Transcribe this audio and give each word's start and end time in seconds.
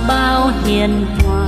bao 0.00 0.50
hiền 0.64 1.06
hòa. 1.24 1.46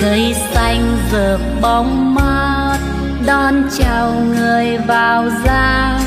Cây 0.00 0.34
xanh 0.54 0.98
rợp 1.12 1.38
bóng 1.62 2.14
mát, 2.14 2.78
đón 3.26 3.62
chào 3.78 4.12
người 4.12 4.78
vào 4.78 5.24
ra 5.44 5.98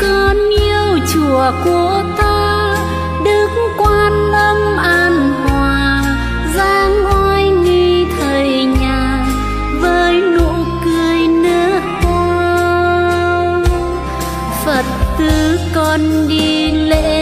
con 0.00 0.36
yêu 0.50 0.98
chùa 1.12 1.52
của 1.64 2.02
ta, 2.18 2.76
đức 3.24 3.48
quan 3.78 4.32
âm 4.32 4.76
an 4.76 5.32
hòa. 5.44 6.02
Giang 6.56 7.04
oai 7.04 7.48
nghi 7.48 8.06
thầy 8.18 8.64
nhà, 8.64 9.26
với 9.80 10.20
nụ 10.20 10.52
cười 10.84 11.28
nước 11.28 11.80
hoa. 12.02 13.62
Phật 14.64 14.84
tử 15.18 15.58
con 15.74 16.28
đi 16.28 16.70
lễ 16.70 17.13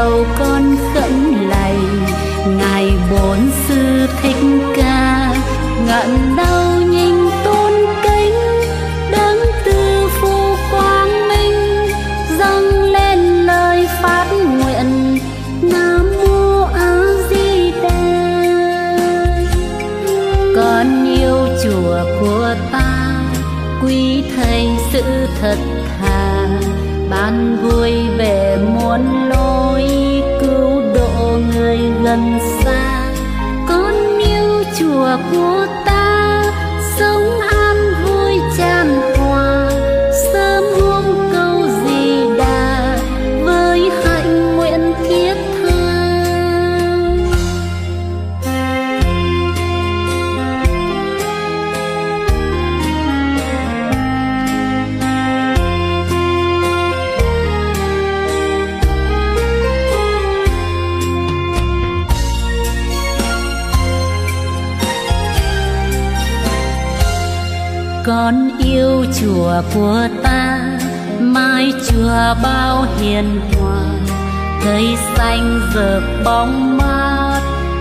cúi 0.00 0.06
đầu 0.06 0.26
con 0.38 0.59
chùa 69.60 69.68
của 69.74 70.08
ta 70.22 70.60
mái 71.20 71.72
chùa 71.88 72.34
bao 72.42 72.86
hiền 72.98 73.40
hòa. 73.52 73.82
Cây 74.64 74.96
xanh 75.16 75.60
rợp 75.74 76.00
bóng 76.24 76.78
mát, 76.78 77.40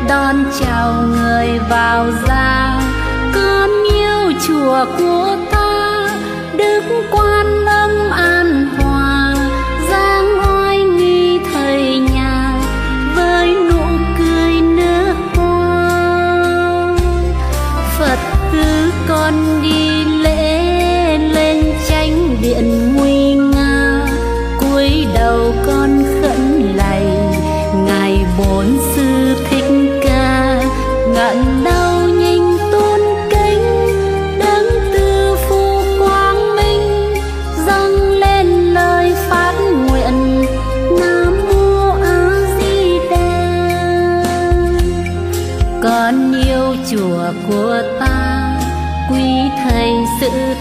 đón 0.10 0.36
chào 0.60 0.94
người 0.94 1.60
vào 1.70 2.06
ra 2.28 2.82
con 3.36 3.70
yêu 3.94 4.34
chùa 4.48 4.86
của 4.98 5.38
ta 5.49 5.49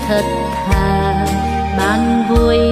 thật 0.08 0.24
thà 0.66 1.26
ban 1.78 2.24
vui 2.28 2.67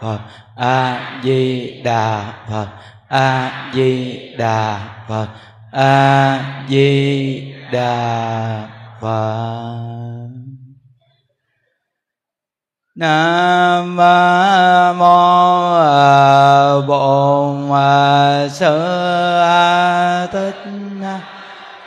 phật 0.00 0.18
a 0.56 1.00
di 1.24 1.70
đà 1.84 2.32
phật 2.50 2.66
a 3.08 3.50
di 3.74 4.18
đà 4.38 4.78
phật 5.08 5.26
a 5.72 6.44
di 6.68 7.54
đà 7.72 8.68
phật 9.00 9.90
nam 12.94 13.96
mô 14.98 15.20
bổn 16.80 17.70
sư 18.50 18.78
thích 20.32 20.54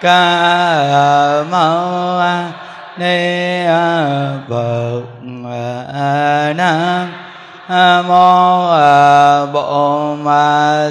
ca 0.02 1.44
mâu 1.52 2.22
ni 2.98 3.66
phật 4.50 5.04
nam 6.56 7.23
mô 8.08 8.70
bổn 9.54 10.26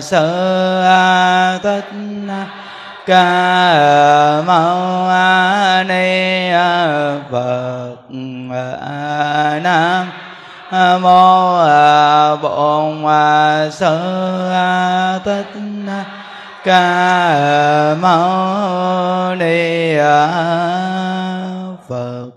sơ 0.03 1.59
thích 1.63 1.85
ca 3.07 4.43
mâu 4.47 5.09
ni 5.85 6.51
phật. 7.31 7.97
Nam 9.63 10.11
mô 11.03 11.59
à, 11.59 12.37
bổn 12.37 13.05
sơ 13.73 15.19
thích 15.25 15.55
ca 16.65 17.95
mâu 18.01 19.35
ni 19.35 19.97
phật. 21.89 22.31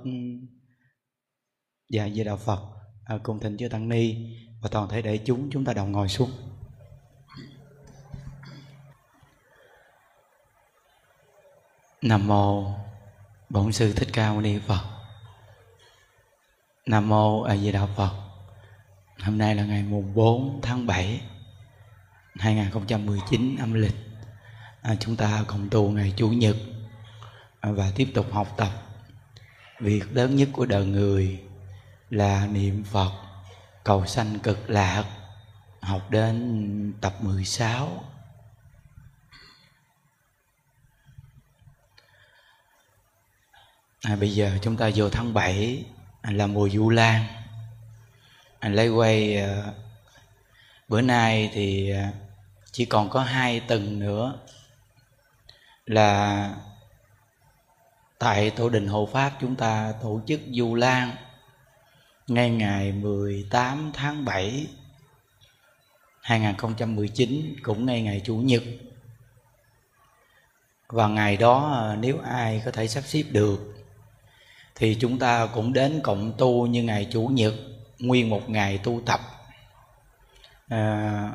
Dạ 1.89 2.07
về 2.15 2.23
đạo 2.23 2.37
phật. 2.45 2.59
À, 3.05 3.15
cùng 3.23 3.39
thỉnh 3.39 3.57
chư 3.57 3.67
tăng 3.67 3.89
ni 3.89 4.34
và 4.65 4.69
toàn 4.71 4.89
thể 4.89 5.01
đại 5.01 5.17
chúng 5.25 5.49
chúng 5.51 5.65
ta 5.65 5.73
đồng 5.73 5.91
ngồi 5.91 6.09
xuống. 6.09 6.31
Nam 12.01 12.27
mô 12.27 12.71
bổn 13.49 13.71
sư 13.71 13.93
thích 13.93 14.07
ca 14.13 14.31
mâu 14.31 14.41
ni 14.41 14.59
phật. 14.59 14.81
Nam 16.85 17.09
mô 17.09 17.41
a 17.41 17.57
di 17.57 17.71
đà 17.71 17.85
phật. 17.85 18.11
Hôm 19.19 19.37
nay 19.37 19.55
là 19.55 19.65
ngày 19.65 19.83
mùng 19.83 20.13
4 20.13 20.59
tháng 20.61 20.87
7 20.87 21.21
2019 22.35 23.57
âm 23.57 23.73
lịch. 23.73 23.95
À, 24.81 24.95
chúng 24.99 25.15
ta 25.15 25.43
cùng 25.47 25.69
tu 25.71 25.89
ngày 25.91 26.13
chủ 26.17 26.29
nhật 26.29 26.55
à, 27.59 27.71
và 27.71 27.91
tiếp 27.95 28.07
tục 28.13 28.25
học 28.31 28.47
tập. 28.57 28.71
Việc 29.79 30.03
lớn 30.11 30.35
nhất 30.35 30.49
của 30.53 30.65
đời 30.65 30.85
người 30.85 31.39
là 32.09 32.47
niệm 32.47 32.83
Phật 32.83 33.24
cầu 33.85 34.05
sanh 34.05 34.39
cực 34.39 34.69
lạc 34.69 35.05
học 35.81 36.01
đến 36.09 36.93
tập 37.01 37.13
16 37.19 38.03
à, 44.01 44.15
bây 44.15 44.31
giờ 44.31 44.57
chúng 44.61 44.77
ta 44.77 44.89
vô 44.95 45.09
tháng 45.09 45.33
7 45.33 45.85
à, 46.21 46.31
là 46.31 46.47
mùa 46.47 46.69
du 46.69 46.89
lan. 46.89 47.25
Anh 48.59 48.73
lấy 48.73 48.89
quay 48.89 49.37
à, 49.37 49.63
bữa 50.87 51.01
nay 51.01 51.49
thì 51.53 51.89
à, 51.89 52.11
chỉ 52.71 52.85
còn 52.85 53.09
có 53.09 53.23
hai 53.23 53.59
tuần 53.59 53.99
nữa 53.99 54.39
là 55.85 56.55
tại 58.19 58.49
tổ 58.49 58.69
đình 58.69 58.87
hộ 58.87 59.09
pháp 59.13 59.33
chúng 59.41 59.55
ta 59.55 59.93
tổ 60.01 60.21
chức 60.27 60.39
du 60.51 60.75
lan 60.75 61.15
ngay 62.27 62.49
ngày 62.49 62.91
18 62.91 63.91
tháng 63.93 64.25
7 64.25 64.67
2019 66.21 67.55
cũng 67.63 67.85
ngay 67.85 68.01
ngày 68.01 68.21
chủ 68.25 68.37
nhật. 68.37 68.63
Và 70.87 71.07
ngày 71.07 71.37
đó 71.37 71.71
à, 71.73 71.95
nếu 71.95 72.19
ai 72.19 72.61
có 72.65 72.71
thể 72.71 72.87
sắp 72.87 73.01
xếp 73.01 73.23
được 73.31 73.75
thì 74.75 74.97
chúng 75.01 75.19
ta 75.19 75.45
cũng 75.53 75.73
đến 75.73 75.99
cộng 76.03 76.33
tu 76.37 76.67
như 76.67 76.83
ngày 76.83 77.07
chủ 77.11 77.27
nhật 77.27 77.53
nguyên 77.99 78.29
một 78.29 78.49
ngày 78.49 78.77
tu 78.77 79.01
tập. 79.05 79.19
À, 80.67 81.31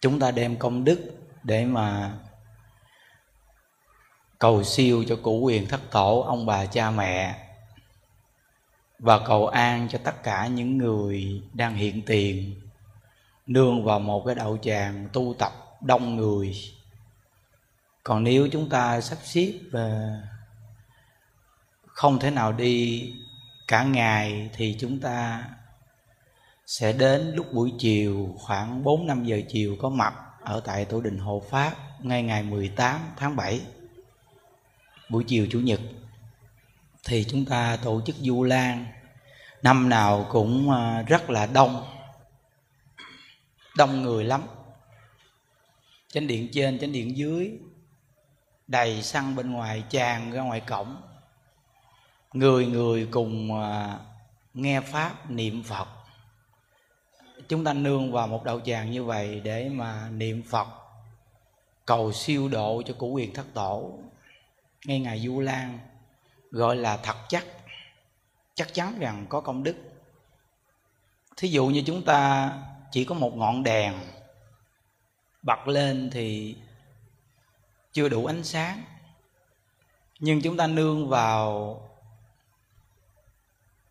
chúng 0.00 0.20
ta 0.20 0.30
đem 0.30 0.56
công 0.56 0.84
đức 0.84 0.98
để 1.42 1.64
mà 1.64 2.12
cầu 4.38 4.64
siêu 4.64 5.04
cho 5.08 5.18
cụ 5.22 5.40
quyền 5.40 5.66
thất 5.66 5.80
tổ 5.90 6.20
ông 6.20 6.46
bà 6.46 6.66
cha 6.66 6.90
mẹ 6.90 7.47
và 8.98 9.18
cầu 9.26 9.46
an 9.46 9.88
cho 9.90 9.98
tất 10.04 10.22
cả 10.22 10.46
những 10.46 10.78
người 10.78 11.42
đang 11.52 11.74
hiện 11.74 12.02
tiền, 12.06 12.60
nương 13.46 13.84
vào 13.84 14.00
một 14.00 14.22
cái 14.26 14.34
đạo 14.34 14.58
tràng 14.62 15.08
tu 15.12 15.34
tập 15.38 15.52
đông 15.80 16.16
người. 16.16 16.56
Còn 18.02 18.24
nếu 18.24 18.48
chúng 18.52 18.68
ta 18.68 19.00
sắp 19.00 19.18
xếp 19.22 19.52
và 19.70 20.20
không 21.86 22.18
thể 22.18 22.30
nào 22.30 22.52
đi 22.52 23.12
cả 23.68 23.82
ngày, 23.82 24.50
thì 24.52 24.76
chúng 24.80 25.00
ta 25.00 25.44
sẽ 26.66 26.92
đến 26.92 27.32
lúc 27.34 27.52
buổi 27.52 27.72
chiều, 27.78 28.34
khoảng 28.38 28.82
4 28.84 29.06
5 29.06 29.24
giờ 29.24 29.40
chiều 29.48 29.76
có 29.80 29.88
mặt 29.88 30.14
ở 30.40 30.60
tại 30.60 30.84
tổ 30.84 31.00
đình 31.00 31.18
Hộ 31.18 31.42
Pháp, 31.50 31.74
ngay 32.00 32.22
ngày 32.22 32.42
18 32.42 33.00
tháng 33.16 33.36
7 33.36 33.60
buổi 35.08 35.24
chiều 35.24 35.46
chủ 35.50 35.60
nhật 35.60 35.80
thì 37.08 37.24
chúng 37.28 37.44
ta 37.44 37.78
tổ 37.84 38.00
chức 38.06 38.16
du 38.16 38.44
lan. 38.44 38.86
Năm 39.62 39.88
nào 39.88 40.26
cũng 40.30 40.70
à, 40.70 41.02
rất 41.02 41.30
là 41.30 41.46
đông 41.46 41.86
đông 43.78 44.02
người 44.02 44.24
lắm. 44.24 44.42
Chánh 46.12 46.26
điện 46.26 46.48
trên, 46.52 46.78
chánh 46.78 46.92
điện 46.92 47.16
dưới, 47.16 47.52
đầy 48.66 49.02
xăng 49.02 49.36
bên 49.36 49.52
ngoài 49.52 49.84
tràn 49.90 50.32
ra 50.32 50.42
ngoài 50.42 50.60
cổng. 50.60 50.96
Người 52.32 52.66
người 52.66 53.08
cùng 53.10 53.62
à, 53.62 53.98
nghe 54.54 54.80
pháp, 54.80 55.30
niệm 55.30 55.62
phật. 55.62 55.88
Chúng 57.48 57.64
ta 57.64 57.72
nương 57.72 58.12
vào 58.12 58.26
một 58.26 58.44
đạo 58.44 58.60
tràng 58.60 58.90
như 58.90 59.04
vậy 59.04 59.40
để 59.40 59.68
mà 59.68 60.08
niệm 60.10 60.42
phật, 60.42 60.68
cầu 61.84 62.12
siêu 62.12 62.48
độ 62.48 62.82
cho 62.86 62.94
củ 62.94 63.08
quyền 63.08 63.34
thất 63.34 63.46
tổ. 63.54 63.98
Ngay 64.84 65.00
ngày 65.00 65.20
du 65.20 65.40
lan 65.40 65.78
gọi 66.50 66.76
là 66.76 66.96
thật 66.96 67.16
chắc. 67.28 67.46
Chắc 68.54 68.74
chắn 68.74 68.98
rằng 68.98 69.26
có 69.28 69.40
công 69.40 69.62
đức. 69.62 69.76
Thí 71.36 71.48
dụ 71.48 71.66
như 71.66 71.82
chúng 71.86 72.04
ta 72.04 72.52
chỉ 72.90 73.04
có 73.04 73.14
một 73.14 73.36
ngọn 73.36 73.62
đèn 73.62 73.94
bật 75.42 75.68
lên 75.68 76.10
thì 76.12 76.56
chưa 77.92 78.08
đủ 78.08 78.26
ánh 78.26 78.44
sáng. 78.44 78.82
Nhưng 80.20 80.42
chúng 80.42 80.56
ta 80.56 80.66
nương 80.66 81.08
vào 81.08 81.80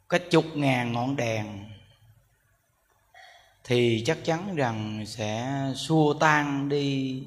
cái 0.10 0.20
chục 0.20 0.46
ngàn 0.56 0.94
ngọn 0.94 1.16
đèn 1.16 1.66
thì 3.64 4.04
chắc 4.06 4.18
chắn 4.24 4.56
rằng 4.56 5.06
sẽ 5.08 5.62
xua 5.76 6.14
tan 6.14 6.70
đi 6.70 7.24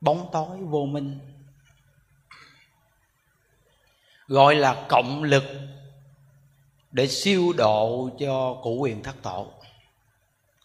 bóng 0.00 0.28
tối 0.32 0.58
vô 0.58 0.86
minh 0.86 1.18
gọi 4.28 4.54
là 4.54 4.86
cộng 4.88 5.22
lực 5.22 5.44
để 6.92 7.08
siêu 7.08 7.52
độ 7.56 8.10
cho 8.20 8.54
củ 8.62 8.76
quyền 8.80 9.02
thất 9.02 9.16
tổ. 9.22 9.52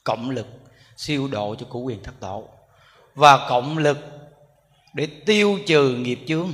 Cộng 0.04 0.30
lực 0.30 0.48
siêu 0.98 1.28
độ 1.28 1.56
cho 1.56 1.66
củ 1.70 1.82
quyền 1.82 2.04
thất 2.04 2.14
tổ. 2.20 2.50
Và 3.16 3.48
cộng 3.50 3.78
lực 3.78 3.98
để 4.94 5.08
tiêu 5.26 5.60
trừ 5.68 5.96
nghiệp 5.96 6.20
chướng. 6.28 6.54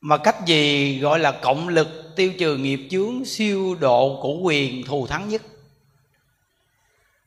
Mà 0.00 0.16
cách 0.16 0.36
gì 0.46 0.98
gọi 0.98 1.18
là 1.18 1.32
cộng 1.42 1.68
lực 1.68 2.12
tiêu 2.16 2.32
trừ 2.38 2.56
nghiệp 2.56 2.88
chướng, 2.90 3.24
siêu 3.24 3.74
độ 3.80 4.18
củ 4.22 4.40
quyền 4.42 4.84
thù 4.86 5.06
thắng 5.06 5.28
nhất? 5.28 5.42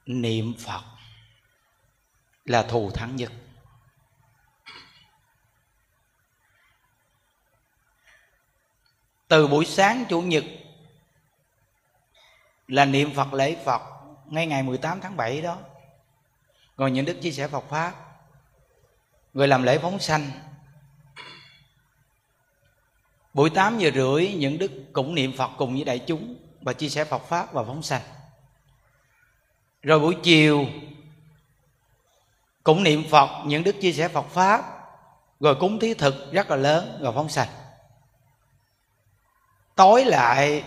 Niệm 0.06 0.54
phật 0.54 0.82
là 2.46 2.64
thù 2.64 2.92
thắng 2.92 3.16
nhất. 3.16 3.32
Từ 9.30 9.48
buổi 9.48 9.66
sáng, 9.66 10.06
chủ 10.10 10.22
nhật 10.22 10.44
là 12.68 12.86
niệm 12.86 13.14
Phật 13.14 13.34
lễ 13.34 13.56
Phật 13.66 13.82
ngay 14.26 14.48
ngày 14.48 14.64
18 14.64 15.02
tháng 15.02 15.18
7 15.18 15.42
đó. 15.42 15.58
Rồi 16.78 16.92
những 16.92 17.06
đức 17.06 17.18
chia 17.22 17.32
sẻ 17.32 17.48
Phật 17.48 17.64
pháp 17.70 17.94
rồi 19.34 19.48
làm 19.48 19.64
lễ 19.64 19.78
phóng 19.78 20.00
sanh. 20.00 20.32
Buổi 23.34 23.50
8 23.50 23.80
giờ 23.80 23.92
rưỡi, 23.96 24.34
những 24.34 24.58
đức 24.58 24.72
cũng 24.94 25.16
niệm 25.16 25.34
Phật 25.38 25.52
cùng 25.58 25.74
với 25.74 25.84
đại 25.84 26.00
chúng 26.00 26.36
và 26.62 26.74
chia 26.74 26.90
sẻ 26.90 27.06
Phật 27.06 27.24
pháp 27.28 27.54
và 27.54 27.64
phóng 27.64 27.84
sanh. 27.84 28.02
Rồi 29.82 30.00
buổi 30.00 30.16
chiều 30.24 30.66
cũng 32.64 32.84
niệm 32.84 33.04
Phật, 33.10 33.30
những 33.46 33.64
đức 33.64 33.76
chia 33.82 33.92
sẻ 33.92 34.08
Phật 34.08 34.26
pháp, 34.30 34.66
rồi 35.40 35.56
cúng 35.60 35.80
thí 35.80 35.94
thực 35.94 36.32
rất 36.32 36.50
là 36.50 36.56
lớn 36.56 37.00
rồi 37.02 37.14
phóng 37.14 37.30
sanh 37.30 37.48
tối 39.80 40.06
lại, 40.06 40.64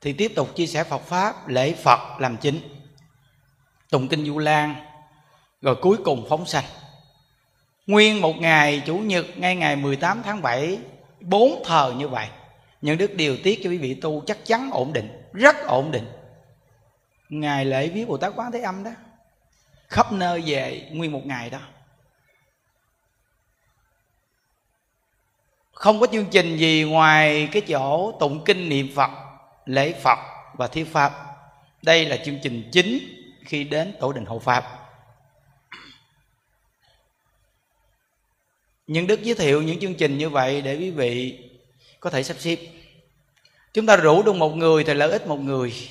thì 0.00 0.12
tiếp 0.12 0.32
tục 0.36 0.56
chia 0.56 0.66
sẻ 0.66 0.84
Phật 0.84 1.02
pháp, 1.02 1.48
lễ 1.48 1.74
Phật 1.74 2.20
làm 2.20 2.36
chính, 2.36 2.60
tụng 3.90 4.08
kinh 4.08 4.26
du 4.26 4.38
lan, 4.38 4.74
rồi 5.62 5.76
cuối 5.82 5.96
cùng 6.04 6.26
phóng 6.28 6.46
sanh. 6.46 6.64
Nguyên 7.86 8.20
một 8.20 8.36
ngày 8.36 8.82
Chủ 8.86 8.98
nhật, 8.98 9.26
ngay 9.36 9.56
ngày 9.56 9.76
18 9.76 10.22
tháng 10.22 10.42
7 10.42 10.78
Bốn 11.20 11.62
thờ 11.66 11.94
như 11.96 12.08
vậy. 12.08 12.28
Những 12.82 12.98
đức 12.98 13.14
điều 13.14 13.36
tiết 13.44 13.60
cho 13.64 13.70
quý 13.70 13.78
vị 13.78 13.94
tu 13.94 14.22
chắc 14.26 14.38
chắn 14.44 14.70
ổn 14.72 14.92
định, 14.92 15.22
Rất 15.32 15.56
ổn 15.66 15.90
định. 15.90 16.06
Ngày 17.28 17.64
lễ 17.64 17.88
viết 17.88 18.04
Bồ 18.08 18.16
Tát 18.16 18.32
Quán 18.36 18.52
Thế 18.52 18.60
Âm 18.60 18.84
đó, 18.84 18.90
Khắp 19.88 20.12
nơi 20.12 20.42
về 20.46 20.88
nguyên 20.92 21.12
một 21.12 21.26
ngày 21.26 21.50
đó. 21.50 21.60
Không 25.80 26.00
có 26.00 26.06
chương 26.06 26.26
trình 26.30 26.56
gì 26.56 26.82
ngoài 26.82 27.48
cái 27.52 27.62
chỗ 27.62 28.12
tụng 28.20 28.44
kinh 28.44 28.68
niệm 28.68 28.88
Phật, 28.94 29.10
Lễ 29.66 29.92
Phật 30.02 30.18
và 30.54 30.68
thiết 30.68 30.84
Pháp. 30.92 31.12
Đây 31.82 32.04
là 32.04 32.16
chương 32.16 32.38
trình 32.42 32.68
chính 32.72 32.98
khi 33.44 33.64
đến 33.64 33.94
tổ 34.00 34.12
đình 34.12 34.24
hộ 34.24 34.38
Pháp. 34.38 34.64
Nhưng 38.86 39.06
đức 39.06 39.22
giới 39.22 39.34
thiệu 39.34 39.62
những 39.62 39.80
chương 39.80 39.94
trình 39.94 40.18
như 40.18 40.28
vậy 40.28 40.62
để 40.62 40.76
quý 40.76 40.90
vị 40.90 41.38
có 42.00 42.10
thể 42.10 42.22
sắp 42.22 42.36
xếp. 42.38 42.58
Chúng 43.74 43.86
ta 43.86 43.96
rủ 43.96 44.22
được 44.22 44.36
một 44.36 44.56
người 44.56 44.84
thì 44.84 44.94
lợi 44.94 45.10
ích 45.10 45.26
một 45.26 45.40
người. 45.40 45.88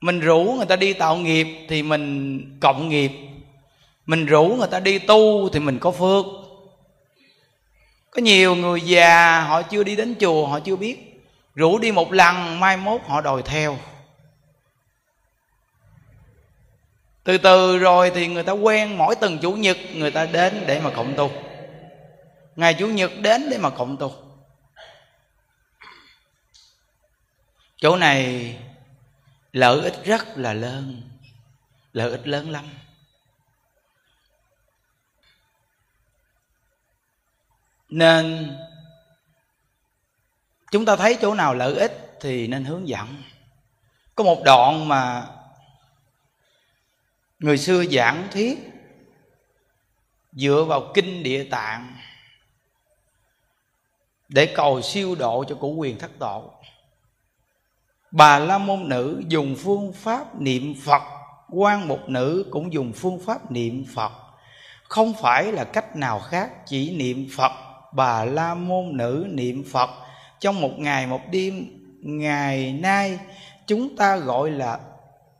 Mình 0.00 0.20
rủ 0.20 0.54
người 0.56 0.66
ta 0.66 0.76
đi 0.76 0.92
tạo 0.92 1.16
nghiệp 1.16 1.46
thì 1.68 1.82
mình 1.82 2.40
cộng 2.60 2.88
nghiệp 2.88 3.27
mình 4.08 4.26
rủ 4.26 4.44
người 4.44 4.68
ta 4.70 4.80
đi 4.80 4.98
tu 4.98 5.48
thì 5.48 5.60
mình 5.60 5.78
có 5.78 5.90
phước. 5.90 6.24
Có 8.10 8.22
nhiều 8.22 8.54
người 8.54 8.80
già, 8.80 9.40
họ 9.40 9.62
chưa 9.62 9.84
đi 9.84 9.96
đến 9.96 10.14
chùa, 10.20 10.46
họ 10.46 10.60
chưa 10.60 10.76
biết. 10.76 11.22
Rủ 11.54 11.78
đi 11.78 11.92
một 11.92 12.12
lần, 12.12 12.60
mai 12.60 12.76
mốt 12.76 13.00
họ 13.06 13.20
đòi 13.20 13.42
theo. 13.42 13.78
Từ 17.24 17.38
từ 17.38 17.78
rồi 17.78 18.10
thì 18.14 18.26
người 18.26 18.42
ta 18.42 18.52
quen 18.52 18.98
mỗi 18.98 19.14
tuần 19.14 19.38
chủ 19.38 19.52
nhật, 19.52 19.76
người 19.94 20.10
ta 20.10 20.26
đến 20.26 20.64
để 20.66 20.80
mà 20.80 20.90
cộng 20.90 21.14
tu. 21.16 21.30
Ngày 22.56 22.74
chủ 22.74 22.86
nhật 22.86 23.10
đến 23.20 23.50
để 23.50 23.58
mà 23.58 23.70
cộng 23.70 23.96
tu. 23.96 24.12
Chỗ 27.76 27.96
này 27.96 28.56
lợi 29.52 29.80
ích 29.80 30.04
rất 30.04 30.38
là 30.38 30.52
lớn. 30.52 31.02
Lợi 31.92 32.10
ích 32.10 32.28
lớn 32.28 32.50
lắm. 32.50 32.64
Nên 37.88 38.56
chúng 40.70 40.84
ta 40.84 40.96
thấy 40.96 41.18
chỗ 41.20 41.34
nào 41.34 41.54
lợi 41.54 41.74
ích 41.74 42.16
thì 42.20 42.46
nên 42.46 42.64
hướng 42.64 42.88
dẫn. 42.88 43.22
Có 44.14 44.24
một 44.24 44.42
đoạn 44.44 44.88
mà 44.88 45.26
người 47.38 47.58
xưa 47.58 47.84
giảng 47.84 48.28
thuyết 48.32 48.58
dựa 50.32 50.64
vào 50.68 50.90
kinh 50.94 51.22
địa 51.22 51.44
tạng 51.44 51.96
để 54.28 54.52
cầu 54.56 54.82
siêu 54.82 55.14
độ 55.14 55.44
cho 55.48 55.54
củ 55.54 55.74
quyền 55.74 55.98
thất 55.98 56.10
tổ. 56.18 56.52
Bà 58.10 58.38
la 58.38 58.58
môn 58.58 58.88
nữ 58.88 59.22
dùng 59.28 59.56
phương 59.58 59.92
pháp 59.92 60.40
niệm 60.40 60.74
phật, 60.84 61.02
quan 61.48 61.88
một 61.88 62.08
nữ 62.08 62.46
cũng 62.50 62.72
dùng 62.72 62.92
phương 62.92 63.20
pháp 63.26 63.50
niệm 63.50 63.84
phật. 63.94 64.12
Không 64.84 65.14
phải 65.14 65.52
là 65.52 65.64
cách 65.64 65.96
nào 65.96 66.20
khác, 66.20 66.66
chỉ 66.66 66.96
niệm 66.96 67.28
phật 67.36 67.67
bà 67.92 68.24
la 68.24 68.54
môn 68.54 68.96
nữ 68.96 69.26
niệm 69.30 69.64
phật. 69.72 69.90
Trong 70.40 70.60
một 70.60 70.78
ngày, 70.78 71.06
một 71.06 71.20
đêm, 71.30 71.66
ngày 72.02 72.72
nay, 72.72 73.18
chúng 73.66 73.96
ta 73.96 74.16
gọi 74.16 74.50
là 74.50 74.78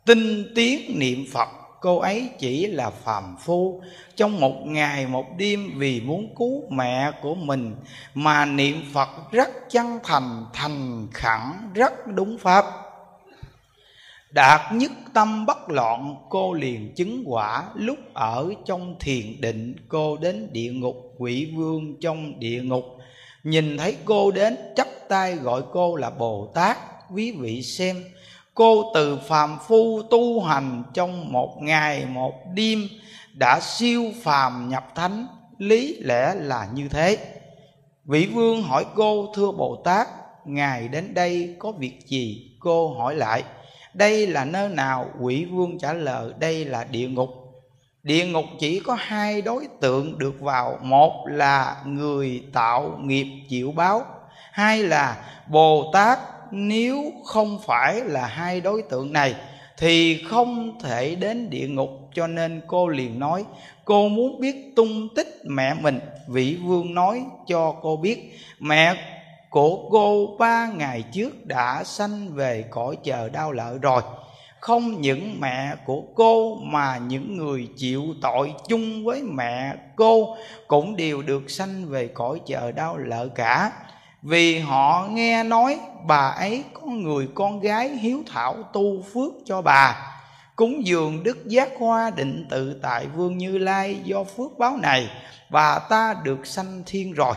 tinh 0.06 0.52
tiến 0.54 0.98
niệm 0.98 1.24
phật. 1.32 1.48
Cô 1.80 1.98
ấy 1.98 2.30
chỉ 2.38 2.66
là 2.66 2.90
phàm 2.90 3.36
phu. 3.40 3.82
Trong 4.16 4.40
một 4.40 4.66
ngày, 4.66 5.06
một 5.06 5.26
đêm, 5.36 5.72
vì 5.76 6.00
muốn 6.00 6.34
cứu 6.38 6.62
mẹ 6.70 7.10
của 7.22 7.34
mình 7.34 7.76
mà 8.14 8.44
niệm 8.44 8.82
phật 8.92 9.08
rất 9.32 9.48
chân 9.70 9.98
thành 10.04 10.44
thành 10.52 11.08
khẩn 11.14 11.72
rất 11.74 12.06
đúng 12.06 12.38
pháp. 12.38 12.64
Đạt 14.30 14.72
nhất 14.72 14.92
tâm 15.14 15.46
bất 15.46 15.70
loạn, 15.70 16.16
cô 16.30 16.52
liền 16.52 16.94
chứng 16.94 17.22
quả 17.26 17.64
lúc 17.74 17.98
ở 18.14 18.52
trong 18.64 18.96
thiền 19.00 19.40
định, 19.40 19.76
cô 19.88 20.16
đến 20.16 20.48
địa 20.52 20.72
ngục 20.72 21.07
quỷ 21.18 21.52
vương 21.56 22.00
trong 22.00 22.40
địa 22.40 22.62
ngục. 22.62 22.84
Nhìn 23.44 23.78
thấy 23.78 23.96
cô 24.04 24.30
đến, 24.30 24.56
chắp 24.76 24.88
tay 25.08 25.34
gọi 25.36 25.62
cô 25.72 25.96
là 25.96 26.10
bồ 26.10 26.50
tát. 26.54 26.78
Quý 27.14 27.32
vị 27.32 27.62
xem, 27.62 28.04
cô 28.54 28.90
từ 28.94 29.18
phàm 29.28 29.58
phu 29.68 30.02
tu 30.02 30.40
hành 30.40 30.82
trong 30.94 31.32
một 31.32 31.62
ngày, 31.62 32.06
một 32.06 32.34
đêm, 32.54 32.88
đã 33.34 33.60
siêu 33.60 34.04
phàm 34.22 34.68
nhập 34.68 34.92
thánh. 34.94 35.26
Lý 35.58 35.96
lẽ 36.00 36.34
là 36.34 36.68
như 36.74 36.88
thế. 36.88 37.18
Vị 38.04 38.26
vương 38.26 38.62
hỏi 38.62 38.86
cô, 38.94 39.32
thưa 39.34 39.52
bồ 39.52 39.82
tát, 39.84 40.08
ngài 40.44 40.88
đến 40.88 41.14
đây 41.14 41.56
có 41.58 41.72
việc 41.72 42.06
gì? 42.06 42.50
Cô 42.60 42.94
hỏi 42.94 43.14
lại, 43.14 43.42
đây 43.94 44.26
là 44.26 44.44
nơi 44.44 44.68
nào? 44.68 45.10
Quỷ 45.20 45.44
vương 45.44 45.78
trả 45.78 45.92
lời, 45.92 46.32
đây 46.38 46.64
là 46.64 46.84
địa 46.84 47.08
ngục 47.08 47.28
địa 48.02 48.26
ngục 48.26 48.44
chỉ 48.58 48.80
có 48.80 48.96
hai 49.00 49.42
đối 49.42 49.66
tượng 49.80 50.18
được 50.18 50.40
vào. 50.40 50.78
Một 50.82 51.24
là 51.26 51.76
người 51.84 52.44
tạo 52.52 52.98
nghiệp 53.00 53.26
chịu 53.48 53.72
báo. 53.72 54.02
Hai 54.52 54.82
là 54.82 55.16
bồ 55.46 55.90
tát. 55.92 56.18
Nếu 56.50 57.12
không 57.24 57.58
phải 57.66 58.00
là 58.00 58.26
hai 58.26 58.60
đối 58.60 58.82
tượng 58.82 59.12
này, 59.12 59.34
thì 59.76 60.24
không 60.30 60.78
thể 60.80 61.14
đến 61.14 61.50
địa 61.50 61.68
ngục. 61.68 61.90
Cho 62.14 62.26
nên 62.26 62.60
cô 62.66 62.88
liền 62.88 63.18
nói, 63.18 63.44
cô 63.84 64.08
muốn 64.08 64.40
biết 64.40 64.72
tung 64.76 65.08
tích 65.16 65.40
mẹ 65.44 65.74
mình. 65.74 66.00
Vị 66.28 66.58
vương 66.64 66.94
nói, 66.94 67.24
cho 67.46 67.74
cô 67.82 67.96
biết, 67.96 68.38
mẹ 68.58 68.94
của 69.50 69.88
cô 69.90 70.36
ba 70.38 70.66
ngày 70.66 71.04
trước 71.12 71.46
đã 71.46 71.84
sanh 71.84 72.34
về 72.34 72.64
cõi 72.70 72.96
chờ 73.04 73.28
đau 73.28 73.52
lợi 73.52 73.78
rồi 73.82 74.02
không 74.60 75.00
những 75.00 75.40
mẹ 75.40 75.74
của 75.86 76.02
cô 76.14 76.54
mà 76.54 76.98
những 76.98 77.36
người 77.36 77.68
chịu 77.76 78.04
tội 78.22 78.54
chung 78.68 79.04
với 79.04 79.22
mẹ 79.22 79.74
cô 79.96 80.36
cũng 80.66 80.96
đều 80.96 81.22
được 81.22 81.50
sanh 81.50 81.88
về 81.88 82.08
cõi 82.08 82.40
chờ 82.46 82.72
đau 82.72 82.96
lợ 82.96 83.28
cả. 83.28 83.72
Vì 84.22 84.58
họ 84.58 85.06
nghe 85.10 85.42
nói 85.44 85.78
bà 86.06 86.28
ấy 86.28 86.64
có 86.74 86.86
người 86.86 87.28
con 87.34 87.60
gái 87.60 87.88
hiếu 87.88 88.22
thảo 88.26 88.62
tu 88.72 89.02
phước 89.02 89.32
cho 89.44 89.62
bà. 89.62 90.14
Cúng 90.56 90.86
dường 90.86 91.22
đức 91.22 91.46
giác 91.46 91.68
hoa 91.78 92.10
định 92.10 92.46
tự 92.50 92.80
tại 92.82 93.06
vương 93.06 93.38
như 93.38 93.58
lai 93.58 94.00
do 94.04 94.24
phước 94.24 94.58
báo 94.58 94.76
này, 94.76 95.10
bà 95.50 95.78
ta 95.78 96.14
được 96.22 96.46
sanh 96.46 96.82
thiên 96.86 97.12
rồi. 97.12 97.34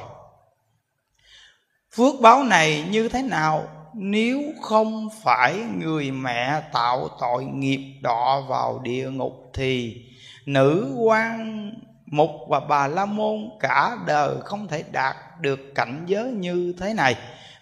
Phước 1.96 2.22
báo 2.22 2.44
này 2.44 2.86
như 2.90 3.10
thế 3.10 3.22
nào? 3.22 3.68
Nếu 3.94 4.42
không 4.62 5.10
phải 5.24 5.54
người 5.54 6.12
mẹ 6.12 6.62
tạo 6.74 7.08
tội 7.20 7.46
nghiệp 7.46 8.00
đọa 8.02 8.40
vào 8.48 8.80
địa 8.80 9.10
ngục 9.10 9.50
thì 9.54 10.02
nữ 10.46 10.96
quan 10.98 11.72
mục 12.06 12.32
và 12.50 12.60
bà 12.60 12.88
la 12.88 13.06
môn 13.06 13.50
cả 13.60 13.98
đời 14.08 14.36
không 14.44 14.68
thể 14.68 14.84
đạt 14.92 15.16
được 15.42 15.60
cảnh 15.76 16.04
giới 16.06 16.32
như 16.32 16.74
thế 16.80 16.94
này. 16.94 17.16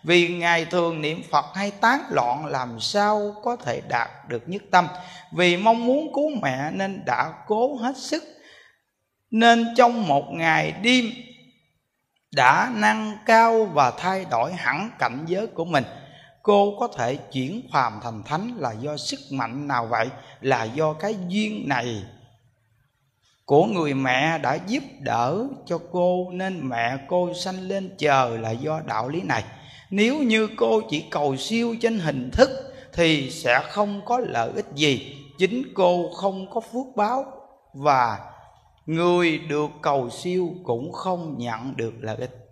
Vì 0.04 0.28
ngày 0.28 0.66
thường 0.66 1.02
niệm 1.02 1.24
phật 1.32 1.46
hay 1.56 1.72
tán 1.72 2.02
loạn 2.10 2.46
làm 2.46 2.80
sao 2.80 3.36
có 3.44 3.56
thể 3.56 3.82
đạt 3.90 4.10
được 4.28 4.50
nhất 4.50 4.62
tâm. 4.72 4.88
Vì 5.32 5.58
mong 5.58 5.86
muốn 5.86 6.14
cứu 6.14 6.30
mẹ 6.42 6.72
nên 6.72 7.06
đã 7.06 7.34
cố 7.48 7.76
hết 7.76 7.98
sức. 7.98 8.24
Nên 9.32 9.68
trong 9.78 10.08
một 10.08 10.24
ngày 10.32 10.72
đêm 10.72 11.06
đã 12.36 12.72
nâng 12.76 13.18
cao 13.26 13.66
và 13.66 13.92
thay 13.92 14.26
đổi 14.32 14.54
hẳn 14.54 14.92
cảnh 15.00 15.26
giới 15.28 15.48
của 15.48 15.66
mình 15.66 15.84
cô 16.44 16.76
có 16.80 16.88
thể 16.88 17.16
chuyển 17.16 17.62
phàm 17.72 18.00
thành 18.04 18.24
thánh 18.24 18.54
là 18.58 18.72
do 18.72 18.98
sức 18.98 19.20
mạnh 19.32 19.68
nào 19.68 19.86
vậy? 19.86 20.08
Là 20.42 20.64
do 20.64 20.94
cái 20.94 21.16
duyên 21.28 21.68
này. 21.68 22.04
Của 23.46 23.66
người 23.66 23.94
mẹ 23.94 24.38
đã 24.38 24.58
giúp 24.68 24.84
đỡ 25.00 25.48
cho 25.66 25.80
cô 25.92 26.30
nên 26.32 26.70
mẹ 26.70 26.98
cô 27.08 27.34
sanh 27.34 27.62
lên 27.62 27.96
chờ 27.98 28.38
là 28.38 28.52
do 28.52 28.82
đạo 28.86 29.10
lý 29.10 29.22
này. 29.22 29.44
Nếu 29.90 30.20
như 30.20 30.50
cô 30.58 30.82
chỉ 30.90 31.06
cầu 31.12 31.36
siêu 31.38 31.76
trên 31.82 32.00
hình 32.00 32.30
thức 32.34 32.50
thì 32.94 33.32
sẽ 33.32 33.62
không 33.70 34.02
có 34.06 34.20
lợi 34.20 34.52
ích 34.56 34.66
gì. 34.76 35.16
Chính 35.38 35.64
cô 35.76 36.10
không 36.14 36.50
có 36.52 36.60
phước 36.60 36.96
báo 36.96 37.26
và 37.74 38.20
người 38.86 39.38
được 39.38 39.70
cầu 39.82 40.10
siêu 40.10 40.50
cũng 40.64 40.92
không 40.92 41.38
nhận 41.38 41.78
được 41.78 41.94
lợi 42.00 42.16
ích. 42.16 42.49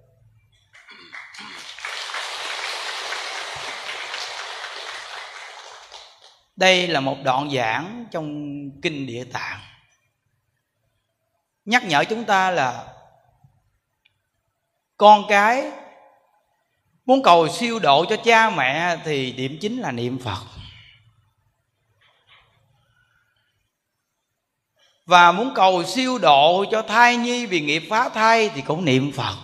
Đây 6.57 6.87
là 6.87 6.99
một 6.99 7.17
đoạn 7.23 7.49
giảng 7.51 8.05
trong 8.11 8.29
kinh 8.81 9.07
địa 9.07 9.23
tạng. 9.23 9.59
Nhắc 11.65 11.83
nhở 11.83 12.03
chúng 12.03 12.23
ta 12.23 12.51
là 12.51 12.87
con 14.97 15.23
cái 15.29 15.71
muốn 17.05 17.23
cầu 17.23 17.47
siêu 17.47 17.79
độ 17.79 18.05
cho 18.09 18.17
cha 18.25 18.49
mẹ 18.49 18.97
thì 19.05 19.31
điểm 19.31 19.57
chính 19.61 19.79
là 19.79 19.91
niệm 19.91 20.19
phật. 20.19 20.43
Và 25.05 25.31
muốn 25.31 25.51
cầu 25.55 25.83
siêu 25.83 26.17
độ 26.17 26.65
cho 26.71 26.81
thai 26.81 27.17
nhi 27.17 27.45
vì 27.45 27.61
nghiệp 27.61 27.83
phá 27.89 28.09
thai 28.09 28.49
thì 28.49 28.61
cũng 28.61 28.85
niệm 28.85 29.11
phật. 29.11 29.35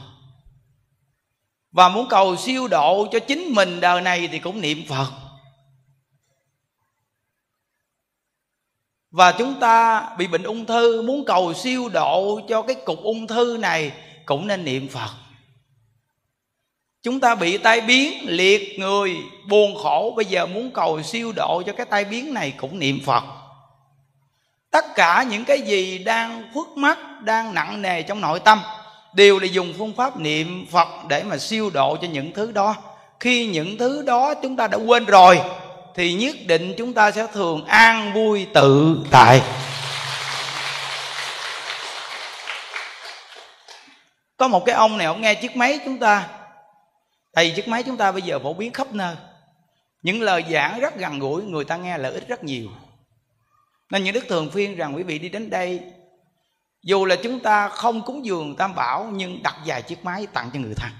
Và 1.72 1.89
muốn 1.89 2.08
cầu 2.10 2.36
siêu 2.36 2.67
độ 2.67 3.08
cho 3.12 3.20
chính 3.20 3.53
mình 3.55 3.79
đời 3.79 4.01
này 4.01 4.27
thì 4.27 4.39
cũng 4.39 4.62
niệm 4.62 4.86
phật. 4.89 5.22
Và 9.13 9.32
chúng 9.32 9.60
ta 9.60 10.03
bị 10.17 10.27
bệnh 10.27 10.43
ung 10.43 10.65
thư, 10.65 11.01
muốn 11.01 11.25
cầu 11.25 11.53
siêu 11.53 11.89
độ 11.89 12.39
cho 12.50 12.62
cái 12.62 12.75
cục 12.75 13.03
ung 13.03 13.27
thư 13.27 13.58
này 13.60 13.91
cũng 14.25 14.48
nên 14.48 14.65
niệm 14.65 14.88
phật. 14.88 15.10
Chúng 17.03 17.20
ta 17.20 17.36
bị 17.36 17.58
tai 17.58 17.82
biến, 17.82 18.13
liệt 18.25 18.79
người, 18.79 19.15
buồn 19.50 19.75
khổ, 19.75 20.13
bây 20.15 20.25
giờ 20.25 20.46
muốn 20.46 20.72
cầu 20.72 21.01
siêu 21.01 21.34
độ 21.36 21.63
cho 21.65 21.74
cái 21.74 21.86
tai 21.86 22.05
biến 22.05 22.34
này 22.34 22.53
cũng 22.58 22.79
niệm 22.79 23.00
phật. 23.05 23.24
Tất 24.72 24.86
cả 24.96 25.25
những 25.29 25.46
cái 25.46 25.62
gì 25.62 25.98
đang 25.98 26.43
khuất 26.53 26.67
mắt, 26.75 27.22
đang 27.22 27.53
nặng 27.53 27.82
nề 27.82 28.01
trong 28.01 28.22
nội 28.22 28.39
tâm 28.39 28.62
đều 29.13 29.39
là 29.39 29.46
dùng 29.46 29.74
phương 29.77 29.93
pháp 29.93 30.20
niệm 30.20 30.65
phật 30.72 30.88
để 31.08 31.24
mà 31.24 31.38
siêu 31.38 31.70
độ 31.74 31.98
cho 32.01 32.08
những 32.08 32.32
thứ 32.34 32.51
đó. 32.51 32.75
Khi 33.20 33.48
những 33.48 33.77
thứ 33.77 34.03
đó 34.05 34.34
chúng 34.34 34.55
ta 34.55 34.67
đã 34.67 34.77
quên 34.77 35.05
rồi 35.05 35.41
thì 35.95 36.13
nhất 36.13 36.35
định 36.47 36.73
chúng 36.77 36.93
ta 36.93 37.12
sẽ 37.12 37.27
thường 37.33 37.65
an 37.65 38.13
vui 38.13 38.47
tự 38.53 38.97
tại. 39.12 39.41
Có 44.38 44.47
một 44.47 44.65
cái 44.65 44.75
ông 44.75 44.97
này, 44.97 45.07
ông 45.07 45.21
nghe 45.21 45.35
chiếc 45.35 45.55
máy 45.55 45.79
chúng 45.85 46.00
ta. 46.00 46.29
Tại 47.33 47.45
vì 47.45 47.55
chiếc 47.55 47.67
máy 47.67 47.83
chúng 47.83 47.97
ta 47.97 48.12
bây 48.12 48.21
giờ 48.21 48.39
phổ 48.39 48.53
biến 48.53 48.73
khắp 48.73 48.93
nơi. 48.93 49.15
Những 50.01 50.21
lời 50.21 50.43
giảng 50.50 50.79
rất 50.79 50.97
gần 50.97 51.19
gũi, 51.19 51.43
người 51.43 51.65
ta 51.65 51.77
nghe 51.77 51.97
lợi 51.97 52.13
ích 52.13 52.27
rất 52.27 52.43
nhiều. 52.43 52.67
Nên 53.89 54.03
những 54.03 54.13
đức 54.13 54.25
thường 54.29 54.51
phiên 54.51 54.75
rằng 54.75 54.95
quý 54.95 55.03
vị 55.03 55.19
đi 55.19 55.29
đến 55.29 55.50
đây, 55.50 55.81
dù 56.83 57.05
là 57.05 57.15
chúng 57.23 57.39
ta 57.39 57.69
không 57.69 58.01
cúng 58.05 58.25
dường 58.25 58.55
tam 58.55 58.75
bảo, 58.75 59.09
nhưng 59.13 59.43
đặt 59.43 59.55
vài 59.65 59.81
chiếc 59.81 60.05
máy 60.05 60.27
tặng 60.33 60.50
cho 60.53 60.59
người 60.59 60.75
thân. 60.75 60.91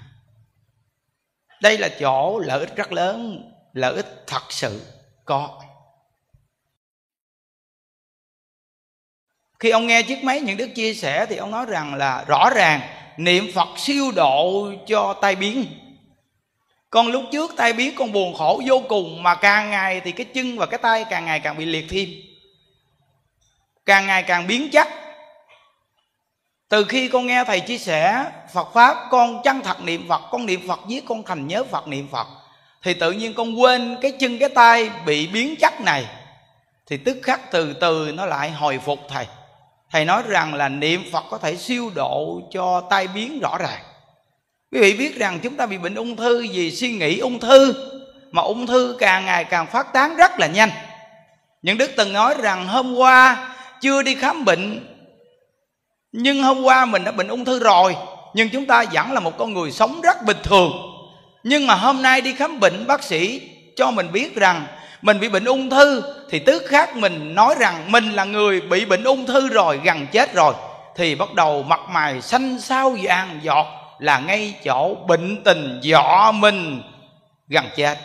Đây 1.62 1.78
là 1.78 1.88
chỗ 2.00 2.38
lợi 2.38 2.60
ích 2.60 2.76
rất 2.76 2.92
lớn 2.92 3.42
lợi 3.74 3.94
ích 3.94 4.24
thật 4.26 4.42
sự 4.50 4.86
có. 5.24 5.62
Khi 9.58 9.70
ông 9.70 9.86
nghe 9.86 10.02
chiếc 10.02 10.24
máy 10.24 10.40
những 10.40 10.56
đức 10.56 10.68
chia 10.74 10.94
sẻ 10.94 11.26
thì 11.28 11.36
ông 11.36 11.50
nói 11.50 11.66
rằng 11.66 11.94
là 11.94 12.24
rõ 12.28 12.50
ràng 12.54 12.80
niệm 13.16 13.50
phật 13.54 13.68
siêu 13.76 14.12
độ 14.16 14.70
cho 14.86 15.14
tai 15.20 15.36
biến. 15.36 15.66
Con 16.90 17.06
lúc 17.06 17.24
trước 17.32 17.54
tai 17.56 17.72
biến 17.72 17.94
con 17.96 18.12
buồn 18.12 18.34
khổ 18.34 18.62
vô 18.66 18.82
cùng 18.88 19.22
mà 19.22 19.34
càng 19.34 19.70
ngày 19.70 20.00
thì 20.00 20.12
cái 20.12 20.26
chân 20.34 20.58
và 20.58 20.66
cái 20.66 20.78
tay 20.78 21.04
càng 21.10 21.24
ngày 21.24 21.40
càng 21.40 21.58
bị 21.58 21.64
liệt 21.64 21.86
thêm. 21.90 22.08
Càng 23.86 24.06
ngày 24.06 24.22
càng 24.22 24.46
biến 24.46 24.68
chắc 24.72 24.88
từ 26.68 26.84
khi 26.84 27.08
con 27.08 27.26
nghe 27.26 27.44
thầy 27.44 27.60
chia 27.60 27.78
sẻ 27.78 28.30
phật 28.52 28.72
pháp, 28.74 28.96
con 29.10 29.42
chân 29.44 29.60
thật 29.60 29.76
niệm 29.84 30.08
phật, 30.08 30.20
con 30.30 30.46
niệm 30.46 30.68
phật 30.68 30.80
giết 30.88 31.04
con 31.06 31.22
thành 31.22 31.46
nhớ 31.46 31.64
phật, 31.64 31.88
niệm 31.88 32.08
phật 32.08 32.26
thì 32.84 32.94
tự 32.94 33.12
nhiên 33.12 33.34
con 33.34 33.60
quên 33.60 33.96
cái 34.00 34.10
chân 34.10 34.38
cái 34.38 34.48
tay 34.48 34.90
bị 35.06 35.26
biến 35.26 35.56
chất 35.56 35.80
này. 35.80 36.06
Thì 36.86 36.96
tức 36.96 37.16
khắc 37.22 37.50
từ 37.50 37.72
từ 37.72 38.12
nó 38.14 38.26
lại 38.26 38.50
hồi 38.50 38.78
phục 38.84 38.98
thầy. 39.08 39.26
Thầy 39.90 40.04
nói 40.04 40.22
rằng 40.28 40.54
là 40.54 40.68
niệm 40.68 41.04
phật 41.12 41.24
có 41.30 41.38
thể 41.38 41.56
siêu 41.56 41.90
độ 41.94 42.40
cho 42.50 42.80
tai 42.90 43.08
biến 43.08 43.40
rõ 43.40 43.58
ràng. 43.58 43.80
Quý 44.72 44.80
vị 44.80 44.94
biết 44.96 45.16
rằng 45.18 45.40
chúng 45.42 45.56
ta 45.56 45.66
bị 45.66 45.78
bệnh 45.78 45.94
ung 45.94 46.16
thư 46.16 46.46
vì 46.52 46.70
suy 46.70 46.92
nghĩ 46.92 47.18
ung 47.18 47.40
thư, 47.40 47.74
mà 48.30 48.42
ung 48.42 48.66
thư 48.66 48.96
càng 48.98 49.26
ngày 49.26 49.44
càng 49.44 49.66
phát 49.66 49.92
tán 49.92 50.16
rất 50.16 50.40
là 50.40 50.46
nhanh. 50.46 50.70
Những 51.62 51.78
đức 51.78 51.90
từng 51.96 52.12
nói 52.12 52.34
rằng 52.42 52.68
hôm 52.68 52.94
qua 52.94 53.48
chưa 53.80 54.02
đi 54.02 54.14
khám 54.14 54.44
bệnh, 54.44 54.86
nhưng 56.12 56.42
hôm 56.42 56.62
qua 56.62 56.84
mình 56.84 57.04
đã 57.04 57.12
bệnh 57.12 57.28
ung 57.28 57.44
thư 57.44 57.58
rồi, 57.58 57.96
nhưng 58.34 58.48
chúng 58.48 58.66
ta 58.66 58.84
vẫn 58.92 59.12
là 59.12 59.20
một 59.20 59.38
con 59.38 59.54
người 59.54 59.70
sống 59.70 60.00
rất 60.00 60.22
bình 60.24 60.38
thường 60.42 60.93
nhưng 61.44 61.66
mà 61.66 61.74
hôm 61.74 62.02
nay 62.02 62.20
đi 62.20 62.34
khám 62.34 62.60
bệnh, 62.60 62.86
bác 62.86 63.02
sĩ 63.02 63.40
cho 63.76 63.90
mình 63.90 64.12
biết 64.12 64.36
rằng 64.36 64.66
mình 65.02 65.20
bị 65.20 65.28
bệnh 65.28 65.44
ung 65.44 65.70
thư, 65.70 66.02
thì 66.30 66.38
tức 66.38 66.62
khác 66.66 66.96
mình 66.96 67.34
nói 67.34 67.54
rằng 67.58 67.92
mình 67.92 68.12
là 68.12 68.24
người 68.24 68.60
bị 68.60 68.84
bệnh 68.84 69.04
ung 69.04 69.26
thư 69.26 69.48
rồi, 69.48 69.80
gần 69.84 70.06
chết 70.12 70.34
rồi. 70.34 70.54
Thì 70.96 71.14
bắt 71.14 71.34
đầu 71.34 71.62
mặt 71.62 71.80
mày 71.90 72.20
xanh 72.20 72.60
xao 72.60 72.96
vàng 73.02 73.40
giọt 73.42 73.66
là 73.98 74.18
ngay 74.18 74.54
chỗ 74.64 74.94
bệnh 74.94 75.42
tình 75.44 75.80
dọ 75.82 76.32
mình 76.32 76.82
gần 77.48 77.64
chết. 77.76 77.98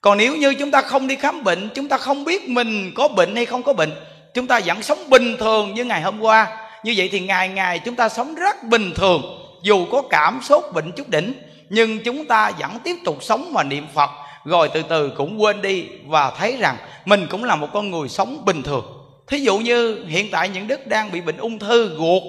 Còn 0.00 0.18
nếu 0.18 0.36
như 0.36 0.54
chúng 0.54 0.70
ta 0.70 0.82
không 0.82 1.06
đi 1.06 1.16
khám 1.16 1.44
bệnh, 1.44 1.68
chúng 1.74 1.88
ta 1.88 1.98
không 1.98 2.24
biết 2.24 2.48
mình 2.48 2.92
có 2.94 3.08
bệnh 3.08 3.36
hay 3.36 3.46
không 3.46 3.62
có 3.62 3.72
bệnh, 3.72 3.92
chúng 4.34 4.46
ta 4.46 4.60
vẫn 4.64 4.82
sống 4.82 5.10
bình 5.10 5.36
thường 5.36 5.74
như 5.74 5.84
ngày 5.84 6.02
hôm 6.02 6.20
qua. 6.20 6.68
Như 6.84 6.94
vậy 6.96 7.08
thì 7.12 7.20
ngày 7.20 7.48
ngày 7.48 7.78
chúng 7.78 7.96
ta 7.96 8.08
sống 8.08 8.34
rất 8.34 8.64
bình 8.64 8.92
thường, 8.94 9.22
dù 9.62 9.86
có 9.92 10.02
cảm 10.10 10.40
sốt 10.42 10.64
bệnh 10.74 10.92
chút 10.92 11.08
đỉnh 11.08 11.34
nhưng 11.70 12.02
chúng 12.04 12.24
ta 12.24 12.50
vẫn 12.58 12.70
tiếp 12.84 12.96
tục 13.04 13.22
sống 13.22 13.50
và 13.52 13.62
niệm 13.62 13.86
phật. 13.94 14.10
Rồi 14.44 14.70
từ 14.74 14.82
từ 14.82 15.12
cũng 15.16 15.42
quên 15.42 15.62
đi 15.62 15.86
và 16.06 16.30
thấy 16.30 16.56
rằng 16.56 16.76
mình 17.04 17.26
cũng 17.30 17.44
là 17.44 17.56
một 17.56 17.68
con 17.72 17.90
người 17.90 18.08
sống 18.08 18.44
bình 18.44 18.62
thường. 18.62 18.84
Thí 19.26 19.38
dụ 19.38 19.58
như 19.58 20.04
hiện 20.04 20.28
tại 20.32 20.48
những 20.48 20.68
đức 20.68 20.86
đang 20.86 21.12
bị 21.12 21.20
bệnh 21.20 21.36
ung 21.36 21.58
thư 21.58 21.96
ruột, 21.96 22.22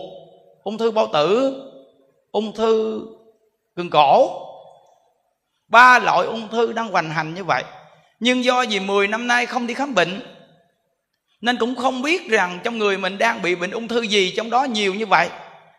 ung 0.63 0.77
thư 0.77 0.91
bao 0.91 1.07
tử, 1.13 1.55
ung 2.31 2.55
thư 2.55 3.01
gừng 3.75 3.89
cổ. 3.89 4.43
Ba 5.67 5.99
loại 5.99 6.27
ung 6.27 6.47
thư 6.47 6.73
đang 6.73 6.87
hoành 6.87 7.09
hành 7.09 7.33
như 7.33 7.43
vậy. 7.43 7.63
Nhưng 8.19 8.43
do 8.43 8.65
vì 8.69 8.79
10 8.79 9.07
năm 9.07 9.27
nay 9.27 9.45
không 9.45 9.67
đi 9.67 9.73
khám 9.73 9.95
bệnh, 9.95 10.21
nên 11.41 11.57
cũng 11.57 11.75
không 11.75 12.01
biết 12.01 12.29
rằng 12.29 12.59
trong 12.63 12.77
người 12.77 12.97
mình 12.97 13.17
đang 13.17 13.41
bị 13.41 13.55
bệnh 13.55 13.71
ung 13.71 13.87
thư 13.87 14.01
gì 14.01 14.33
trong 14.37 14.49
đó 14.49 14.63
nhiều 14.63 14.93
như 14.93 15.05
vậy, 15.05 15.29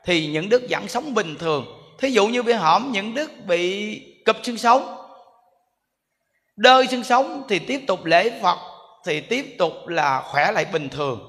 thì 0.05 0.27
những 0.27 0.49
đức 0.49 0.62
vẫn 0.71 0.88
sống 0.88 1.14
bình 1.14 1.37
thường 1.38 1.78
thí 1.98 2.11
dụ 2.11 2.26
như 2.26 2.42
bị 2.42 2.52
hõm 2.52 2.92
những 2.92 3.14
đức 3.14 3.30
bị 3.46 4.00
cụp 4.26 4.37
xương 4.42 4.58
sống, 4.58 4.96
đơi 6.56 6.87
xương 6.87 7.04
sống 7.04 7.42
thì 7.48 7.58
tiếp 7.58 7.80
tục 7.87 8.04
lễ 8.04 8.40
phật, 8.42 8.58
thì 9.04 9.20
tiếp 9.20 9.54
tục 9.58 9.72
là 9.87 10.22
khỏe 10.24 10.52
lại 10.52 10.64
bình 10.72 10.88
thường. 10.88 11.20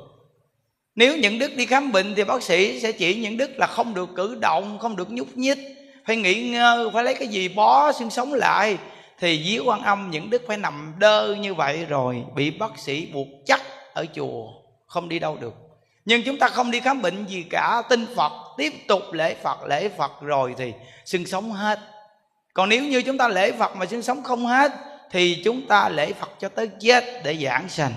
Nếu 0.96 1.18
những 1.18 1.40
đức 1.40 1.56
đi 1.56 1.66
khám 1.66 1.92
bệnh 1.92 2.16
thì 2.16 2.24
bác 2.24 2.44
sĩ 2.44 2.80
sẽ 2.80 2.92
chỉ 2.92 3.16
những 3.16 3.38
đức 3.38 3.52
là 3.58 3.68
không 3.68 3.94
được 3.94 4.10
cử 4.16 4.36
động, 4.36 4.80
không 4.80 4.96
được 4.96 5.12
nhúc 5.12 5.38
nhích, 5.38 5.58
phải 6.06 6.16
nghỉ 6.16 6.50
ngơi, 6.50 6.90
phải 6.94 7.04
lấy 7.04 7.14
cái 7.14 7.28
gì 7.28 7.48
bó 7.48 7.92
xương 7.92 8.10
sống 8.10 8.34
lại, 8.34 8.78
thì 9.20 9.38
dưới 9.38 9.60
quan 9.66 9.82
âm 9.82 10.12
những 10.12 10.30
đức 10.30 10.42
phải 10.48 10.58
nằm 10.58 10.94
đơ 11.00 11.36
như 11.40 11.54
vậy 11.54 11.86
rồi 11.86 12.24
bị 12.36 12.52
bác 12.52 12.80
sĩ 12.80 13.06
buộc 13.06 13.28
chắc 13.46 13.62
ở 13.94 14.06
chùa, 14.16 14.48
không 14.86 15.10
đi 15.10 15.20
đâu 15.20 15.38
được. 15.42 15.54
Nhưng 16.06 16.24
chúng 16.24 16.38
ta 16.40 16.48
không 16.48 16.72
đi 16.72 16.80
khám 16.80 17.02
bệnh 17.02 17.26
gì 17.26 17.46
cả, 17.50 17.82
tin 17.90 18.06
phật 18.16 18.32
tiếp 18.60 18.74
tục 18.88 19.02
lễ 19.12 19.36
phật 19.44 19.64
lễ 19.68 19.90
phật 19.90 20.22
rồi 20.22 20.56
thì 20.58 20.74
xương 21.06 21.26
sống 21.26 21.52
hết. 21.52 21.80
Còn 22.54 22.70
nếu 22.70 22.84
như 22.84 23.02
chúng 23.02 23.18
ta 23.18 23.28
lễ 23.28 23.52
phật 23.52 23.76
mà 23.76 23.86
xương 23.86 24.02
sống 24.02 24.24
không 24.24 24.46
hết, 24.46 24.72
thì 25.12 25.42
chúng 25.46 25.68
ta 25.68 25.90
lễ 25.90 26.14
phật 26.14 26.30
cho 26.40 26.50
tới 26.50 26.70
chết 26.80 27.04
để 27.24 27.38
giảng 27.38 27.70
sanh. 27.70 27.94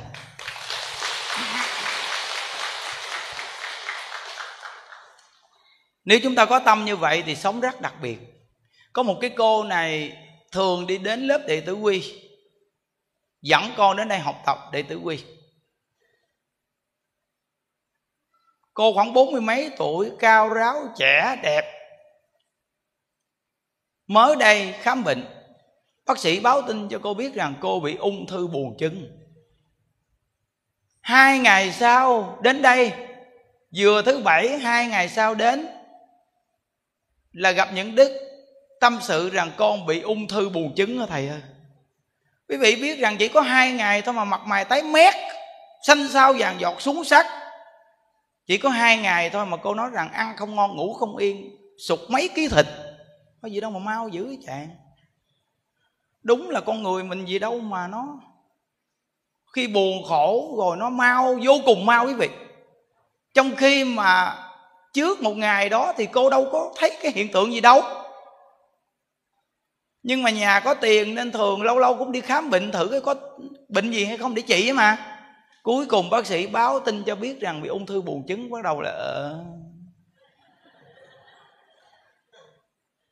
Nếu 6.05 6.19
chúng 6.23 6.35
ta 6.35 6.45
có 6.45 6.59
tâm 6.59 6.85
như 6.85 6.97
vậy 6.97 7.23
thì 7.27 7.37
sống 7.37 7.61
rất 7.61 7.81
đặc 7.81 7.95
biệt. 8.03 8.19
Có 8.93 9.03
một 9.03 9.19
cái 9.21 9.31
cô 9.31 9.65
này 9.65 10.13
thường 10.53 10.87
đi 10.87 10.99
đến 10.99 11.27
lớp 11.27 11.41
đệ 11.47 11.61
tử 11.61 11.75
quy, 11.75 12.21
dẫn 13.43 13.63
con 13.77 13.97
đến 13.97 14.09
đây 14.09 14.19
học 14.19 14.43
tập 14.47 14.59
đệ 14.73 14.83
tử 14.83 14.97
quy. 14.97 15.25
Cô 18.75 18.93
khoảng 18.95 19.13
bốn 19.13 19.33
mươi 19.33 19.41
mấy 19.41 19.71
tuổi, 19.77 20.11
cao 20.19 20.49
ráo, 20.49 20.77
trẻ, 20.97 21.37
đẹp. 21.43 21.65
Mới 24.07 24.37
đây 24.37 24.73
khám 24.73 25.05
bệnh, 25.05 25.25
bác 26.07 26.19
sĩ 26.19 26.41
báo 26.41 26.63
tin 26.63 26.89
cho 26.89 26.99
cô 27.03 27.15
biết 27.15 27.35
rằng 27.35 27.55
cô 27.61 27.81
bị 27.81 27.97
ung 27.97 28.27
thư 28.27 28.47
buồng 28.47 28.77
trứng 28.79 29.19
hai 31.03 31.39
ngày 31.39 31.73
sau 31.73 32.39
đến 32.43 32.63
đây, 32.63 32.93
vừa 33.77 34.03
thứ 34.03 34.19
bảy, 34.19 34.59
hai 34.59 34.87
ngày 34.87 35.09
sau 35.09 35.35
đến, 35.35 35.67
là 37.33 37.51
gặp 37.51 37.69
những 37.75 37.95
đức 37.95 38.11
tâm 38.81 38.99
sự 39.03 39.31
rằng 39.31 39.51
con 39.57 39.87
bị 39.87 40.01
ung 40.01 40.29
thư 40.29 40.49
buồng 40.49 40.75
trứng 40.75 40.99
hả 40.99 41.07
thầy 41.07 41.29
ơi. 41.29 41.41
Quý 42.49 42.57
vị 42.57 42.77
biết 42.77 42.99
rằng 42.99 43.17
chỉ 43.19 43.29
có 43.29 43.41
hai 43.41 43.73
ngày 43.73 44.03
thôi 44.03 44.15
mà 44.15 44.25
mặt 44.25 44.41
mày 44.47 44.65
tái 44.65 44.83
mét, 44.83 45.15
xanh 45.87 46.09
xao 46.09 46.33
vàng 46.39 46.61
giọt 46.61 46.81
xuống 46.81 47.05
sắc 47.05 47.42
chỉ 48.47 48.59
có 48.59 48.69
hai 48.69 48.99
ngày 48.99 49.31
thôi 49.31 49.47
mà 49.47 49.57
cô 49.57 49.75
nói 49.75 49.91
rằng 49.93 50.13
ăn 50.13 50.37
không 50.37 50.55
ngon, 50.55 50.77
ngủ 50.77 50.93
không 50.93 51.17
yên, 51.17 51.57
sụt 51.79 51.99
mấy 52.09 52.29
ký 52.29 52.49
thịt. 52.49 52.67
Có 53.43 53.49
gì 53.49 53.61
đâu 53.61 53.71
mà 53.71 53.79
mau 53.79 54.09
dữ 54.09 54.37
chàng. 54.47 54.69
Đúng 56.23 56.51
là 56.51 56.61
con 56.61 56.83
người 56.83 57.05
mình 57.05 57.25
gì 57.25 57.39
đâu 57.39 57.61
mà 57.61 57.89
nó, 57.89 58.21
khi 59.53 59.67
buồn 59.67 60.05
khổ 60.09 60.55
rồi 60.59 60.77
nó 60.77 60.91
mau, 60.91 61.39
vô 61.45 61.53
cùng 61.65 61.87
mau 61.87 62.07
quý 62.07 62.15
vị. 62.15 62.29
Trong 63.35 63.57
khi 63.57 63.85
mà 63.85 64.39
trước 64.93 65.23
một 65.23 65.37
ngày 65.37 65.69
đó 65.69 65.93
thì 65.97 66.07
cô 66.07 66.31
đâu 66.31 66.49
có 66.53 66.73
thấy 66.77 66.99
cái 67.03 67.13
hiện 67.13 67.33
tượng 67.33 67.53
gì 67.53 67.61
đâu. 67.61 67.83
Nhưng 70.03 70.23
mà 70.23 70.31
nhà 70.31 70.61
có 70.61 70.75
tiền 70.75 71.15
nên 71.15 71.33
thường 71.33 71.63
lâu 71.63 71.79
lâu 71.79 71.97
cũng 71.99 72.13
đi 72.13 72.21
khám 72.21 72.51
bệnh 72.51 72.73
thử 72.73 72.89
cái 72.89 73.01
có 73.01 73.15
bệnh 73.69 73.91
gì 73.91 74.05
hay 74.05 74.19
không 74.19 74.35
để 74.35 74.43
trị 74.43 74.73
mà 74.73 75.12
cuối 75.63 75.87
cùng 75.87 76.11
bác 76.11 76.27
sĩ 76.27 76.47
báo 76.47 76.81
tin 76.81 77.05
cho 77.05 77.17
biết 77.17 77.41
rằng 77.41 77.63
bị 77.63 77.69
ung 77.69 77.87
thư 77.87 78.01
buồng 78.01 78.27
trứng 78.29 78.51
bắt 78.51 78.63
đầu 78.65 78.81
là 78.81 79.31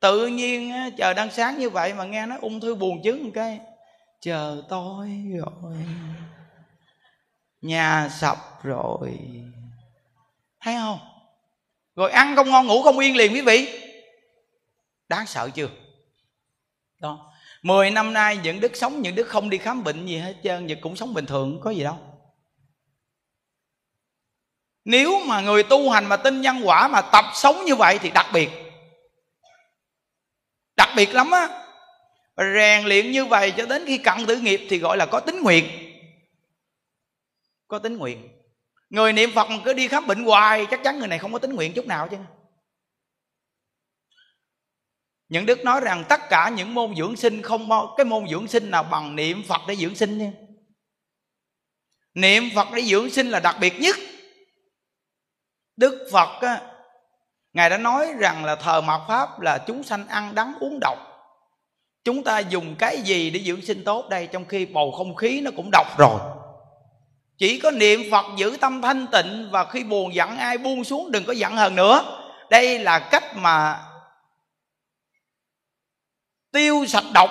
tự 0.00 0.26
nhiên 0.26 0.72
chờ 0.96 1.14
đang 1.14 1.30
sáng 1.30 1.58
như 1.58 1.70
vậy 1.70 1.94
mà 1.94 2.04
nghe 2.04 2.26
nói 2.26 2.38
ung 2.40 2.60
thư 2.60 2.74
buồng 2.74 3.02
trứng 3.02 3.24
một 3.24 3.30
cái, 3.34 3.60
chờ 4.20 4.62
tôi 4.68 5.22
rồi. 5.38 5.76
Nhà 7.60 8.08
sập 8.08 8.62
rồi. 8.62 9.18
Thấy 10.60 10.74
không? 10.74 10.98
Rồi 11.96 12.10
ăn 12.10 12.36
không 12.36 12.50
ngon, 12.50 12.66
ngủ 12.66 12.82
không 12.82 12.98
yên 12.98 13.16
liền 13.16 13.32
quý 13.32 13.40
vị. 13.40 13.80
Đáng 15.08 15.26
sợ 15.26 15.50
chưa? 15.54 15.68
Đó. 16.98 17.32
Mười 17.62 17.90
năm 17.90 18.12
nay 18.12 18.38
những 18.42 18.60
đức 18.60 18.76
sống, 18.76 19.02
những 19.02 19.14
đức 19.14 19.28
không 19.28 19.50
đi 19.50 19.58
khám 19.58 19.84
bệnh 19.84 20.06
gì 20.06 20.18
hết 20.18 20.34
trơn, 20.42 20.66
và 20.66 20.74
cũng 20.80 20.96
sống 20.96 21.14
bình 21.14 21.26
thường, 21.26 21.60
có 21.62 21.70
gì 21.70 21.82
đâu 21.82 21.98
nếu 24.90 25.20
mà 25.26 25.40
người 25.40 25.62
tu 25.62 25.90
hành 25.90 26.06
mà 26.06 26.16
tin 26.16 26.40
nhân 26.40 26.60
quả 26.64 26.88
mà 26.88 27.00
tập 27.00 27.24
sống 27.34 27.64
như 27.64 27.74
vậy 27.74 27.98
thì 28.02 28.10
đặc 28.10 28.26
biệt. 28.32 28.50
Đặc 30.76 30.88
biệt 30.96 31.14
lắm 31.14 31.30
á. 31.30 31.48
Rèn 32.36 32.84
luyện 32.84 33.10
như 33.10 33.24
vậy 33.24 33.52
cho 33.56 33.66
đến 33.66 33.84
khi 33.86 33.98
cận 33.98 34.26
tử 34.26 34.36
nghiệp 34.36 34.66
thì 34.70 34.78
gọi 34.78 34.96
là 34.96 35.06
có 35.06 35.20
tính 35.20 35.42
nguyện. 35.42 35.64
Có 37.68 37.78
tính 37.78 37.96
nguyện. 37.96 38.28
Người 38.90 39.12
niệm 39.12 39.30
phật 39.34 39.48
cứ 39.64 39.72
đi 39.72 39.88
khám 39.88 40.06
bệnh 40.06 40.24
hoài, 40.24 40.66
chắc 40.70 40.80
chắn 40.84 40.98
người 40.98 41.08
này 41.08 41.18
không 41.18 41.32
có 41.32 41.38
tính 41.38 41.54
nguyện 41.54 41.72
chút 41.72 41.86
nào 41.86 42.08
chứ. 42.10 42.16
Những 45.28 45.46
đức 45.46 45.64
nói 45.64 45.80
rằng 45.80 46.04
tất 46.08 46.20
cả 46.30 46.48
những 46.56 46.74
môn 46.74 46.94
dưỡng 46.96 47.16
sinh 47.16 47.42
không 47.42 47.68
cái 47.96 48.04
môn 48.04 48.28
dưỡng 48.28 48.48
sinh 48.48 48.70
nào 48.70 48.82
bằng 48.82 49.16
niệm 49.16 49.42
phật 49.48 49.60
để 49.68 49.76
dưỡng 49.76 49.94
sinh 49.94 50.18
nha. 50.18 50.32
Niệm 52.14 52.44
phật 52.54 52.68
để 52.74 52.82
dưỡng 52.82 53.10
sinh 53.10 53.30
là 53.30 53.40
đặc 53.40 53.56
biệt 53.60 53.80
nhất 53.80 53.96
đức 55.80 56.08
phật 56.12 56.40
á, 56.40 56.60
ngài 57.52 57.70
đã 57.70 57.78
nói 57.78 58.12
rằng 58.18 58.44
là 58.44 58.54
thờ 58.56 58.80
mạt 58.80 59.00
pháp 59.08 59.40
là 59.40 59.58
chúng 59.58 59.82
sanh 59.82 60.08
ăn 60.08 60.34
đắng 60.34 60.52
uống 60.60 60.78
độc. 60.80 60.98
Chúng 62.04 62.24
ta 62.24 62.38
dùng 62.38 62.74
cái 62.78 63.00
gì 63.00 63.30
để 63.30 63.40
dưỡng 63.40 63.62
sinh 63.62 63.84
tốt 63.84 64.08
đây? 64.08 64.26
Trong 64.26 64.44
khi 64.44 64.66
bầu 64.66 64.92
không 64.96 65.14
khí 65.14 65.40
nó 65.40 65.50
cũng 65.56 65.70
độc 65.72 65.98
rồi. 65.98 66.20
Chỉ 67.38 67.60
có 67.60 67.70
niệm 67.70 68.00
phật 68.10 68.26
giữ 68.36 68.56
tâm 68.60 68.82
thanh 68.82 69.06
tịnh 69.06 69.48
và 69.52 69.64
khi 69.64 69.84
buồn 69.84 70.14
giận 70.14 70.36
ai 70.36 70.58
buông 70.58 70.84
xuống 70.84 71.10
đừng 71.10 71.24
có 71.24 71.32
giận 71.32 71.56
hờn 71.56 71.76
nữa. 71.76 72.04
Đây 72.50 72.78
là 72.78 72.98
cách 72.98 73.36
mà 73.36 73.80
tiêu 76.52 76.84
sạch 76.88 77.04
độc. 77.14 77.30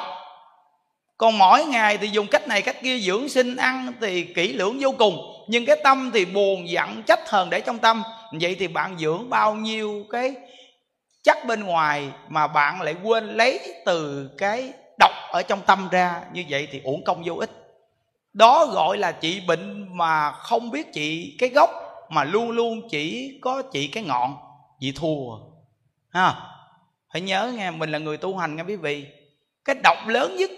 Còn 1.17 1.37
mỗi 1.37 1.65
ngày 1.65 1.97
thì 1.97 2.07
dùng 2.07 2.27
cách 2.27 2.47
này 2.47 2.61
cách 2.61 2.77
kia 2.83 2.99
dưỡng 2.99 3.29
sinh 3.29 3.55
ăn 3.55 3.93
thì 4.01 4.23
kỹ 4.23 4.53
lưỡng 4.53 4.77
vô 4.79 4.91
cùng. 4.97 5.45
Nhưng 5.47 5.65
cái 5.65 5.75
tâm 5.83 6.11
thì 6.13 6.25
buồn 6.25 6.69
giận 6.69 7.03
trách 7.03 7.29
hờn 7.29 7.49
để 7.49 7.61
trong 7.61 7.79
tâm 7.79 8.03
vậy 8.31 8.55
thì 8.59 8.67
bạn 8.67 8.97
dưỡng 8.97 9.29
bao 9.29 9.55
nhiêu 9.55 10.05
cái 10.09 10.35
chắc 11.23 11.45
bên 11.45 11.63
ngoài 11.63 12.11
mà 12.27 12.47
bạn 12.47 12.81
lại 12.81 12.95
quên 13.03 13.25
lấy 13.25 13.59
từ 13.85 14.29
cái 14.37 14.73
độc 14.99 15.11
ở 15.31 15.41
trong 15.41 15.61
tâm 15.61 15.87
ra? 15.91 16.21
Như 16.33 16.43
vậy 16.49 16.67
thì 16.71 16.81
uổng 16.83 17.03
công 17.03 17.23
vô 17.25 17.35
ích. 17.35 17.49
Đó 18.33 18.65
gọi 18.65 18.97
là 18.97 19.11
trị 19.11 19.41
bệnh 19.47 19.97
mà 19.97 20.31
không 20.31 20.71
biết 20.71 20.93
trị 20.93 21.35
cái 21.39 21.49
gốc, 21.49 21.69
mà 22.09 22.23
luôn 22.23 22.51
luôn 22.51 22.89
chỉ 22.89 23.37
có 23.41 23.61
trị 23.73 23.87
cái 23.87 24.03
ngọn. 24.03 24.37
Vị 24.81 24.93
thua, 24.95 25.37
ha? 26.09 26.35
Phải 27.13 27.21
nhớ 27.21 27.51
nghe, 27.55 27.71
mình 27.71 27.91
là 27.91 27.97
người 27.97 28.17
tu 28.17 28.37
hành 28.37 28.55
nghe 28.55 28.63
quý 28.63 28.75
vị. 28.75 29.05
Cái 29.65 29.75
độc 29.83 30.07
lớn 30.07 30.35
nhất 30.35 30.51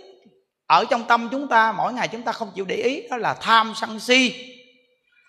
ở 0.67 0.85
trong 0.89 1.03
tâm 1.03 1.27
chúng 1.31 1.47
ta, 1.47 1.71
mỗi 1.71 1.93
ngày 1.93 2.07
chúng 2.07 2.21
ta 2.21 2.31
không 2.31 2.51
chịu 2.55 2.65
để 2.65 2.75
ý, 2.75 3.07
đó 3.09 3.17
là 3.17 3.33
tham 3.33 3.73
sân 3.75 3.99
si 3.99 4.50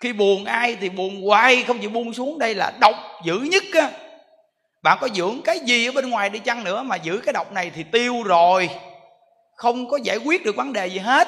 khi 0.03 0.13
buồn 0.13 0.45
ai 0.45 0.77
thì 0.81 0.89
buồn 0.89 1.23
hoài, 1.25 1.63
không 1.63 1.79
chịu 1.79 1.89
buông 1.89 2.13
xuống. 2.13 2.39
Đây 2.39 2.55
là 2.55 2.71
độc 2.81 2.95
dữ 3.23 3.39
nhất 3.39 3.63
á. 3.73 3.89
Bạn 4.81 4.97
có 5.01 5.07
dưỡng 5.13 5.41
cái 5.43 5.59
gì 5.59 5.85
ở 5.85 5.91
bên 5.91 6.09
ngoài 6.09 6.29
đi 6.29 6.39
chăng 6.39 6.63
nữa 6.63 6.83
mà 6.83 6.95
giữ 6.95 7.21
cái 7.25 7.33
độc 7.33 7.51
này 7.51 7.71
thì 7.75 7.83
tiêu 7.83 8.23
rồi. 8.23 8.69
Không 9.55 9.89
có 9.89 9.99
giải 10.03 10.17
quyết 10.17 10.45
được 10.45 10.55
vấn 10.55 10.73
đề 10.73 10.87
gì 10.87 10.99
hết. 10.99 11.27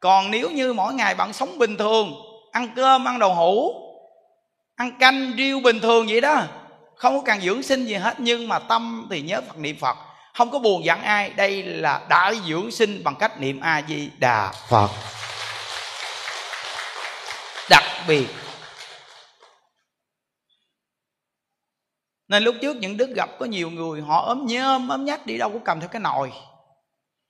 Còn 0.00 0.30
nếu 0.30 0.50
như 0.50 0.72
mỗi 0.72 0.94
ngày 0.94 1.14
bạn 1.14 1.32
sống 1.32 1.58
bình 1.58 1.76
thường, 1.76 2.14
ăn 2.52 2.68
cơm, 2.76 3.08
ăn 3.08 3.18
đậu 3.18 3.34
hũ 3.34 3.72
ăn 4.76 4.92
canh, 4.98 5.32
riêu 5.36 5.60
bình 5.60 5.80
thường 5.80 6.06
vậy 6.08 6.20
đó, 6.20 6.42
không 6.96 7.16
có 7.16 7.22
cần 7.24 7.40
dưỡng 7.40 7.62
sinh 7.62 7.84
gì 7.84 7.94
hết. 7.94 8.14
Nhưng 8.18 8.48
mà 8.48 8.58
tâm 8.58 9.06
thì 9.10 9.22
nhớ 9.22 9.40
phật, 9.48 9.58
niệm 9.58 9.76
phật. 9.80 9.96
Không 10.34 10.50
có 10.50 10.58
buồn 10.58 10.84
giận 10.84 11.02
ai. 11.02 11.30
Đây 11.30 11.62
là 11.62 12.00
đại 12.08 12.34
dưỡng 12.48 12.70
sinh 12.70 13.04
bằng 13.04 13.14
cách 13.14 13.40
niệm 13.40 13.60
a 13.60 13.82
di 13.88 14.10
đà 14.18 14.52
phật 14.68 14.90
biệt 18.08 18.26
nên 22.30 22.42
lúc 22.42 22.54
trước 22.62 22.76
những 22.76 22.96
đức 22.96 23.10
gặp 23.14 23.30
có 23.38 23.46
nhiều 23.46 23.70
người, 23.70 24.00
họ 24.00 24.26
ốm 24.26 24.46
nhơm, 24.46 24.88
ốm 24.88 25.04
nhách, 25.04 25.26
đi 25.26 25.38
đâu 25.38 25.50
cũng 25.50 25.64
cầm 25.64 25.80
theo 25.80 25.88
cái 25.88 26.00
nồi. 26.00 26.32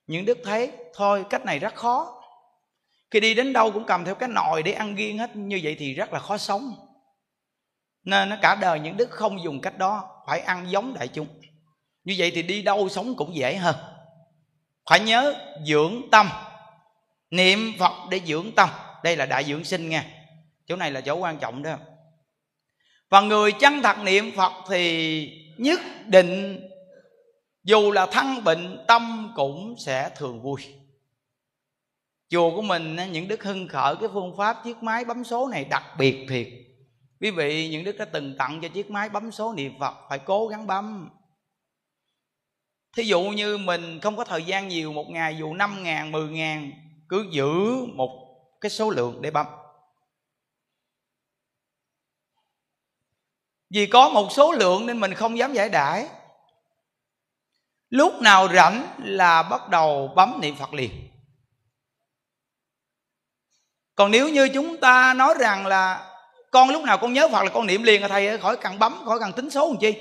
Những 0.07 0.25
đức 0.25 0.39
thấy, 0.45 0.73
thôi, 0.95 1.25
cách 1.31 1.45
này 1.45 1.59
rất 1.59 1.75
khó. 1.75 2.23
Khi 3.11 3.21
đi 3.21 3.35
đến 3.35 3.53
đâu 3.53 3.73
cũng 3.73 3.85
cầm 3.85 4.05
theo 4.05 4.15
cái 4.15 4.29
nồi 4.29 4.63
để 4.63 4.73
ăn 4.73 4.95
riêng 4.95 5.19
hết, 5.19 5.37
như 5.37 5.61
vậy 5.63 5.77
thì 5.79 5.95
rất 5.95 6.13
là 6.13 6.19
khó 6.19 6.37
sống. 6.37 6.75
Nên 8.05 8.29
nó 8.29 8.37
cả 8.43 8.55
đời 8.55 8.81
những 8.81 8.97
đức 8.97 9.11
không 9.11 9.43
dùng 9.43 9.61
cách 9.61 9.79
đó, 9.79 10.23
phải 10.27 10.41
ăn 10.41 10.71
giống 10.71 10.95
đại 10.95 11.09
chúng. 11.09 11.27
Như 12.05 12.15
vậy 12.19 12.33
thì 12.35 12.43
đi 12.43 12.63
đâu 12.63 12.89
sống 12.89 13.15
cũng 13.17 13.37
dễ 13.37 13.57
hơn. 13.57 13.77
Phải 14.91 15.01
nhớ 15.01 15.35
dưỡng 15.67 16.03
tâm, 16.11 16.29
niệm 17.31 17.73
phật 17.79 17.93
để 18.11 18.21
dưỡng 18.27 18.53
tâm. 18.57 18.69
Đây 19.03 19.17
là 19.17 19.27
đại 19.27 19.45
dưỡng 19.45 19.65
sinh 19.65 19.89
nha 19.89 20.20
chỗ 20.71 20.77
này 20.77 20.91
là 20.91 21.01
chỗ 21.01 21.15
quan 21.15 21.39
trọng 21.39 21.63
đó. 21.63 21.77
Và 23.09 23.21
người 23.21 23.53
chân 23.53 23.83
thật 23.83 23.97
niệm 24.05 24.31
phật 24.37 24.53
thì 24.69 25.29
nhất 25.59 25.81
định 26.07 26.61
dù 27.65 27.91
là 27.91 28.07
thân 28.07 28.45
bệnh, 28.45 28.85
tâm 28.89 29.33
cũng 29.37 29.75
sẽ 29.79 30.11
thường 30.17 30.43
vui. 30.43 30.61
Chùa 32.29 32.57
của 32.57 32.63
mình 32.63 32.97
những 33.13 33.29
đức 33.29 33.45
hưng 33.45 33.69
khởi 33.69 33.97
cái 33.97 34.09
phương 34.13 34.37
pháp 34.37 34.57
chiếc 34.65 34.83
máy 34.83 35.05
bấm 35.05 35.25
số 35.25 35.49
này 35.49 35.65
đặc 35.65 35.85
biệt 35.99 36.27
thiệt. 36.29 36.49
Quý 37.21 37.31
vị, 37.31 37.69
những 37.69 37.85
đức 37.85 37.97
đã 37.99 38.05
từng 38.05 38.37
tặng 38.39 38.59
cho 38.63 38.69
chiếc 38.69 38.91
máy 38.91 39.09
bấm 39.09 39.31
số 39.31 39.53
niệm 39.53 39.73
phật 39.81 39.95
phải 40.09 40.19
cố 40.19 40.49
gắng 40.49 40.67
bấm. 40.67 41.11
Thí 42.97 43.03
dụ 43.03 43.23
như 43.23 43.59
mình 43.59 44.01
không 44.01 44.17
có 44.17 44.25
thời 44.25 44.43
gian 44.43 44.69
nhiều, 44.69 44.93
một 44.93 45.07
ngày 45.11 45.37
dù 45.39 45.55
năm 45.55 45.83
ngàn, 45.83 46.13
mười 46.13 46.29
ngàn, 46.29 46.73
cứ 47.09 47.27
giữ 47.33 47.75
một 47.95 48.27
cái 48.61 48.71
số 48.71 48.91
lượng 48.91 49.23
để 49.23 49.31
bấm. 49.31 49.47
Vì 53.71 53.87
có 53.87 54.09
một 54.09 54.33
số 54.33 54.53
lượng 54.53 54.87
nên 54.87 55.01
mình 55.01 55.15
không 55.15 55.39
dám 55.39 55.53
giải 55.53 55.69
đãi. 55.69 56.07
Lúc 57.91 58.21
nào 58.21 58.49
rảnh 58.55 58.87
là 58.99 59.43
bắt 59.43 59.69
đầu 59.69 60.13
bấm 60.17 60.39
niệm 60.41 60.57
phật 60.57 60.75
liền. 60.75 60.91
Còn 63.95 64.11
nếu 64.11 64.29
như 64.29 64.49
chúng 64.49 64.77
ta 64.77 65.15
nói 65.15 65.35
rằng 65.39 65.67
là 65.67 66.11
con 66.51 66.71
lúc 66.71 66.83
nào 66.83 66.99
con 66.99 67.13
nhớ 67.13 67.29
phật 67.29 67.43
là 67.43 67.51
con 67.51 67.67
niệm 67.67 67.83
liền 67.83 68.03
à 68.03 68.09
thầy 68.09 68.39
khỏi 68.39 68.57
cần 68.57 68.79
bấm, 68.79 69.03
khỏi 69.05 69.19
cần 69.21 69.33
tính 69.33 69.51
số 69.51 69.67
làm 69.67 69.77
chi. 69.81 69.95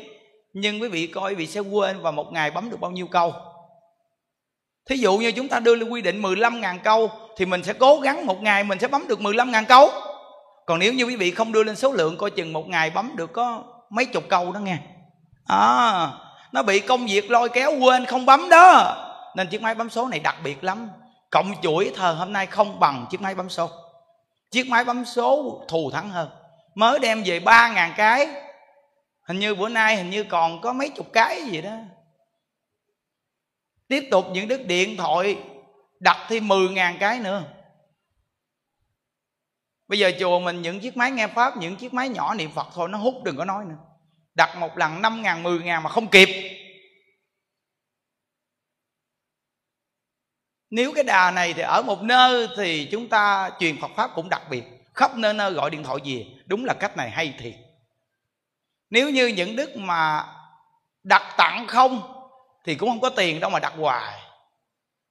Nhưng 0.54 0.82
quý 0.82 0.88
vị 0.88 1.08
coi 1.08 1.32
quý 1.32 1.36
vị 1.36 1.48
sẽ 1.48 1.60
quên 1.60 2.02
và 2.02 2.12
một 2.12 2.32
ngày 2.32 2.52
bấm 2.52 2.70
được 2.70 2.80
bao 2.80 2.92
nhiêu 2.92 3.08
câu. 3.08 3.34
Thí 4.90 4.96
dụ 4.96 5.18
như 5.18 5.32
chúng 5.32 5.48
ta 5.48 5.60
đưa 5.60 5.76
lên 5.76 5.90
quy 5.90 6.02
định 6.02 6.22
15.000 6.22 6.80
câu 6.84 7.12
thì 7.38 7.46
mình 7.46 7.64
sẽ 7.64 7.74
cố 7.74 8.00
gắng 8.00 8.26
một 8.26 8.42
ngày 8.42 8.64
mình 8.64 8.80
sẽ 8.80 8.88
bấm 8.88 9.08
được 9.08 9.20
15.000 9.20 9.66
câu 9.66 9.92
còn 10.70 10.80
nếu 10.80 10.94
như 10.94 11.04
quý 11.04 11.16
vị 11.16 11.32
không 11.32 11.52
đưa 11.52 11.64
lên 11.64 11.76
số 11.76 11.94
lượng 11.94 12.18
coi 12.18 12.32
chừng 12.32 12.54
một 12.54 12.68
ngày 12.68 12.90
bấm 12.90 13.12
được 13.16 13.34
có 13.34 13.64
mấy 13.90 14.06
chục 14.06 14.24
câu 14.30 14.52
đó 14.52 14.60
nghe. 14.60 14.78
À, 15.46 16.08
nó 16.52 16.64
bị 16.64 16.80
công 16.80 17.08
việc 17.08 17.32
lôi 17.32 17.50
kéo 17.50 17.80
quên 17.80 18.06
không 18.06 18.26
bấm 18.26 18.50
đó. 18.50 18.96
Nên 19.36 19.48
chiếc 19.48 19.62
máy 19.62 19.76
bấm 19.76 19.90
số 19.90 20.08
này 20.08 20.20
đặc 20.20 20.36
biệt 20.44 20.64
lắm. 20.64 20.90
Cộng 21.30 21.54
chuỗi 21.62 21.92
thờ 21.96 22.12
hôm 22.12 22.34
nay 22.34 22.46
không 22.46 22.80
bằng 22.80 23.06
chiếc 23.10 23.22
máy 23.22 23.36
bấm 23.36 23.50
số. 23.50 23.70
Chiếc 24.52 24.70
máy 24.70 24.84
bấm 24.84 25.06
số 25.06 25.62
thù 25.68 25.92
thắng 25.92 26.10
hơn. 26.10 26.30
Mới 26.76 27.00
đem 27.00 27.24
về 27.26 27.40
ba 27.40 27.70
ngàn 27.70 27.94
cái. 27.98 28.28
Hình 29.28 29.40
như 29.40 29.56
bữa 29.56 29.70
nay 29.70 29.96
hình 29.96 30.10
như 30.10 30.24
còn 30.24 30.62
có 30.62 30.74
mấy 30.74 30.90
chục 30.90 31.08
cái 31.14 31.44
gì 31.44 31.62
đó. 31.62 31.72
Tiếp 33.88 34.08
tục 34.12 34.26
những 34.32 34.48
đức 34.48 34.66
điện 34.66 34.98
thoại 34.98 35.38
đặt 36.00 36.18
thêm 36.30 36.48
mười 36.48 36.70
ngàn 36.70 36.98
cái 37.00 37.20
nữa 37.20 37.44
bây 39.90 40.00
giờ 40.00 40.12
chùa 40.20 40.40
mình 40.40 40.62
những 40.62 40.80
chiếc 40.80 40.98
máy 40.98 41.12
nghe 41.12 41.28
pháp, 41.28 41.58
những 41.58 41.76
chiếc 41.76 41.94
máy 41.94 42.10
nhỏ 42.10 42.34
niệm 42.34 42.52
phật 42.52 42.68
thôi, 42.74 42.90
nó 42.90 42.98
hút 42.98 43.16
đừng 43.24 43.38
có 43.38 43.46
nói 43.46 43.66
nữa. 43.66 43.76
Đặt 44.36 44.58
một 44.58 44.78
lần 44.78 45.02
năm 45.02 45.22
ngàn, 45.22 45.44
mười 45.44 45.60
ngàn 45.60 45.84
mà 45.84 45.90
không 45.90 46.08
kịp. 46.08 46.30
Nếu 50.70 50.92
cái 50.96 51.04
đà 51.04 51.32
này 51.32 51.54
thì 51.54 51.62
ở 51.62 51.82
một 51.82 52.02
nơi 52.02 52.48
thì 52.58 52.88
chúng 52.92 53.10
ta 53.10 53.52
truyền 53.60 53.82
phật 53.82 53.92
pháp 53.96 54.12
cũng 54.16 54.30
đặc 54.30 54.42
biệt. 54.50 54.64
Khắp 54.94 55.16
nơi 55.16 55.34
nơi 55.34 55.52
gọi 55.52 55.70
điện 55.70 55.84
thoại 55.84 56.00
gì 56.04 56.28
đúng 56.46 56.66
là 56.66 56.74
cách 56.74 56.98
này 56.98 57.10
hay 57.10 57.34
thiệt. 57.40 57.56
Nếu 58.90 59.10
như 59.10 59.28
những 59.28 59.56
đức 59.56 59.76
mà 59.76 60.26
đặt 61.04 61.34
tặng 61.38 61.68
không 61.68 62.02
thì 62.66 62.76
cũng 62.76 62.90
không 62.90 63.02
có 63.02 63.10
tiền 63.10 63.40
đâu 63.40 63.50
mà 63.50 63.60
đặt 63.60 63.74
hoài 63.78 64.20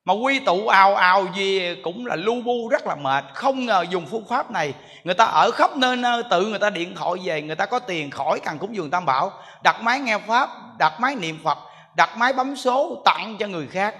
mà 0.08 0.14
quy 0.14 0.38
tụ 0.38 0.68
ào 0.68 0.94
ào 0.94 1.26
gì 1.36 1.74
cũng 1.82 2.06
là 2.06 2.16
lu 2.16 2.42
bu, 2.42 2.68
rất 2.68 2.86
là 2.86 2.94
mệt. 2.94 3.24
Không 3.34 3.66
ngờ 3.66 3.84
dùng 3.90 4.06
phương 4.06 4.24
pháp 4.28 4.50
này, 4.50 4.72
người 5.04 5.14
ta 5.14 5.24
ở 5.24 5.50
khắp 5.50 5.76
nơi 5.76 5.96
nơi, 5.96 6.22
tự 6.30 6.46
người 6.46 6.58
ta 6.58 6.70
điện 6.70 6.94
thoại 6.94 7.14
về, 7.24 7.42
người 7.42 7.56
ta 7.56 7.66
có 7.66 7.78
tiền 7.78 8.10
khỏi 8.10 8.40
cần 8.40 8.58
cúng 8.58 8.76
dường 8.76 8.90
tam 8.90 9.06
bảo. 9.06 9.32
Đặt 9.62 9.82
máy 9.82 10.00
nghe 10.00 10.18
pháp, 10.18 10.48
đặt 10.78 11.00
máy 11.00 11.14
niệm 11.14 11.38
phật, 11.44 11.58
đặt 11.96 12.16
máy 12.16 12.32
bấm 12.32 12.56
số 12.56 13.02
tặng 13.04 13.36
cho 13.38 13.46
người 13.46 13.66
khác. 13.66 13.94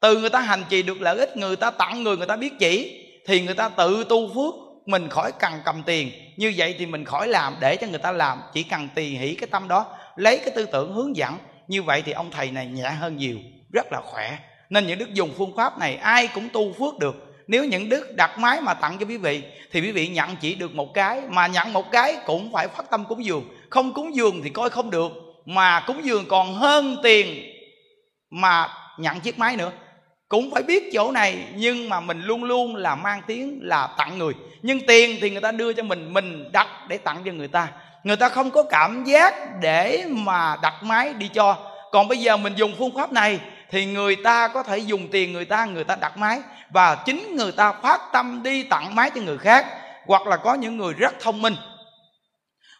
Từ 0.00 0.18
người 0.18 0.30
ta 0.30 0.40
hành 0.40 0.64
trì 0.68 0.82
được 0.82 1.00
lợi 1.00 1.18
ích, 1.18 1.36
người 1.36 1.56
ta 1.56 1.70
tặng 1.70 2.02
người 2.02 2.16
người 2.16 2.26
ta 2.26 2.36
biết 2.36 2.52
chỉ, 2.58 3.04
thì 3.26 3.40
người 3.40 3.54
ta 3.54 3.68
tự 3.68 4.04
tu 4.08 4.34
phước, 4.34 4.54
mình 4.86 5.08
khỏi 5.08 5.32
cần 5.38 5.52
cầm 5.64 5.82
tiền. 5.82 6.10
Như 6.36 6.52
vậy 6.56 6.74
thì 6.78 6.86
mình 6.86 7.04
khỏi 7.04 7.28
làm, 7.28 7.56
để 7.60 7.76
cho 7.76 7.86
người 7.86 7.98
ta 7.98 8.12
làm. 8.12 8.42
Chỉ 8.52 8.62
cần 8.62 8.88
tùy 8.94 9.04
hỷ 9.04 9.34
cái 9.34 9.48
tâm 9.50 9.68
đó, 9.68 9.86
lấy 10.16 10.38
cái 10.38 10.50
tư 10.56 10.66
tưởng 10.72 10.94
hướng 10.94 11.16
dẫn. 11.16 11.34
Như 11.68 11.82
vậy 11.82 12.02
thì 12.06 12.12
ông 12.12 12.30
thầy 12.30 12.50
này 12.50 12.66
nhẹ 12.66 12.88
hơn 12.88 13.16
nhiều, 13.16 13.38
rất 13.72 13.92
là 13.92 14.00
khỏe 14.04 14.38
nên 14.70 14.86
những 14.86 14.98
đức 14.98 15.14
dùng 15.14 15.30
phương 15.38 15.56
pháp 15.56 15.78
này 15.78 15.96
ai 15.96 16.28
cũng 16.34 16.48
tu 16.48 16.72
phước 16.72 16.98
được. 16.98 17.26
Nếu 17.46 17.64
những 17.64 17.88
đức 17.88 18.16
đặt 18.16 18.38
máy 18.38 18.60
mà 18.60 18.74
tặng 18.74 18.96
cho 19.00 19.06
quý 19.06 19.16
vị, 19.16 19.42
thì 19.72 19.80
quý 19.80 19.92
vị 19.92 20.08
nhận 20.08 20.36
chỉ 20.40 20.54
được 20.54 20.74
một 20.74 20.94
cái, 20.94 21.22
mà 21.28 21.46
nhận 21.46 21.72
một 21.72 21.90
cái 21.92 22.16
cũng 22.26 22.52
phải 22.52 22.68
phát 22.68 22.90
tâm 22.90 23.04
cúng 23.04 23.24
dường. 23.24 23.44
Không 23.70 23.92
cúng 23.92 24.14
dường 24.14 24.40
thì 24.42 24.50
coi 24.50 24.70
không 24.70 24.90
được, 24.90 25.12
mà 25.46 25.80
cúng 25.80 26.04
dường 26.04 26.24
còn 26.28 26.54
hơn 26.54 26.96
tiền 27.02 27.42
mà 28.30 28.68
nhận 28.98 29.20
chiếc 29.20 29.38
máy 29.38 29.56
nữa. 29.56 29.72
Cũng 30.28 30.50
phải 30.50 30.62
biết 30.62 30.90
chỗ 30.92 31.12
này, 31.12 31.38
nhưng 31.54 31.88
mà 31.88 32.00
mình 32.00 32.22
luôn 32.22 32.44
luôn 32.44 32.76
là 32.76 32.94
mang 32.94 33.22
tiếng 33.26 33.58
là 33.62 33.88
tặng 33.98 34.18
người. 34.18 34.32
Nhưng 34.62 34.86
tiền 34.86 35.18
thì 35.20 35.30
người 35.30 35.40
ta 35.40 35.52
đưa 35.52 35.72
cho 35.72 35.82
mình 35.82 36.12
mình 36.12 36.52
đặt 36.52 36.68
để 36.88 36.98
tặng 36.98 37.22
cho 37.24 37.32
người 37.32 37.48
ta. 37.48 37.68
Người 38.04 38.16
ta 38.16 38.28
không 38.28 38.50
có 38.50 38.62
cảm 38.62 39.04
giác 39.04 39.34
để 39.60 40.04
mà 40.08 40.56
đặt 40.62 40.74
máy 40.82 41.14
đi 41.14 41.28
cho. 41.28 41.56
Còn 41.92 42.08
bây 42.08 42.18
giờ 42.18 42.36
mình 42.36 42.52
dùng 42.56 42.74
phương 42.78 42.94
pháp 42.94 43.12
này 43.12 43.40
thì 43.70 43.86
người 43.86 44.16
ta 44.16 44.48
có 44.48 44.62
thể 44.62 44.78
dùng 44.78 45.08
tiền 45.10 45.32
người 45.32 45.44
ta 45.44 45.64
người 45.64 45.84
ta 45.84 45.96
đặt 45.96 46.16
máy. 46.16 46.40
Và 46.70 46.94
chính 46.94 47.36
người 47.36 47.52
ta 47.52 47.72
phát 47.72 48.00
tâm 48.12 48.42
đi 48.42 48.62
tặng 48.62 48.94
máy 48.94 49.10
cho 49.14 49.20
người 49.20 49.38
khác, 49.38 49.66
hoặc 50.06 50.26
là 50.26 50.36
có 50.36 50.54
những 50.54 50.76
người 50.76 50.94
rất 50.94 51.20
thông 51.20 51.42
minh. 51.42 51.56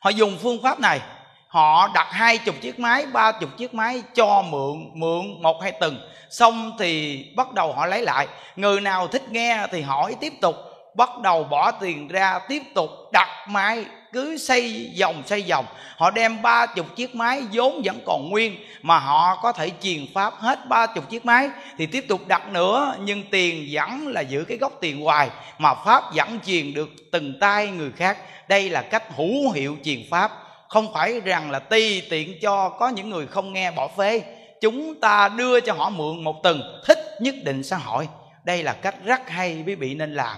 Họ 0.00 0.10
dùng 0.10 0.38
phương 0.42 0.62
pháp 0.62 0.80
này. 0.80 1.00
Họ 1.48 1.88
đặt 1.94 2.06
hai 2.10 2.38
chục 2.38 2.54
chiếc 2.60 2.78
máy, 2.78 3.06
ba 3.06 3.32
chục 3.32 3.56
chiếc 3.56 3.74
máy 3.74 4.02
cho 4.14 4.42
mượn 4.42 4.90
mượn 4.94 5.42
một 5.42 5.62
hai 5.62 5.72
tuần 5.72 6.10
xong 6.30 6.72
thì 6.78 7.24
bắt 7.36 7.52
đầu 7.52 7.72
họ 7.72 7.86
lấy 7.86 8.02
lại. 8.02 8.26
Người 8.56 8.80
nào 8.80 9.08
thích 9.08 9.22
nghe 9.30 9.66
thì 9.72 9.80
hỏi 9.80 10.16
tiếp 10.20 10.32
tục. 10.40 10.56
Bắt 10.96 11.08
đầu 11.22 11.44
bỏ 11.44 11.70
tiền 11.70 12.08
ra 12.08 12.38
tiếp 12.48 12.62
tục 12.74 12.90
đặt 13.12 13.28
máy 13.48 13.84
cứ 14.12 14.36
xây 14.36 14.90
dòng 14.94 15.22
xây 15.26 15.42
dòng. 15.42 15.64
Họ 15.96 16.10
đem 16.10 16.42
ba 16.42 16.66
chục 16.66 16.96
chiếc 16.96 17.14
máy 17.14 17.42
vốn 17.52 17.82
vẫn 17.84 18.00
còn 18.06 18.30
nguyên 18.30 18.56
mà 18.82 18.98
họ 18.98 19.38
có 19.42 19.52
thể 19.52 19.70
truyền 19.82 20.06
pháp 20.14 20.34
hết 20.34 20.68
ba 20.68 20.86
chục 20.86 21.10
chiếc 21.10 21.24
máy. 21.24 21.48
Thì 21.78 21.86
tiếp 21.86 22.04
tục 22.08 22.28
đặt 22.28 22.52
nữa, 22.52 22.96
nhưng 23.00 23.22
tiền 23.30 23.68
vẫn 23.72 24.08
là 24.08 24.20
giữ 24.20 24.44
cái 24.44 24.58
gốc 24.58 24.72
tiền 24.80 25.00
hoài 25.00 25.30
mà 25.58 25.74
pháp 25.74 26.14
vẫn 26.14 26.38
truyền 26.46 26.74
được 26.74 26.90
từng 27.12 27.38
tay 27.40 27.66
người 27.66 27.90
khác. 27.96 28.18
Đây 28.48 28.70
là 28.70 28.82
cách 28.82 29.16
hữu 29.16 29.50
hiệu 29.50 29.76
truyền 29.84 30.02
pháp. 30.10 30.32
Không 30.68 30.92
phải 30.94 31.20
rằng 31.20 31.50
là 31.50 31.58
ti 31.58 32.00
tiện 32.00 32.38
cho 32.42 32.68
có 32.68 32.88
những 32.88 33.10
người 33.10 33.26
không 33.26 33.52
nghe 33.52 33.70
bỏ 33.70 33.88
phê 33.98 34.22
chúng 34.60 35.00
ta 35.00 35.28
đưa 35.28 35.60
cho 35.60 35.72
họ 35.72 35.90
mượn 35.90 36.24
một 36.24 36.42
tuần 36.42 36.80
thích 36.86 36.98
nhất 37.20 37.34
định 37.44 37.62
xã 37.62 37.76
hội 37.76 38.08
đây 38.44 38.62
là 38.62 38.72
cách 38.72 38.94
rất 39.04 39.28
hay, 39.28 39.64
quý 39.66 39.74
vị 39.74 39.94
nên 39.94 40.14
làm. 40.14 40.36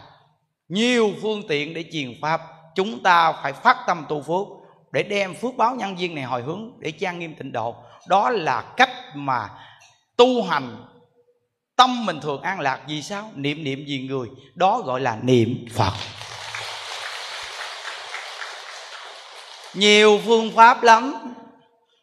Nhiều 0.68 1.12
phương 1.22 1.42
tiện 1.48 1.74
để 1.74 1.85
truyền 1.92 2.14
pháp 2.22 2.40
chúng 2.74 3.02
ta 3.02 3.32
phải 3.32 3.52
phát 3.52 3.76
tâm 3.87 4.04
tu 4.08 4.22
phước 4.22 4.46
để 4.92 5.02
đem 5.02 5.35
phước 5.35 5.54
báo 5.56 5.74
nhân 5.74 5.96
viên 5.96 6.14
này 6.14 6.24
hồi 6.24 6.42
hướng 6.42 6.70
để 6.78 6.90
trang 6.90 7.18
nghiêm 7.18 7.35
tịnh 7.35 7.52
độ. 7.52 7.76
Đó 8.08 8.30
là 8.30 8.62
cách 8.76 8.90
mà 9.14 9.48
tu 10.16 10.42
hành 10.42 10.85
tâm 11.76 12.06
mình 12.06 12.20
thường 12.20 12.42
an 12.42 12.61
lạc 12.61 12.80
vì 12.88 13.02
sao? 13.02 13.30
Niệm 13.35 13.64
niệm 13.64 13.85
vì 13.87 14.06
người. 14.08 14.28
Đó 14.54 14.82
gọi 14.85 15.00
là 15.00 15.18
niệm 15.22 15.66
phật. 15.74 15.92
Nhiều 19.74 20.20
phương 20.26 20.52
pháp 20.56 20.82
lắm. 20.82 21.35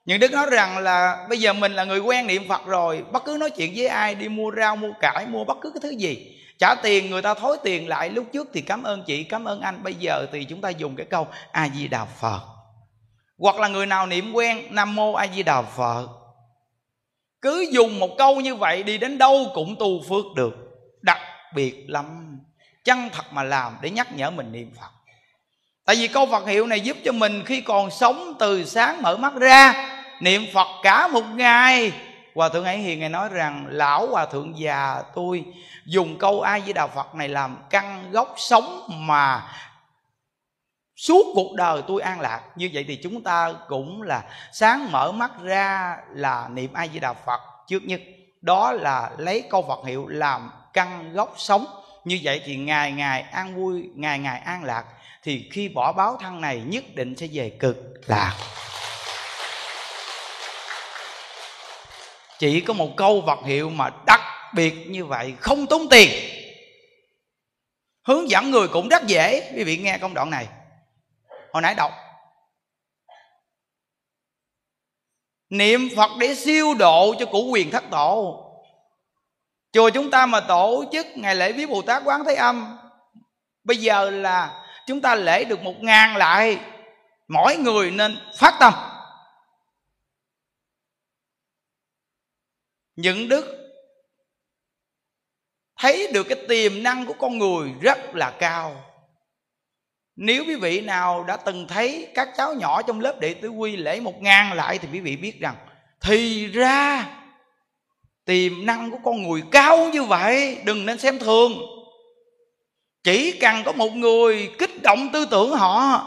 Những 0.06 0.20
đức 0.20 0.32
nói 0.32 0.46
rằng 0.52 0.78
là 0.78 1.26
bây 1.30 1.40
giờ 1.40 1.54
mình 1.54 1.74
là 1.74 1.84
người 1.84 2.00
quen 2.00 2.28
niệm 2.28 2.48
phật 2.48 2.66
rồi, 2.66 3.04
bất 3.12 3.26
cứ 3.26 3.38
nói 3.40 3.50
chuyện 3.50 3.74
với 3.76 3.88
ai, 3.88 4.16
đi 4.16 4.30
mua 4.30 4.52
rau, 4.58 4.76
mua 4.76 4.92
cải, 5.00 5.26
mua 5.26 5.44
bất 5.44 5.58
cứ 5.62 5.72
cái 5.72 5.80
thứ 5.84 5.90
gì 5.90 6.39
trả 6.60 6.76
tiền, 6.76 7.10
người 7.10 7.22
ta 7.22 7.34
thối 7.34 7.58
tiền 7.64 7.88
lại. 7.88 8.10
Lúc 8.10 8.26
trước 8.34 8.50
thì 8.54 8.62
cảm 8.62 8.84
ơn 8.84 9.04
chị, 9.04 9.24
cảm 9.24 9.46
ơn 9.46 9.62
anh. 9.62 9.84
Bây 9.84 9.94
giờ 9.94 10.26
thì 10.32 10.44
chúng 10.44 10.62
ta 10.62 10.70
dùng 10.70 10.96
cái 10.96 11.06
câu 11.10 11.28
a 11.52 11.70
di 11.76 11.88
đà 11.88 12.06
phật. 12.06 12.40
Hoặc 13.38 13.56
là 13.56 13.68
người 13.68 13.86
nào 13.86 14.08
niệm 14.08 14.34
quen, 14.34 14.68
nam 14.70 14.96
mô 14.96 15.14
a 15.14 15.28
di 15.36 15.44
đà 15.44 15.62
phật. 15.62 16.08
Cứ 17.42 17.66
dùng 17.72 18.00
một 18.00 18.18
câu 18.18 18.42
như 18.42 18.56
vậy, 18.56 18.84
đi 18.84 18.98
đến 18.98 19.18
đâu 19.18 19.52
cũng 19.54 19.76
tu 19.80 20.02
phước 20.10 20.26
được. 20.36 20.54
Đặc 21.02 21.20
biệt 21.56 21.86
lắm. 21.88 22.40
Chân 22.84 23.10
thật 23.14 23.34
mà 23.34 23.44
làm 23.44 23.78
để 23.82 23.90
nhắc 23.90 24.16
nhở 24.16 24.32
mình 24.32 24.52
niệm 24.52 24.72
phật. 24.80 24.90
Tại 25.86 25.96
vì 25.96 26.08
câu 26.08 26.26
phật 26.26 26.48
hiệu 26.48 26.68
này 26.68 26.80
giúp 26.80 26.98
cho 27.06 27.12
mình 27.12 27.44
khi 27.46 27.62
còn 27.62 27.92
sống 27.92 28.34
từ 28.40 28.66
sáng 28.66 29.02
mở 29.02 29.18
mắt 29.18 29.34
ra, 29.36 29.90
niệm 30.22 30.46
phật 30.54 30.68
cả 30.84 31.08
một 31.08 31.24
ngày 31.36 31.92
hòa 32.40 32.50
thượng 32.50 32.66
ấy 32.66 32.78
hiền 32.78 33.00
ngài 33.00 33.10
nói 33.10 33.30
rằng, 33.30 33.66
lão 33.70 34.08
hòa 34.08 34.26
thượng 34.26 34.60
già 34.60 35.02
tôi 35.16 35.46
dùng 35.86 36.18
câu 36.18 36.42
ai 36.42 36.62
với 36.62 36.74
đạo 36.74 36.88
phật 36.88 37.16
này 37.16 37.30
làm 37.30 37.58
căn 37.70 38.12
gốc 38.12 38.34
sống 38.38 38.82
mà 38.90 39.44
suốt 40.96 41.26
cuộc 41.36 41.56
đời 41.56 41.82
tôi 41.88 42.02
an 42.02 42.20
lạc. 42.20 42.42
Như 42.56 42.70
vậy 42.74 42.86
thì 42.88 42.96
chúng 43.04 43.24
ta 43.24 43.54
cũng 43.68 44.02
là 44.02 44.24
sáng 44.54 44.92
mở 44.92 45.12
mắt 45.12 45.32
ra 45.44 45.98
là 46.10 46.48
niệm 46.52 46.74
ai 46.74 46.88
với 46.88 47.00
đạo 47.00 47.16
phật 47.26 47.42
trước 47.68 47.84
nhất. 47.84 48.02
Đó 48.42 48.72
là 48.72 49.12
lấy 49.18 49.44
câu 49.50 49.66
phật 49.68 49.86
hiệu 49.86 50.08
làm 50.08 50.52
căn 50.74 51.14
gốc 51.14 51.34
sống. 51.38 51.66
Như 52.06 52.20
vậy 52.24 52.42
thì 52.46 52.56
ngày 52.56 52.92
ngày 52.92 53.22
an 53.22 53.56
vui, 53.56 53.90
ngày 53.96 54.20
ngày 54.20 54.40
an 54.40 54.64
lạc 54.64 54.84
thì 55.24 55.50
khi 55.52 55.70
bỏ 55.70 55.94
báo 55.94 56.18
thân 56.20 56.42
này 56.42 56.62
nhất 56.66 56.84
định 56.96 57.16
sẽ 57.18 57.28
về 57.32 57.50
cực 57.60 57.78
lạc. 58.08 58.34
Chỉ 62.40 62.62
có 62.62 62.74
một 62.74 62.90
câu 62.98 63.22
vật 63.22 63.40
hiệu 63.46 63.70
mà 63.70 63.90
đặc 64.06 64.22
biệt 64.54 64.74
như 64.88 65.06
vậy, 65.06 65.34
không 65.40 65.68
tốn 65.68 65.90
tiền. 65.90 66.10
Hướng 68.08 68.30
dẫn 68.30 68.52
người 68.52 68.68
cũng 68.68 68.90
rất 68.90 69.08
dễ, 69.08 69.52
quý 69.56 69.64
vị 69.64 69.78
nghe 69.78 69.98
công 69.98 70.14
đoạn 70.14 70.30
này. 70.30 70.48
Hồi 71.54 71.62
nãy 71.62 71.76
đọc. 71.76 71.92
Niệm 75.50 75.90
phật 75.96 76.12
để 76.20 76.36
siêu 76.36 76.74
độ 76.80 77.16
cho 77.20 77.26
cụ 77.26 77.50
quyền 77.52 77.72
thất 77.72 77.84
tổ. 77.92 78.46
Chùa 79.72 79.90
chúng 79.90 80.12
ta 80.12 80.26
mà 80.26 80.40
tổ 80.40 80.86
chức 80.92 81.08
ngày 81.16 81.36
lễ 81.36 81.52
viếng 81.52 81.70
bồ 81.70 81.82
tát 81.82 82.04
quán 82.06 82.24
thế 82.26 82.36
âm, 82.36 82.78
bây 83.64 83.78
giờ 83.78 84.10
là 84.10 84.66
chúng 84.88 85.02
ta 85.02 85.16
lễ 85.16 85.44
được 85.44 85.62
một 85.64 85.76
ngàn 85.80 86.16
lại. 86.16 86.58
Mỗi 87.28 87.58
người 87.58 87.92
nên 87.92 88.18
phát 88.38 88.58
tâm. 88.60 88.74
Những 93.02 93.30
đức 93.30 93.72
thấy 95.78 96.12
được 96.14 96.24
cái 96.24 96.46
tiềm 96.48 96.84
năng 96.84 97.06
của 97.06 97.14
con 97.14 97.38
người 97.38 97.72
rất 97.82 98.16
là 98.16 98.32
cao. 98.40 98.84
Nếu 100.16 100.44
quý 100.48 100.56
vị 100.56 100.82
nào 100.82 101.24
đã 101.24 101.38
từng 101.38 101.68
thấy 101.68 102.08
các 102.16 102.30
cháu 102.38 102.54
nhỏ 102.54 102.82
trong 102.82 103.00
lớp 103.00 103.20
đệ 103.20 103.34
tử 103.34 103.50
quy 103.50 103.78
lễ 103.78 104.00
một 104.00 104.22
ngàn 104.22 104.54
lại 104.54 104.78
thì 104.78 104.88
quý 104.94 105.00
vị 105.00 105.16
biết 105.16 105.40
rằng, 105.40 105.56
thì 106.02 106.48
ra 106.48 107.06
tiềm 108.26 108.66
năng 108.66 108.92
của 108.92 108.98
con 109.04 109.24
người 109.24 109.44
cao 109.52 109.90
như 109.90 110.04
vậy, 110.04 110.58
đừng 110.66 110.86
nên 110.86 111.00
xem 111.00 111.20
thường. 111.20 111.52
Chỉ 113.04 113.32
cần 113.32 113.64
có 113.66 113.72
một 113.72 113.90
người 113.90 114.52
kích 114.60 114.82
động 114.82 115.10
tư 115.14 115.26
tưởng 115.32 115.52
họ, 115.52 116.06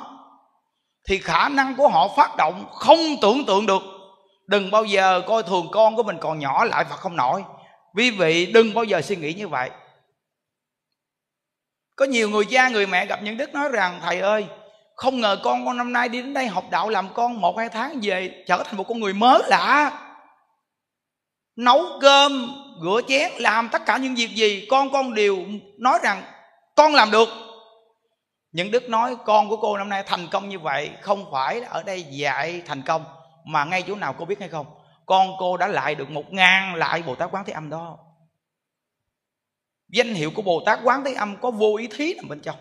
thì 1.09 1.19
khả 1.19 1.49
năng 1.49 1.77
của 1.77 1.89
họ 1.89 2.09
phát 2.17 2.37
động 2.37 2.67
không 2.71 3.17
tưởng 3.23 3.45
tượng 3.47 3.67
được 3.67 3.83
đừng 4.47 4.71
bao 4.71 4.85
giờ 4.85 5.23
coi 5.27 5.43
thường 5.43 5.69
con 5.73 5.97
của 5.97 6.03
mình 6.03 6.17
còn 6.21 6.39
nhỏ 6.39 6.65
lại 6.65 6.85
và 6.91 6.97
không 6.97 7.17
nổi. 7.17 7.45
Quý 7.95 8.11
vị 8.11 8.47
đừng 8.47 8.75
bao 8.75 8.85
giờ 8.85 9.03
suy 9.03 9.17
nghĩ 9.17 9.33
như 9.33 9.49
vậy. 9.49 9.71
Có 11.97 12.05
nhiều 12.05 12.31
người 12.31 12.45
cha, 12.45 12.69
người 12.69 12.87
mẹ 12.87 13.07
gặp 13.07 13.23
những 13.23 13.37
đức 13.37 13.55
nói 13.55 13.69
rằng, 13.69 14.01
thầy 14.03 14.21
ơi, 14.21 14.47
không 14.97 15.21
ngờ 15.21 15.39
con 15.43 15.67
con 15.67 15.77
năm 15.77 15.93
nay 15.93 16.09
đi 16.09 16.23
đến 16.23 16.35
đây 16.35 16.47
học 16.47 16.65
đạo 16.71 16.89
làm 16.89 17.09
con 17.15 17.41
một, 17.41 17.59
hai 17.59 17.69
tháng 17.69 17.99
về 18.03 18.45
trở 18.47 18.63
thành 18.63 18.77
một 18.77 18.85
con 18.89 19.01
người 19.01 19.13
mới 19.13 19.43
lạ. 19.47 19.99
Nấu 21.57 21.85
cơm, 22.01 22.55
rửa 22.83 23.01
chén, 23.09 23.33
làm 23.39 23.69
tất 23.69 23.87
cả 23.87 23.97
những 23.97 24.15
việc 24.15 24.31
gì 24.35 24.67
con 24.71 24.93
con 24.93 25.15
đều 25.15 25.39
nói 25.79 25.99
rằng 26.03 26.23
con 26.77 26.95
làm 26.95 27.11
được. 27.11 27.29
Những 28.53 28.71
đức 28.71 28.89
nói, 28.89 29.17
con 29.25 29.49
của 29.49 29.57
cô 29.57 29.77
năm 29.77 29.89
nay 29.89 30.03
thành 30.07 30.29
công 30.29 30.49
như 30.49 30.59
vậy, 30.59 30.91
không 31.01 31.27
phải 31.33 31.61
ở 31.61 31.83
đây 31.83 32.03
dạy 32.03 32.63
thành 32.67 32.83
công 32.83 33.05
mà 33.45 33.65
ngay 33.65 33.83
chỗ 33.87 33.95
nào 33.95 34.15
cô 34.19 34.25
biết 34.25 34.41
hay 34.41 34.49
không? 34.49 34.67
Con 35.07 35.31
cô 35.39 35.57
đã 35.57 35.67
lại 35.69 35.95
được 35.95 36.11
một 36.11 36.33
ngàn 36.33 36.75
lại 36.75 37.03
bồ 37.03 37.15
tát 37.15 37.31
quán 37.33 37.45
thế 37.47 37.53
âm 37.53 37.71
đó. 37.71 37.99
Danh 39.89 40.15
hiệu 40.15 40.31
của 40.31 40.43
bồ 40.43 40.63
tát 40.67 40.79
quán 40.85 41.05
thế 41.05 41.13
âm 41.13 41.37
có 41.41 41.51
vô 41.51 41.77
ý 41.77 41.87
thí 41.87 42.15
nằm 42.15 42.29
bên 42.29 42.41
trong. 42.41 42.57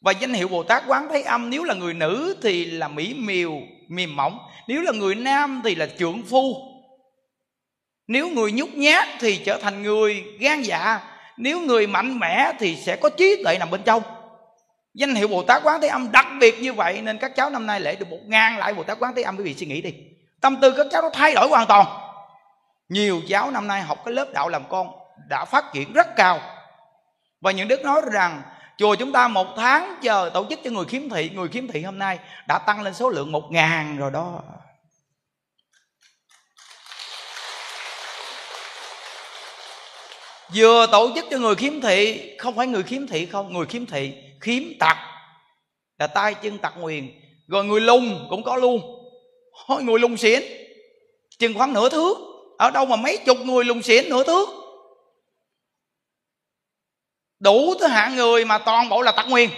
Và 0.00 0.12
danh 0.12 0.32
hiệu 0.32 0.48
bồ 0.48 0.62
tát 0.62 0.82
quán 0.86 1.08
thế 1.10 1.22
âm, 1.22 1.50
nếu 1.50 1.64
là 1.64 1.74
người 1.74 1.94
nữ 1.94 2.36
thì 2.42 2.64
là 2.64 2.88
mỹ 2.88 3.14
miều, 3.14 3.52
mềm 3.88 4.16
mỏng. 4.16 4.38
Nếu 4.68 4.82
là 4.82 4.92
người 4.92 5.14
nam 5.14 5.60
thì 5.64 5.74
là 5.74 5.86
trượng 5.98 6.22
phu. 6.22 6.54
Nếu 8.06 8.28
người 8.28 8.52
nhút 8.52 8.68
nhát 8.74 9.08
thì 9.20 9.42
trở 9.44 9.58
thành 9.62 9.82
người 9.82 10.24
gan 10.40 10.62
dạ. 10.62 11.00
Nếu 11.36 11.60
người 11.60 11.86
mạnh 11.86 12.18
mẽ 12.18 12.52
thì 12.58 12.76
sẽ 12.76 12.96
có 12.96 13.10
trí 13.10 13.42
tuệ 13.44 13.58
nằm 13.58 13.70
bên 13.70 13.82
trong 13.84 14.02
danh 14.98 15.14
hiệu 15.14 15.28
bồ 15.28 15.42
tát 15.42 15.62
quán 15.64 15.80
thế 15.80 15.88
âm 15.88 16.12
đặc 16.12 16.26
biệt 16.40 16.60
như 16.60 16.72
vậy 16.72 17.02
nên 17.02 17.18
các 17.18 17.36
cháu 17.36 17.50
năm 17.50 17.66
nay 17.66 17.80
lễ 17.80 17.96
được 17.96 18.08
một 18.08 18.18
ngàn 18.26 18.58
lại 18.58 18.74
bồ 18.74 18.82
tát 18.82 18.98
quán 19.00 19.14
thế 19.16 19.22
âm, 19.22 19.36
quý 19.36 19.44
vị 19.44 19.54
suy 19.54 19.66
nghĩ 19.66 19.80
đi. 19.80 19.94
Tâm 20.40 20.56
tư 20.60 20.74
các 20.76 20.86
cháu 20.90 21.02
nó 21.02 21.10
thay 21.12 21.34
đổi 21.34 21.48
hoàn 21.48 21.66
toàn. 21.66 21.86
Nhiều 22.88 23.20
cháu 23.28 23.50
năm 23.50 23.66
nay 23.66 23.82
học 23.82 23.98
cái 24.04 24.14
lớp 24.14 24.28
đạo 24.32 24.48
làm 24.48 24.62
con 24.68 24.90
đã 25.28 25.44
phát 25.44 25.64
triển 25.72 25.92
rất 25.92 26.16
cao. 26.16 26.40
Và 27.40 27.50
những 27.50 27.68
đức 27.68 27.84
nói 27.84 28.02
rằng, 28.12 28.42
chùa 28.78 28.94
chúng 28.94 29.12
ta 29.12 29.28
một 29.28 29.46
tháng 29.56 29.94
chờ 30.02 30.30
tổ 30.34 30.46
chức 30.50 30.58
cho 30.64 30.70
người 30.70 30.84
khiếm 30.84 31.08
thị, 31.08 31.30
người 31.34 31.48
khiếm 31.48 31.68
thị 31.68 31.82
hôm 31.82 31.98
nay 31.98 32.18
đã 32.48 32.58
tăng 32.58 32.82
lên 32.82 32.94
số 32.94 33.10
lượng 33.10 33.32
một 33.32 33.52
ngàn 33.52 33.96
rồi 33.96 34.10
đó. 34.10 34.40
Vừa 40.54 40.86
tổ 40.86 41.12
chức 41.14 41.24
cho 41.30 41.38
người 41.38 41.54
khiếm 41.54 41.80
thị, 41.80 42.36
không 42.38 42.54
phải 42.54 42.66
người 42.66 42.82
khiếm 42.82 43.06
thị 43.06 43.26
không, 43.26 43.52
người 43.52 43.66
khiếm 43.66 43.86
thị, 43.86 44.14
khiếm 44.40 44.62
tật 44.80 44.96
là 45.98 46.06
tay 46.06 46.34
chân 46.34 46.58
tật 46.58 46.72
nguyền, 46.76 47.10
rồi 47.46 47.64
người 47.64 47.80
lùng 47.80 48.26
cũng 48.30 48.42
có 48.42 48.56
luôn. 48.56 48.80
Thôi 49.66 49.82
người 49.82 49.98
lùng 49.98 50.16
xỉn 50.16 50.42
chừng 51.38 51.54
khoảng 51.54 51.72
nửa 51.72 51.88
thước, 51.88 52.18
ở 52.58 52.70
đâu 52.70 52.86
mà 52.86 52.96
mấy 52.96 53.18
chục 53.26 53.38
người 53.38 53.64
lùng 53.64 53.82
xỉn 53.82 54.08
nửa 54.08 54.24
thước. 54.24 54.48
Đủ 57.38 57.74
thứ 57.80 57.86
hạng 57.86 58.16
người 58.16 58.44
mà 58.44 58.58
toàn 58.58 58.88
bộ 58.88 59.02
là 59.02 59.12
tật 59.12 59.26
nguyền 59.28 59.50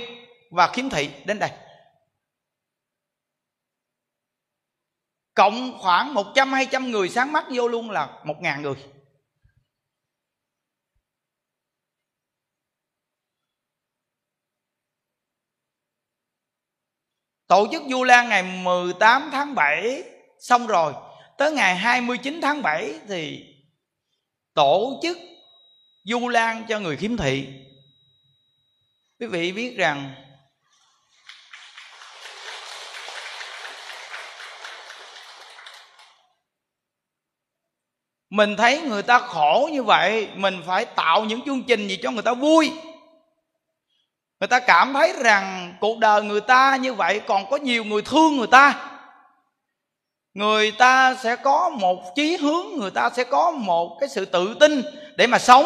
và 0.51 0.67
khiếm 0.67 0.89
thị. 0.89 1.11
Đến 1.25 1.39
đây. 1.39 1.51
Cộng 5.35 5.79
khoảng 5.79 6.15
một 6.15 6.27
trăm, 6.35 6.53
hai 6.53 6.67
trăm 6.67 6.91
người 6.91 7.09
sáng 7.09 7.33
mắt 7.33 7.45
vô 7.55 7.69
luôn 7.69 7.91
là 7.91 8.21
một 8.25 8.35
ngàn 8.41 8.63
người. 8.63 8.75
Tổ 17.51 17.69
chức 17.73 17.83
Du 17.91 18.05
Lan 18.05 18.29
ngày 18.29 18.43
18 18.43 19.29
tháng 19.33 19.55
7 19.55 20.03
xong 20.39 20.67
rồi. 20.67 20.93
Tới 21.39 21.53
ngày 21.53 21.77
29 21.77 22.41
tháng 22.43 22.63
7 22.63 22.95
thì 23.09 23.45
tổ 24.55 25.01
chức 25.03 25.19
Du 26.05 26.29
Lan 26.29 26.65
cho 26.69 26.81
người 26.81 26.97
khiếm 26.97 27.17
thị. 27.17 27.47
Quý 29.21 29.27
vị 29.27 29.53
biết 29.53 29.77
rằng 29.77 30.15
mình 38.31 38.57
thấy 38.57 38.81
người 38.81 39.03
ta 39.03 39.19
khổ 39.19 39.69
như 39.73 39.83
vậy, 39.83 40.29
mình 40.35 40.63
phải 40.67 40.85
tạo 40.85 41.25
những 41.25 41.41
chương 41.47 41.63
trình 41.63 41.89
gì 41.89 41.99
cho 42.03 42.11
người 42.11 42.23
ta 42.23 42.35
vui 42.35 42.73
người 44.41 44.49
ta 44.49 44.61
cảm 44.61 44.93
thấy 44.93 45.13
rằng 45.13 45.75
cuộc 45.81 45.99
đời 45.99 46.23
người 46.23 46.41
ta 46.41 46.77
như 46.77 46.95
vậy 46.95 47.21
còn 47.27 47.51
có 47.51 47.57
nhiều 47.57 47.85
người 47.85 48.03
thương 48.03 48.37
người 48.37 48.47
ta. 48.47 48.87
Người 50.35 50.73
ta 50.73 51.15
sẽ 51.15 51.37
có 51.37 51.69
một 51.69 52.15
chí 52.15 52.37
hướng, 52.37 52.67
người 52.77 52.91
ta 52.91 53.11
sẽ 53.11 53.25
có 53.25 53.51
một 53.51 53.97
cái 54.01 54.09
sự 54.09 54.25
tự 54.25 54.57
tin 54.61 54.83
để 55.17 55.27
mà 55.27 55.39
sống. 55.39 55.65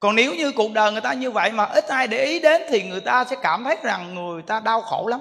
Còn 0.00 0.14
nếu 0.16 0.34
như 0.34 0.52
cuộc 0.52 0.72
đời 0.72 0.92
người 0.92 1.00
ta 1.00 1.12
như 1.12 1.30
vậy 1.30 1.52
mà 1.52 1.64
ít 1.64 1.88
ai 1.88 2.06
để 2.06 2.24
ý 2.24 2.40
đến 2.40 2.62
thì 2.68 2.82
người 2.82 3.00
ta 3.00 3.24
sẽ 3.24 3.36
cảm 3.42 3.64
thấy 3.64 3.76
rằng 3.82 4.14
người 4.14 4.42
ta 4.42 4.60
đau 4.60 4.80
khổ 4.80 5.06
lắm, 5.06 5.20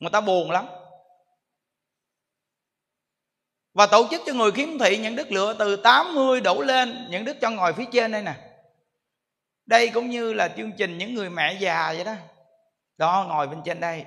người 0.00 0.10
ta 0.10 0.20
buồn 0.20 0.50
lắm. 0.50 0.66
Và 3.74 3.86
tổ 3.86 4.06
chức 4.10 4.22
cho 4.26 4.32
người 4.32 4.52
khiếm 4.52 4.78
thị 4.78 4.96
những 4.96 5.16
đức 5.16 5.32
lựa 5.32 5.54
từ 5.54 5.76
80 5.76 6.40
đổ 6.40 6.62
lên, 6.62 7.06
những 7.10 7.24
đức 7.24 7.36
cho 7.40 7.50
ngồi 7.50 7.72
phía 7.72 7.84
trên 7.92 8.12
đây 8.12 8.22
nè 8.22 8.34
đây 9.66 9.88
cũng 9.88 10.10
như 10.10 10.32
là 10.32 10.48
chương 10.48 10.72
trình 10.72 10.98
những 10.98 11.14
người 11.14 11.30
mẹ 11.30 11.56
già 11.60 11.92
vậy 11.92 12.04
đó. 12.04 12.14
Đó, 12.98 13.26
ngồi 13.28 13.46
bên 13.46 13.58
trên 13.64 13.80
đây. 13.80 14.04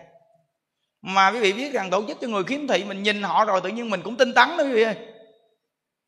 Mà 1.01 1.31
quý 1.31 1.39
vị 1.39 1.53
biết 1.53 1.73
rằng 1.73 1.89
tổ 1.89 2.03
chức 2.07 2.17
cho 2.21 2.27
người 2.27 2.43
khiếm 2.43 2.67
thị 2.67 2.83
mình 2.83 3.03
nhìn 3.03 3.23
họ 3.23 3.45
rồi 3.45 3.61
tự 3.61 3.69
nhiên 3.69 3.89
mình 3.89 4.01
cũng 4.01 4.15
tinh 4.15 4.33
tấn 4.33 4.49
đó 4.57 4.63
quý 4.63 4.71
vị 4.71 4.83
ơi. 4.83 4.95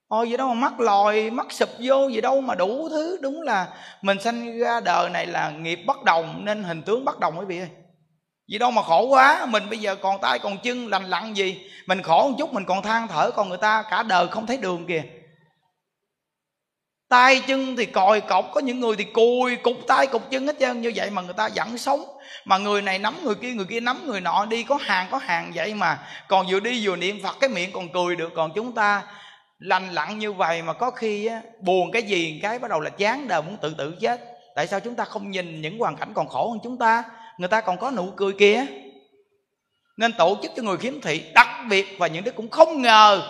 Ôi, 0.07 0.25
vậy 0.29 0.37
đâu 0.37 0.47
mà 0.47 0.53
mắc 0.53 0.79
lòi, 0.79 1.29
mắc 1.29 1.51
sụp 1.51 1.69
vô 1.79 2.07
gì 2.07 2.21
đâu 2.21 2.41
mà 2.41 2.55
đủ 2.55 2.89
thứ. 2.89 3.17
Đúng 3.21 3.41
là 3.41 3.67
mình 4.01 4.19
sanh 4.19 4.59
ra 4.59 4.79
đời 4.79 5.09
này 5.09 5.25
là 5.25 5.49
nghiệp 5.49 5.79
bất 5.87 6.03
đồng 6.03 6.45
nên 6.45 6.63
hình 6.63 6.81
tướng 6.81 7.05
bất 7.05 7.19
đồng 7.19 7.39
quý 7.39 7.45
vị 7.45 7.59
ơi. 7.59 7.69
Gì 8.47 8.57
đâu 8.57 8.71
mà 8.71 8.81
khổ 8.81 9.07
quá. 9.07 9.45
Mình 9.45 9.69
bây 9.69 9.79
giờ 9.79 9.95
còn 9.95 10.21
tay 10.21 10.39
còn 10.39 10.57
chân, 10.57 10.87
lành 10.87 11.03
lặn 11.03 11.37
gì? 11.37 11.69
Mình 11.85 12.01
khổ 12.01 12.29
một 12.29 12.35
chút, 12.39 12.53
mình 12.53 12.65
còn 12.65 12.81
than 12.81 13.07
thở, 13.07 13.31
còn 13.31 13.49
người 13.49 13.57
ta 13.57 13.83
cả 13.89 14.03
đời 14.03 14.27
không 14.27 14.47
thấy 14.47 14.57
đường 14.57 14.85
kìa 14.87 15.03
tay 17.09 17.41
chân 17.47 17.75
thì 17.75 17.85
còi 17.85 18.21
cọc 18.21 18.45
có 18.53 18.61
những 18.61 18.79
người 18.79 18.95
thì 18.95 19.03
cùi 19.03 19.55
cục 19.55 19.77
tay 19.87 20.07
cục 20.07 20.31
chân 20.31 20.47
hết 20.47 20.55
trơn. 20.59 20.81
Như 20.81 20.91
vậy 20.95 21.09
mà 21.09 21.21
người 21.21 21.33
ta 21.33 21.49
vẫn 21.55 21.77
sống. 21.77 22.05
Mà 22.45 22.57
người 22.57 22.81
này 22.81 22.99
nắm 22.99 23.15
người 23.23 23.35
kia 23.35 23.51
người 23.51 23.65
kia 23.69 23.79
nắm 23.79 24.01
người 24.05 24.21
nọ. 24.21 24.45
Đi 24.45 24.63
có 24.63 24.77
hàng 24.81 25.07
có 25.11 25.17
hàng 25.17 25.51
vậy 25.55 25.73
mà. 25.73 25.99
Còn 26.27 26.45
vừa 26.49 26.59
đi 26.59 26.87
vừa 26.87 26.95
niệm 26.95 27.19
phật 27.23 27.37
cái 27.39 27.49
miệng 27.49 27.71
còn 27.71 27.89
cười 27.89 28.15
được. 28.15 28.31
Còn 28.35 28.51
chúng 28.55 28.71
ta 28.71 29.03
lành 29.59 29.93
lặn 29.93 30.19
như 30.19 30.33
vậy 30.33 30.61
mà 30.61 30.73
có 30.73 30.91
khi 30.91 31.25
á, 31.25 31.41
buồn 31.59 31.91
cái 31.91 32.03
gì 32.03 32.39
cái 32.43 32.59
bắt 32.59 32.67
đầu 32.67 32.79
là 32.79 32.89
chán 32.89 33.27
đời 33.27 33.41
muốn 33.41 33.57
tự 33.61 33.75
tử 33.77 33.95
chết. 34.01 34.21
Tại 34.55 34.67
sao 34.67 34.79
chúng 34.79 34.95
ta 34.95 35.03
không 35.03 35.31
nhìn 35.31 35.61
những 35.61 35.79
hoàn 35.79 35.97
cảnh 35.97 36.11
còn 36.13 36.27
khổ 36.27 36.49
hơn 36.49 36.59
chúng 36.63 36.77
ta? 36.77 37.03
Người 37.37 37.49
ta 37.49 37.61
còn 37.61 37.77
có 37.77 37.91
nụ 37.91 38.11
cười 38.15 38.33
kia 38.33 38.65
nên 39.97 40.13
tổ 40.13 40.37
chức 40.41 40.51
cho 40.55 40.63
người 40.63 40.77
khiếm 40.77 41.01
thị 41.01 41.23
đặc 41.33 41.47
biệt 41.69 41.95
và 41.99 42.07
những 42.07 42.23
đứa 42.23 42.31
cũng 42.31 42.49
không 42.49 42.81
ngờ 42.81 43.21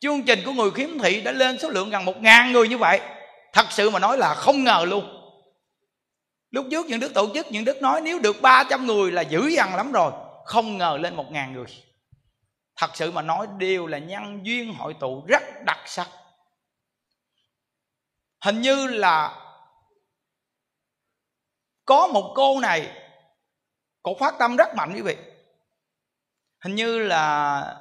chương 0.00 0.22
trình 0.22 0.42
của 0.44 0.52
người 0.52 0.70
khiếm 0.70 0.98
thị 0.98 1.20
đã 1.20 1.32
lên 1.32 1.58
số 1.58 1.68
lượng 1.68 1.90
gần 1.90 2.04
một 2.04 2.16
ngàn 2.16 2.52
người 2.52 2.68
như 2.68 2.78
vậy. 2.78 3.00
Thật 3.52 3.66
sự 3.70 3.90
mà 3.90 3.98
nói 3.98 4.18
là 4.18 4.34
không 4.34 4.64
ngờ 4.64 4.84
luôn. 4.88 5.14
Lúc 6.50 6.66
trước 6.70 6.86
những 6.86 7.00
đức 7.00 7.14
tổ 7.14 7.34
chức, 7.34 7.46
những 7.52 7.64
đức 7.64 7.82
nói 7.82 8.00
nếu 8.00 8.18
được 8.18 8.42
300 8.42 8.86
người 8.86 9.12
là 9.12 9.22
dữ 9.22 9.46
dằn 9.46 9.74
lắm 9.74 9.92
rồi. 9.92 10.12
Không 10.44 10.78
ngờ 10.78 10.98
lên 11.00 11.16
một 11.16 11.26
ngàn 11.30 11.52
người. 11.52 11.66
Thật 12.76 12.90
sự 12.94 13.10
mà 13.10 13.22
nói 13.22 13.46
đều 13.58 13.86
là 13.86 13.98
nhân 13.98 14.46
duyên 14.46 14.74
hội 14.74 14.94
tụ 15.00 15.24
rất 15.26 15.42
đặc 15.64 15.78
sắc. 15.86 16.08
Hình 18.40 18.60
như 18.60 18.86
là 18.86 19.44
có 21.84 22.06
một 22.06 22.32
cô 22.34 22.60
này, 22.60 22.88
cổ 24.02 24.16
phát 24.20 24.34
tâm 24.38 24.56
rất 24.56 24.74
mạnh 24.76 24.92
quý 24.94 25.02
vị. 25.02 25.16
Hình 26.64 26.74
như 26.74 26.98
là 26.98 27.76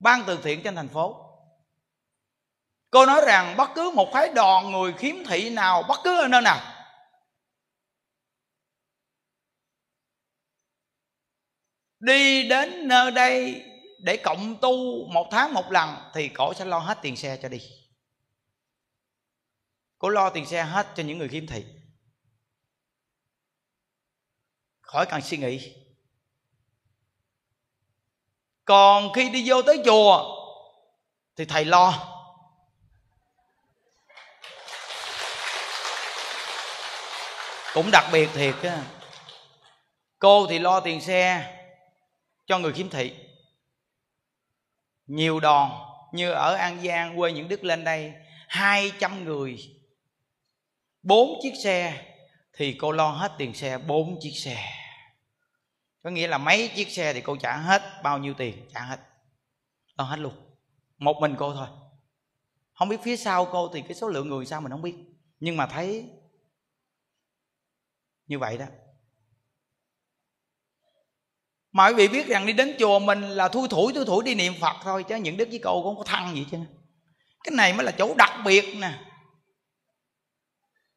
ban 0.00 0.22
từ 0.26 0.38
thiện 0.42 0.62
trên 0.62 0.74
thành 0.74 0.88
phố 0.88 1.25
cô 2.90 3.06
nói 3.06 3.20
rằng 3.26 3.56
bất 3.56 3.70
cứ 3.74 3.90
một 3.94 4.08
phái 4.12 4.28
đoàn 4.34 4.70
người 4.70 4.92
khiếm 4.92 5.14
thị 5.28 5.50
nào, 5.50 5.82
bất 5.88 6.00
cứ 6.04 6.20
ở 6.20 6.28
nơi 6.28 6.42
nào. 6.42 6.72
Đi 12.00 12.48
đến 12.48 12.88
nơi 12.88 13.10
đây 13.10 13.62
để 13.98 14.16
cộng 14.16 14.56
tu 14.60 15.06
một 15.12 15.28
tháng 15.30 15.54
một 15.54 15.72
lần 15.72 16.10
thì 16.14 16.28
cổ 16.28 16.54
sẽ 16.54 16.64
lo 16.64 16.78
hết 16.78 16.98
tiền 17.02 17.16
xe 17.16 17.38
cho 17.42 17.48
đi. 17.48 17.60
Cổ 19.98 20.08
lo 20.08 20.30
tiền 20.30 20.46
xe 20.46 20.62
hết 20.62 20.86
cho 20.96 21.02
những 21.02 21.18
người 21.18 21.28
khiếm 21.28 21.46
thị. 21.46 21.64
Khỏi 24.80 25.06
cần 25.06 25.20
suy 25.20 25.36
nghĩ. 25.36 25.74
Còn 28.64 29.12
khi 29.12 29.30
đi 29.30 29.50
vô 29.50 29.62
tới 29.62 29.82
chùa 29.84 30.36
thì 31.36 31.44
thầy 31.44 31.64
lo. 31.64 32.15
Cũng 37.76 37.90
đặc 37.90 38.04
biệt 38.12 38.28
thiệt 38.34 38.54
á. 38.62 38.84
Cô 40.18 40.46
thì 40.46 40.58
lo 40.58 40.80
tiền 40.80 41.00
xe 41.00 41.52
cho 42.46 42.58
người 42.58 42.72
khiếm 42.72 42.88
thị. 42.88 43.12
Nhiều 45.06 45.40
đòn 45.40 45.70
như 46.12 46.30
ở 46.30 46.54
an 46.54 46.80
giang 46.84 47.16
quê 47.16 47.32
những 47.32 47.48
đức 47.48 47.64
lên 47.64 47.84
đây 47.84 48.14
200 48.48 49.24
người, 49.24 49.58
bốn 51.02 51.38
chiếc 51.42 51.52
xe 51.64 52.04
thì 52.52 52.76
cô 52.80 52.92
lo 52.92 53.08
hết 53.08 53.32
tiền 53.38 53.54
xe, 53.54 53.78
bốn 53.78 54.18
chiếc 54.20 54.32
xe. 54.32 54.72
Có 56.02 56.10
nghĩa 56.10 56.26
là 56.26 56.38
mấy 56.38 56.68
chiếc 56.68 56.90
xe 56.90 57.12
thì 57.12 57.20
cô 57.20 57.36
trả 57.36 57.56
hết 57.56 57.82
bao 58.02 58.18
nhiêu 58.18 58.34
tiền? 58.34 58.68
Trả 58.74 58.80
hết. 58.80 59.00
Lo 59.98 60.04
hết 60.04 60.16
luôn. 60.16 60.34
Một 60.98 61.16
mình 61.20 61.34
cô 61.38 61.54
thôi. 61.54 61.68
Không 62.72 62.88
biết 62.88 63.00
phía 63.02 63.16
sau 63.16 63.44
cô 63.44 63.70
thì 63.74 63.82
cái 63.82 63.94
số 63.94 64.08
lượng 64.08 64.28
người 64.28 64.46
sao 64.46 64.60
mình 64.60 64.72
không 64.72 64.82
biết. 64.82 64.94
Nhưng 65.40 65.56
mà 65.56 65.66
thấy 65.66 66.04
như 68.26 68.38
vậy 68.38 68.58
đó. 68.58 68.66
Mà 71.72 71.86
quý 71.86 71.94
vị 71.94 72.08
biết 72.08 72.26
rằng 72.26 72.46
đi 72.46 72.52
đến 72.52 72.76
chùa 72.78 72.98
mình 72.98 73.22
là 73.22 73.48
thui 73.48 73.68
thủi 73.68 73.92
thui 73.92 74.04
thủi 74.04 74.24
đi 74.24 74.34
niệm 74.34 74.54
phật 74.60 74.76
thôi, 74.82 75.04
chứ 75.08 75.16
những 75.16 75.36
đức 75.36 75.48
với 75.48 75.60
cô 75.64 75.72
cũng 75.72 75.84
không 75.84 75.98
có 75.98 76.04
thăng 76.04 76.34
gì 76.34 76.46
chứ. 76.50 76.58
Cái 77.44 77.52
này 77.54 77.72
mới 77.72 77.86
là 77.86 77.92
chỗ 77.92 78.14
đặc 78.14 78.32
biệt 78.44 78.76
nè. 78.76 78.92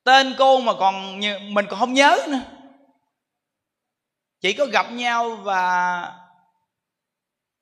Tên 0.03 0.35
cô 0.37 0.59
mà 0.59 0.73
còn 0.79 1.19
mình 1.53 1.65
còn 1.69 1.79
không 1.79 1.93
nhớ 1.93 2.25
nữa. 2.27 2.41
Chỉ 4.41 4.53
có 4.53 4.65
gặp 4.65 4.91
nhau 4.91 5.35
và 5.35 6.13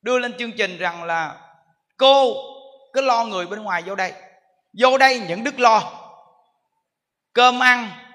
đưa 0.02 0.20
lên 0.20 0.38
chương 0.38 0.52
trình 0.58 0.78
rằng 0.78 1.04
là 1.04 1.52
cô 1.98 2.34
cứ 2.94 3.02
lo 3.02 3.26
người 3.26 3.48
bên 3.48 3.64
ngoài 3.64 3.82
vô 3.82 3.96
đây. 3.96 4.14
Vô 4.80 4.98
đây 4.98 5.20
những 5.28 5.44
đức 5.44 5.60
lo. 5.60 5.92
Cơm 7.34 7.64
ăn 7.64 8.07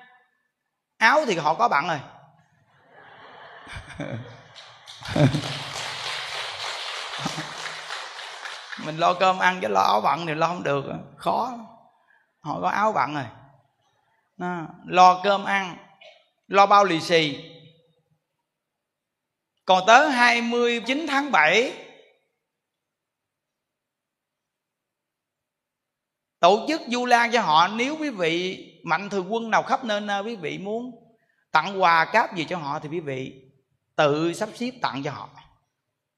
áo 1.03 1.25
thì 1.27 1.37
họ 1.37 1.55
có 1.55 1.69
bạn 1.69 1.88
rồi. 1.88 2.01
Mình 8.85 8.96
lo 8.96 9.15
cơm 9.15 9.38
ăn 9.38 9.59
chứ 9.63 9.69
lo 9.69 9.81
áo 9.81 10.00
bận 10.00 10.27
thì 10.27 10.35
lo 10.35 10.46
không 10.46 10.63
được. 10.63 10.85
Khó. 11.17 11.59
Họ 12.40 12.61
có 12.61 12.69
áo 12.69 12.92
bận 12.92 13.15
rồi. 13.15 13.27
Đó. 14.37 14.67
lo 14.87 15.21
cơm 15.25 15.44
ăn, 15.44 15.77
lo 16.46 16.67
bao 16.67 16.85
lì 16.85 17.00
xì. 17.00 17.50
Còn 19.65 19.85
tới 19.87 20.11
29 20.11 21.07
tháng 21.09 21.33
7 21.33 21.87
tổ 26.40 26.65
chức 26.69 26.81
du 26.88 27.07
lan 27.07 27.33
cho 27.33 27.40
họ. 27.40 27.69
Nếu 27.69 27.96
quý 27.96 28.11
vị 28.11 28.69
mạnh 28.83 29.10
thường 29.10 29.33
quân 29.33 29.50
nào 29.50 29.62
khắp 29.62 29.85
nơi 29.85 30.00
nơi 30.00 30.20
à, 30.20 30.22
quý 30.22 30.37
vị 30.37 30.58
muốn 30.58 30.92
tặng 31.50 31.83
quà 31.83 32.04
cáp 32.12 32.37
gì 32.37 32.46
cho 32.48 32.58
họ 32.58 32.78
thì 32.78 32.88
quý 32.88 33.00
vị 33.00 33.50
tự 33.96 34.33
sắp 34.33 34.48
xếp 34.54 34.70
tặng 34.83 35.02
cho 35.04 35.10
họ. 35.10 35.30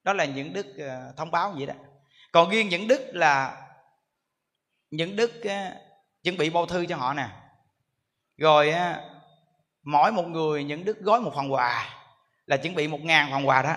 Đó 0.03 0.13
là 0.13 0.25
những 0.25 0.53
đức 0.53 0.79
à, 0.79 1.13
thông 1.17 1.31
báo 1.31 1.53
vậy 1.57 1.67
đó. 1.67 1.75
Còn 2.33 2.51
riêng 2.51 2.69
những 2.69 2.89
đức 2.89 3.01
là, 3.13 3.67
những 4.91 5.17
đức 5.17 5.43
à, 5.45 5.77
chuẩn 6.23 6.37
bị 6.37 6.51
bao 6.51 6.67
thư 6.67 6.87
cho 6.87 6.97
họ 6.97 7.15
nè. 7.15 7.29
Rồi 8.37 8.75
mỗi 9.83 10.13
một 10.13 10.25
người 10.27 10.65
những 10.65 10.85
đức 10.85 10.99
gói 11.01 11.21
một 11.21 11.33
phần 11.35 11.53
quà, 11.53 11.89
là 12.47 12.57
chuẩn 12.57 12.75
bị 12.75 12.89
một 12.89 13.01
ngàn 13.01 13.31
phần 13.31 13.49
quà 13.49 13.63
đó. 13.63 13.77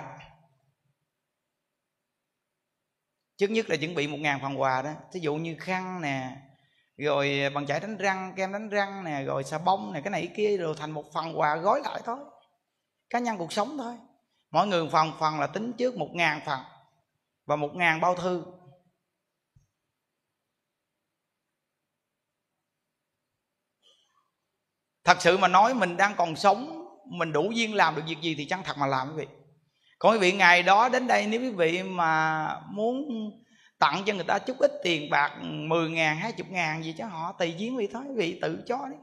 Trước 3.37 3.51
nhất 3.51 3.69
là 3.69 3.75
chuẩn 3.75 3.95
bị 3.95 4.07
một 4.07 4.17
ngàn 4.17 4.39
phần 4.41 4.61
quà 4.61 4.81
đó. 4.81 4.93
Thí 5.11 5.19
dụ 5.19 5.35
như 5.35 5.55
khăn 5.59 6.01
nè 6.01 6.37
rồi 6.97 7.41
à, 7.43 7.49
bằng 7.49 7.67
chải 7.67 7.79
đánh 7.79 7.97
răng, 7.97 8.33
kem 8.35 8.53
đánh 8.53 8.69
răng 8.69 9.03
nè, 9.03 9.23
rồi 9.23 9.43
xà 9.43 9.57
bông 9.57 9.93
nè, 9.93 10.01
cái 10.01 10.11
này 10.11 10.27
cái 10.27 10.33
kia, 10.37 10.57
rồi 10.57 10.75
thành 10.77 10.91
một 10.91 11.05
phần 11.13 11.39
quà 11.39 11.55
gói 11.55 11.81
lại 11.83 12.01
thôi. 12.05 12.17
Cá 13.09 13.19
nhân 13.19 13.37
cuộc 13.37 13.53
sống 13.53 13.77
thôi. 13.77 13.95
Mỗi 14.51 14.67
người 14.67 14.89
phần 14.91 15.11
phần 15.19 15.39
là 15.39 15.47
tính 15.47 15.73
trước 15.73 15.95
một 15.95 16.09
ngàn 16.13 16.41
phần 16.45 16.59
và 17.45 17.55
một 17.55 17.69
ngàn 17.75 18.01
bao 18.01 18.15
thư. 18.15 18.43
Thật 25.03 25.21
sự 25.21 25.37
mà 25.37 25.47
nói 25.47 25.73
mình 25.73 25.97
đang 25.97 26.15
còn 26.17 26.35
sống, 26.35 26.85
mình 27.05 27.31
đủ 27.31 27.51
duyên 27.51 27.75
làm 27.75 27.95
được 27.95 28.01
việc 28.07 28.21
gì 28.21 28.35
thì 28.35 28.45
chăng 28.45 28.63
thật 28.63 28.77
mà 28.77 28.87
làm 28.87 29.07
quý 29.07 29.13
vị. 29.17 29.27
Còn 29.99 30.11
quý 30.11 30.19
vị, 30.19 30.31
ngày 30.31 30.63
đó 30.63 30.89
đến 30.89 31.07
đây, 31.07 31.27
nếu 31.27 31.41
quý 31.41 31.49
vị 31.49 31.83
mà 31.83 32.47
muốn 32.71 32.95
tặng 33.79 34.03
cho 34.05 34.13
người 34.13 34.23
ta 34.23 34.39
chút 34.39 34.57
ít 34.59 34.71
tiền 34.83 35.09
bạc 35.09 35.37
10 35.41 35.89
ngàn, 35.89 36.17
20 36.17 36.47
ngàn 36.49 36.83
gì 36.83 36.95
cho 36.97 37.05
họ 37.05 37.31
tùy 37.31 37.55
duyên 37.57 37.77
vị 37.77 37.87
thôi 37.93 38.03
vị 38.15 38.39
tự 38.41 38.63
cho 38.67 38.77
đấy. 38.77 38.99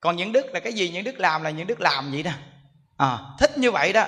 Còn 0.00 0.16
những 0.16 0.32
đức 0.32 0.46
là 0.46 0.60
cái 0.60 0.72
gì? 0.72 0.90
Những 0.90 1.04
đức 1.04 1.20
làm 1.20 1.42
là 1.42 1.50
những 1.50 1.66
đức 1.66 1.80
làm 1.80 2.10
vậy 2.12 2.22
đó. 2.22 2.32
À, 2.96 3.18
thích 3.38 3.50
như 3.58 3.70
vậy 3.70 3.92
đó. 3.92 4.06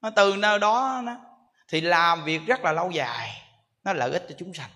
Nó 0.00 0.10
từ 0.16 0.36
nơi 0.36 0.58
đó 0.58 1.00
nó, 1.04 1.16
thì 1.68 1.80
làm 1.80 2.24
việc 2.24 2.40
rất 2.46 2.60
là 2.60 2.72
lâu 2.72 2.90
dài 2.90 3.42
nó 3.84 3.92
lợi 3.92 4.12
ích 4.12 4.26
cho 4.28 4.34
chúng 4.38 4.54
sanh. 4.54 4.70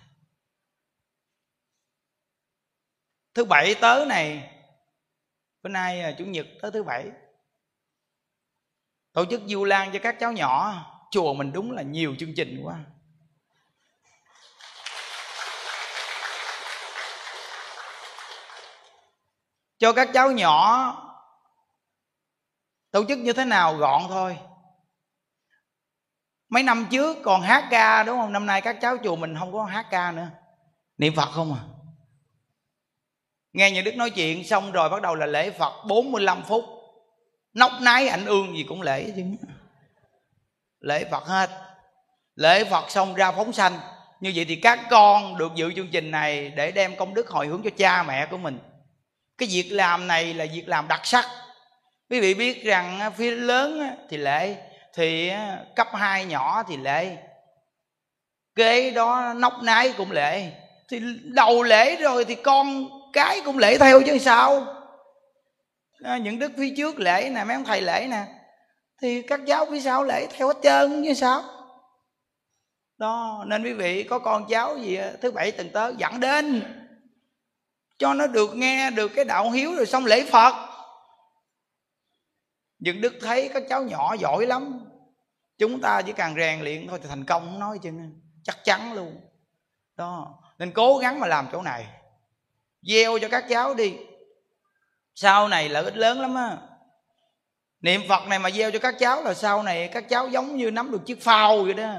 Thứ 3.33 3.45
bảy 3.45 3.75
tới 3.81 4.05
này 4.05 4.49
bữa 5.61 5.69
nay 5.69 6.03
là 6.03 6.11
chủ 6.17 6.25
nhật 6.25 6.47
tới 6.61 6.71
thứ 6.71 6.83
bảy 6.83 7.11
tổ 9.13 9.25
chức 9.25 9.41
du 9.47 9.63
lan 9.63 9.89
cho 9.93 9.99
các 10.03 10.15
cháu 10.19 10.31
nhỏ 10.31 10.85
chùa 11.13 11.33
mình 11.33 11.51
đúng 11.51 11.71
là 11.71 11.81
nhiều 11.81 12.15
chương 12.19 12.35
trình 12.35 12.61
quá. 12.63 12.79
Cho 19.77 19.93
các 19.93 20.09
cháu 20.13 20.31
nhỏ 20.31 20.89
tổ 22.91 23.05
chức 23.07 23.19
như 23.19 23.33
thế 23.33 23.45
nào 23.45 23.75
gọn 23.75 24.01
thôi. 24.07 24.37
Mấy 26.49 26.63
năm 26.63 26.87
trước 26.91 27.17
còn 27.23 27.41
hát 27.41 27.67
ca 27.71 28.03
đúng 28.03 28.17
không? 28.17 28.33
Năm 28.33 28.45
nay 28.45 28.61
các 28.61 28.77
cháu 28.81 28.97
chùa 29.03 29.15
mình 29.15 29.35
không 29.39 29.53
có 29.53 29.63
hát 29.63 29.85
ca 29.91 30.11
nữa. 30.11 30.27
Niệm 30.97 31.13
phật 31.15 31.29
không 31.31 31.53
à? 31.53 31.61
Nghe 33.53 33.71
nhà 33.71 33.81
đức 33.81 33.95
nói 33.95 34.09
chuyện 34.09 34.43
xong 34.43 34.71
rồi 34.71 34.89
bắt 34.89 35.01
đầu 35.01 35.15
là 35.15 35.25
lễ 35.25 35.51
phật 35.51 35.85
45 35.87 36.43
phút. 36.43 36.63
Nóc 37.53 37.71
nái 37.81 38.07
ảnh 38.07 38.25
ương 38.25 38.57
gì 38.57 38.65
cũng 38.69 38.81
lễ 38.81 39.13
chứ 39.15 39.23
lễ 40.83 41.05
phật 41.11 41.25
hết. 41.25 41.49
Lễ 42.35 42.63
phật 42.63 42.91
xong 42.91 43.13
ra 43.13 43.31
phóng 43.31 43.53
sanh. 43.53 43.79
Như 44.19 44.31
vậy 44.35 44.45
thì 44.45 44.55
các 44.55 44.79
con 44.89 45.37
được 45.37 45.51
dự 45.55 45.73
chương 45.75 45.87
trình 45.91 46.11
này 46.11 46.49
để 46.55 46.71
đem 46.71 46.95
công 46.95 47.13
đức 47.13 47.29
hồi 47.29 47.47
hướng 47.47 47.61
cho 47.63 47.69
cha 47.77 48.03
mẹ 48.03 48.25
của 48.25 48.37
mình. 48.37 48.59
Cái 49.37 49.49
việc 49.51 49.69
làm 49.71 50.07
này 50.07 50.33
là 50.33 50.45
việc 50.53 50.63
làm 50.67 50.87
đặc 50.87 51.01
sắc. 51.03 51.25
Quý 52.09 52.19
vị 52.19 52.33
biết 52.33 52.63
rằng 52.63 53.11
phía 53.17 53.31
lớn 53.31 53.95
thì 54.09 54.17
lễ 54.17 54.55
thì 54.95 55.31
cấp 55.75 55.87
2 55.93 56.25
nhỏ 56.25 56.63
thì 56.67 56.77
lễ. 56.77 57.17
Kế 58.55 58.91
đó 58.91 59.33
nóc 59.35 59.53
nái 59.63 59.93
cũng 59.97 60.11
lễ. 60.11 60.51
Thì 60.89 61.01
đầu 61.23 61.63
lễ 61.63 61.95
rồi 61.95 62.25
thì 62.25 62.35
con 62.35 62.87
cái 63.13 63.41
cũng 63.45 63.57
lễ 63.57 63.77
theo 63.77 64.01
chứ 64.01 64.17
sao? 64.17 64.65
À, 66.03 66.17
những 66.17 66.39
đức 66.39 66.51
phía 66.57 66.73
trước 66.77 66.99
lễ 66.99 67.29
nè 67.33 67.43
mấy 67.43 67.55
ông 67.55 67.65
thầy 67.65 67.81
lễ 67.81 68.07
nè 68.09 68.25
thì 69.03 69.21
các 69.21 69.39
cháu 69.47 69.65
phía 69.71 69.79
sau 69.79 70.03
lễ 70.03 70.27
theo 70.31 70.47
hết 70.47 70.57
trơn, 70.63 71.01
như 71.01 71.13
sao? 71.13 71.43
Đó, 72.97 73.43
nên 73.47 73.63
quý 73.63 73.73
vị 73.73 74.03
có 74.03 74.19
con 74.19 74.45
cháu 74.49 74.77
gì 74.77 74.95
à, 74.95 75.13
thứ 75.21 75.31
bảy 75.31 75.51
tuần 75.51 75.69
tới 75.73 75.93
dẫn 75.97 76.19
đến, 76.19 76.63
cho 77.97 78.13
nó 78.13 78.27
được 78.27 78.55
nghe 78.55 78.91
được 78.91 79.07
cái 79.07 79.25
đạo 79.25 79.51
hiếu 79.51 79.75
rồi 79.75 79.85
xong 79.85 80.05
lễ 80.05 80.25
phật. 80.31 80.53
Những 82.79 83.01
đức 83.01 83.13
thấy 83.21 83.49
các 83.53 83.63
cháu 83.69 83.83
nhỏ 83.83 84.15
giỏi 84.19 84.45
lắm, 84.45 84.85
chúng 85.57 85.81
ta 85.81 86.01
chỉ 86.01 86.13
cần 86.13 86.35
rèn 86.35 86.61
luyện 86.61 86.87
thôi 86.87 86.99
thì 87.01 87.09
thành 87.09 87.25
công 87.25 87.45
không 87.45 87.59
nói 87.59 87.79
chứ, 87.83 87.91
chắc 88.43 88.63
chắn 88.63 88.93
luôn. 88.93 89.21
Đó, 89.95 90.39
nên 90.57 90.71
cố 90.71 90.97
gắng 90.97 91.19
mà 91.19 91.27
làm 91.27 91.47
chỗ 91.51 91.61
này. 91.61 91.87
Gieo 92.81 93.19
cho 93.19 93.27
các 93.31 93.45
cháu 93.49 93.73
đi. 93.73 93.97
Sau 95.15 95.47
này 95.47 95.69
lợi 95.69 95.83
ích 95.83 95.97
lớn 95.97 96.21
lắm 96.21 96.35
á 96.35 96.57
niệm 97.83 98.01
phật 98.09 98.27
này 98.27 98.39
mà 98.39 98.51
gieo 98.51 98.71
cho 98.71 98.79
các 98.79 98.95
cháu 98.99 99.23
là 99.23 99.33
sau 99.33 99.63
này 99.63 99.87
các 99.87 100.09
cháu 100.09 100.27
giống 100.27 100.57
như 100.57 100.71
nắm 100.71 100.91
được 100.91 101.05
chiếc 101.05 101.23
phao 101.23 101.63
vậy 101.63 101.73
đó. 101.73 101.89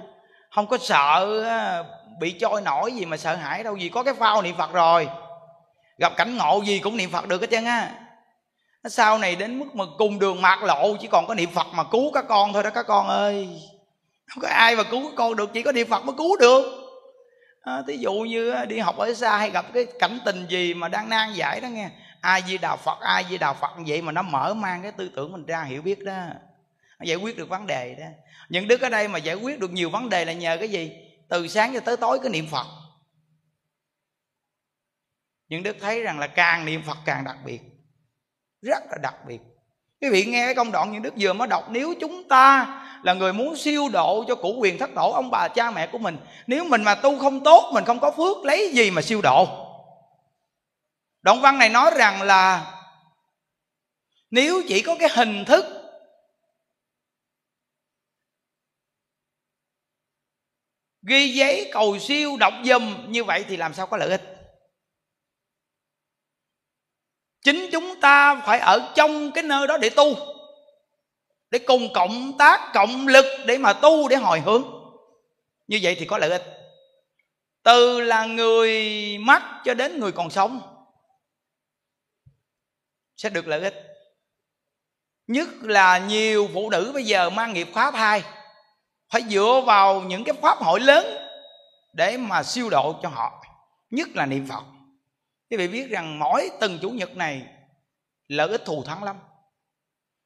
Không 0.51 0.66
có 0.66 0.78
sợ 0.78 1.45
bị 2.20 2.30
trôi 2.30 2.61
nổi 2.62 2.93
gì 2.93 3.05
mà 3.05 3.16
sợ 3.16 3.35
hãi 3.35 3.62
đâu 3.62 3.76
vì 3.80 3.89
có 3.89 4.03
cái 4.03 4.14
phao 4.14 4.43
niệm 4.43 4.57
phật 4.57 4.72
rồi. 4.72 5.09
Gặp 5.99 6.12
cảnh 6.16 6.37
ngộ 6.37 6.62
gì 6.64 6.78
cũng 6.78 6.97
niệm 6.97 7.11
phật 7.11 7.28
được 7.28 7.41
hết 7.41 7.47
trơn 7.51 7.64
á. 7.64 7.91
Sau 8.85 9.18
này 9.18 9.37
đến 9.37 9.59
mức 9.59 9.74
mà 9.74 9.85
cùng 9.99 10.18
đường 10.18 10.43
mạc 10.43 10.62
lộ 10.62 10.97
chỉ 11.01 11.09
còn 11.09 11.26
có 11.26 11.35
niệm 11.35 11.51
phật 11.51 11.66
mà 11.72 11.85
cứu 11.85 12.11
các 12.12 12.24
con 12.28 12.53
thôi 12.53 12.62
đó 12.62 12.70
các 12.70 12.87
con 12.87 13.09
ơi. 13.09 13.49
Không 14.26 14.43
có 14.43 14.49
ai 14.49 14.76
mà 14.76 14.82
cứu 14.82 15.03
các 15.03 15.14
con 15.16 15.37
được 15.37 15.53
chỉ 15.53 15.62
có 15.62 15.72
niệm 15.72 15.89
phật 15.91 16.05
mới 16.05 16.14
cứu 16.18 16.37
được. 16.37 16.64
À, 17.62 17.82
thí 17.89 17.97
dụ 17.97 18.12
như 18.12 18.55
đi 18.68 18.78
học 18.78 18.97
ở 18.97 19.14
xa 19.14 19.37
hay 19.37 19.51
gặp 19.51 19.66
cái 19.74 19.87
cảnh 19.99 20.18
tình 20.24 20.47
gì 20.49 20.74
mà 20.74 20.89
đang 20.89 21.09
nan 21.09 21.32
giải 21.32 21.61
đó 21.61 21.68
nghe 21.68 21.89
ai 22.25 22.43
di 22.47 22.59
đà 22.59 22.77
phật 22.77 23.01
ai 23.01 23.25
di 23.31 23.39
đà 23.39 23.53
phật 23.53 23.70
vậy 23.87 24.03
mà 24.03 24.12
nó 24.12 24.22
mở 24.22 24.55
mang 24.55 24.83
cái 24.83 24.93
tư 24.93 25.11
tưởng 25.16 25.33
mình 25.33 25.47
ra 25.47 25.62
hiểu 25.62 25.83
biết 25.83 26.05
đó. 26.05 26.27
Nó 26.99 27.05
giải 27.05 27.16
quyết 27.16 27.37
được 27.37 27.49
vấn 27.49 27.66
đề 27.66 27.95
đó. 27.95 28.07
Những 28.49 28.68
đức 28.68 28.81
ở 28.81 28.89
đây 28.89 29.09
mà 29.09 29.18
giải 29.18 29.35
quyết 29.35 29.61
được 29.61 29.72
nhiều 29.72 29.91
vấn 29.91 30.09
đề 30.09 30.25
là 30.25 30.33
nhờ 30.33 30.57
cái 30.57 30.68
gì? 30.68 30.93
Từ 31.29 31.49
sáng 31.49 31.75
cho 31.75 31.81
tới 31.81 31.97
tối 31.97 32.18
cái 32.22 32.31
niệm 32.31 32.47
phật. 32.51 32.66
Những 35.49 35.62
đức 35.62 35.77
thấy 35.81 36.03
rằng 36.03 36.18
là 36.18 36.27
càng 36.27 36.64
niệm 36.64 36.83
phật 36.87 36.97
càng 37.05 37.25
đặc 37.25 37.37
biệt. 37.45 37.61
Rất 38.62 38.83
là 38.91 38.99
đặc 39.03 39.14
biệt. 39.27 39.41
Quý 40.01 40.09
vị 40.11 40.25
nghe 40.25 40.47
cái 40.47 40.55
công 40.55 40.72
đoạn 40.72 40.93
những 40.93 41.03
đức 41.03 41.14
vừa 41.18 41.33
mới 41.33 41.49
đọc, 41.49 41.64
nếu 41.70 41.95
chúng 42.01 42.29
ta 42.29 42.81
là 43.03 43.14
người 43.14 43.33
muốn 43.33 43.57
siêu 43.57 43.89
độ 43.93 44.25
cho 44.29 44.35
cụ 44.35 44.57
quyền 44.59 44.79
thất 44.79 44.91
tổ, 44.95 45.12
ông 45.12 45.31
bà 45.31 45.49
cha 45.49 45.70
mẹ 45.70 45.87
của 45.87 45.99
mình, 45.99 46.16
nếu 46.47 46.64
mình 46.64 46.83
mà 46.83 46.95
tu 46.95 47.18
không 47.18 47.45
tốt, 47.45 47.70
mình 47.75 47.85
không 47.85 48.01
có 48.01 48.11
phước, 48.11 48.45
lấy 48.45 48.72
gì 48.75 48.91
mà 48.91 49.03
siêu 49.03 49.20
độ? 49.22 49.64
Đoạn 51.25 51.41
văn 51.41 51.59
này 51.59 51.68
nói 51.68 51.91
rằng 51.97 52.22
là 52.22 52.75
nếu 54.31 54.62
chỉ 54.68 54.83
có 54.83 54.97
cái 55.01 55.09
hình 55.12 55.45
thức 55.45 55.64
ghi 61.03 61.29
giấy 61.29 61.70
cầu 61.72 61.99
siêu 61.99 62.37
đọc 62.37 62.55
dùm 62.64 63.12
như 63.12 63.25
vậy 63.25 63.45
thì 63.49 63.57
làm 63.57 63.75
sao 63.75 63.87
có 63.87 63.97
lợi 63.97 64.11
ích? 64.11 64.22
Chính 67.43 67.68
chúng 67.72 68.01
ta 68.01 68.43
phải 68.47 68.59
ở 68.59 68.93
trong 68.95 69.33
cái 69.33 69.45
nơi 69.45 69.66
đó 69.66 69.79
để 69.79 69.91
tu, 69.91 70.16
để 71.51 71.59
cùng 71.59 71.93
cộng 71.95 72.39
tác, 72.39 72.70
cộng 72.75 73.07
lực 73.07 73.27
để 73.47 73.59
mà 73.59 73.72
tu, 73.72 74.09
để 74.09 74.16
hồi 74.16 74.41
hướng. 74.41 74.64
Như 75.66 75.79
vậy 75.83 75.97
thì 75.99 76.07
có 76.07 76.18
lợi 76.18 76.31
ích. 76.31 76.45
Từ 77.62 78.01
là 78.01 78.27
người 78.27 78.72
mất 79.18 79.43
cho 79.64 79.75
đến 79.75 80.01
người 80.01 80.12
còn 80.12 80.31
sống 80.31 80.74
sẽ 83.17 83.29
được 83.29 83.47
lợi 83.47 83.61
ích. 83.61 83.75
Nhất 85.27 85.49
là 85.62 85.99
nhiều 85.99 86.49
phụ 86.55 86.71
nữ 86.71 86.91
bây 86.95 87.05
giờ 87.05 87.31
mang 87.31 87.53
nghiệp 87.53 87.69
pháp 87.75 87.95
thai 87.95 88.23
phải 89.12 89.23
dựa 89.23 89.62
vào 89.67 90.01
những 90.01 90.25
cái 90.25 90.35
pháp 90.43 90.59
hội 90.59 90.81
lớn 90.81 91.07
để 91.93 92.17
mà 92.17 92.43
siêu 92.43 92.71
độ 92.71 92.95
cho 93.03 93.09
họ, 93.09 93.45
nhất 93.91 94.09
là 94.15 94.27
niệm 94.27 94.47
phật. 94.47 94.65
Quý 95.51 95.57
vị 95.57 95.69
biết 95.69 95.91
rằng 95.91 96.19
mỗi 96.19 96.51
từng 96.61 96.79
chủ 96.83 96.91
nhật 96.91 97.17
này, 97.17 97.43
lợi 98.29 98.49
ích 98.49 98.65
thù 98.65 98.85
thắng 98.85 99.03
lắm. 99.05 99.17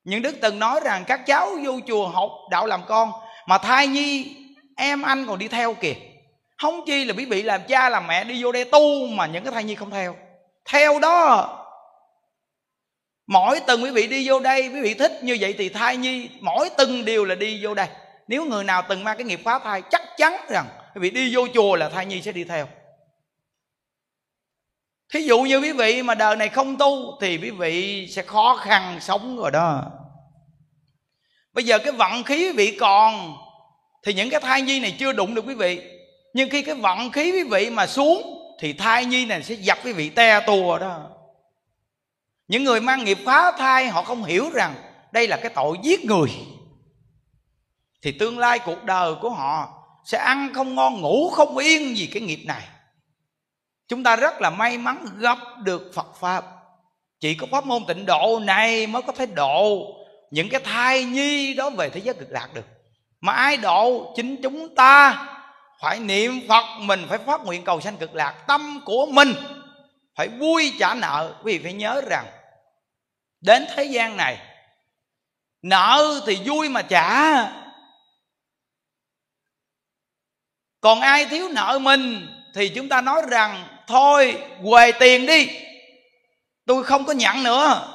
Những 0.04 0.22
đức 0.22 0.36
từng 0.42 0.58
nói 0.58 0.80
rằng 0.84 1.04
các 1.06 1.20
cháu 1.26 1.50
vô 1.64 1.80
chùa 1.86 2.08
học 2.08 2.30
đạo 2.50 2.66
làm 2.66 2.82
con, 2.88 3.12
mà 3.46 3.58
thai 3.58 3.86
nhi, 3.86 4.36
em, 4.76 5.02
anh 5.02 5.26
còn 5.26 5.38
đi 5.38 5.48
theo 5.48 5.74
kìa. 5.74 5.94
Không 6.58 6.84
chi 6.86 7.04
là 7.04 7.14
quý 7.16 7.24
vị 7.24 7.42
làm 7.42 7.60
cha, 7.68 7.88
làm 7.88 8.06
mẹ 8.06 8.24
đi 8.24 8.42
vô 8.42 8.52
đây 8.52 8.64
tu 8.64 9.06
mà 9.06 9.26
những 9.26 9.44
cái 9.44 9.52
thai 9.52 9.64
nhi 9.64 9.74
không 9.74 9.90
theo. 9.90 10.16
Theo 10.64 10.98
đó 10.98 11.54
mỗi 13.28 13.60
từng 13.66 13.82
quý 13.82 13.90
vị 13.90 14.06
đi 14.06 14.28
vô 14.28 14.40
đây, 14.40 14.68
quý 14.68 14.80
vị 14.80 14.94
thích 14.94 15.20
như 15.22 15.36
vậy 15.40 15.54
thì 15.58 15.68
thai 15.68 15.96
nhi, 15.96 16.28
mỗi 16.40 16.68
từng 16.78 17.04
điều 17.04 17.24
là 17.24 17.34
đi 17.34 17.64
vô 17.64 17.74
đây. 17.74 17.86
Nếu 18.28 18.44
người 18.44 18.64
nào 18.64 18.82
từng 18.88 19.04
mang 19.04 19.16
cái 19.16 19.24
nghiệp 19.24 19.40
phá 19.44 19.58
thai, 19.58 19.82
chắc 19.90 20.02
chắn 20.16 20.32
rằng 20.48 20.66
quý 20.94 21.00
vị 21.00 21.10
đi 21.10 21.34
vô 21.34 21.46
chùa 21.54 21.76
là 21.76 21.88
thai 21.88 22.06
nhi 22.06 22.22
sẽ 22.22 22.32
đi 22.32 22.44
theo. 22.44 22.68
Thí 25.12 25.20
dụ 25.20 25.40
như 25.40 25.58
quý 25.58 25.72
vị 25.72 26.02
mà 26.02 26.14
đời 26.14 26.36
này 26.36 26.48
không 26.48 26.78
tu 26.78 27.18
thì 27.20 27.38
quý 27.42 27.50
vị 27.50 28.06
sẽ 28.10 28.22
khó 28.22 28.56
khăn 28.56 28.98
sống 29.00 29.36
rồi 29.36 29.50
đó. 29.50 29.84
Bây 31.52 31.64
giờ 31.64 31.78
cái 31.78 31.92
vận 31.92 32.24
khí 32.24 32.36
quý 32.36 32.52
vị 32.52 32.76
còn 32.80 33.36
thì 34.06 34.14
những 34.14 34.30
cái 34.30 34.40
thai 34.40 34.62
nhi 34.62 34.80
này 34.80 34.96
chưa 34.98 35.12
đụng 35.12 35.34
được 35.34 35.44
quý 35.46 35.54
vị. 35.54 35.80
Nhưng 36.34 36.50
khi 36.50 36.62
cái 36.62 36.74
vận 36.74 37.10
khí 37.12 37.32
quý 37.32 37.42
vị 37.42 37.70
mà 37.70 37.86
xuống 37.86 38.22
thì 38.60 38.72
thai 38.72 39.04
nhi 39.04 39.26
này 39.26 39.42
sẽ 39.42 39.54
dập 39.54 39.78
quý 39.84 39.92
vị 39.92 40.08
te 40.10 40.40
tua 40.46 40.78
đó 40.78 41.10
những 42.48 42.64
người 42.64 42.80
mang 42.80 43.04
nghiệp 43.04 43.18
phá 43.24 43.52
thai, 43.58 43.88
họ 43.88 44.02
không 44.02 44.24
hiểu 44.24 44.50
rằng 44.50 44.74
đây 45.12 45.28
là 45.28 45.36
cái 45.36 45.50
tội 45.54 45.76
giết 45.82 46.04
người. 46.04 46.30
Thì 48.02 48.12
tương 48.12 48.38
lai 48.38 48.58
cuộc 48.58 48.84
đời 48.84 49.14
của 49.14 49.30
họ 49.30 49.68
sẽ 50.04 50.18
ăn 50.18 50.54
không 50.54 50.74
ngon, 50.74 51.00
ngủ 51.00 51.30
không 51.30 51.56
yên 51.56 51.94
vì 51.96 52.06
cái 52.06 52.22
nghiệp 52.22 52.40
này. 52.46 52.62
Chúng 53.88 54.02
ta 54.02 54.16
rất 54.16 54.40
là 54.40 54.50
may 54.50 54.78
mắn 54.78 55.06
gặp 55.18 55.38
được 55.62 55.90
phật 55.94 56.16
pháp. 56.20 56.44
Chỉ 57.20 57.34
có 57.34 57.46
pháp 57.50 57.66
môn 57.66 57.84
tịnh 57.88 58.06
độ 58.06 58.40
này 58.42 58.86
mới 58.86 59.02
có 59.02 59.12
thể 59.12 59.26
độ 59.26 59.94
những 60.30 60.48
cái 60.48 60.60
thai 60.64 61.04
nhi 61.04 61.54
đó 61.54 61.70
về 61.70 61.90
thế 61.90 62.00
giới 62.00 62.14
cực 62.14 62.30
lạc 62.30 62.48
được. 62.54 62.64
Mà 63.20 63.32
ai 63.32 63.56
độ? 63.56 64.12
Chính 64.16 64.42
chúng 64.42 64.74
ta. 64.74 65.24
Phải 65.82 66.00
niệm 66.00 66.40
phật, 66.48 66.64
mình 66.80 67.06
phải 67.08 67.18
phát 67.18 67.44
nguyện 67.44 67.64
cầu 67.64 67.80
sanh 67.80 67.96
cực 67.96 68.14
lạc. 68.14 68.34
Tâm 68.46 68.80
của 68.84 69.06
mình 69.06 69.34
phải 70.16 70.28
vui 70.28 70.72
trả 70.78 70.94
nợ. 70.94 71.34
Quý 71.44 71.58
vị 71.58 71.64
phải 71.64 71.72
nhớ 71.72 72.00
rằng 72.06 72.26
đến 73.40 73.66
thế 73.74 73.84
gian 73.84 74.16
này, 74.16 74.38
nợ 75.62 76.20
thì 76.26 76.38
vui 76.44 76.68
mà 76.68 76.82
trả. 76.82 77.34
Còn 80.80 81.00
ai 81.00 81.26
thiếu 81.26 81.48
nợ 81.48 81.78
mình 81.82 82.34
thì 82.54 82.68
chúng 82.68 82.88
ta 82.88 83.00
nói 83.00 83.22
rằng, 83.28 83.68
thôi, 83.86 84.42
quề 84.64 84.92
tiền 84.92 85.26
đi, 85.26 85.48
tôi 86.66 86.84
không 86.84 87.04
có 87.04 87.12
nhận 87.12 87.42
nữa. 87.42 87.94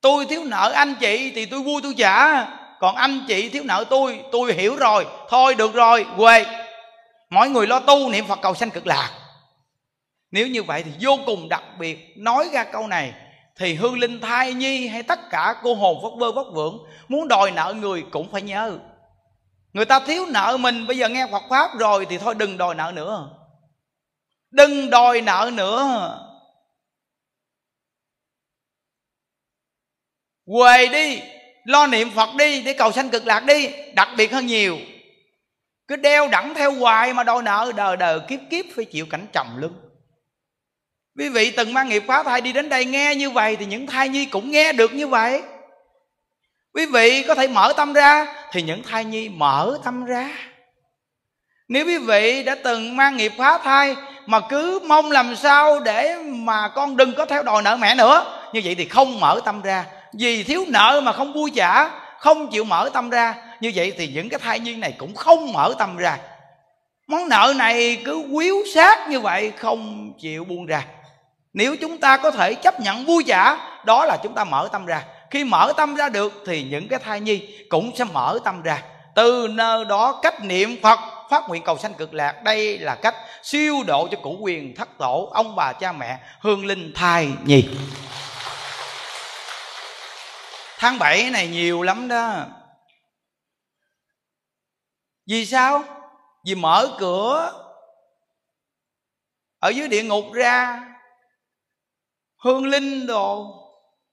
Tôi 0.00 0.26
thiếu 0.26 0.44
nợ 0.44 0.72
anh 0.74 0.94
chị 1.00 1.32
thì 1.34 1.46
tôi 1.46 1.60
vui 1.60 1.82
tôi 1.82 1.94
trả. 1.98 2.44
Còn 2.80 2.96
anh 2.96 3.24
chị 3.28 3.48
thiếu 3.48 3.62
nợ 3.64 3.84
tôi 3.90 4.24
tôi 4.32 4.52
hiểu 4.52 4.76
rồi. 4.76 5.06
Thôi, 5.28 5.54
được 5.54 5.74
rồi 5.74 6.06
quê 6.16 6.46
mỗi 7.30 7.48
người 7.48 7.66
lo 7.66 7.80
tu 7.80 8.10
niệm 8.10 8.26
phật 8.26 8.38
cầu 8.42 8.54
sanh 8.54 8.70
cực 8.70 8.86
lạc 8.86 9.10
nếu 10.30 10.46
như 10.46 10.62
vậy 10.62 10.82
thì 10.82 10.90
vô 11.00 11.18
cùng 11.26 11.48
đặc 11.48 11.62
biệt, 11.78 12.14
nói 12.16 12.48
ra 12.52 12.64
câu 12.64 12.86
này, 12.86 13.14
thì 13.56 13.74
hư 13.74 13.96
linh 13.96 14.20
thai 14.20 14.54
nhi 14.54 14.88
hay 14.88 15.02
tất 15.02 15.18
cả 15.30 15.54
cô 15.62 15.74
hồn 15.74 16.02
vất 16.02 16.12
vơ 16.18 16.32
vất 16.32 16.46
vưởng 16.52 16.78
muốn 17.08 17.28
đòi 17.28 17.50
nợ 17.50 17.74
người 17.80 18.04
cũng 18.10 18.32
phải 18.32 18.42
nhớ. 18.42 18.78
Người 19.72 19.84
ta 19.84 20.00
thiếu 20.00 20.26
nợ 20.26 20.56
mình, 20.60 20.86
bây 20.86 20.98
giờ 20.98 21.08
nghe 21.08 21.26
Phật 21.30 21.42
pháp 21.50 21.78
rồi 21.78 22.06
thì 22.10 22.18
thôi 22.18 22.34
đừng 22.34 22.58
đòi 22.58 22.74
nợ 22.74 22.92
nữa. 22.94 23.30
Đừng 24.50 24.90
đòi 24.90 25.20
nợ 25.20 25.50
nữa. 25.54 26.24
Quề 30.44 30.86
đi, 30.86 31.20
lo 31.64 31.86
niệm 31.86 32.10
phật 32.10 32.28
đi 32.38 32.62
để 32.62 32.72
cầu 32.72 32.92
sanh 32.92 33.10
cực 33.10 33.26
lạc 33.26 33.40
đi, 33.40 33.68
đặc 33.94 34.08
biệt 34.16 34.32
hơn 34.32 34.46
nhiều. 34.46 34.78
Cứ 35.88 35.96
đeo 35.96 36.28
đẳng 36.28 36.54
theo 36.54 36.72
hoài 36.72 37.14
mà 37.14 37.24
đòi 37.24 37.42
nợ 37.42 37.72
đời 37.76 37.96
đời 37.96 38.20
kiếp 38.28 38.40
kiếp 38.50 38.64
phải 38.76 38.84
chịu 38.84 39.06
cảnh 39.10 39.26
trầm 39.32 39.46
lưng 39.60 39.87
quý 41.18 41.28
vị 41.28 41.50
từng 41.50 41.74
mang 41.74 41.88
nghiệp 41.88 42.02
phá 42.06 42.22
thai 42.22 42.40
đi 42.40 42.52
đến 42.52 42.68
đây 42.68 42.84
nghe 42.84 43.14
như 43.14 43.30
vậy 43.30 43.56
thì 43.56 43.66
những 43.66 43.86
thai 43.86 44.08
nhi 44.08 44.26
cũng 44.26 44.50
nghe 44.50 44.72
được 44.72 44.94
như 44.94 45.06
vậy. 45.06 45.42
Quý 46.74 46.86
vị 46.86 47.22
có 47.28 47.34
thể 47.34 47.48
mở 47.48 47.72
tâm 47.76 47.92
ra 47.92 48.26
thì 48.52 48.62
những 48.62 48.82
thai 48.82 49.04
nhi 49.04 49.28
mở 49.28 49.78
tâm 49.84 50.04
ra. 50.04 50.30
Nếu 51.68 51.86
quý 51.86 51.98
vị 51.98 52.42
đã 52.42 52.54
từng 52.64 52.96
mang 52.96 53.16
nghiệp 53.16 53.32
phá 53.38 53.58
thai 53.58 53.96
mà 54.26 54.40
cứ 54.40 54.80
mong 54.86 55.10
làm 55.10 55.36
sao 55.36 55.80
để 55.80 56.16
mà 56.24 56.68
con 56.68 56.96
đừng 56.96 57.14
có 57.14 57.24
theo 57.24 57.42
đòi 57.42 57.62
nợ 57.62 57.76
mẹ 57.76 57.94
nữa, 57.94 58.50
như 58.52 58.60
vậy 58.64 58.74
thì 58.74 58.84
không 58.84 59.20
mở 59.20 59.40
tâm 59.44 59.62
ra. 59.62 59.84
Vì 60.12 60.42
thiếu 60.42 60.64
nợ 60.68 61.00
mà 61.04 61.12
không 61.12 61.32
vui 61.32 61.50
trả 61.54 61.88
không 62.18 62.50
chịu 62.50 62.64
mở 62.64 62.90
tâm 62.92 63.10
ra, 63.10 63.34
như 63.60 63.72
vậy 63.74 63.92
thì 63.98 64.08
những 64.08 64.28
cái 64.28 64.40
thai 64.40 64.60
nhi 64.60 64.74
này 64.74 64.94
cũng 64.98 65.14
không 65.14 65.52
mở 65.52 65.74
tâm 65.78 65.96
ra. 65.96 66.18
Món 67.06 67.28
nợ 67.28 67.54
này 67.56 68.02
cứ 68.04 68.22
quýu 68.32 68.56
sát 68.74 69.08
như 69.08 69.20
vậy, 69.20 69.52
không 69.56 70.12
chịu 70.20 70.44
buông 70.44 70.66
ra 70.66 70.84
nếu 71.58 71.76
chúng 71.76 71.98
ta 71.98 72.16
có 72.16 72.30
thể 72.30 72.54
chấp 72.54 72.80
nhận 72.80 73.04
vui 73.04 73.24
giả 73.24 73.58
đó 73.84 74.04
là 74.04 74.16
chúng 74.22 74.34
ta 74.34 74.44
mở 74.44 74.68
tâm 74.72 74.86
ra. 74.86 75.04
Khi 75.30 75.44
mở 75.44 75.72
tâm 75.76 75.94
ra 75.94 76.08
được 76.08 76.32
thì 76.46 76.62
những 76.62 76.88
cái 76.88 76.98
thai 76.98 77.20
nhi 77.20 77.64
cũng 77.68 77.96
sẽ 77.96 78.04
mở 78.04 78.38
tâm 78.44 78.62
ra. 78.62 78.82
Từ 79.14 79.48
nơi 79.50 79.84
đó 79.84 80.20
cách 80.22 80.44
niệm 80.44 80.76
phật, 80.82 80.98
phát 81.30 81.48
nguyện 81.48 81.62
cầu 81.64 81.78
sanh 81.78 81.94
cực 81.94 82.14
lạc, 82.14 82.42
đây 82.44 82.78
là 82.78 82.94
cách 82.94 83.14
siêu 83.42 83.76
độ 83.86 84.08
cho 84.10 84.18
cụ 84.22 84.38
quyền 84.40 84.74
thất 84.74 84.88
tổ, 84.98 85.30
ông 85.34 85.56
bà 85.56 85.72
cha 85.72 85.92
mẹ, 85.92 86.18
hương 86.40 86.66
linh 86.66 86.92
thai 86.94 87.28
nhi. 87.44 87.68
Tháng 90.78 90.98
7 90.98 91.30
này 91.30 91.48
nhiều 91.48 91.82
lắm 91.82 92.08
đó. 92.08 92.44
Vì 95.26 95.46
sao? 95.46 95.84
Vì 96.44 96.54
mở 96.54 96.96
cửa 96.98 97.52
ở 99.58 99.68
dưới 99.68 99.88
địa 99.88 100.02
ngục 100.02 100.24
ra 100.32 100.87
hương 102.38 102.66
linh 102.66 103.06
đồ, 103.06 103.54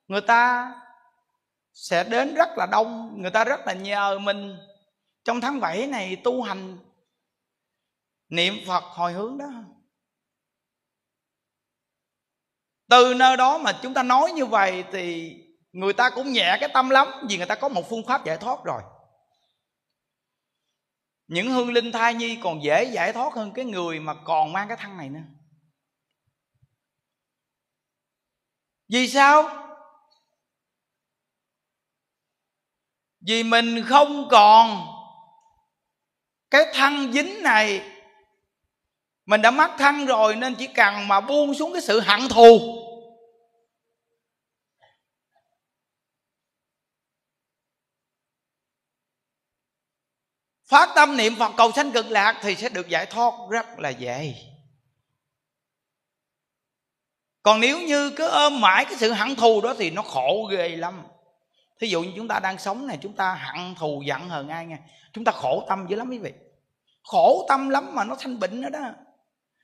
người 0.07 0.21
ta 0.21 0.73
sẽ 1.73 2.03
đến 2.03 2.36
rất 2.36 2.49
là 2.57 2.65
đông, 2.65 3.21
người 3.21 3.32
ta 3.32 3.43
rất 3.43 3.59
là 3.65 3.73
nhờ 3.73 4.19
mình. 4.19 4.57
Trong 5.23 5.41
tháng 5.41 5.59
7 5.59 5.88
này 5.88 6.15
tu 6.23 6.41
hành, 6.41 6.78
niệm 8.30 8.53
phật 8.67 8.84
hồi 8.84 9.13
hướng 9.13 9.38
đó. 9.38 9.45
Từ 12.89 13.13
nơi 13.13 13.38
đó 13.38 13.57
mà 13.57 13.80
chúng 13.82 13.93
ta 13.93 14.03
nói 14.03 14.32
như 14.32 14.45
vậy 14.45 14.84
thì 14.91 15.34
người 15.71 15.93
ta 15.93 16.09
cũng 16.09 16.32
nhẹ 16.32 16.57
cái 16.59 16.69
tâm 16.73 16.89
lắm, 16.89 17.07
vì 17.30 17.38
người 17.38 17.45
ta 17.45 17.55
có 17.55 17.69
một 17.69 17.89
phương 17.89 18.05
pháp 18.07 18.26
giải 18.26 18.38
thoát 18.38 18.63
rồi. 18.63 18.82
Những 21.28 21.51
hương 21.51 21.71
linh 21.71 21.91
thai 21.91 22.13
nhi 22.13 22.39
còn 22.43 22.63
dễ 22.63 22.84
giải 22.84 23.13
thoát 23.13 23.34
hơn 23.34 23.51
cái 23.53 23.65
người 23.65 23.99
mà 23.99 24.13
còn 24.26 24.53
mang 24.53 24.67
cái 24.67 24.78
thân 24.78 24.97
này 24.97 25.09
nữa. 25.09 25.21
Vì 28.88 29.07
sao? 29.07 29.49
Vì 33.27 33.43
mình 33.43 33.83
không 33.88 34.27
còn 34.31 34.88
cái 36.51 36.65
thân 36.73 37.13
dính 37.13 37.43
này. 37.43 37.91
Mình 39.25 39.41
đã 39.41 39.51
mắc 39.51 39.71
thân 39.77 40.05
rồi 40.05 40.36
nên 40.36 40.55
chỉ 40.55 40.67
cần 40.67 41.07
mà 41.07 41.21
buông 41.21 41.53
xuống 41.53 41.73
cái 41.73 41.81
sự 41.81 41.99
hận 41.99 42.19
thù. 42.29 42.81
Phát 50.65 50.89
tâm 50.95 51.17
niệm 51.17 51.36
phật 51.36 51.51
cầu 51.57 51.71
sanh 51.71 51.91
cực 51.91 52.05
lạc 52.11 52.39
thì 52.41 52.55
sẽ 52.55 52.69
được 52.69 52.89
giải 52.89 53.05
thoát 53.05 53.33
rất 53.49 53.79
là 53.79 53.89
dễ 53.89 54.33
còn 57.45 57.59
nếu 57.59 57.81
như 57.81 58.09
cứ 58.09 58.27
ôm 58.27 58.61
mãi 58.61 58.85
cái 58.85 58.95
sự 58.97 59.11
hận 59.11 59.35
thù 59.35 59.61
đó 59.61 59.73
thì 59.77 59.89
nó 59.89 60.01
khổ 60.01 60.47
ghê 60.51 60.67
lắm. 60.67 61.03
Thí 61.79 61.87
dụ 61.87 62.01
như 62.01 62.11
chúng 62.15 62.27
ta 62.27 62.39
đang 62.39 62.57
sống 62.57 62.87
này, 62.87 62.97
chúng 63.01 63.13
ta 63.13 63.39
hận 63.41 63.75
thù, 63.75 64.01
giận 64.05 64.29
hờn 64.29 64.49
ai 64.49 64.65
nghe? 64.65 64.77
Chúng 65.13 65.23
ta 65.23 65.31
khổ 65.31 65.63
tâm 65.69 65.85
dữ 65.89 65.95
lắm 65.95 66.09
quý 66.09 66.17
vị. 66.17 66.31
Khổ 67.03 67.45
tâm 67.49 67.69
lắm 67.69 67.95
mà 67.95 68.03
nó 68.03 68.15
thanh 68.19 68.39
bệnh 68.39 68.61
nữa 68.61 68.69
đó. 68.69 68.79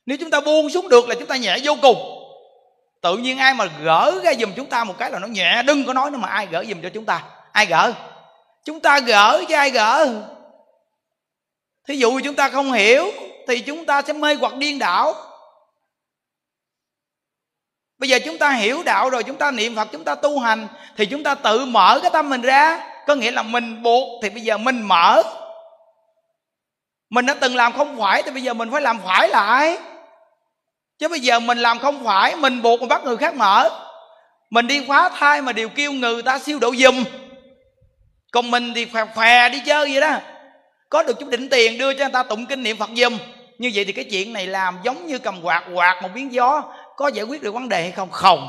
Nếu 0.05 0.17
chúng 0.17 0.31
ta 0.31 0.41
buông 0.41 0.69
xuống 0.69 0.89
được 0.89 1.09
là 1.09 1.15
chúng 1.15 1.27
ta 1.27 1.35
nhẹ 1.35 1.57
vô 1.63 1.75
cùng. 1.81 1.97
Tự 3.01 3.17
nhiên 3.17 3.37
ai 3.37 3.53
mà 3.53 3.65
gỡ 3.83 4.19
ra 4.23 4.33
giùm 4.39 4.53
chúng 4.55 4.69
ta 4.69 4.83
một 4.83 4.97
cái 4.97 5.11
là 5.11 5.19
nó 5.19 5.27
nhẹ. 5.27 5.63
Đừng 5.63 5.85
có 5.85 5.93
nói 5.93 6.11
nữa 6.11 6.17
mà 6.17 6.27
ai 6.27 6.47
gỡ 6.47 6.63
giùm 6.69 6.81
cho 6.81 6.89
chúng 6.89 7.05
ta. 7.05 7.23
Ai 7.51 7.65
gỡ? 7.65 7.93
Chúng 8.65 8.79
ta 8.79 8.99
gỡ 8.99 9.43
chứ 9.49 9.55
ai 9.55 9.69
gỡ? 9.69 10.21
Thí 11.87 11.95
dụ 11.95 12.19
chúng 12.23 12.35
ta 12.35 12.49
không 12.49 12.71
hiểu 12.71 13.11
thì 13.47 13.59
chúng 13.59 13.85
ta 13.85 14.01
sẽ 14.01 14.13
mê 14.13 14.35
hoặc 14.35 14.55
điên 14.55 14.79
đảo 14.79 15.13
bây 18.01 18.09
giờ 18.09 18.19
chúng 18.25 18.37
ta 18.37 18.51
hiểu 18.51 18.83
đạo 18.83 19.09
rồi, 19.09 19.23
chúng 19.23 19.37
ta 19.37 19.51
niệm 19.51 19.75
phật, 19.75 19.87
chúng 19.91 20.03
ta 20.03 20.15
tu 20.15 20.39
hành, 20.39 20.67
thì 20.97 21.05
chúng 21.05 21.23
ta 21.23 21.35
tự 21.35 21.65
mở 21.65 21.99
cái 22.01 22.11
tâm 22.13 22.29
mình 22.29 22.41
ra. 22.41 22.79
Có 23.07 23.15
nghĩa 23.15 23.31
là 23.31 23.43
mình 23.43 23.83
buộc 23.83 24.23
thì 24.23 24.29
bây 24.29 24.41
giờ 24.41 24.57
mình 24.57 24.81
mở. 24.81 25.23
Mình 27.09 27.25
đã 27.25 27.33
từng 27.33 27.55
làm 27.55 27.73
không 27.73 27.97
phải 27.99 28.23
thì 28.23 28.31
bây 28.31 28.43
giờ 28.43 28.53
mình 28.53 28.71
phải 28.71 28.81
làm 28.81 28.99
phải 29.05 29.29
lại. 29.29 29.77
Chứ 30.99 31.07
bây 31.07 31.19
giờ 31.19 31.39
mình 31.39 31.57
làm 31.57 31.79
không 31.79 32.03
phải, 32.03 32.35
mình 32.35 32.61
buộc 32.61 32.79
mình 32.79 32.89
bắt 32.89 33.05
người 33.05 33.17
khác 33.17 33.35
mở. 33.35 33.69
Mình 34.49 34.67
đi 34.67 34.85
phá 34.87 35.09
thai 35.09 35.41
mà 35.41 35.51
điều 35.51 35.69
kêu 35.69 35.91
người 35.91 36.21
ta 36.21 36.39
siêu 36.39 36.59
độ 36.59 36.75
dùm. 36.75 37.03
Còn 38.31 38.51
mình 38.51 38.73
thì 38.75 38.85
phè 38.85 39.05
phè 39.15 39.49
đi 39.49 39.61
chơi 39.65 39.91
vậy 39.91 40.01
đó. 40.01 40.17
Có 40.89 41.03
được 41.03 41.19
chút 41.19 41.29
đỉnh 41.29 41.49
tiền 41.49 41.77
đưa 41.77 41.93
cho 41.93 42.03
người 42.03 42.13
ta 42.13 42.23
tụng 42.23 42.45
kinh 42.45 42.63
niệm 42.63 42.77
phật 42.77 42.89
dùm. 42.95 43.17
Như 43.57 43.71
vậy 43.73 43.85
thì 43.85 43.93
cái 43.93 44.05
chuyện 44.05 44.33
này 44.33 44.47
làm 44.47 44.79
giống 44.83 45.07
như 45.07 45.19
cầm 45.19 45.41
quạt 45.43 45.63
quạt 45.73 45.99
một 46.01 46.09
miếng 46.15 46.33
gió 46.33 46.63
có 46.97 47.07
giải 47.07 47.25
quyết 47.25 47.41
được 47.41 47.53
vấn 47.53 47.69
đề 47.69 47.81
hay 47.81 47.91
không? 47.91 48.11
Không. 48.11 48.47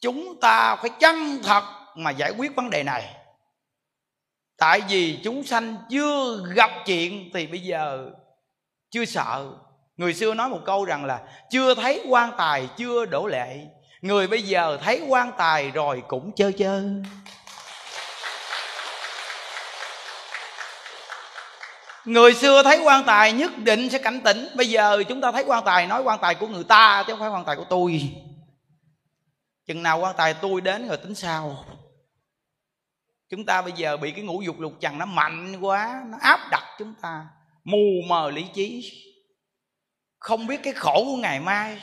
Chúng 0.00 0.40
ta 0.40 0.76
phải 0.76 0.90
chân 1.00 1.40
thật 1.42 1.62
mà 1.96 2.10
giải 2.10 2.32
quyết 2.38 2.56
vấn 2.56 2.70
đề 2.70 2.82
này. 2.82 3.14
Tại 4.58 4.80
vì 4.88 5.20
chúng 5.24 5.44
sanh 5.44 5.76
chưa 5.90 6.44
gặp 6.54 6.70
chuyện 6.86 7.30
thì 7.34 7.46
bây 7.46 7.60
giờ 7.60 8.10
chưa 8.90 9.04
sợ. 9.04 9.50
Người 9.96 10.14
xưa 10.14 10.34
nói 10.34 10.48
một 10.48 10.60
câu 10.64 10.84
rằng 10.84 11.04
là, 11.04 11.22
chưa 11.50 11.74
thấy 11.74 12.04
quan 12.08 12.32
tài, 12.38 12.68
chưa 12.76 13.06
đổ 13.06 13.26
lệ. 13.26 13.66
Người 14.00 14.26
bây 14.26 14.42
giờ 14.42 14.78
thấy 14.82 15.02
quan 15.08 15.32
tài 15.38 15.70
rồi 15.70 16.02
cũng 16.08 16.32
chơi 16.36 16.52
chơi. 16.52 16.84
Người 22.04 22.34
xưa 22.34 22.62
thấy 22.62 22.80
quan 22.84 23.04
tài 23.04 23.32
nhất 23.32 23.58
định 23.58 23.90
sẽ 23.90 23.98
cảnh 23.98 24.20
tỉnh. 24.20 24.48
Bây 24.56 24.68
giờ 24.68 25.02
chúng 25.08 25.20
ta 25.20 25.32
thấy 25.32 25.44
quan 25.46 25.64
tài, 25.64 25.86
nói 25.86 26.02
quan 26.02 26.18
tài 26.22 26.34
của 26.34 26.46
người 26.46 26.64
ta 26.64 27.04
chứ 27.06 27.12
không 27.12 27.20
phải 27.20 27.28
quan 27.28 27.44
tài 27.44 27.56
của 27.56 27.66
tôi. 27.70 28.10
Chừng 29.66 29.82
nào 29.82 29.98
quan 29.98 30.14
tài 30.16 30.34
tôi 30.34 30.60
đến 30.60 30.88
rồi 30.88 30.96
tính 30.96 31.14
sao? 31.14 31.64
Chúng 33.30 33.46
ta 33.46 33.62
bây 33.62 33.72
giờ 33.72 33.96
bị 33.96 34.10
cái 34.10 34.24
ngũ 34.24 34.42
dục 34.42 34.60
lục 34.60 34.72
trần 34.80 34.98
nó 34.98 35.04
mạnh 35.06 35.60
quá, 35.60 36.02
nó 36.06 36.18
áp 36.20 36.40
đặt 36.50 36.62
chúng 36.78 36.94
ta, 37.02 37.26
mù 37.64 38.02
mờ 38.08 38.30
lý 38.30 38.44
trí. 38.54 38.92
Không 40.18 40.46
biết 40.46 40.60
cái 40.62 40.72
khổ 40.72 41.04
của 41.04 41.16
ngày 41.16 41.40
mai. 41.40 41.82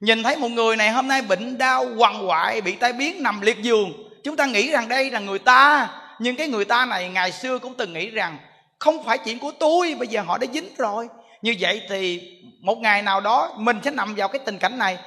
Nhìn 0.00 0.22
thấy 0.22 0.36
một 0.36 0.48
người 0.48 0.76
này 0.76 0.90
hôm 0.90 1.08
nay 1.08 1.22
bệnh 1.22 1.58
đau, 1.58 1.86
quằn 1.98 2.28
quại, 2.28 2.60
bị 2.60 2.76
tai 2.76 2.92
biến, 2.92 3.22
nằm 3.22 3.40
liệt 3.40 3.62
giường. 3.62 3.92
Chúng 4.24 4.36
ta 4.36 4.46
nghĩ 4.46 4.70
rằng 4.70 4.88
đây 4.88 5.10
là 5.10 5.20
người 5.20 5.38
ta, 5.38 5.88
nhưng 6.18 6.36
cái 6.36 6.48
người 6.48 6.64
ta 6.64 6.86
này 6.86 7.08
ngày 7.08 7.32
xưa 7.32 7.58
cũng 7.58 7.74
từng 7.74 7.92
nghĩ 7.92 8.10
rằng 8.10 8.38
không 8.82 9.04
phải 9.04 9.18
chuyện 9.18 9.38
của 9.38 9.52
tôi, 9.60 9.94
bây 9.98 10.08
giờ 10.08 10.22
họ 10.22 10.38
đã 10.38 10.46
dính 10.52 10.74
rồi. 10.78 11.08
Như 11.42 11.54
vậy 11.60 11.82
thì 11.88 12.20
một 12.60 12.78
ngày 12.78 13.02
nào 13.02 13.20
đó, 13.20 13.54
mình 13.58 13.78
sẽ 13.84 13.90
nằm 13.90 14.14
vào 14.14 14.28
cái 14.28 14.40
tình 14.44 14.58
cảnh 14.58 14.78
này. 14.78 14.98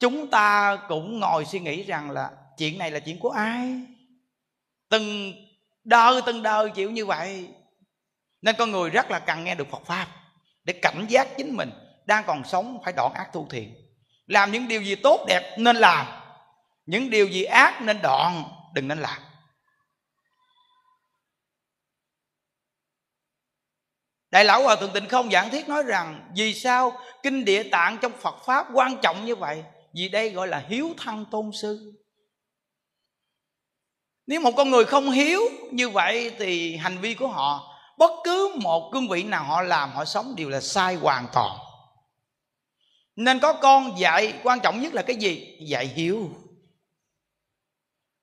Chúng 0.00 0.30
ta 0.30 0.76
cũng 0.88 1.20
ngồi 1.20 1.44
suy 1.44 1.60
nghĩ 1.60 1.82
rằng 1.82 2.10
là 2.10 2.30
chuyện 2.58 2.78
này 2.78 2.90
là 2.90 2.98
chuyện 2.98 3.18
của 3.18 3.30
ai? 3.30 3.80
Từng 4.88 5.32
đời 5.84 6.20
từng 6.26 6.42
đời 6.42 6.70
chịu 6.70 6.90
như 6.90 7.06
vậy. 7.06 7.48
Nên 8.42 8.56
con 8.58 8.70
người 8.70 8.90
rất 8.90 9.10
là 9.10 9.18
cần 9.18 9.44
nghe 9.44 9.54
được 9.54 9.70
phật 9.70 9.86
pháp 9.86 10.06
để 10.64 10.72
cảnh 10.72 11.06
giác 11.08 11.36
chính 11.36 11.56
mình. 11.56 11.70
Đang 12.04 12.24
còn 12.26 12.44
sống, 12.44 12.78
phải 12.84 12.92
đoạn 12.96 13.12
ác 13.14 13.32
tu 13.32 13.46
thiện 13.50 13.74
làm 14.26 14.52
những 14.52 14.68
điều 14.68 14.82
gì 14.82 14.94
tốt 14.94 15.24
đẹp 15.28 15.56
nên 15.58 15.76
làm. 15.76 16.06
Những 16.86 17.10
điều 17.10 17.26
gì 17.26 17.44
ác 17.44 17.82
nên 17.82 18.02
đoạn 18.02 18.44
đừng 18.74 18.88
nên 18.88 18.98
làm. 18.98 19.20
Đại 24.32 24.44
lão 24.44 24.62
Hòa 24.62 24.76
Thượng 24.76 24.92
Tịnh 24.92 25.08
Không 25.08 25.30
giảng 25.30 25.50
thiết 25.50 25.68
nói 25.68 25.82
rằng, 25.82 26.30
Vì 26.36 26.54
sao 26.54 26.98
kinh 27.22 27.44
địa 27.44 27.62
tạng 27.62 27.98
trong 28.02 28.12
Phật 28.12 28.44
Pháp 28.44 28.66
quan 28.74 28.96
trọng 29.02 29.24
như 29.24 29.36
vậy? 29.36 29.64
Vì 29.94 30.08
đây 30.08 30.30
gọi 30.30 30.48
là 30.48 30.64
hiếu 30.68 30.94
thăng 30.98 31.24
tôn 31.30 31.50
sư. 31.62 31.92
Nếu 34.26 34.40
một 34.40 34.52
con 34.56 34.70
người 34.70 34.84
không 34.84 35.10
hiếu 35.10 35.40
như 35.70 35.88
vậy 35.88 36.32
Thì 36.38 36.76
hành 36.76 36.98
vi 36.98 37.14
của 37.14 37.28
họ, 37.28 37.68
Bất 37.98 38.10
cứ 38.24 38.54
một 38.56 38.90
cương 38.92 39.08
vị 39.08 39.22
nào 39.22 39.44
họ 39.44 39.62
làm, 39.62 39.90
Họ 39.90 40.04
sống 40.04 40.34
đều 40.36 40.48
là 40.48 40.60
sai 40.60 40.94
hoàn 40.94 41.26
toàn. 41.32 41.58
Nên 43.16 43.38
có 43.38 43.52
con 43.52 43.98
dạy, 43.98 44.34
Quan 44.42 44.60
trọng 44.60 44.80
nhất 44.80 44.94
là 44.94 45.02
cái 45.02 45.16
gì? 45.16 45.58
Dạy 45.68 45.86
hiếu. 45.86 46.30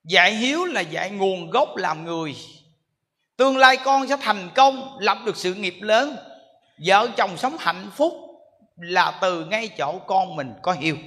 Dạy 0.03 0.35
hiếu 0.35 0.65
là 0.65 0.81
dạy 0.81 1.11
nguồn 1.11 1.49
gốc 1.49 1.75
làm 1.75 2.05
người 2.05 2.35
tương 3.39 3.57
lai 3.57 3.77
con 3.77 4.07
sẽ 4.07 4.17
thành 4.21 4.49
công, 4.55 4.97
lập 4.99 5.17
được 5.25 5.37
sự 5.37 5.53
nghiệp 5.53 5.77
lớn. 5.81 6.17
Vợ 6.85 7.09
chồng 7.17 7.37
sống 7.37 7.57
hạnh 7.59 7.91
phúc 7.95 8.13
là 8.75 9.19
từ 9.21 9.45
ngay 9.45 9.69
chỗ 9.77 9.99
con 10.07 10.35
mình 10.35 10.53
có 10.61 10.71
hiếu. 10.71 10.97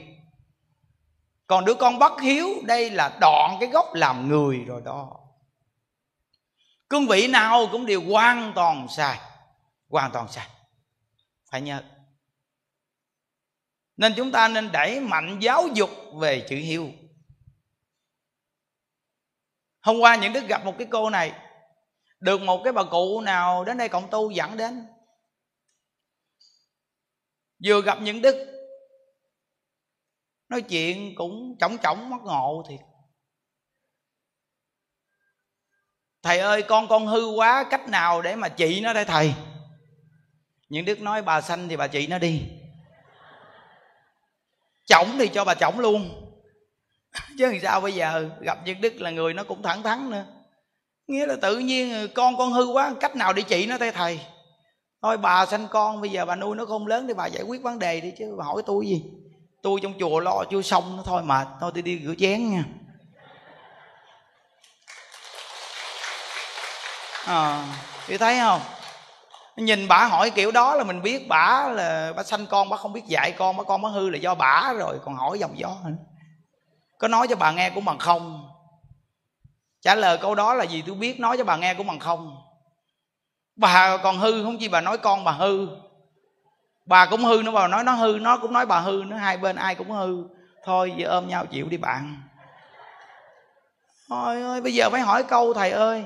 Còn 1.47 1.65
đứa 1.65 1.75
con 1.75 1.99
bất 1.99 2.21
hiếu, 2.21 2.49
đây 2.65 2.91
là 2.91 3.19
đoạn 3.21 3.57
cái 3.61 3.69
gốc 3.69 3.95
làm 3.95 4.29
người 4.29 4.59
rồi 4.67 4.83
đó. 4.85 5.17
Cương 6.89 7.07
vị 7.07 7.29
nào 7.29 7.67
cũng 7.73 7.87
đều 7.87 8.03
hoàn 8.11 8.53
toàn 8.55 8.87
sai, 8.89 9.19
hoàn 9.89 10.13
toàn 10.13 10.29
sai. 10.29 10.49
Phải 11.51 11.61
nhớ. 11.61 11.83
Nên 13.97 14.15
chúng 14.17 14.33
ta 14.33 14.49
nên 14.49 14.73
đẩy 14.73 15.01
mạnh 15.01 15.39
giáo 15.41 15.69
dục 15.75 15.91
về 16.15 16.47
chữ 16.49 16.57
hiếu. 16.57 16.89
Hôm 19.81 20.01
qua 20.01 20.17
những 20.17 20.33
đức 20.33 20.49
gặp 20.49 20.65
một 20.65 20.75
cái 20.79 20.87
cô 20.91 21.11
này 21.11 21.33
được 22.23 22.41
một 22.41 22.61
cái 22.65 22.73
bà 22.73 22.85
cụ 22.85 23.21
nào 23.21 23.65
đến 23.65 23.79
đây 23.79 23.89
cộng 23.89 24.11
tu 24.11 24.31
dẫn 24.31 24.57
đến. 24.57 24.87
Vừa 27.65 27.83
gặp 27.83 27.99
những 28.01 28.23
đức, 28.23 28.47
nói 30.49 30.63
chuyện 30.63 31.15
cũng 31.15 31.57
chỏng 31.61 31.77
chỏng 31.83 32.11
mất 32.11 32.17
ngộ 32.23 32.65
thiệt. 32.69 32.81
Thầy 36.23 36.39
ơi, 36.39 36.63
con 36.63 36.89
con 36.89 37.07
hư 37.07 37.27
quá, 37.27 37.65
cách 37.71 37.89
nào 37.89 38.23
để 38.23 38.37
mà 38.37 38.49
trị 38.49 38.81
nó 38.81 38.93
đây 38.93 39.05
thầy? 39.05 39.35
Những 40.69 40.85
đức 40.85 41.01
nói, 41.01 41.23
bà 41.23 41.41
sanh 41.41 41.69
thì 41.69 41.77
bà 41.77 41.87
trị 41.89 42.07
nó 42.07 42.19
đi. 42.19 42.43
Chỏng 44.87 45.17
thì 45.19 45.29
cho 45.29 45.45
bà 45.45 45.55
chỏng 45.55 45.81
luôn. 45.81 46.33
Chứ 47.39 47.47
làm 47.47 47.61
sao 47.63 47.81
bây 47.81 47.93
giờ 47.93 48.31
gặp 48.41 48.59
những 48.65 48.81
đức 48.81 48.95
là 48.97 49.11
người 49.11 49.35
nó 49.35 49.45
cũng 49.45 49.63
thẳng 49.63 49.83
thắn 49.83 50.11
nữa 50.11 50.42
nghĩa 51.13 51.27
là 51.27 51.37
tự 51.37 51.59
nhiên 51.59 52.09
con 52.15 52.37
con 52.39 52.53
hư 52.53 52.67
quá 52.67 52.95
cách 53.01 53.17
nào 53.17 53.33
để 53.33 53.43
trị 53.43 53.67
nó 53.67 53.79
thầy 53.79 53.93
thầy? 53.93 54.21
Thôi 55.03 55.17
bà 55.17 55.47
sanh 55.47 55.69
con 55.71 56.01
bây 56.01 56.11
giờ 56.11 56.25
bà 56.25 56.37
nuôi 56.37 56.57
nó 56.57 56.65
không 56.65 56.87
lớn 56.87 57.07
thì 57.09 57.15
bà 57.15 57.27
giải 57.27 57.43
quyết 57.43 57.63
vấn 57.63 57.79
đề 57.79 58.01
đi 58.01 58.13
chứ 58.19 58.35
bà 58.39 58.45
hỏi 58.45 58.63
tôi 58.67 58.87
gì? 58.87 59.03
Tôi 59.63 59.81
trong 59.83 59.95
chùa 59.99 60.21
lo 60.21 60.45
chưa 60.51 60.63
xong 60.63 60.97
nó 60.97 61.03
thôi 61.03 61.23
mà 61.23 61.47
thôi 61.61 61.71
tôi 61.75 61.83
đi 61.83 62.01
rửa 62.07 62.15
chén 62.19 62.51
nha. 62.51 62.65
Ờ, 67.27 67.35
à, 67.35 67.67
thì 68.07 68.19
thấy 68.19 68.39
không? 68.39 68.61
Nhìn 69.57 69.89
bà 69.89 70.05
hỏi 70.05 70.31
kiểu 70.31 70.51
đó 70.51 70.75
là 70.75 70.85
mình 70.85 71.03
biết 71.03 71.29
bà 71.29 71.69
là 71.69 72.13
bà 72.17 72.23
sanh 72.23 72.47
con 72.47 72.69
bà 72.69 72.77
không 72.77 72.93
biết 72.93 73.07
dạy 73.07 73.33
con 73.33 73.57
bà 73.57 73.63
con 73.65 73.83
bà 73.83 73.89
hư 73.89 74.11
là 74.11 74.19
do 74.19 74.35
bà 74.35 74.73
rồi 74.79 74.99
còn 75.05 75.17
hỏi 75.17 75.39
dòng 75.39 75.59
gió 75.59 75.77
có 76.99 77.09
nói 77.09 77.27
cho 77.29 77.37
bà 77.37 77.53
nghe 77.53 77.71
cũng 77.71 77.85
bằng 77.85 77.99
không 77.99 78.52
trả 79.83 79.95
lời 79.95 80.19
câu 80.19 80.35
đó 80.35 80.55
là 80.55 80.65
gì 80.65 80.83
tôi 80.87 80.95
biết 80.95 81.21
nói 81.21 81.37
cho 81.39 81.45
bà 81.45 81.57
nghe 81.57 81.75
cũng 81.75 81.87
bằng 81.87 81.99
không. 81.99 82.37
Bà 83.57 83.97
còn 83.97 84.19
hư, 84.19 84.45
không 84.45 84.59
chi 84.59 84.69
bà 84.69 84.81
nói 84.81 84.99
con 84.99 85.25
bà 85.25 85.33
hư. 85.33 85.67
Bà 86.87 87.07
cũng 87.07 87.25
hư 87.25 87.43
nữa, 87.45 87.51
bà 87.51 87.69
nói 87.69 87.85
nó 87.85 87.93
hư, 87.93 88.19
nó 88.21 88.39
cũng 88.39 88.53
nói 88.53 88.67
bà 88.67 88.81
hư 88.81 89.03
nó 89.07 89.17
hai 89.17 89.37
bên 89.37 89.57
ai 89.57 89.75
cũng 89.75 89.91
hư. 89.91 90.25
Thôi, 90.65 90.95
giờ 90.97 91.09
ôm 91.09 91.29
nhau 91.29 91.47
chịu 91.47 91.69
đi 91.69 91.77
bạn. 91.77 92.23
Thôi 94.09 94.43
ơi, 94.43 94.61
bây 94.61 94.75
giờ 94.75 94.91
phải 94.91 95.01
hỏi 95.01 95.23
câu, 95.23 95.55
thầy 95.55 95.71
ơi. 95.71 96.05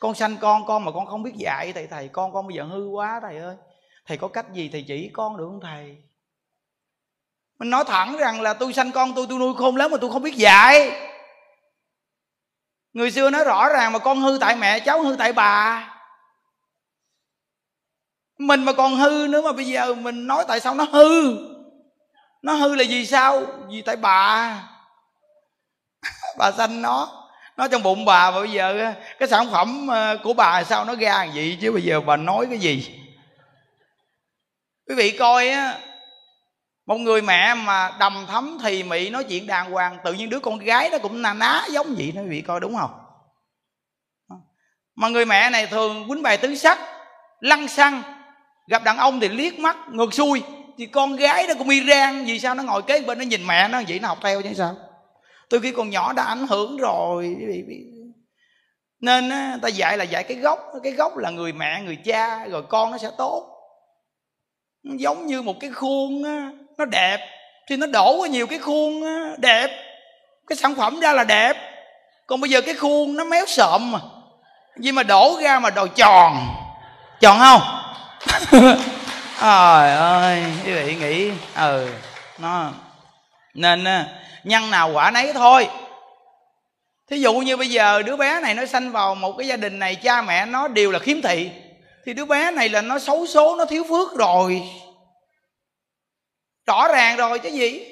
Con 0.00 0.14
sanh 0.14 0.36
con 0.36 0.66
con 0.66 0.84
mà 0.84 0.92
con 0.92 1.06
không 1.06 1.22
biết 1.22 1.34
dạy, 1.34 1.72
thầy 1.72 1.86
thầy, 1.86 2.08
con 2.08 2.32
con 2.32 2.46
bây 2.46 2.56
giờ 2.56 2.62
hư 2.62 2.86
quá, 2.86 3.20
thầy 3.22 3.38
ơi. 3.38 3.56
Thầy 4.06 4.16
có 4.16 4.28
cách 4.28 4.52
gì 4.52 4.68
thầy 4.72 4.84
chỉ 4.88 5.10
con 5.12 5.36
được 5.36 5.46
không, 5.46 5.60
thầy? 5.60 5.96
Mình 7.58 7.70
nói 7.70 7.84
thẳng 7.86 8.16
rằng 8.16 8.40
là 8.40 8.54
tôi 8.54 8.72
sanh 8.72 8.92
con, 8.92 9.14
tôi 9.14 9.26
tôi 9.28 9.38
nuôi 9.38 9.54
khôn 9.54 9.76
lớn 9.76 9.90
mà 9.90 9.98
tôi 10.00 10.10
không 10.10 10.22
biết 10.22 10.34
dạy 10.34 10.92
người 12.94 13.10
xưa 13.10 13.30
nói 13.30 13.44
rõ 13.44 13.68
ràng 13.68 13.92
mà 13.92 13.98
con 13.98 14.20
hư 14.20 14.38
tại 14.40 14.56
mẹ, 14.56 14.80
cháu 14.80 15.02
hư 15.02 15.16
tại 15.16 15.32
bà. 15.32 15.84
Mình 18.38 18.64
mà 18.64 18.72
còn 18.72 18.96
hư 18.96 19.26
nữa 19.30 19.42
mà 19.42 19.52
bây 19.52 19.66
giờ 19.66 19.94
mình 19.94 20.26
nói 20.26 20.44
tại 20.48 20.60
sao 20.60 20.74
nó 20.74 20.84
hư? 20.84 21.36
Nó 22.42 22.52
hư 22.52 22.74
là 22.74 22.84
vì 22.88 23.06
sao? 23.06 23.42
Vì 23.68 23.82
tại 23.82 23.96
bà. 23.96 24.60
Bà 26.38 26.52
sanh 26.52 26.82
nó 26.82 27.24
nó 27.56 27.68
trong 27.68 27.82
bụng 27.82 28.04
bà 28.04 28.30
mà 28.30 28.38
bây 28.38 28.50
giờ, 28.50 28.92
cái 29.18 29.28
sản 29.28 29.50
phẩm 29.52 29.86
ờ, 29.86 30.18
của 30.22 30.32
bà 30.32 30.64
sao 30.64 30.84
nó 30.84 30.94
ra 30.94 31.26
vậy 31.34 31.58
chứ 31.60 31.72
bây 31.72 31.82
giờ 31.82 32.00
bà 32.00 32.16
nói 32.16 32.46
cái 32.50 32.58
gì? 32.58 33.00
Quý 34.88 34.94
vị 34.94 35.10
coi 35.18 35.48
á 35.48 35.78
một 36.86 36.96
người 36.96 37.22
mẹ 37.22 37.54
mà 37.54 37.96
đầm 38.00 38.24
thấm 38.28 38.58
thì 38.62 38.82
mị 38.82 39.10
nói 39.10 39.24
chuyện 39.24 39.46
đàng 39.46 39.70
hoàng, 39.70 39.98
tự 40.04 40.12
nhiên 40.12 40.30
đứa 40.30 40.40
con 40.40 40.58
gái 40.58 40.90
nó 40.90 40.98
cũng 40.98 41.22
na 41.22 41.34
ná 41.34 41.66
giống 41.70 41.94
vậy 41.94 42.12
nó 42.14 42.22
bị 42.22 42.40
coi 42.40 42.60
đúng 42.60 42.76
không? 42.76 42.90
Mà 44.96 45.08
người 45.08 45.24
mẹ 45.24 45.50
này 45.50 45.66
thường 45.66 46.08
quýnh 46.08 46.22
bài 46.22 46.36
tứ 46.36 46.54
sắc, 46.54 46.78
lăng 47.40 47.68
xăng, 47.68 48.02
gặp 48.66 48.84
đàn 48.84 48.98
ông 48.98 49.20
thì 49.20 49.28
liếc 49.28 49.58
mắt, 49.58 49.76
ngược 49.90 50.14
xuôi, 50.14 50.42
thì 50.78 50.86
con 50.86 51.16
gái 51.16 51.46
nó 51.48 51.54
cũng 51.58 51.68
iran 51.68 52.24
vì 52.24 52.38
sao 52.38 52.54
nó 52.54 52.62
ngồi 52.62 52.82
kế 52.82 53.00
bên 53.00 53.18
nó 53.18 53.24
nhìn 53.24 53.46
mẹ 53.46 53.68
nó, 53.68 53.82
vậy 53.88 53.98
nó 53.98 54.08
học 54.08 54.18
theo 54.22 54.42
chứ 54.42 54.52
sao? 54.54 54.76
Tôi 55.50 55.60
khi 55.60 55.72
còn 55.72 55.90
nhỏ 55.90 56.12
đã 56.12 56.24
ảnh 56.24 56.46
hưởng 56.46 56.76
rồi 56.76 57.36
nên 59.00 59.30
ta 59.62 59.68
dạy 59.68 59.98
là 59.98 60.04
dạy 60.04 60.24
cái 60.24 60.36
gốc 60.36 60.58
cái 60.82 60.92
gốc 60.92 61.16
là 61.16 61.30
người 61.30 61.52
mẹ, 61.52 61.82
người 61.82 61.98
cha, 62.04 62.46
rồi 62.46 62.62
con 62.68 62.90
nó 62.90 62.98
sẽ 62.98 63.10
tốt. 63.18 63.50
Giống 64.82 65.26
như 65.26 65.42
một 65.42 65.60
cái 65.60 65.70
khuôn 65.70 66.22
nó 66.78 66.84
đẹp. 66.84 67.18
Thì 67.68 67.76
nó 67.76 67.86
đổ 67.86 68.16
qua 68.16 68.28
nhiều 68.28 68.46
cái 68.46 68.58
khuôn 68.58 69.04
đẹp. 69.38 69.70
Cái 70.46 70.56
sản 70.56 70.74
phẩm 70.74 71.00
ra 71.00 71.12
là 71.12 71.24
đẹp. 71.24 71.56
Còn 72.26 72.40
bây 72.40 72.50
giờ 72.50 72.60
cái 72.60 72.74
khuôn 72.74 73.16
nó 73.16 73.24
méo 73.24 73.44
sợm 73.46 73.92
mà. 73.92 73.98
Vì 74.76 74.92
mà 74.92 75.02
đổ 75.02 75.38
ra 75.42 75.58
mà 75.58 75.70
đồ 75.70 75.86
tròn. 75.86 76.54
Tròn 77.20 77.38
không? 77.38 77.60
Trời 79.40 79.90
ơi, 79.94 80.44
quý 80.64 80.72
vị 80.72 80.94
nghĩ 80.94 81.30
ừ 81.56 81.88
nó 82.38 82.70
nên 83.54 83.84
ờ, 83.84 84.04
nhân 84.44 84.70
nào 84.70 84.90
quả 84.92 85.10
nấy 85.10 85.32
thôi. 85.32 85.68
Thí 87.10 87.20
dụ 87.20 87.34
như 87.34 87.56
bây 87.56 87.70
giờ 87.70 88.02
đứa 88.02 88.16
bé 88.16 88.40
này 88.40 88.54
nó 88.54 88.66
sanh 88.66 88.92
vào 88.92 89.14
một 89.14 89.32
cái 89.38 89.46
gia 89.46 89.56
đình 89.56 89.78
này, 89.78 89.94
cha 89.94 90.22
mẹ 90.22 90.46
nó 90.46 90.68
đều 90.68 90.90
là 90.90 90.98
khiếm 90.98 91.22
thị. 91.22 91.50
Thì 92.06 92.12
đứa 92.12 92.24
bé 92.24 92.50
này 92.50 92.68
là 92.68 92.80
nó 92.80 92.98
xấu 92.98 93.26
số, 93.26 93.56
nó 93.56 93.64
thiếu 93.64 93.84
phước 93.88 94.16
rồi 94.16 94.62
rõ 96.66 96.88
ràng 96.88 97.16
rồi 97.16 97.38
chứ 97.38 97.48
gì? 97.48 97.86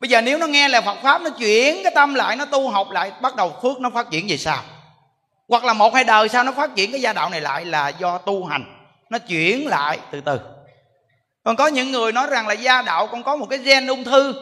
Bây 0.00 0.10
giờ 0.10 0.20
nếu 0.20 0.38
nó 0.38 0.46
nghe 0.46 0.68
là 0.68 0.80
phật 0.80 0.96
pháp, 1.02 1.22
nó 1.22 1.30
chuyển 1.30 1.82
cái 1.82 1.92
tâm 1.94 2.14
lại, 2.14 2.36
nó 2.36 2.44
tu 2.44 2.68
học 2.68 2.90
lại, 2.90 3.12
bắt 3.22 3.36
đầu 3.36 3.56
phước 3.62 3.80
nó 3.80 3.90
phát 3.90 4.10
triển 4.10 4.26
về 4.28 4.36
sao 4.36 4.62
hoặc 5.48 5.64
là 5.64 5.72
một 5.72 5.94
hai 5.94 6.04
đời 6.04 6.28
sau 6.28 6.44
nó 6.44 6.52
phát 6.52 6.70
triển 6.74 6.92
cái 6.92 7.00
gia 7.00 7.12
đạo 7.12 7.30
này 7.30 7.40
lại 7.40 7.64
là 7.64 7.88
do 7.88 8.18
tu 8.18 8.44
hành. 8.44 8.64
Nó 9.10 9.18
chuyển 9.18 9.66
lại 9.66 9.98
từ 10.10 10.20
từ. 10.20 10.40
Còn 11.44 11.56
có 11.56 11.66
những 11.66 11.92
người 11.92 12.12
nói 12.12 12.26
rằng 12.30 12.46
là 12.46 12.54
gia 12.54 12.82
đạo 12.82 13.06
con 13.06 13.22
có 13.22 13.36
một 13.36 13.46
cái 13.50 13.58
gen 13.58 13.86
ung 13.86 14.04
thư. 14.04 14.34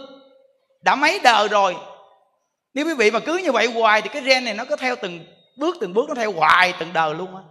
Đã 0.82 0.94
mấy 0.94 1.20
đời 1.22 1.48
rồi. 1.48 1.76
Nếu 2.74 2.86
quý 2.86 2.94
vị 2.94 3.10
mà 3.10 3.20
cứ 3.20 3.36
như 3.36 3.52
vậy 3.52 3.66
hoài 3.66 4.02
thì 4.02 4.08
cái 4.08 4.22
gen 4.22 4.44
này 4.44 4.54
nó 4.54 4.64
có 4.64 4.76
theo 4.76 4.96
từng 4.96 5.26
bước 5.58 5.76
từng 5.80 5.94
bước 5.94 6.08
nó 6.08 6.14
theo 6.14 6.32
hoài 6.32 6.74
từng 6.78 6.92
đời 6.92 7.14
luôn 7.14 7.36
á. 7.36 7.42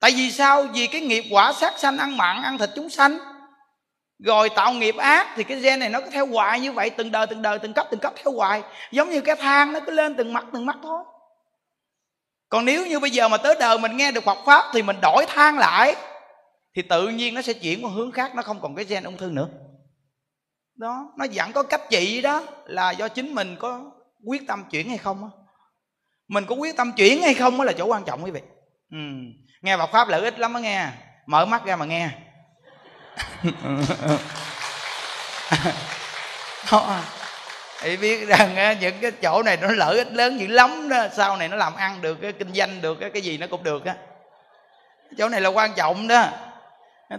Tại 0.00 0.10
vì 0.10 0.30
sao? 0.30 0.62
Vì 0.62 0.86
cái 0.86 1.00
nghiệp 1.00 1.24
quả 1.30 1.52
sát 1.52 1.78
sanh, 1.78 1.98
ăn 1.98 2.16
mặn, 2.16 2.42
ăn 2.42 2.58
thịt 2.58 2.70
chúng 2.74 2.90
sanh 2.90 3.18
rồi 4.24 4.48
tạo 4.48 4.72
nghiệp 4.72 4.96
ác 4.96 5.26
thì 5.36 5.44
cái 5.44 5.60
gen 5.60 5.80
này 5.80 5.88
nó 5.88 6.00
cứ 6.00 6.10
theo 6.10 6.26
hoài 6.26 6.60
như 6.60 6.72
vậy, 6.72 6.90
từng 6.90 7.12
đời 7.12 7.26
từng 7.26 7.42
đời, 7.42 7.58
từng 7.58 7.72
cấp 7.72 7.86
từng 7.90 8.00
cấp 8.00 8.12
theo 8.16 8.32
hoài. 8.32 8.62
Giống 8.92 9.10
như 9.10 9.20
cái 9.20 9.36
thang 9.36 9.72
nó 9.72 9.80
cứ 9.86 9.92
lên 9.92 10.14
từng 10.14 10.32
mặt 10.32 10.44
từng 10.52 10.66
mặt 10.66 10.76
thôi. 10.82 11.04
Còn 12.48 12.64
nếu 12.64 12.86
như 12.86 13.00
bây 13.00 13.10
giờ 13.10 13.28
mà 13.28 13.36
tới 13.36 13.56
đời 13.60 13.78
mình 13.78 13.96
nghe 13.96 14.12
được 14.12 14.24
Phật 14.24 14.38
pháp 14.46 14.64
thì 14.72 14.82
mình 14.82 14.96
đổi 15.02 15.26
thang 15.28 15.58
lại, 15.58 15.96
thì 16.76 16.82
tự 16.82 17.08
nhiên 17.08 17.34
nó 17.34 17.42
sẽ 17.42 17.52
chuyển 17.52 17.84
qua 17.84 17.90
hướng 17.90 18.12
khác, 18.12 18.34
nó 18.34 18.42
không 18.42 18.60
còn 18.60 18.74
cái 18.74 18.84
gen 18.84 19.04
ung 19.04 19.16
thư 19.16 19.30
nữa. 19.30 19.48
Đó, 20.76 21.12
nó 21.18 21.26
vẫn 21.34 21.52
có 21.52 21.62
cách 21.62 21.80
trị 21.90 22.20
đó, 22.20 22.42
là 22.66 22.90
do 22.90 23.08
chính 23.08 23.34
mình 23.34 23.56
có 23.58 23.90
quyết 24.26 24.46
tâm 24.46 24.64
chuyển 24.70 24.88
hay 24.88 24.98
không 24.98 25.24
á. 25.24 25.30
Mình 26.28 26.44
có 26.46 26.54
quyết 26.54 26.76
tâm 26.76 26.92
chuyển 26.92 27.22
hay 27.22 27.34
không 27.34 27.58
đó 27.58 27.64
là 27.64 27.72
chỗ 27.72 27.86
quan 27.86 28.04
trọng 28.04 28.24
quý 28.24 28.30
vị. 28.30 28.40
Ừ. 28.90 28.98
nghe 29.62 29.76
Phật 29.76 29.90
pháp 29.92 30.08
lợi 30.08 30.20
ích 30.20 30.38
lắm 30.38 30.52
đó 30.52 30.58
nghe. 30.58 30.88
Mở 31.26 31.46
mắt 31.46 31.64
ra 31.64 31.76
mà 31.76 31.84
nghe 31.86 32.10
đó. 33.42 33.50
Ờ. 34.02 35.72
Ờ. 36.70 37.02
thì 37.80 37.96
biết 37.96 38.28
rằng 38.28 38.78
những 38.80 38.94
cái 39.00 39.10
chỗ 39.10 39.42
này 39.42 39.56
nó 39.56 39.68
lợi 39.68 39.98
ích 39.98 40.12
lớn 40.12 40.40
dữ 40.40 40.46
lắm 40.46 40.88
đó 40.88 41.06
sau 41.16 41.36
này 41.36 41.48
nó 41.48 41.56
làm 41.56 41.74
ăn 41.74 42.00
được 42.00 42.14
cái 42.22 42.32
kinh 42.32 42.52
doanh 42.52 42.80
được 42.82 42.94
cái, 43.00 43.10
cái 43.10 43.22
gì 43.22 43.38
nó 43.38 43.46
cũng 43.46 43.62
được 43.62 43.84
á. 43.84 43.94
Chỗ 45.18 45.28
này 45.28 45.40
là 45.40 45.48
quan 45.48 45.72
trọng 45.76 46.08
đó. 46.08 46.28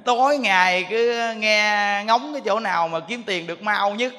Tối 0.05 0.37
ngày 0.37 0.87
cứ 0.89 1.33
nghe 1.37 2.03
ngóng 2.07 2.33
cái 2.33 2.41
chỗ 2.45 2.59
nào 2.59 2.87
mà 2.87 2.99
kiếm 2.99 3.23
tiền 3.23 3.47
được 3.47 3.61
mau 3.61 3.95
nhất 3.95 4.13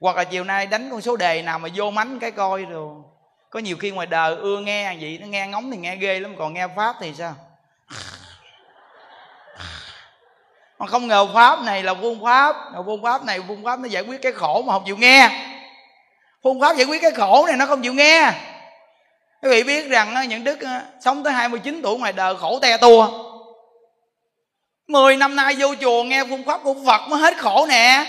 hoặc 0.00 0.16
là 0.16 0.24
chiều 0.24 0.44
nay 0.44 0.66
đánh 0.66 0.88
con 0.90 1.00
số 1.00 1.16
đề 1.16 1.42
nào 1.42 1.58
mà 1.58 1.68
vô 1.74 1.90
mánh 1.90 2.18
cái 2.18 2.30
coi 2.30 2.64
rồi. 2.64 2.94
Có 3.50 3.60
nhiều 3.60 3.76
khi 3.76 3.90
ngoài 3.90 4.06
đời 4.06 4.36
ưa 4.36 4.60
nghe 4.60 4.96
vậy 5.00 5.18
nó 5.20 5.26
nghe 5.26 5.46
ngóng 5.46 5.70
thì 5.70 5.76
nghe 5.76 5.96
ghê 5.96 6.20
lắm 6.20 6.34
còn 6.38 6.54
nghe 6.54 6.66
pháp 6.76 6.96
thì 7.00 7.12
sao? 7.18 7.34
Mà 10.78 10.86
không 10.86 11.08
ngờ 11.08 11.26
pháp 11.34 11.62
này 11.62 11.82
là 11.82 11.94
phương 11.94 12.24
pháp. 12.24 12.56
Phương 12.86 13.02
pháp 13.02 13.24
này 13.24 13.40
phương 13.48 13.64
pháp 13.64 13.80
nó 13.80 13.88
giải 13.88 14.02
quyết 14.02 14.22
cái 14.22 14.32
khổ 14.32 14.62
mà 14.66 14.72
không 14.72 14.82
chịu 14.86 14.96
nghe. 14.96 15.30
Phương 16.42 16.60
pháp 16.60 16.76
giải 16.76 16.86
quyết 16.86 17.02
cái 17.02 17.10
khổ 17.10 17.44
này 17.46 17.56
nó 17.56 17.66
không 17.66 17.82
chịu 17.82 17.94
nghe. 17.94 18.32
Quý 19.42 19.50
vị 19.50 19.62
biết 19.62 19.88
rằng 19.88 20.28
những 20.28 20.44
đức 20.44 20.58
sống 21.00 21.22
tới 21.22 21.32
29 21.32 21.80
tuổi 21.82 21.98
ngoài 21.98 22.12
đời 22.12 22.36
khổ 22.36 22.58
te 22.62 22.76
tua. 22.76 23.08
Mười 24.88 25.16
năm 25.16 25.36
nay 25.36 25.54
vô 25.58 25.74
chùa 25.80 26.04
nghe 26.04 26.24
phương 26.24 26.44
pháp 26.44 26.60
của 26.64 26.74
Phật 26.86 27.08
mới 27.08 27.20
hết 27.20 27.38
khổ 27.38 27.66
nè. 27.68 28.04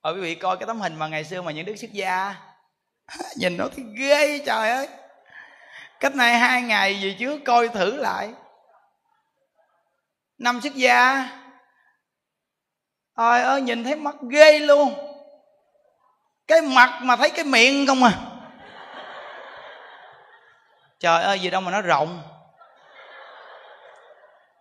Ở 0.00 0.14
quý 0.14 0.20
vị 0.20 0.34
coi 0.34 0.56
cái 0.56 0.66
tấm 0.66 0.80
hình 0.80 0.94
mà 0.94 1.08
ngày 1.08 1.24
xưa 1.24 1.42
mà 1.42 1.52
những 1.52 1.66
đức 1.66 1.76
xuất 1.76 1.92
gia 1.92 2.34
Nhìn 3.36 3.56
nó 3.56 3.68
thì 3.76 3.82
ghê, 3.96 4.38
trời 4.46 4.70
ơi. 4.70 4.88
Cách 6.00 6.14
này 6.14 6.38
hai 6.38 6.62
ngày 6.62 7.00
gì 7.00 7.16
trước 7.18 7.40
coi 7.44 7.68
thử 7.68 7.96
lại. 7.96 8.28
Năm 10.38 10.60
xuất 10.60 10.74
gia, 10.74 11.28
Trời 13.16 13.42
ơi, 13.42 13.62
nhìn 13.62 13.84
thấy 13.84 13.96
mắt 13.96 14.14
ghê 14.30 14.58
luôn. 14.58 14.94
Cái 16.46 16.60
mặt 16.60 16.98
mà 17.02 17.16
thấy 17.16 17.30
cái 17.30 17.44
miệng 17.44 17.86
không 17.86 18.04
à. 18.04 18.12
Trời 21.00 21.22
ơi, 21.22 21.40
gì 21.40 21.50
đâu 21.50 21.60
mà 21.60 21.70
nó 21.70 21.80
rộng. 21.80 22.22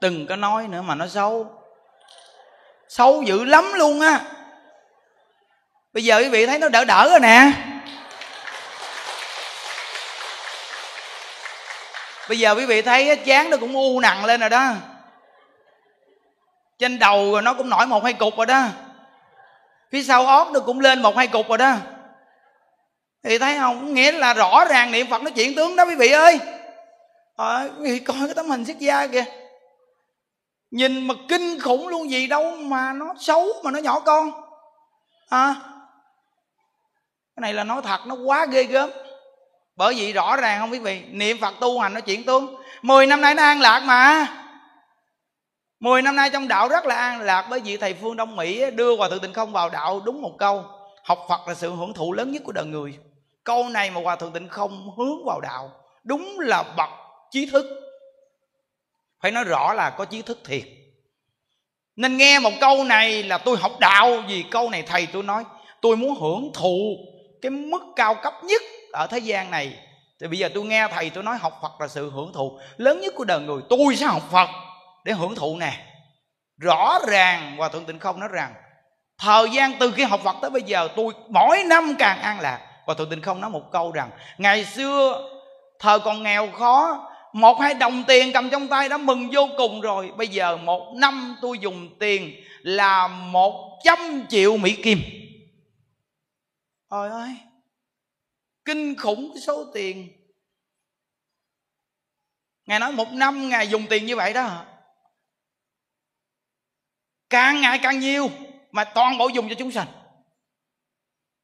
Đừng 0.01 0.27
có 0.27 0.35
nói 0.35 0.67
nữa 0.67 0.81
mà 0.81 0.95
nó 0.95 1.07
xấu. 1.07 1.61
Xấu 2.87 3.23
dữ 3.23 3.43
lắm 3.43 3.73
luôn 3.73 4.01
á. 4.01 4.19
Bây 5.93 6.03
giờ 6.03 6.17
quý 6.17 6.29
vị 6.29 6.45
thấy 6.45 6.59
nó 6.59 6.69
đỡ 6.69 6.85
đỡ 6.85 7.07
rồi 7.09 7.19
nè. 7.19 7.51
Bây 12.29 12.39
giờ 12.39 12.55
quý 12.55 12.65
vị 12.65 12.81
thấy 12.81 13.15
chán 13.15 13.49
nó 13.49 13.57
cũng 13.57 13.73
u 13.73 13.99
nặng 13.99 14.25
lên 14.25 14.39
rồi 14.39 14.49
đó 14.49 14.73
trên 16.79 16.99
đầu 16.99 17.31
rồi 17.31 17.41
nó 17.41 17.53
cũng 17.53 17.69
nổi 17.69 17.87
một 17.87 18.03
hai 18.03 18.13
cục 18.13 18.37
rồi 18.37 18.45
đó. 18.45 18.65
Phía 19.91 20.03
sau 20.03 20.25
ót 20.25 20.47
nó 20.51 20.59
cũng 20.59 20.79
lên 20.79 21.01
một 21.01 21.17
hai 21.17 21.27
cục 21.27 21.49
rồi 21.49 21.57
đó. 21.57 21.75
Thì 23.23 23.37
thấy 23.37 23.57
không? 23.57 23.93
Nghĩa 23.93 24.11
là 24.11 24.33
rõ 24.33 24.65
ràng 24.69 24.91
niệm 24.91 25.07
phật 25.09 25.21
nó 25.21 25.29
chuyển 25.29 25.55
tướng 25.55 25.75
đó 25.75 25.85
quý 25.85 25.95
vị 25.95 26.11
ơi. 26.11 26.39
À, 27.37 27.63
quý 27.79 27.91
vị 27.91 27.99
coi 27.99 28.17
cái 28.25 28.33
tấm 28.35 28.49
hình 28.49 28.65
xuất 28.65 28.79
gia 28.79 29.07
kìa. 29.07 29.25
Nhìn 30.71 31.07
mà 31.07 31.13
kinh 31.29 31.59
khủng 31.59 31.87
luôn 31.87 32.09
gì 32.09 32.27
đâu 32.27 32.51
mà 32.55 32.93
nó 32.93 33.13
xấu 33.19 33.47
mà 33.63 33.71
nó 33.71 33.79
nhỏ 33.79 33.99
con. 33.99 34.31
À 35.29 35.55
cái 37.35 37.41
này 37.41 37.53
là 37.53 37.63
nói 37.63 37.81
thật 37.81 37.99
nó 38.05 38.15
quá 38.25 38.45
ghê 38.45 38.63
gớm. 38.63 38.89
Bởi 39.75 39.93
vì 39.93 40.13
rõ 40.13 40.35
ràng 40.35 40.59
không 40.59 40.71
quý 40.71 40.79
vị 40.79 41.01
niệm 41.09 41.37
phật 41.41 41.53
tu 41.59 41.79
hành 41.79 41.93
nó 41.93 41.99
chuyển 41.99 42.23
tướng. 42.23 42.55
Mười 42.81 43.07
năm 43.07 43.21
nay 43.21 43.35
nó 43.35 43.43
an 43.43 43.61
lạc 43.61 43.79
mà 43.79 44.27
mười 45.83 46.01
năm 46.01 46.15
nay 46.15 46.29
trong 46.33 46.47
đạo 46.47 46.67
rất 46.67 46.85
là 46.85 46.95
an 46.95 47.21
lạc 47.21 47.47
bởi 47.49 47.59
vì 47.59 47.77
thầy 47.77 47.93
phương 47.93 48.15
đông 48.15 48.35
mỹ 48.35 48.71
đưa 48.71 48.95
hòa 48.95 49.09
thượng 49.09 49.19
tịnh 49.19 49.33
không 49.33 49.51
vào 49.51 49.69
đạo 49.69 50.01
đúng 50.05 50.21
một 50.21 50.35
câu, 50.39 50.65
học 51.03 51.25
phật 51.29 51.47
là 51.47 51.53
sự 51.53 51.75
hưởng 51.75 51.93
thụ 51.93 52.13
lớn 52.13 52.31
nhất 52.31 52.41
của 52.45 52.51
đời 52.51 52.65
người. 52.65 52.97
Câu 53.43 53.69
này 53.69 53.91
mà 53.91 54.01
hòa 54.01 54.15
thượng 54.15 54.31
tịnh 54.33 54.49
không 54.49 54.91
hướng 54.97 55.25
vào 55.25 55.41
đạo, 55.41 55.71
đúng 56.03 56.39
là 56.39 56.63
bậc 56.77 56.89
trí 57.31 57.45
thức. 57.45 57.65
Phải 59.21 59.31
nói 59.31 59.43
rõ 59.43 59.73
là 59.73 59.89
có 59.89 60.05
trí 60.05 60.21
thức 60.21 60.39
thiệt. 60.45 60.63
Nên 61.95 62.17
nghe 62.17 62.39
một 62.39 62.51
câu 62.61 62.83
này 62.83 63.23
là 63.23 63.37
tôi 63.37 63.57
học 63.57 63.71
đạo, 63.79 64.23
vì 64.27 64.43
câu 64.51 64.69
này 64.69 64.81
thầy 64.81 65.07
tôi 65.13 65.23
nói, 65.23 65.43
tôi 65.81 65.97
muốn 65.97 66.15
hưởng 66.15 66.51
thụ 66.53 66.97
cái 67.41 67.49
mức 67.49 67.83
cao 67.95 68.15
cấp 68.23 68.33
nhất 68.43 68.61
ở 68.93 69.07
thế 69.07 69.19
gian 69.19 69.51
này. 69.51 69.73
Thì 70.19 70.27
bây 70.27 70.39
giờ 70.39 70.49
tôi 70.53 70.63
nghe 70.63 70.87
thầy 70.91 71.09
tôi 71.09 71.23
nói 71.23 71.37
học 71.37 71.59
phật 71.61 71.81
là 71.81 71.87
sự 71.87 72.09
hưởng 72.09 72.33
thụ 72.33 72.59
lớn 72.77 73.01
nhất 73.01 73.13
của 73.17 73.23
đời 73.23 73.39
người, 73.39 73.61
tôi 73.69 73.95
sẽ 73.95 74.05
học 74.05 74.23
phật 74.31 74.47
để 75.03 75.13
hưởng 75.13 75.35
thụ 75.35 75.57
nè. 75.57 75.85
Rõ 76.57 76.99
ràng 77.07 77.55
và 77.57 77.69
thượng 77.69 77.85
tịnh 77.85 77.99
không 77.99 78.19
nói 78.19 78.29
rằng, 78.31 78.53
thời 79.17 79.49
gian 79.49 79.71
từ 79.79 79.91
khi 79.91 80.03
học 80.03 80.21
phật 80.23 80.35
tới 80.41 80.51
bây 80.51 80.61
giờ, 80.61 80.87
tôi 80.95 81.13
mỗi 81.29 81.63
năm 81.63 81.95
càng 81.99 82.19
an 82.19 82.39
lạc. 82.39 82.67
Và 82.87 82.93
thượng 82.93 83.09
tịnh 83.09 83.21
không 83.21 83.41
nói 83.41 83.49
một 83.49 83.71
câu 83.71 83.91
rằng, 83.91 84.09
ngày 84.37 84.65
xưa, 84.65 85.29
thời 85.79 85.99
còn 85.99 86.23
nghèo 86.23 86.51
khó, 86.51 87.09
một 87.33 87.59
hai 87.61 87.73
đồng 87.73 88.03
tiền 88.07 88.31
cầm 88.33 88.49
trong 88.49 88.67
tay 88.67 88.89
đã 88.89 88.97
mừng 88.97 89.29
vô 89.33 89.49
cùng 89.57 89.81
rồi. 89.81 90.11
Bây 90.17 90.27
giờ 90.27 90.57
một 90.57 90.93
năm 90.95 91.37
tôi 91.41 91.59
dùng 91.59 91.89
tiền 91.99 92.43
là 92.61 93.07
một 93.07 93.79
trăm 93.83 94.25
triệu 94.29 94.57
mỹ 94.57 94.75
kim. 94.83 94.99
Trời 96.91 97.09
ơi, 97.09 97.29
kinh 98.65 98.95
khủng 98.95 99.31
cái 99.33 99.41
số 99.41 99.65
tiền. 99.73 100.09
Ngài 102.65 102.79
nói 102.79 102.91
một 102.91 103.11
năm 103.11 103.49
ngài 103.49 103.67
dùng 103.67 103.85
tiền 103.89 104.05
như 104.05 104.15
vậy 104.15 104.33
đó 104.33 104.65
càng 107.33 107.61
ngày 107.61 107.79
càng 107.83 107.99
nhiều 107.99 108.29
mà 108.71 108.83
toàn 108.83 109.17
bộ 109.17 109.27
dùng 109.27 109.49
cho 109.49 109.55
chúng 109.55 109.71
sanh. 109.71 109.87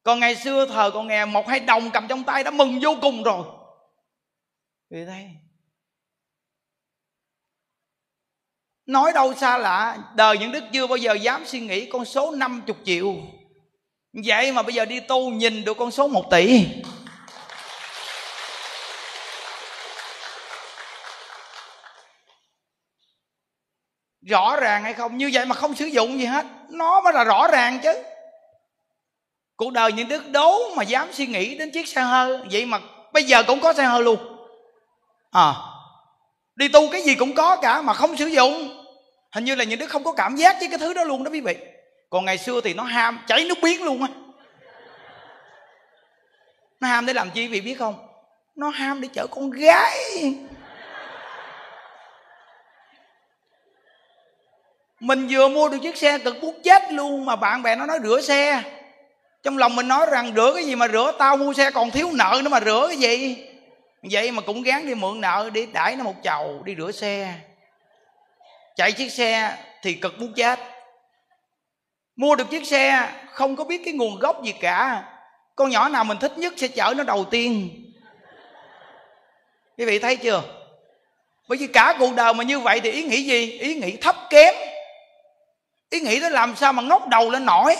Còn 0.03 0.19
ngày 0.19 0.35
xưa 0.35 0.65
thời 0.65 0.91
còn 0.91 1.07
nghe 1.07 1.25
một 1.25 1.47
hai 1.47 1.59
đồng 1.59 1.91
cầm 1.91 2.07
trong 2.07 2.23
tay 2.23 2.43
đã 2.43 2.51
mừng 2.51 2.79
vô 2.81 2.95
cùng 3.01 3.23
rồi. 3.23 3.45
Vì 4.89 5.05
đây 5.05 5.29
nói 8.85 9.11
đâu 9.13 9.33
xa 9.33 9.57
lạ, 9.57 9.97
đời 10.15 10.37
những 10.37 10.51
đức 10.51 10.63
chưa 10.73 10.87
bao 10.87 10.97
giờ 10.97 11.13
dám 11.13 11.45
suy 11.45 11.59
nghĩ 11.59 11.85
con 11.85 12.05
số 12.05 12.31
50 12.31 12.75
triệu. 12.85 13.15
Vậy 14.13 14.51
mà 14.51 14.63
bây 14.63 14.73
giờ 14.73 14.85
đi 14.85 14.99
tu 14.99 15.31
nhìn 15.31 15.63
được 15.63 15.77
con 15.77 15.91
số 15.91 16.07
1 16.07 16.31
tỷ. 16.31 16.65
Rõ 24.21 24.55
ràng 24.55 24.83
hay 24.83 24.93
không? 24.93 25.17
Như 25.17 25.29
vậy 25.33 25.45
mà 25.45 25.55
không 25.55 25.75
sử 25.75 25.85
dụng 25.85 26.19
gì 26.19 26.25
hết. 26.25 26.45
Nó 26.69 27.01
mới 27.01 27.13
là 27.13 27.23
rõ 27.23 27.47
ràng 27.47 27.79
chứ. 27.83 27.93
Cuộc 29.55 29.73
đời 29.73 29.91
những 29.91 30.07
đứa 30.07 30.19
đố 30.19 30.75
mà 30.75 30.83
dám 30.83 31.13
suy 31.13 31.25
nghĩ 31.27 31.57
đến 31.57 31.71
chiếc 31.71 31.87
xe 31.87 32.01
hơi, 32.01 32.39
vậy 32.51 32.65
mà 32.65 32.79
bây 33.13 33.23
giờ 33.23 33.43
cũng 33.43 33.59
có 33.59 33.73
xe 33.73 33.83
hơi 33.83 34.03
luôn. 34.03 34.19
À 35.31 35.53
đi 36.59 36.67
tu 36.67 36.89
cái 36.91 37.01
gì 37.01 37.15
cũng 37.15 37.35
có 37.35 37.55
cả 37.55 37.81
mà 37.81 37.93
không 37.93 38.17
sử 38.17 38.25
dụng. 38.25 38.85
Hình 39.31 39.45
như 39.45 39.55
là 39.55 39.63
những 39.63 39.79
đứa 39.79 39.85
không 39.85 40.03
có 40.03 40.11
cảm 40.11 40.35
giác 40.35 40.55
với 40.59 40.67
cái 40.69 40.77
thứ 40.77 40.93
đó 40.93 41.03
luôn 41.03 41.23
đó 41.23 41.31
quý 41.31 41.41
vị. 41.41 41.57
Còn 42.09 42.25
ngày 42.25 42.37
xưa 42.37 42.61
thì 42.61 42.73
nó 42.73 42.83
ham, 42.83 43.19
chảy 43.27 43.45
nước 43.45 43.57
biến 43.61 43.83
luôn 43.83 44.01
á. 44.01 44.07
Nó 46.79 46.87
ham 46.87 47.05
để 47.05 47.13
làm 47.13 47.31
chi 47.31 47.41
quý 47.41 47.47
vị 47.47 47.61
biết 47.61 47.75
không? 47.79 48.07
Nó 48.55 48.69
ham 48.69 49.01
để 49.01 49.07
chở 49.13 49.27
con 49.27 49.49
gái. 49.49 49.97
Mình 54.99 55.27
vừa 55.29 55.47
mua 55.47 55.69
được 55.69 55.77
chiếc 55.81 55.97
xe 55.97 56.17
cực 56.17 56.43
muốn 56.43 56.61
chết 56.63 56.91
luôn 56.91 57.25
mà 57.25 57.35
bạn 57.35 57.63
bè 57.63 57.75
nó 57.75 57.85
nói 57.85 57.99
rửa 58.03 58.21
xe. 58.21 58.61
Trong 59.43 59.57
lòng 59.57 59.75
mình 59.75 59.87
nói 59.87 60.05
rằng 60.11 60.33
rửa 60.35 60.51
cái 60.55 60.63
gì 60.63 60.75
mà 60.75 60.87
rửa, 60.87 61.11
tao 61.19 61.37
mua 61.37 61.53
xe 61.53 61.71
còn 61.71 61.91
thiếu 61.91 62.09
nợ 62.13 62.41
nữa 62.43 62.49
mà 62.49 62.59
rửa 62.59 62.85
cái 62.87 62.97
gì? 62.97 63.45
Vậy 64.11 64.31
mà 64.31 64.41
cũng 64.41 64.63
gán 64.63 64.87
đi 64.87 64.95
mượn 64.95 65.21
nợ, 65.21 65.49
đi 65.53 65.65
đãi 65.65 65.95
nó 65.95 66.03
một 66.03 66.15
chầu, 66.23 66.61
đi 66.63 66.75
rửa 66.77 66.91
xe. 66.91 67.33
Chạy 68.75 68.91
chiếc 68.91 69.11
xe 69.11 69.57
thì 69.81 69.93
cực 69.93 70.19
muốn 70.19 70.33
chết. 70.33 70.59
Mua 72.15 72.35
được 72.35 72.49
chiếc 72.49 72.67
xe, 72.67 73.09
không 73.31 73.55
có 73.55 73.63
biết 73.63 73.81
cái 73.85 73.93
nguồn 73.93 74.19
gốc 74.19 74.43
gì 74.43 74.53
cả. 74.61 75.03
Con 75.55 75.69
nhỏ 75.69 75.89
nào 75.89 76.03
mình 76.03 76.17
thích 76.17 76.37
nhất 76.37 76.53
sẽ 76.57 76.67
chở 76.67 76.93
nó 76.97 77.03
đầu 77.03 77.25
tiên. 77.31 77.69
Quý 79.77 79.85
vị 79.85 79.99
thấy 79.99 80.15
chưa? 80.15 80.41
Bởi 81.47 81.57
vì 81.57 81.67
cả 81.67 81.95
cuộc 81.99 82.15
đời 82.15 82.33
mà 82.33 82.43
như 82.43 82.59
vậy 82.59 82.79
thì 82.79 82.91
ý 82.91 83.03
nghĩ 83.03 83.23
gì? 83.23 83.51
Ý 83.51 83.75
nghĩ 83.75 83.97
thấp 83.97 84.15
kém 84.29 84.55
ý 85.89 85.99
nghĩ 85.99 86.19
đó 86.19 86.29
làm 86.29 86.55
sao 86.55 86.73
mà 86.73 86.81
ngóc 86.81 87.07
đầu 87.07 87.31
lên 87.31 87.45
nổi? 87.45 87.75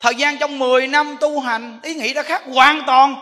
Thời 0.00 0.14
gian 0.14 0.38
trong 0.38 0.58
10 0.58 0.86
năm 0.86 1.16
tu 1.20 1.40
hành, 1.40 1.80
ý 1.82 1.94
nghĩ 1.94 2.14
đã 2.14 2.22
khác 2.22 2.42
hoàn 2.54 2.82
toàn. 2.86 3.14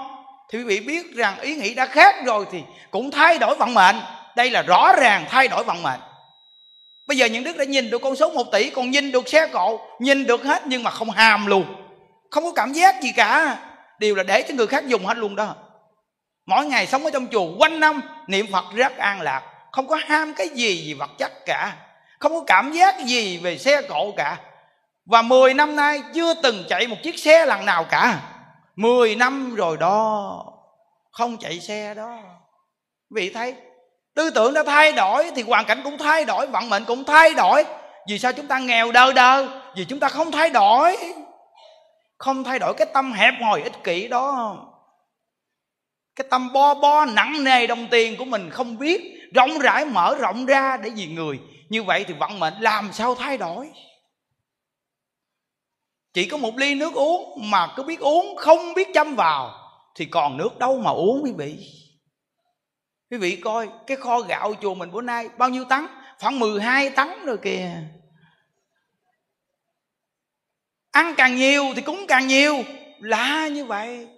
Thì 0.51 0.59
quý 0.59 0.65
vị 0.65 0.81
biết 0.81 1.15
rằng 1.15 1.41
ý 1.41 1.57
nghĩ 1.57 1.75
đã 1.75 1.87
khác 1.87 2.15
rồi 2.25 2.47
thì 2.53 2.63
cũng 2.91 3.11
thay 3.11 3.39
đổi 3.39 3.57
vận 3.57 3.75
mệnh. 3.75 3.97
Đây 4.37 4.51
là 4.51 4.63
rõ 4.63 4.93
ràng 4.93 5.27
thay 5.29 5.49
đổi 5.49 5.65
vận 5.65 5.83
mệnh. 5.83 6.01
Bây 7.07 7.17
giờ 7.17 7.27
những 7.27 7.45
đức 7.45 7.57
đã 7.57 7.65
nhìn 7.65 7.91
được 7.91 8.03
con 8.03 8.17
số 8.17 8.31
1 8.31 8.53
tỷ, 8.53 8.71
còn 8.71 8.91
nhìn 8.91 9.13
được 9.13 9.29
xe 9.29 9.47
cộ, 9.47 9.81
nhìn 9.99 10.27
được 10.27 10.45
hết 10.45 10.63
nhưng 10.67 10.83
mà 10.83 10.91
không 10.91 11.11
hàm 11.11 11.47
luôn. 11.47 11.65
Không 12.31 12.45
có 12.45 12.53
cảm 12.53 12.73
giác 12.73 13.03
gì 13.03 13.13
cả. 13.13 13.57
Đều 13.99 14.15
là 14.15 14.23
để 14.23 14.43
cho 14.43 14.55
người 14.55 14.67
khác 14.67 14.87
dùng 14.87 15.07
hết 15.07 15.17
luôn 15.17 15.37
đó. 15.37 15.55
Mỗi 16.47 16.67
ngày 16.67 16.87
sống 16.87 17.05
ở 17.05 17.11
trong 17.11 17.27
chùa 17.27 17.57
quanh 17.59 17.81
năm, 17.81 18.03
niệm 18.27 18.47
phật 18.53 18.65
rất 18.75 18.97
an 18.97 19.21
lạc. 19.21 19.43
Không 19.73 19.89
có 19.89 20.01
ham 20.07 20.35
cái 20.35 20.49
gì 20.49 20.77
gì 20.77 20.95
vật 20.95 21.11
chất 21.19 21.33
cả 21.47 21.77
không 22.19 22.33
có 22.33 22.45
cảm 22.47 22.73
giác 22.73 23.01
gì 23.05 23.39
về 23.39 23.59
xe 23.59 23.83
cộ 23.83 24.13
cả. 24.17 24.41
Và 25.07 25.23
10 25.23 25.55
năm 25.55 25.77
nay 25.77 26.03
chưa 26.15 26.35
từng 26.35 26.65
chạy 26.69 26.87
một 26.87 26.97
chiếc 27.03 27.19
xe 27.19 27.47
lần 27.47 27.67
nào 27.67 27.85
cả. 27.91 28.21
10 28.77 29.15
năm 29.15 29.55
rồi 29.55 29.77
đó, 29.77 30.45
không 31.11 31.37
chạy 31.37 31.61
xe 31.61 31.95
đó. 31.95 32.19
Vị 33.11 33.31
thấy, 33.35 33.55
tư 34.15 34.31
tưởng 34.31 34.55
đã 34.55 34.63
thay 34.67 34.93
đổi 34.93 35.31
thì 35.37 35.43
hoàn 35.43 35.65
cảnh 35.65 35.81
cũng 35.85 35.99
thay 35.99 36.25
đổi, 36.25 36.47
vận 36.47 36.71
mệnh 36.71 36.85
cũng 36.85 37.05
thay 37.05 37.35
đổi. 37.35 37.65
Vì 38.09 38.19
sao 38.19 38.33
chúng 38.33 38.47
ta 38.47 38.59
nghèo 38.59 38.93
đơ 38.93 39.13
đơ 39.13 39.49
vì 39.77 39.85
chúng 39.85 40.01
ta 40.01 40.09
không 40.09 40.33
thay 40.33 40.51
đổi. 40.51 40.97
Không 42.19 42.45
thay 42.45 42.59
đổi 42.59 42.75
cái 42.75 42.87
tâm 42.95 43.13
hẹp 43.13 43.35
hòi 43.43 43.63
ích 43.63 43.85
kỷ 43.85 44.09
đó. 44.09 44.57
Cái 46.17 46.27
tâm 46.31 46.53
bo 46.53 46.75
bo, 46.75 47.05
nặng 47.05 47.45
nề 47.45 47.67
đồng 47.67 47.87
tiền 47.91 48.17
của 48.19 48.25
mình 48.25 48.51
không 48.51 48.79
biết, 48.79 49.03
rộng 49.35 49.59
rãi 49.59 49.85
mở 49.85 50.17
rộng 50.21 50.47
ra 50.47 50.77
để 50.77 50.91
vì 50.91 51.07
người 51.07 51.39
như 51.69 51.83
vậy 51.83 52.05
thì 52.09 52.15
vận 52.15 52.41
mệnh 52.41 52.55
làm 52.61 52.93
sao 52.93 53.15
thay 53.15 53.39
đổi? 53.39 53.71
Chỉ 56.13 56.29
có 56.29 56.37
một 56.37 56.57
ly 56.57 56.75
nước 56.75 56.95
uống 56.95 57.51
mà 57.51 57.73
cứ 57.77 57.83
biết 57.83 58.01
uống, 58.01 58.37
không 58.37 58.75
biết 58.75 58.89
chăm 58.95 59.17
vào, 59.17 59.55
thì 59.95 60.05
còn 60.05 60.37
nước 60.37 60.59
đâu 60.59 60.79
mà 60.79 60.91
uống, 60.91 61.25
quý 61.25 61.33
vị? 61.37 61.59
Quý 63.11 63.19
vị 63.19 63.37
coi, 63.37 63.69
cái 63.87 63.97
kho 63.97 64.21
gạo 64.21 64.55
chùa 64.63 64.75
mình 64.75 64.91
bữa 64.93 65.03
nay 65.03 65.29
bao 65.39 65.49
nhiêu 65.49 65.65
tấn? 65.65 65.87
Khoảng 66.19 66.39
12 66.39 66.91
tấn 66.91 67.09
rồi 67.25 67.39
kìa. 67.43 67.71
Ăn 70.91 71.15
càng 71.17 71.37
nhiều 71.37 71.65
thì 71.77 71.83
cúng 71.83 72.05
càng 72.09 72.27
nhiều. 72.27 72.63
Là 73.01 73.49
như 73.49 73.65
vậy. 73.65 74.09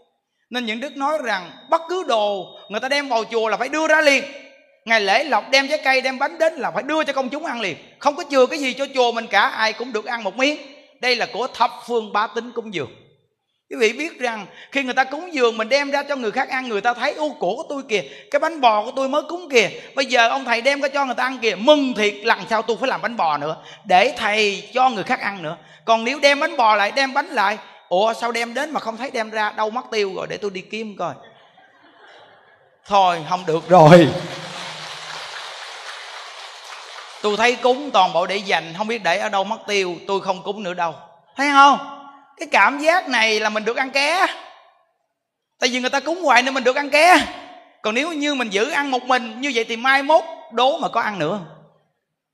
Nên 0.51 0.67
những 0.67 0.81
đức 0.81 0.97
nói 0.97 1.19
rằng, 1.25 1.51
bất 1.71 1.83
cứ 1.89 2.05
đồ 2.09 2.45
người 2.69 2.81
ta 2.81 2.89
đem 2.89 3.09
vào 3.09 3.25
chùa 3.25 3.49
là 3.49 3.57
phải 3.57 3.69
đưa 3.69 3.89
ra 3.89 4.01
liền 4.01 4.25
ngày 4.85 5.01
lễ 5.01 5.25
lộc 5.25 5.51
đem 5.51 5.69
trái 5.69 5.79
cây, 5.85 6.01
đem 6.01 6.19
bánh 6.19 6.39
đến 6.39 6.55
là 6.55 6.71
phải 6.71 6.83
đưa 6.83 7.05
cho 7.05 7.13
công 7.13 7.29
chúng 7.29 7.45
ăn 7.45 7.61
liền. 7.61 7.77
Không 7.99 8.17
có 8.17 8.25
chừa 8.31 8.47
cái 8.47 8.59
gì 8.59 8.73
cho 8.73 8.87
chùa 8.95 9.13
mình 9.13 9.27
cả, 9.27 9.41
ai 9.41 9.73
cũng 9.73 9.93
được 9.93 10.05
ăn 10.05 10.25
một 10.25 10.37
miếng. 10.37 10.59
Đây 11.01 11.17
là 11.17 11.27
của 11.33 11.47
thập 11.47 11.71
phương 11.87 12.13
bá 12.13 12.27
tính 12.27 12.53
cúng 12.53 12.75
dường. 12.75 12.91
Quý 13.71 13.77
vị 13.81 13.93
biết 13.93 14.21
rằng, 14.21 14.47
khi 14.73 14.83
người 14.83 14.95
ta 14.95 15.05
cúng 15.05 15.35
dường 15.35 15.57
mình 15.57 15.69
đem 15.69 15.91
ra 15.91 16.03
cho 16.03 16.17
người 16.17 16.31
khác 16.31 16.49
ăn, 16.49 16.69
người 16.69 16.81
ta 16.81 16.95
thấy, 16.95 17.13
ô, 17.13 17.37
cổ 17.41 17.57
của 17.57 17.65
tôi 17.69 17.83
kìa, 17.89 18.03
cái 18.31 18.41
bánh 18.41 18.61
bò 18.61 18.85
của 18.85 18.93
tôi 18.97 19.09
mới 19.09 19.23
cúng 19.29 19.49
kìa. 19.51 19.71
Bây 19.95 20.07
giờ 20.07 20.29
ông 20.29 20.45
thầy 20.45 20.63
đem 20.63 20.81
cái 20.81 20.91
cho 20.91 21.05
người 21.05 21.15
ta 21.15 21.25
ăn 21.25 21.39
kìa. 21.43 21.55
Mừng 21.55 21.95
thiệt 21.95 22.15
lần 22.23 22.39
sau 22.51 22.63
tôi 22.63 22.77
phải 22.81 22.89
làm 22.89 23.03
bánh 23.03 23.17
bò 23.17 23.39
nữa? 23.39 23.57
Để 23.85 24.15
thầy 24.17 24.69
cho 24.75 24.91
người 24.91 25.05
khác 25.05 25.21
ăn 25.21 25.43
nữa. 25.43 25.57
Còn 25.85 26.05
nếu 26.05 26.19
đem 26.19 26.41
bánh 26.41 26.57
bò 26.57 26.77
lại, 26.77 26.93
đem 26.97 27.15
bánh 27.15 27.27
lại, 27.27 27.59
ủa, 27.89 28.13
sao 28.13 28.33
đem 28.33 28.55
đến 28.55 28.71
mà 28.71 28.81
không 28.81 28.97
thấy 28.97 29.11
đem 29.11 29.31
ra? 29.31 29.53
Đâu 29.57 29.71
mất 29.71 29.85
tiêu 29.91 30.13
rồi, 30.17 30.27
để 30.31 30.37
tôi 30.37 30.51
đi 30.51 30.61
kiếm 30.61 30.97
coi. 30.99 31.15
Thôi, 32.87 33.25
không 33.29 33.47
được 33.47 33.69
rồi 33.69 34.09
tôi 37.23 37.37
thấy 37.37 37.57
cúng 37.57 37.91
toàn 37.91 38.13
bộ 38.13 38.27
để 38.27 38.37
dành, 38.37 38.75
không 38.79 38.89
biết 38.89 39.03
để 39.03 39.19
ở 39.19 39.29
đâu 39.29 39.45
mất 39.45 39.59
tiêu, 39.67 39.97
tôi 40.07 40.21
không 40.21 40.43
cúng 40.43 40.63
nữa 40.63 40.75
đâu. 40.75 40.95
Thấy 41.37 41.51
không? 41.51 41.79
Cái 42.37 42.49
cảm 42.53 42.79
giác 42.79 43.09
này 43.09 43.41
là 43.41 43.51
mình 43.51 43.65
được 43.65 43.77
ăn 43.77 43.91
ké. 43.91 44.27
Tại 45.59 45.71
vì 45.71 45.81
người 45.81 45.91
ta 45.91 46.01
cúng 46.01 46.23
hoài 46.23 46.43
nên 46.43 46.55
mình 46.55 46.65
được 46.65 46.77
ăn 46.77 46.91
ké. 46.91 47.17
Còn 47.83 47.95
nếu 47.95 48.13
như 48.13 48.35
mình 48.35 48.51
giữ 48.51 48.71
ăn 48.71 48.91
một 48.91 49.03
mình, 49.03 49.41
như 49.41 49.53
vậy 49.55 49.65
thì 49.65 49.77
mai 49.77 50.03
mốt 50.03 50.25
đố 50.53 50.79
mà 50.79 50.89
có 50.89 51.01
ăn 51.01 51.19
nữa. 51.19 51.41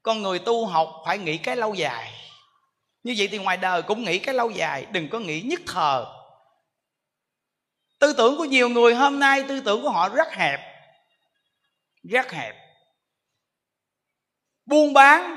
Con 0.03 0.23
người 0.23 0.39
tu 0.39 0.67
học 0.67 0.89
phải 1.07 1.19
nghĩ 1.19 1.39
cái 1.39 1.57
lâu 1.57 1.75
dài. 1.75 2.13
Như 3.05 3.15
vậy 3.19 3.29
thì 3.29 3.39
ngoài 3.39 3.57
đời 3.57 3.83
cũng 3.83 4.05
nghĩ 4.05 4.19
cái 4.19 4.35
lâu 4.35 4.51
dài, 4.51 4.87
đừng 4.91 5.09
có 5.09 5.19
nghĩ 5.19 5.41
nhất 5.41 5.61
thờ 5.67 6.07
tư 7.99 8.13
tưởng 8.13 8.37
của 8.37 8.45
nhiều 8.45 8.69
người 8.69 8.95
hôm 8.95 9.19
nay, 9.19 9.45
tư 9.49 9.61
tưởng 9.61 9.83
của 9.83 9.91
họ 9.91 10.09
rất 10.09 10.33
hẹp. 10.33 10.61
Rất 12.03 12.33
hẹp 12.33 12.55
buôn 14.67 14.93
bán, 14.93 15.37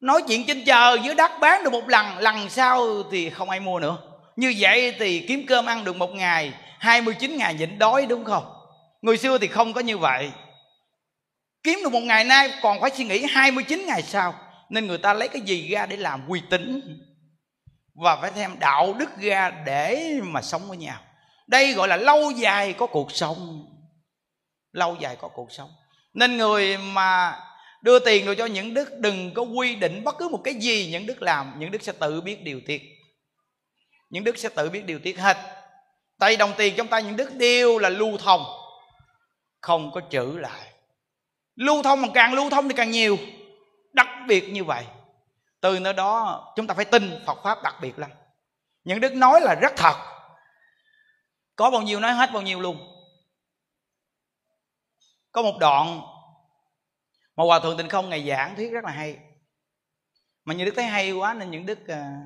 nói 0.00 0.22
chuyện 0.28 0.44
trên 0.46 0.64
chờ 0.64 0.98
dưới 1.04 1.14
đất 1.14 1.30
bán 1.40 1.64
được 1.64 1.72
một 1.72 1.88
lần 1.88 2.18
lần 2.18 2.48
sau 2.50 3.02
thì 3.10 3.30
không 3.30 3.50
ai 3.50 3.60
mua 3.60 3.80
nữa. 3.80 3.98
Như 4.36 4.54
vậy 4.58 4.94
thì 4.98 5.24
kiếm 5.28 5.46
cơm 5.46 5.66
ăn 5.66 5.84
được 5.84 5.96
một 5.96 6.10
ngày 6.10 6.52
29 6.78 7.36
ngày 7.36 7.54
nhịn 7.54 7.78
đói, 7.78 8.06
đúng 8.06 8.24
không? 8.24 8.52
Người 9.02 9.18
xưa 9.18 9.38
thì 9.38 9.46
không 9.46 9.72
có 9.72 9.80
như 9.80 9.98
vậy. 9.98 10.30
Kiếm 11.62 11.78
được 11.82 11.92
một 11.92 12.00
ngày 12.00 12.24
nay 12.24 12.52
còn 12.62 12.80
phải 12.80 12.90
suy 12.90 13.04
nghĩ 13.04 13.26
29 13.30 13.86
ngày 13.86 14.02
sau, 14.02 14.34
nên 14.68 14.86
người 14.86 14.98
ta 14.98 15.14
lấy 15.14 15.28
cái 15.28 15.42
gì 15.42 15.68
ra 15.68 15.86
để 15.86 15.96
làm 15.96 16.28
uy 16.28 16.42
tín? 16.50 16.80
Và 17.94 18.16
phải 18.16 18.30
thêm 18.34 18.58
đạo 18.58 18.94
đức 18.98 19.18
ra 19.20 19.50
để 19.66 20.20
mà 20.22 20.42
sống 20.42 20.68
với 20.68 20.76
nhau. 20.76 21.00
Đây 21.46 21.72
gọi 21.72 21.88
là 21.88 21.96
lâu 21.96 22.30
dài 22.30 22.72
có 22.72 22.86
cuộc 22.86 23.12
sống. 23.12 23.66
Lâu 24.72 24.96
dài 25.00 25.16
có 25.16 25.28
cuộc 25.28 25.52
sống. 25.52 25.70
Nên 26.14 26.36
người 26.36 26.78
mà 26.78 27.40
đưa 27.82 27.98
tiền 27.98 28.26
rồi 28.26 28.36
cho 28.36 28.46
những 28.46 28.74
đức, 28.74 28.98
đừng 28.98 29.34
có 29.34 29.42
quy 29.42 29.74
định 29.76 30.04
bất 30.04 30.18
cứ 30.18 30.28
một 30.28 30.40
cái 30.44 30.54
gì 30.54 30.90
những 30.92 31.06
đức 31.06 31.22
làm, 31.22 31.54
những 31.58 31.70
đức 31.70 31.82
sẽ 31.82 31.92
tự 31.92 32.20
biết 32.20 32.42
điều 32.42 32.60
tiết. 32.66 32.82
Những 34.10 34.24
đức 34.24 34.38
sẽ 34.38 34.48
tự 34.48 34.70
biết 34.70 34.84
điều 34.84 34.98
tiết 34.98 35.18
hết. 35.18 35.36
Tay 36.18 36.36
đồng 36.36 36.52
tiền 36.56 36.74
trong 36.76 36.88
tay 36.88 37.02
những 37.02 37.16
đức 37.16 37.34
đều 37.34 37.78
là 37.78 37.88
lưu 37.88 38.18
thông, 38.18 38.44
không 39.60 39.90
có 39.92 40.00
trữ 40.10 40.38
lại. 40.40 40.72
Lưu 41.54 41.82
thông 41.82 42.02
mà 42.02 42.08
càng 42.14 42.34
lưu 42.34 42.50
thông 42.50 42.68
thì 42.68 42.74
càng 42.76 42.90
nhiều. 42.90 43.18
Đặc 43.92 44.08
biệt 44.28 44.48
như 44.48 44.64
vậy, 44.64 44.84
từ 45.60 45.78
nơi 45.78 45.92
đó 45.92 46.44
chúng 46.56 46.66
ta 46.66 46.74
phải 46.74 46.84
tin 46.84 47.22
phật 47.26 47.38
pháp 47.44 47.62
đặc 47.62 47.74
biệt 47.80 47.98
lắm. 47.98 48.10
Những 48.84 49.00
đức 49.00 49.14
nói 49.14 49.40
là 49.40 49.54
rất 49.54 49.72
thật. 49.76 49.94
Có 51.56 51.70
bao 51.70 51.82
nhiêu 51.82 52.00
nói 52.00 52.12
hết 52.12 52.30
bao 52.32 52.42
nhiêu 52.42 52.60
luôn. 52.60 52.78
Có 55.32 55.42
một 55.42 55.58
đoạn 55.60 56.02
mà 57.38 57.44
hòa 57.44 57.60
thượng 57.60 57.76
tịnh 57.76 57.88
không 57.88 58.08
ngày 58.08 58.28
giảng 58.28 58.56
thuyết 58.56 58.72
rất 58.72 58.84
là 58.84 58.90
hay. 58.90 59.18
Mà 60.44 60.54
như 60.54 60.64
đức 60.64 60.72
thấy 60.76 60.84
hay 60.84 61.12
quá 61.12 61.34
nên 61.34 61.50
những 61.50 61.66
đức 61.66 61.88
à, 61.88 62.20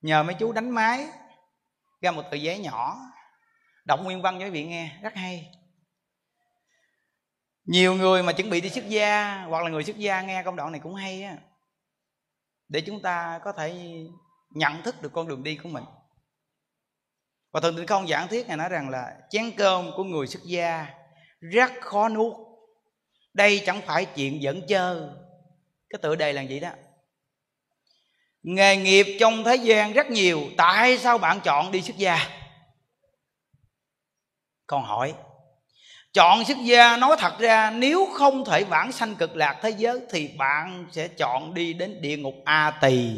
nhờ 0.00 0.22
mấy 0.22 0.34
chú 0.38 0.52
đánh 0.52 0.70
máy 0.70 1.06
ra 2.00 2.10
một 2.10 2.22
tờ 2.30 2.36
giấy 2.36 2.58
nhỏ, 2.58 2.96
đọc 3.84 4.00
nguyên 4.02 4.22
văn 4.22 4.36
cho 4.38 4.44
quý 4.44 4.50
vị 4.50 4.66
nghe, 4.66 4.98
rất 5.02 5.14
hay. 5.14 5.50
Nhiều 7.64 7.94
người 7.94 8.22
mà 8.22 8.32
chuẩn 8.32 8.50
bị 8.50 8.60
đi 8.60 8.70
xuất 8.70 8.88
gia 8.88 9.42
hoặc 9.48 9.62
là 9.62 9.70
người 9.70 9.84
xuất 9.84 9.96
gia 9.96 10.22
nghe 10.22 10.42
công 10.42 10.56
đoạn 10.56 10.72
này 10.72 10.80
cũng 10.84 10.94
hay 10.94 11.22
á, 11.22 11.36
để 12.68 12.80
chúng 12.80 13.02
ta 13.02 13.40
có 13.44 13.52
thể 13.52 13.96
nhận 14.50 14.82
thức 14.82 15.02
được 15.02 15.12
con 15.12 15.28
đường 15.28 15.42
đi 15.42 15.56
của 15.56 15.68
mình. 15.68 15.84
Và 17.52 17.60
thường 17.60 17.76
tịnh 17.76 17.86
không 17.86 18.08
giảng 18.08 18.28
thuyết 18.28 18.48
này 18.48 18.56
nói 18.56 18.68
rằng 18.68 18.88
là 18.90 19.16
chén 19.30 19.50
cơm 19.56 19.90
của 19.96 20.04
người 20.04 20.26
xuất 20.26 20.42
gia 20.44 20.86
rất 21.40 21.72
khó 21.80 22.08
nuốt 22.08 22.45
đây 23.36 23.62
chẳng 23.66 23.80
phải 23.86 24.04
chuyện 24.04 24.42
dẫn 24.42 24.66
chơ. 24.66 25.10
Cái 25.90 25.98
tựa 26.02 26.16
đề 26.16 26.32
là 26.32 26.42
gì 26.42 26.60
đó? 26.60 26.70
Nghề 28.42 28.76
nghiệp 28.76 29.16
trong 29.20 29.44
thế 29.44 29.56
gian 29.56 29.92
rất 29.92 30.10
nhiều, 30.10 30.42
tại 30.56 30.98
sao 30.98 31.18
bạn 31.18 31.40
chọn 31.44 31.72
đi 31.72 31.82
xuất 31.82 31.96
gia? 31.96 32.28
Còn 34.66 34.82
hỏi. 34.82 35.14
Chọn 36.12 36.44
xuất 36.44 36.56
gia, 36.64 36.96
nói 36.96 37.16
thật 37.18 37.38
ra, 37.38 37.70
nếu 37.70 38.08
không 38.12 38.44
thể 38.44 38.64
vãng 38.64 38.92
sanh 38.92 39.14
cực 39.14 39.36
lạc 39.36 39.58
thế 39.62 39.70
giới 39.70 40.00
thì 40.10 40.28
bạn 40.38 40.86
sẽ 40.92 41.08
chọn 41.08 41.54
đi 41.54 41.72
đến 41.72 42.00
địa 42.00 42.16
ngục 42.16 42.34
a 42.44 42.78
tỳ. 42.80 43.10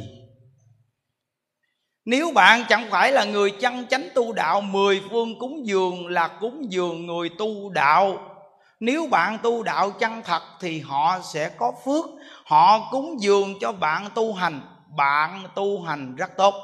Nếu 2.04 2.32
bạn 2.34 2.64
chẳng 2.68 2.90
phải 2.90 3.12
là 3.12 3.24
người 3.24 3.50
chân 3.60 3.86
chánh 3.86 4.08
tu 4.14 4.32
đạo, 4.32 4.60
Mười 4.60 5.02
phương 5.10 5.38
cúng 5.38 5.66
dường 5.66 6.06
là 6.06 6.28
cúng 6.40 6.72
dường 6.72 7.06
người 7.06 7.30
tu 7.38 7.70
đạo 7.70 8.34
nếu 8.81 9.07
bạn 9.11 9.39
tu 9.43 9.62
đạo 9.62 9.91
chân 9.91 10.22
thật 10.24 10.43
Thì 10.61 10.81
họ 10.81 11.20
sẽ 11.22 11.49
có 11.49 11.72
phước. 11.85 12.05
Họ 12.45 12.89
cúng 12.91 13.16
dường 13.20 13.55
cho 13.61 13.72
bạn 13.72 14.09
tu 14.14 14.35
hành. 14.35 14.61
Bạn 14.97 15.49
tu 15.55 15.83
hành 15.83 16.16
rất 16.16 16.37
tốt. 16.37 16.55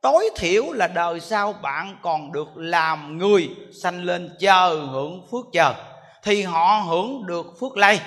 Tối 0.00 0.30
thiểu 0.36 0.72
là 0.72 0.86
đời 0.86 1.20
sau 1.20 1.52
bạn 1.52 1.96
còn 2.02 2.32
được 2.32 2.48
làm 2.54 3.18
người 3.18 3.50
Sanh 3.82 4.02
lên 4.02 4.36
chờ 4.40 4.86
hưởng 4.90 5.26
phước 5.30 5.46
chờ, 5.52 5.74
Thì 6.22 6.42
họ 6.42 6.82
hưởng 6.86 7.26
được 7.26 7.46
phước 7.60 7.76
lây. 7.76 8.00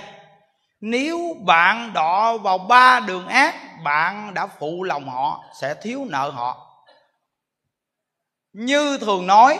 Nếu 0.81 1.19
bạn 1.45 1.93
đọ 1.93 2.37
vào 2.37 2.57
ba 2.57 2.99
đường 2.99 3.27
ác, 3.27 3.55
Bạn 3.83 4.33
đã 4.33 4.47
phụ 4.59 4.83
lòng 4.83 5.09
họ, 5.09 5.43
Sẽ 5.59 5.73
thiếu 5.81 6.05
nợ 6.09 6.29
họ. 6.29 6.65
Như 8.53 8.97
thường 8.97 9.27
nói 9.27 9.59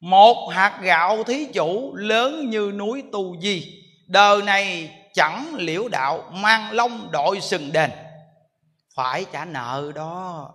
một 0.00 0.48
hạt 0.52 0.78
gạo 0.80 1.24
thí 1.24 1.46
chủ 1.54 1.94
lớn 1.94 2.50
như 2.50 2.72
núi 2.74 3.02
tu 3.12 3.40
di. 3.40 3.82
Đời 4.06 4.42
này 4.42 4.90
chẳng 5.14 5.54
liễu 5.54 5.88
đạo, 5.88 6.24
mang 6.32 6.72
lông 6.72 7.08
đội 7.10 7.40
sừng 7.40 7.72
đền. 7.72 7.90
Phải 8.94 9.26
trả 9.32 9.44
nợ 9.44 9.92
đó. 9.94 10.50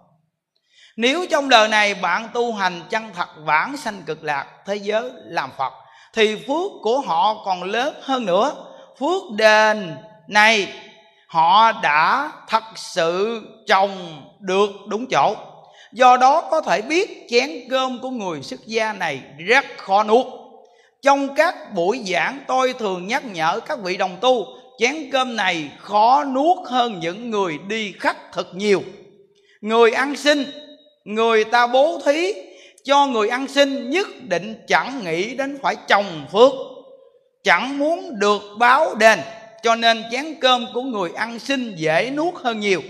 Nếu 0.98 1.26
trong 1.32 1.50
đời 1.50 1.68
này 1.68 1.96
bạn 1.96 2.30
tu 2.34 2.54
hành 2.54 2.82
chân 2.90 3.10
thật 3.14 3.28
vãng 3.38 3.78
sanh 3.78 4.02
cực 4.02 4.24
lạc 4.24 4.48
thế 4.66 4.76
giới 4.76 5.12
làm 5.16 5.52
phật, 5.58 5.74
thì 6.14 6.36
phước 6.36 6.72
của 6.82 7.02
họ 7.02 7.44
còn 7.46 7.64
lớn 7.64 7.96
hơn 8.04 8.26
nữa. 8.26 8.54
Phước 9.00 9.24
đền 9.32 9.98
này 10.28 10.74
họ 11.28 11.72
đã 11.72 12.32
thật 12.48 12.64
sự 12.76 13.42
trồng 13.68 14.22
được 14.40 14.70
đúng 14.88 15.06
chỗ 15.12 15.36
do 15.94 16.18
đó 16.18 16.48
có 16.52 16.62
thể 16.62 16.82
biết 16.82 17.26
chén 17.30 17.52
cơm 17.70 18.00
của 18.02 18.10
người 18.10 18.42
xuất 18.42 18.68
gia 18.68 18.94
này 18.94 19.22
rất 19.38 19.66
khó 19.78 20.04
nuốt. 20.04 20.26
Trong 21.02 21.36
các 21.36 21.74
buổi 21.74 22.02
giảng, 22.06 22.40
tôi 22.48 22.74
thường 22.74 23.08
nhắc 23.08 23.24
nhở 23.34 23.60
các 23.60 23.80
vị 23.84 23.98
đồng 23.98 24.18
tu, 24.22 24.46
chén 24.80 24.96
cơm 25.12 25.36
này 25.36 25.72
khó 25.80 26.24
nuốt 26.24 26.58
hơn 26.66 27.00
những 27.00 27.30
người 27.30 27.58
đi 27.68 27.94
khắc 28.00 28.18
thật 28.34 28.56
nhiều. 28.56 28.84
Người 29.62 29.92
ăn 29.92 30.16
xin, 30.16 30.46
người 31.06 31.44
ta 31.44 31.68
bố 31.68 32.02
thí, 32.06 32.34
cho 32.84 33.06
người 33.06 33.30
ăn 33.30 33.48
xin 33.48 33.90
nhất 33.90 34.08
định 34.28 34.56
chẳng 34.68 35.04
nghĩ 35.04 35.36
đến 35.36 35.60
phải 35.62 35.76
trồng 35.88 36.26
phước, 36.32 36.52
chẳng 37.44 37.78
muốn 37.78 38.20
được 38.20 38.42
báo 38.60 38.96
đền, 38.96 39.20
cho 39.64 39.76
nên 39.76 40.04
chén 40.12 40.36
cơm 40.42 40.66
của 40.74 40.82
người 40.82 41.12
ăn 41.16 41.40
xin 41.40 41.76
dễ 41.76 42.12
nuốt 42.16 42.34
hơn 42.36 42.60
nhiều. 42.60 42.82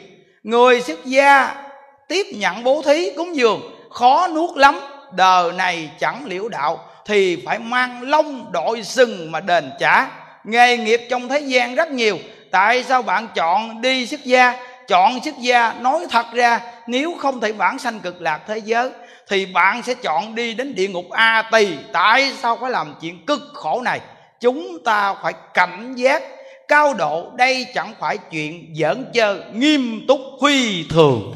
Người 0.43 0.81
xuất 0.81 1.05
gia 1.05 1.63
tiếp 2.07 2.25
nhận 2.31 2.63
bố 2.63 2.81
thí 2.85 3.09
cúng 3.15 3.35
dường, 3.35 3.61
khó 3.89 4.27
nuốt 4.27 4.57
lắm, 4.57 4.79
đời 5.11 5.51
này 5.51 5.89
chẳng 5.99 6.25
liễu 6.25 6.47
đạo, 6.47 6.85
thì 7.05 7.37
phải 7.45 7.59
mang 7.59 8.01
lông 8.01 8.51
đội 8.51 8.83
sừng 8.83 9.31
mà 9.31 9.39
đền 9.39 9.71
trả. 9.79 10.07
Nghề 10.43 10.77
nghiệp 10.77 11.01
trong 11.09 11.29
thế 11.29 11.39
gian 11.39 11.75
rất 11.75 11.91
nhiều, 11.91 12.17
tại 12.51 12.83
sao 12.83 13.01
bạn 13.01 13.27
chọn 13.35 13.81
đi 13.81 14.07
xuất 14.07 14.23
gia? 14.23 14.57
Chọn 14.87 15.23
xuất 15.23 15.35
gia 15.39 15.73
nói 15.73 16.05
thật 16.09 16.25
ra, 16.33 16.61
nếu 16.87 17.15
không 17.19 17.41
thể 17.41 17.51
vãng 17.51 17.79
sanh 17.79 17.99
cực 17.99 18.21
lạc 18.21 18.39
thế 18.47 18.57
giới, 18.57 18.89
thì 19.29 19.45
bạn 19.45 19.83
sẽ 19.83 19.93
chọn 19.93 20.35
đi 20.35 20.53
đến 20.53 20.75
địa 20.75 20.87
ngục 20.87 21.09
a 21.09 21.49
tỳ. 21.51 21.67
Tại 21.93 22.31
sao 22.41 22.57
phải 22.61 22.71
làm 22.71 22.95
chuyện 23.01 23.25
cực 23.25 23.41
khổ 23.53 23.81
này? 23.81 23.99
Chúng 24.39 24.83
ta 24.85 25.13
phải 25.23 25.33
cảnh 25.53 25.93
giác, 25.95 26.23
cao 26.67 26.93
độ 26.93 27.31
đây 27.35 27.65
chẳng 27.73 27.93
phải 27.99 28.17
chuyện 28.17 28.73
giỡn 28.75 29.05
chơi 29.13 29.39
nghiêm 29.53 30.05
túc 30.07 30.19
huy 30.39 30.85
thường. 30.89 31.33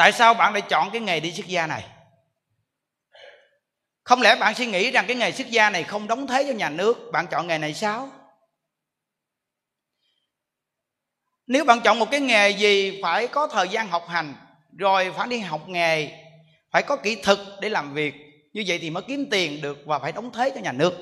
Tại 0.00 0.12
sao 0.12 0.34
bạn 0.34 0.52
lại 0.52 0.62
chọn 0.62 0.90
cái 0.90 1.00
nghề 1.00 1.20
đi 1.20 1.32
xuất 1.32 1.46
gia 1.46 1.66
này? 1.66 1.84
Không 4.04 4.22
lẽ 4.22 4.36
bạn 4.36 4.54
suy 4.54 4.66
nghĩ 4.66 4.90
rằng 4.90 5.06
cái 5.06 5.16
nghề 5.16 5.32
xuất 5.32 5.50
gia 5.50 5.70
này 5.70 5.84
không 5.84 6.08
đóng 6.08 6.26
thế 6.26 6.44
cho 6.48 6.52
nhà 6.52 6.70
nước, 6.70 7.10
bạn 7.12 7.26
chọn 7.26 7.46
nghề 7.46 7.58
này 7.58 7.74
sao? 7.74 8.08
Nếu 11.46 11.64
bạn 11.64 11.80
chọn 11.80 11.98
một 11.98 12.10
cái 12.10 12.20
nghề 12.20 12.50
gì 12.50 13.00
phải 13.02 13.26
có 13.26 13.46
thời 13.46 13.68
gian 13.68 13.88
học 13.88 14.08
hành, 14.08 14.34
rồi 14.78 15.12
phải 15.16 15.28
đi 15.28 15.38
học 15.38 15.68
nghề, 15.68 16.08
phải 16.70 16.82
có 16.82 16.96
kỹ 16.96 17.14
thuật 17.14 17.38
để 17.60 17.68
làm 17.68 17.94
việc, 17.94 18.14
như 18.52 18.64
vậy 18.66 18.78
thì 18.78 18.90
mới 18.90 19.02
kiếm 19.08 19.26
tiền 19.30 19.60
được 19.62 19.78
và 19.86 19.98
phải 19.98 20.12
đóng 20.12 20.32
thế 20.32 20.50
cho 20.54 20.60
nhà 20.60 20.72
nước. 20.72 20.92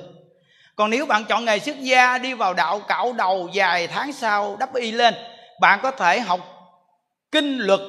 Còn 0.76 0.90
nếu 0.90 1.06
bạn 1.06 1.24
chọn 1.24 1.44
nghề 1.44 1.58
xuất 1.58 1.80
gia, 1.80 2.18
đi 2.18 2.34
vào 2.34 2.54
đạo 2.54 2.80
cạo 2.80 3.12
đầu 3.12 3.50
vài 3.54 3.86
tháng 3.86 4.12
sau 4.12 4.56
đắp 4.60 4.74
y 4.74 4.90
lên, 4.90 5.14
bạn 5.60 5.80
có 5.82 5.90
thể 5.90 6.20
học 6.20 6.40
kinh 7.32 7.58
luật 7.58 7.80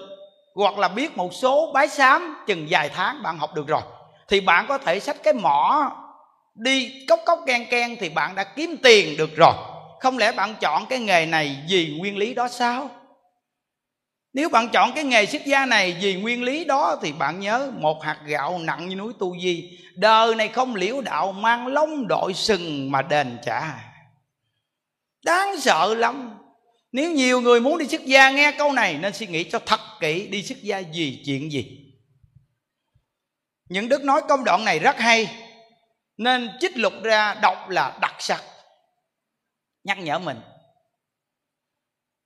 hoặc 0.60 0.78
là 0.78 0.88
biết 0.88 1.18
một 1.18 1.34
số 1.34 1.72
bái 1.74 1.88
sám 1.88 2.36
chừng 2.47 2.68
vài 2.70 2.89
tháng 2.89 3.24
bạn 3.24 3.38
học 3.38 3.53
được 3.53 3.68
rồi, 3.68 3.82
thì 4.28 4.41
bạn 4.41 4.66
có 4.68 4.78
thể 4.78 4.99
xách 4.99 5.24
cái 5.24 5.34
mỏ 5.34 5.91
đi 6.55 7.05
cốc 7.07 7.20
cốc 7.26 7.39
ken 7.47 7.66
ken 7.70 7.95
thì 7.99 8.10
bạn 8.10 8.36
đã 8.36 8.43
kiếm 8.43 8.78
tiền 8.84 9.18
được 9.18 9.36
rồi. 9.36 9.53
Không 9.99 10.18
lẽ 10.18 10.32
bạn 10.32 10.55
chọn 10.62 10.86
cái 10.86 10.99
nghề 10.99 11.26
này 11.26 11.57
vì 11.70 11.97
nguyên 11.99 12.18
lý 12.18 12.34
đó 12.34 12.47
sao? 12.47 12.89
Nếu 14.34 14.49
bạn 14.49 14.70
chọn 14.70 14.91
cái 14.95 15.03
nghề 15.03 15.26
xuất 15.26 15.45
gia 15.45 15.66
này 15.66 15.97
vì 16.01 16.16
nguyên 16.16 16.43
lý 16.43 16.66
đó 16.66 16.97
thì 17.01 17.12
bạn 17.12 17.39
nhớ 17.39 17.72
một 17.78 18.03
hạt 18.03 18.18
gạo 18.26 18.60
nặng 18.60 18.89
như 18.89 18.95
núi 18.95 19.14
tu 19.20 19.39
di, 19.39 19.80
đời 19.95 20.36
này 20.36 20.47
không 20.47 20.76
liễu 20.76 21.01
đạo, 21.01 21.32
mang 21.32 21.68
lông 21.68 22.07
đội 22.07 22.34
sừng 22.34 22.91
mà 22.91 23.01
đền 23.01 23.38
trả. 23.45 23.62
Đáng 25.26 25.60
sợ 25.60 25.95
lắm 25.97 26.39
nếu 26.92 27.12
nhiều 27.12 27.42
người 27.42 27.60
muốn 27.60 27.78
đi 27.78 27.88
xuất 27.88 28.06
gia 28.06 28.32
nghe 28.32 28.52
câu 28.52 28.72
này, 28.72 28.98
nên 28.98 29.14
suy 29.14 29.28
nghĩ 29.28 29.44
cho 29.44 29.60
thật 29.60 29.80
kỹ 30.00 30.28
đi 30.28 30.44
xuất 30.44 30.62
gia 30.62 30.78
gì 30.78 31.22
chuyện 31.26 31.52
gì. 31.52 31.94
Những 33.70 33.90
đức 33.90 34.04
nói 34.04 34.22
công 34.30 34.44
đoạn 34.44 34.66
này 34.66 34.80
rất 34.80 35.00
hay, 35.00 35.36
nên 36.18 36.50
chích 36.60 36.78
lục 36.78 36.94
ra 37.04 37.34
đọc 37.34 37.70
là 37.70 37.98
đặc 38.02 38.16
sắc. 38.20 38.44
Nhắc 39.84 39.98
nhở 39.98 40.20
mình. 40.20 40.42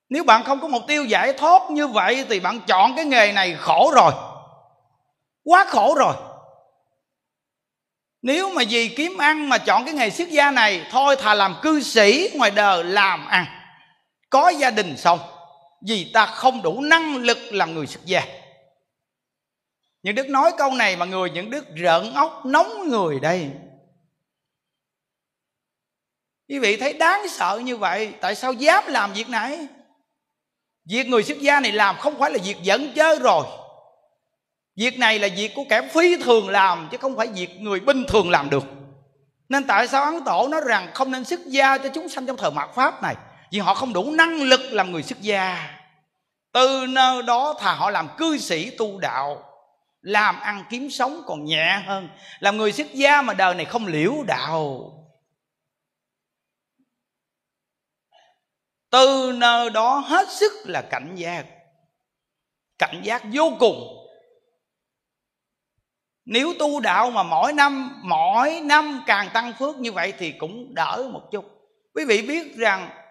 Nếu 0.10 0.24
bạn 0.24 0.44
không 0.44 0.60
có 0.62 0.68
mục 0.68 0.84
tiêu 0.88 1.06
giải 1.06 1.34
thoát 1.34 1.72
như 1.72 1.88
vậy, 1.88 2.26
thì 2.30 2.40
bạn 2.40 2.62
chọn 2.68 2.96
cái 2.96 3.06
nghề 3.06 3.32
này 3.32 3.56
khổ 3.56 3.92
rồi. 3.96 4.14
Quá 5.44 5.66
khổ 5.68 5.96
rồi. 5.96 6.16
Nếu 8.22 8.50
mà 8.50 8.64
vì 8.70 8.88
kiếm 8.88 9.18
ăn 9.18 9.50
mà 9.50 9.58
chọn 9.58 9.86
cái 9.86 9.94
nghề 9.94 10.10
xuất 10.10 10.30
gia 10.30 10.52
này, 10.52 10.86
thôi 10.92 11.16
thà 11.16 11.34
làm 11.34 11.56
cư 11.62 11.82
sĩ, 11.82 12.30
ngoài 12.34 12.52
đời 12.52 12.84
làm 12.84 13.28
ăn 13.28 13.46
có 14.34 14.50
gia 14.50 14.72
đình 14.72 14.98
xong, 14.98 15.20
vì 15.88 16.12
ta 16.14 16.26
không 16.26 16.62
đủ 16.62 16.82
năng 16.82 17.16
lực 17.16 17.38
làm 17.52 17.74
người 17.74 17.88
xuất 17.88 18.06
gia. 18.06 18.26
Những 20.04 20.16
đức 20.16 20.30
nói 20.30 20.52
câu 20.58 20.72
này 20.72 20.96
mà 20.96 21.06
người, 21.06 21.30
những 21.30 21.50
đức 21.50 21.66
rợn 21.76 22.14
óc, 22.14 22.46
nóng 22.46 22.90
người 22.90 23.20
đây. 23.20 23.50
Quý 26.50 26.60
vị 26.60 26.78
thấy 26.78 26.94
đáng 26.94 27.28
sợ 27.30 27.62
như 27.64 27.78
vậy, 27.78 28.14
tại 28.22 28.36
sao 28.36 28.54
dám 28.54 28.84
làm 28.88 29.14
việc 29.14 29.30
này? 29.30 29.68
Việc 30.86 31.08
người 31.08 31.24
xuất 31.24 31.40
gia 31.40 31.60
này 31.60 31.72
làm 31.72 31.96
không 31.98 32.20
phải 32.20 32.32
là 32.32 32.38
việc 32.44 32.58
dẫn 32.62 32.92
chơi 32.96 33.20
rồi. 33.20 33.46
Việc 34.76 35.00
này 35.00 35.20
là 35.20 35.28
việc 35.36 35.52
của 35.56 35.64
kẻ 35.70 35.90
phi 35.94 36.18
thường 36.18 36.50
làm, 36.50 36.88
chứ 36.92 36.98
không 36.98 37.18
phải 37.18 37.28
việc 37.28 37.50
người 37.60 37.80
bình 37.80 38.04
thường 38.08 38.30
làm 38.30 38.50
được. 38.50 38.64
Nên 39.50 39.64
tại 39.64 39.88
sao 39.88 40.04
ấn 40.04 40.24
tổ 40.24 40.48
nói 40.48 40.62
rằng 40.66 40.92
không 40.94 41.12
nên 41.12 41.26
xuất 41.26 41.40
gia 41.46 41.78
cho 41.78 41.90
chúng 41.94 42.10
sanh 42.10 42.26
trong 42.26 42.38
thời 42.38 42.52
mạt 42.52 42.70
pháp 42.76 43.04
này? 43.04 43.16
Vì 43.54 43.60
họ 43.60 43.74
không 43.74 43.94
đủ 43.94 44.12
năng 44.12 44.42
lực 44.42 44.62
làm 44.72 44.92
người 44.92 45.04
xuất 45.04 45.22
gia. 45.22 45.80
Từ 46.52 46.86
nơi 46.90 47.24
đó 47.24 47.56
thà 47.60 47.74
họ 47.74 47.90
làm 47.90 48.10
cư 48.18 48.38
sĩ 48.38 48.78
tu 48.78 49.00
đạo, 49.00 49.44
làm 50.02 50.40
ăn 50.40 50.66
kiếm 50.70 50.90
sống 50.90 51.22
còn 51.26 51.46
nhẹ 51.46 51.84
hơn. 51.86 52.10
Làm 52.40 52.58
người 52.58 52.72
xuất 52.72 52.94
gia 52.94 53.22
mà 53.22 53.34
đời 53.34 53.56
này 53.56 53.66
không 53.66 53.88
liễu 53.88 54.14
đạo. 54.28 54.92
Từ 58.90 59.32
nơi 59.36 59.70
đó 59.70 59.98
hết 59.98 60.30
sức 60.30 60.52
là 60.66 60.82
cảnh 60.82 61.16
giác. 61.16 61.46
Cảnh 62.78 63.02
giác 63.04 63.24
vô 63.34 63.52
cùng. 63.60 64.08
Nếu 66.26 66.54
tu 66.60 66.80
đạo 66.80 67.12
mà 67.12 67.24
mỗi 67.24 67.54
năm 67.54 68.02
mỗi 68.04 68.62
năm 68.64 69.04
càng 69.06 69.30
tăng 69.34 69.54
phước 69.60 69.78
như 69.78 69.92
vậy 69.92 70.14
thì 70.18 70.32
cũng 70.32 70.74
đỡ 70.76 71.10
một 71.12 71.22
chút. 71.32 71.46
Quý 71.94 72.06
vị 72.06 72.22
biết 72.28 72.56
rằng 72.56 73.03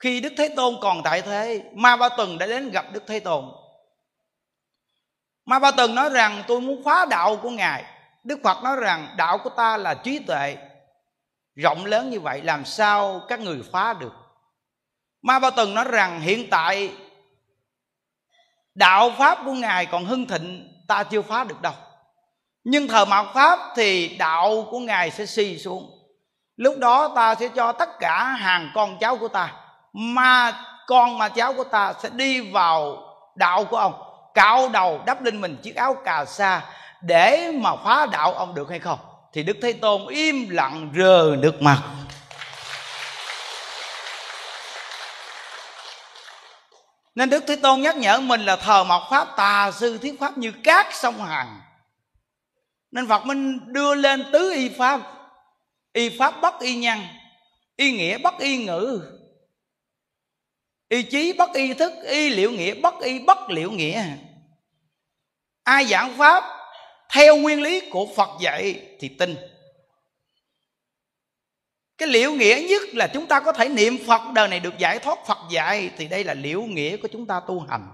khi 0.00 0.20
đức 0.20 0.32
thế 0.36 0.48
tôn 0.56 0.74
còn 0.80 1.02
tại 1.02 1.22
thế, 1.22 1.62
ma 1.74 1.96
ba 1.96 2.08
tuần 2.08 2.38
đã 2.38 2.46
đến 2.46 2.70
gặp 2.70 2.86
đức 2.92 3.04
thế 3.06 3.20
tôn. 3.20 3.44
Ma 5.46 5.58
ba 5.58 5.70
tuần 5.70 5.94
nói 5.94 6.08
rằng, 6.08 6.42
tôi 6.46 6.60
muốn 6.60 6.82
phá 6.84 7.06
đạo 7.10 7.36
của 7.36 7.50
ngài. 7.50 7.84
Đức 8.24 8.38
phật 8.44 8.62
nói 8.62 8.76
rằng, 8.76 9.14
đạo 9.16 9.38
của 9.38 9.50
ta 9.50 9.76
là 9.76 9.94
trí 9.94 10.18
tuệ, 10.18 10.56
rộng 11.56 11.86
lớn 11.86 12.10
như 12.10 12.20
vậy, 12.20 12.42
làm 12.42 12.64
sao 12.64 13.20
các 13.28 13.40
người 13.40 13.62
phá 13.72 13.94
được? 13.94 14.12
Ma 15.22 15.38
ba 15.38 15.50
tuần 15.50 15.74
nói 15.74 15.84
rằng, 15.84 16.20
hiện 16.20 16.50
tại, 16.50 16.92
đạo 18.74 19.10
pháp 19.18 19.38
của 19.44 19.52
ngài 19.52 19.86
còn 19.86 20.04
hưng 20.04 20.26
thịnh, 20.26 20.82
ta 20.88 21.02
chưa 21.02 21.22
phá 21.22 21.44
được 21.44 21.62
đâu. 21.62 21.74
Nhưng 22.64 22.88
thời 22.88 23.06
mạt 23.06 23.26
pháp 23.34 23.58
thì 23.76 24.16
đạo 24.16 24.68
của 24.70 24.78
ngài 24.78 25.10
sẽ 25.10 25.26
suy 25.26 25.58
xuống. 25.58 25.90
Lúc 26.56 26.78
đó 26.78 27.12
ta 27.14 27.34
sẽ 27.34 27.48
cho 27.48 27.72
tất 27.72 27.98
cả 27.98 28.24
hàng 28.24 28.70
con 28.74 28.98
cháu 28.98 29.16
của 29.16 29.28
ta 29.28 29.69
mà 29.92 30.52
con 30.86 31.18
mà 31.18 31.28
cháu 31.28 31.52
của 31.52 31.64
ta 31.64 31.92
sẽ 32.02 32.08
đi 32.12 32.40
vào 32.40 32.96
đạo 33.34 33.64
của 33.64 33.76
ông, 33.76 34.02
cạo 34.34 34.68
đầu 34.68 35.00
đắp 35.06 35.22
lên 35.22 35.40
mình 35.40 35.56
chiếc 35.62 35.76
áo 35.76 35.96
cà 36.04 36.24
sa 36.24 36.62
để 37.02 37.52
mà 37.60 37.76
phá 37.84 38.06
đạo 38.06 38.32
ông 38.32 38.54
được 38.54 38.70
hay 38.70 38.78
không? 38.78 38.98
Thì 39.32 39.42
đức 39.42 39.56
thế 39.62 39.72
tôn 39.72 40.06
im 40.06 40.48
lặng 40.50 40.92
rờ 40.96 41.36
nước 41.38 41.62
mặt 41.62 41.78
nên 47.14 47.30
đức 47.30 47.44
thế 47.46 47.56
tôn 47.56 47.80
nhắc 47.80 47.96
nhở 47.96 48.20
mình 48.20 48.40
là 48.40 48.56
thờ 48.56 48.84
mọc 48.84 49.02
pháp, 49.10 49.28
tà 49.36 49.70
sư 49.70 49.98
thiết 49.98 50.20
pháp 50.20 50.38
như 50.38 50.52
cát 50.64 50.86
sông 50.94 51.18
hằng. 51.18 51.60
Nên 52.90 53.08
phật 53.08 53.26
minh 53.26 53.72
đưa 53.72 53.94
lên 53.94 54.24
tứ 54.32 54.52
y 54.52 54.68
pháp 54.68 55.00
y 55.92 56.18
pháp 56.18 56.40
bất 56.40 56.60
y 56.60 56.76
nhân, 56.76 56.98
y 57.76 57.92
nghĩa 57.92 58.18
bất 58.18 58.38
y 58.38 58.64
ngữ 58.64 59.02
y 60.90 61.02
chí 61.02 61.32
bất 61.32 61.52
y 61.54 61.74
thức, 61.74 61.92
y 62.02 62.28
liệu 62.28 62.50
nghĩa 62.52 62.74
bất 62.74 62.94
y 63.00 63.18
bất 63.18 63.50
liệu 63.50 63.72
nghĩa. 63.72 64.04
Ai 65.62 65.84
giảng 65.84 66.18
pháp 66.18 66.44
theo 67.12 67.36
nguyên 67.36 67.62
lý 67.62 67.90
của 67.90 68.06
phật 68.16 68.28
dạy 68.40 68.86
thì 69.00 69.08
tin. 69.08 69.36
Cái 71.98 72.08
liễu 72.08 72.32
nghĩa 72.32 72.66
nhất 72.68 72.82
là 72.92 73.06
chúng 73.06 73.26
ta 73.26 73.40
có 73.40 73.52
thể 73.52 73.68
niệm 73.68 73.98
phật, 74.06 74.20
đời 74.34 74.48
này 74.48 74.60
được 74.60 74.78
giải 74.78 74.98
thoát 74.98 75.18
phật 75.26 75.38
dạy, 75.50 75.90
thì 75.96 76.08
đây 76.08 76.24
là 76.24 76.34
liễu 76.34 76.62
nghĩa 76.62 76.96
của 76.96 77.08
chúng 77.08 77.26
ta 77.26 77.40
tu 77.48 77.60
hành. 77.60 77.88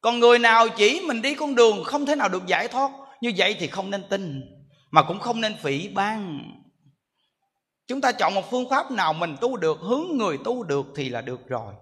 Còn 0.00 0.18
người 0.18 0.38
nào 0.38 0.68
chỉ 0.68 1.00
mình 1.00 1.22
đi 1.22 1.34
con 1.34 1.54
đường 1.54 1.84
không 1.84 2.06
thể 2.06 2.16
nào 2.16 2.28
được 2.28 2.46
giải 2.46 2.68
thoát, 2.68 2.90
như 3.20 3.32
vậy 3.36 3.56
thì 3.60 3.66
không 3.66 3.90
nên 3.90 4.04
tin, 4.10 4.40
mà 4.90 5.02
cũng 5.02 5.18
không 5.18 5.40
nên 5.40 5.56
phỉ 5.62 5.88
ban 5.88 6.40
chúng 7.88 8.00
ta 8.00 8.12
chọn 8.12 8.34
một 8.34 8.50
phương 8.50 8.70
pháp 8.70 8.90
nào 8.90 9.12
mình 9.12 9.36
tu 9.40 9.56
được, 9.56 9.78
hướng 9.80 10.06
người 10.12 10.38
tu 10.44 10.62
được 10.62 10.86
thì 10.96 11.08
là 11.08 11.20
được 11.20 11.48
rồi. 11.48 11.74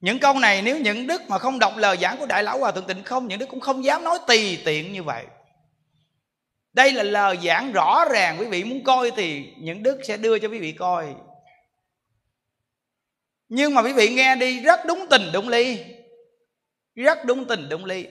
Những 0.00 0.18
câu 0.18 0.38
này 0.38 0.62
nếu 0.62 0.78
những 0.78 1.06
đức 1.06 1.22
mà 1.28 1.38
không 1.38 1.58
đọc 1.58 1.72
lời 1.76 1.96
giảng 1.96 2.18
của 2.18 2.26
đại 2.26 2.42
lão 2.42 2.58
hòa 2.58 2.72
thượng 2.72 2.86
tịnh 2.86 3.02
không, 3.04 3.28
những 3.28 3.38
đức 3.38 3.46
cũng 3.48 3.60
không 3.60 3.84
dám 3.84 4.04
nói 4.04 4.18
tùy 4.26 4.62
tiện 4.64 4.92
như 4.92 5.02
vậy. 5.02 5.26
Đây 6.72 6.92
là 6.92 7.02
lời 7.02 7.38
giảng 7.44 7.72
rõ 7.72 8.04
ràng, 8.10 8.36
quý 8.40 8.46
vị 8.46 8.64
muốn 8.64 8.84
coi 8.84 9.10
thì 9.10 9.54
những 9.58 9.82
đức 9.82 10.00
sẽ 10.04 10.16
đưa 10.16 10.38
cho 10.38 10.48
quý 10.48 10.58
vị 10.58 10.72
coi. 10.72 11.14
Nhưng 13.48 13.74
mà 13.74 13.82
quý 13.82 13.92
vị 13.92 14.08
nghe 14.08 14.36
đi, 14.36 14.60
rất 14.60 14.80
đúng 14.86 15.06
tình 15.10 15.22
đúng 15.32 15.48
ly 15.48 15.78
rất 16.94 17.24
đúng 17.24 17.44
tình 17.44 17.68
đúng 17.68 17.84
ly 17.84 18.06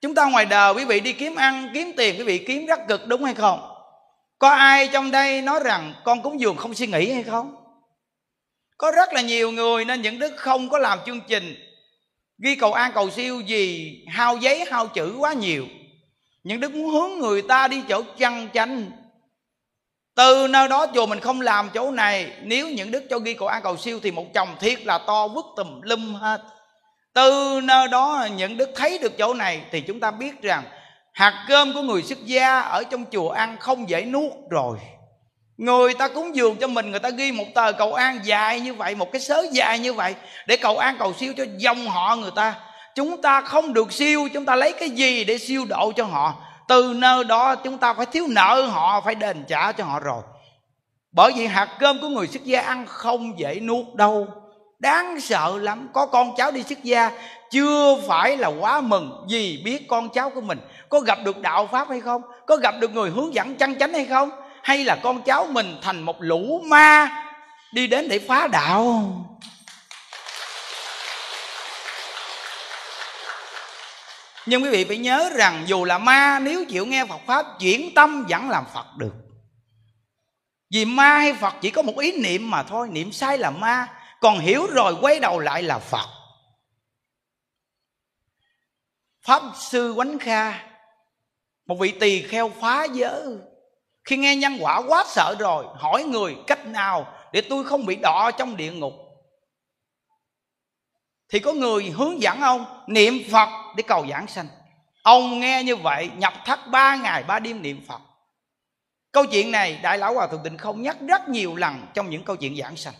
chúng 0.00 0.14
ta 0.14 0.30
ngoài 0.30 0.44
đời 0.44 0.74
quý 0.74 0.84
vị 0.84 1.00
đi 1.00 1.12
kiếm 1.12 1.34
ăn, 1.34 1.70
kiếm 1.74 1.92
tiền, 1.96 2.14
quý 2.18 2.24
vị 2.24 2.44
kiếm 2.46 2.66
rất 2.66 2.80
cực 2.88 3.06
đúng 3.06 3.24
hay 3.24 3.34
không? 3.34 3.65
Có 4.38 4.48
ai 4.48 4.88
trong 4.92 5.10
đây 5.10 5.42
nói 5.42 5.60
rằng 5.64 5.94
con 6.04 6.22
cúng 6.22 6.40
dường 6.40 6.56
không 6.56 6.74
suy 6.74 6.86
nghĩ 6.86 7.12
hay 7.12 7.22
không? 7.22 7.56
Có 8.78 8.90
rất 8.90 9.12
là 9.12 9.20
nhiều 9.20 9.50
người 9.50 9.84
nên 9.84 10.02
những 10.02 10.18
đức 10.18 10.32
không 10.36 10.68
có 10.68 10.78
làm 10.78 10.98
chương 11.06 11.20
trình. 11.20 11.56
Ghi 12.38 12.54
cầu 12.54 12.72
an 12.72 12.92
cầu 12.94 13.10
siêu 13.10 13.40
gì 13.40 13.94
hao 14.08 14.36
giấy 14.36 14.64
hao 14.70 14.86
chữ 14.86 15.16
quá 15.18 15.32
nhiều. 15.32 15.66
Những 16.44 16.60
đức 16.60 16.74
muốn 16.74 16.90
hướng 16.90 17.18
người 17.18 17.42
ta 17.42 17.68
đi 17.68 17.82
chỗ 17.88 18.02
chăn 18.18 18.48
chanh, 18.54 18.90
từ 20.16 20.48
nơi 20.48 20.68
đó 20.68 20.86
chùa 20.94 21.06
mình 21.06 21.20
không 21.20 21.40
làm 21.40 21.70
chỗ 21.74 21.90
này 21.90 22.32
nếu 22.42 22.68
những 22.68 22.90
đức 22.90 23.04
cho 23.10 23.18
ghi 23.18 23.34
cầu 23.34 23.48
an 23.48 23.62
cầu 23.62 23.76
siêu 23.76 24.00
thì 24.02 24.10
một 24.10 24.34
chồng 24.34 24.48
thiệt 24.60 24.86
là 24.86 24.98
to 24.98 25.28
vứt 25.28 25.46
tùm 25.56 25.80
lum 25.80 26.14
hết. 26.14 26.42
Từ 27.12 27.60
nơi 27.64 27.88
đó 27.88 28.28
những 28.36 28.56
đức 28.56 28.70
thấy 28.74 28.98
được 28.98 29.18
chỗ 29.18 29.34
này 29.34 29.62
thì 29.72 29.80
chúng 29.80 30.00
ta 30.00 30.10
biết 30.10 30.42
rằng 30.42 30.64
hạt 31.16 31.44
cơm 31.48 31.74
của 31.74 31.82
người 31.82 32.02
xuất 32.02 32.24
gia 32.24 32.60
ở 32.60 32.84
trong 32.84 33.04
chùa 33.12 33.30
ăn 33.30 33.56
không 33.60 33.88
dễ 33.88 34.04
nuốt 34.04 34.32
rồi. 34.50 34.78
Người 35.56 35.94
ta 35.94 36.08
cúng 36.08 36.36
dường 36.36 36.56
cho 36.56 36.66
mình, 36.66 36.90
người 36.90 37.00
ta 37.00 37.10
ghi 37.10 37.32
một 37.32 37.44
tờ 37.54 37.72
cầu 37.72 37.94
an 37.94 38.20
dài 38.24 38.60
như 38.60 38.74
vậy, 38.74 38.94
một 38.94 39.12
cái 39.12 39.20
sớ 39.20 39.46
dài 39.52 39.78
như 39.78 39.92
vậy, 39.92 40.14
để 40.46 40.56
cầu 40.56 40.78
an 40.78 40.96
cầu 40.98 41.12
siêu 41.14 41.32
cho 41.36 41.44
dòng 41.56 41.86
họ 41.86 42.16
người 42.16 42.30
ta. 42.36 42.54
Chúng 42.94 43.22
ta 43.22 43.40
không 43.40 43.72
được 43.72 43.92
siêu, 43.92 44.28
chúng 44.34 44.44
ta 44.44 44.56
lấy 44.56 44.72
cái 44.72 44.90
gì 44.90 45.24
để 45.24 45.38
siêu 45.38 45.64
độ 45.68 45.92
cho 45.96 46.04
họ? 46.04 46.34
Từ 46.68 46.94
nơi 46.96 47.24
đó 47.24 47.54
chúng 47.54 47.78
ta 47.78 47.94
phải 47.94 48.06
thiếu 48.06 48.26
nợ 48.28 48.62
họ, 48.62 49.00
phải 49.00 49.14
đền 49.14 49.44
trả 49.48 49.72
cho 49.72 49.84
họ 49.84 50.00
rồi. 50.00 50.22
Bởi 51.12 51.32
vì 51.36 51.46
hạt 51.46 51.76
cơm 51.78 52.00
của 52.00 52.08
người 52.08 52.26
xuất 52.26 52.44
gia 52.44 52.60
ăn 52.60 52.86
không 52.86 53.38
dễ 53.38 53.60
nuốt 53.60 53.94
đâu. 53.94 54.26
Đáng 54.78 55.20
sợ 55.20 55.58
lắm. 55.62 55.88
Có 55.92 56.06
con 56.06 56.36
cháu 56.36 56.50
đi 56.50 56.62
xuất 56.62 56.82
gia 56.82 57.10
chưa 57.50 57.96
phải 58.08 58.36
là 58.36 58.48
quá 58.48 58.80
mừng 58.80 59.26
vì 59.30 59.62
biết 59.64 59.88
con 59.88 60.08
cháu 60.08 60.30
của 60.30 60.40
mình. 60.40 60.58
Có 60.88 61.00
gặp 61.00 61.18
được 61.24 61.38
đạo 61.40 61.68
pháp 61.72 61.88
hay 61.88 62.00
không? 62.00 62.22
Có 62.46 62.56
gặp 62.56 62.74
được 62.80 62.90
người 62.90 63.10
hướng 63.10 63.34
dẫn 63.34 63.54
chân 63.54 63.78
chánh 63.78 63.92
hay 63.92 64.04
không? 64.04 64.30
Hay 64.62 64.84
là 64.84 64.96
con 65.02 65.22
cháu 65.22 65.46
mình 65.46 65.78
thành 65.82 66.02
một 66.02 66.16
lũ 66.20 66.60
ma 66.64 67.08
đi 67.72 67.86
đến 67.86 68.08
để 68.08 68.18
phá 68.18 68.46
đạo? 68.46 69.12
Nhưng 74.46 74.62
quý 74.62 74.70
vị 74.70 74.84
phải 74.84 74.96
nhớ 74.96 75.30
rằng 75.34 75.62
dù 75.66 75.84
là 75.84 75.98
ma, 75.98 76.38
nếu 76.38 76.64
chịu 76.64 76.86
nghe 76.86 77.04
Phật 77.04 77.20
pháp, 77.26 77.46
chuyển 77.60 77.94
tâm 77.94 78.26
vẫn 78.28 78.50
làm 78.50 78.64
Phật 78.74 78.86
được. 78.96 79.12
Vì 80.70 80.84
ma 80.84 81.18
hay 81.18 81.34
Phật 81.34 81.54
chỉ 81.60 81.70
có 81.70 81.82
một 81.82 81.98
ý 81.98 82.12
niệm 82.12 82.50
mà 82.50 82.62
thôi, 82.62 82.88
niệm 82.90 83.12
sai 83.12 83.38
là 83.38 83.50
ma. 83.50 83.86
Còn 84.20 84.38
hiểu 84.38 84.66
rồi, 84.66 84.96
quay 85.00 85.20
đầu 85.20 85.38
lại 85.38 85.62
là 85.62 85.78
Phật. 85.78 86.15
Pháp 89.26 89.42
sư 89.56 89.92
Quánh 89.96 90.18
Kha, 90.18 90.62
Một 91.66 91.78
vị 91.80 91.92
tỳ 92.00 92.22
kheo 92.22 92.48
phá 92.48 92.84
giới. 92.84 93.22
Khi 94.04 94.16
nghe 94.16 94.36
nhân 94.36 94.56
quả 94.60 94.82
quá 94.88 95.04
sợ 95.08 95.36
rồi, 95.38 95.64
Hỏi 95.74 96.04
người 96.04 96.36
cách 96.46 96.66
nào 96.66 97.14
Để 97.32 97.40
tôi 97.40 97.64
không 97.64 97.86
bị 97.86 97.96
đọa 97.96 98.30
trong 98.30 98.56
địa 98.56 98.72
ngục? 98.72 98.92
Thì 101.28 101.38
có 101.38 101.52
người 101.52 101.84
hướng 101.84 102.22
dẫn 102.22 102.40
ông 102.40 102.84
Niệm 102.86 103.14
Phật 103.32 103.48
để 103.76 103.82
cầu 103.86 104.06
giảng 104.10 104.26
sanh. 104.26 104.48
Ông 105.02 105.40
nghe 105.40 105.62
như 105.62 105.76
vậy, 105.76 106.10
nhập 106.16 106.32
thất 106.44 106.60
ba 106.70 106.96
ngày, 106.96 107.22
ba 107.22 107.38
đêm 107.38 107.62
niệm 107.62 107.84
Phật. 107.88 108.00
Câu 109.12 109.26
chuyện 109.26 109.52
này 109.52 109.80
Đại 109.82 109.98
Lão 109.98 110.14
Hòa 110.14 110.26
Thượng 110.26 110.42
Tịnh 110.44 110.58
không 110.58 110.82
nhắc 110.82 110.96
rất 111.08 111.28
nhiều 111.28 111.56
lần 111.56 111.86
Trong 111.94 112.10
những 112.10 112.24
câu 112.24 112.36
chuyện 112.36 112.56
giảng 112.56 112.76
sanh. 112.76 112.94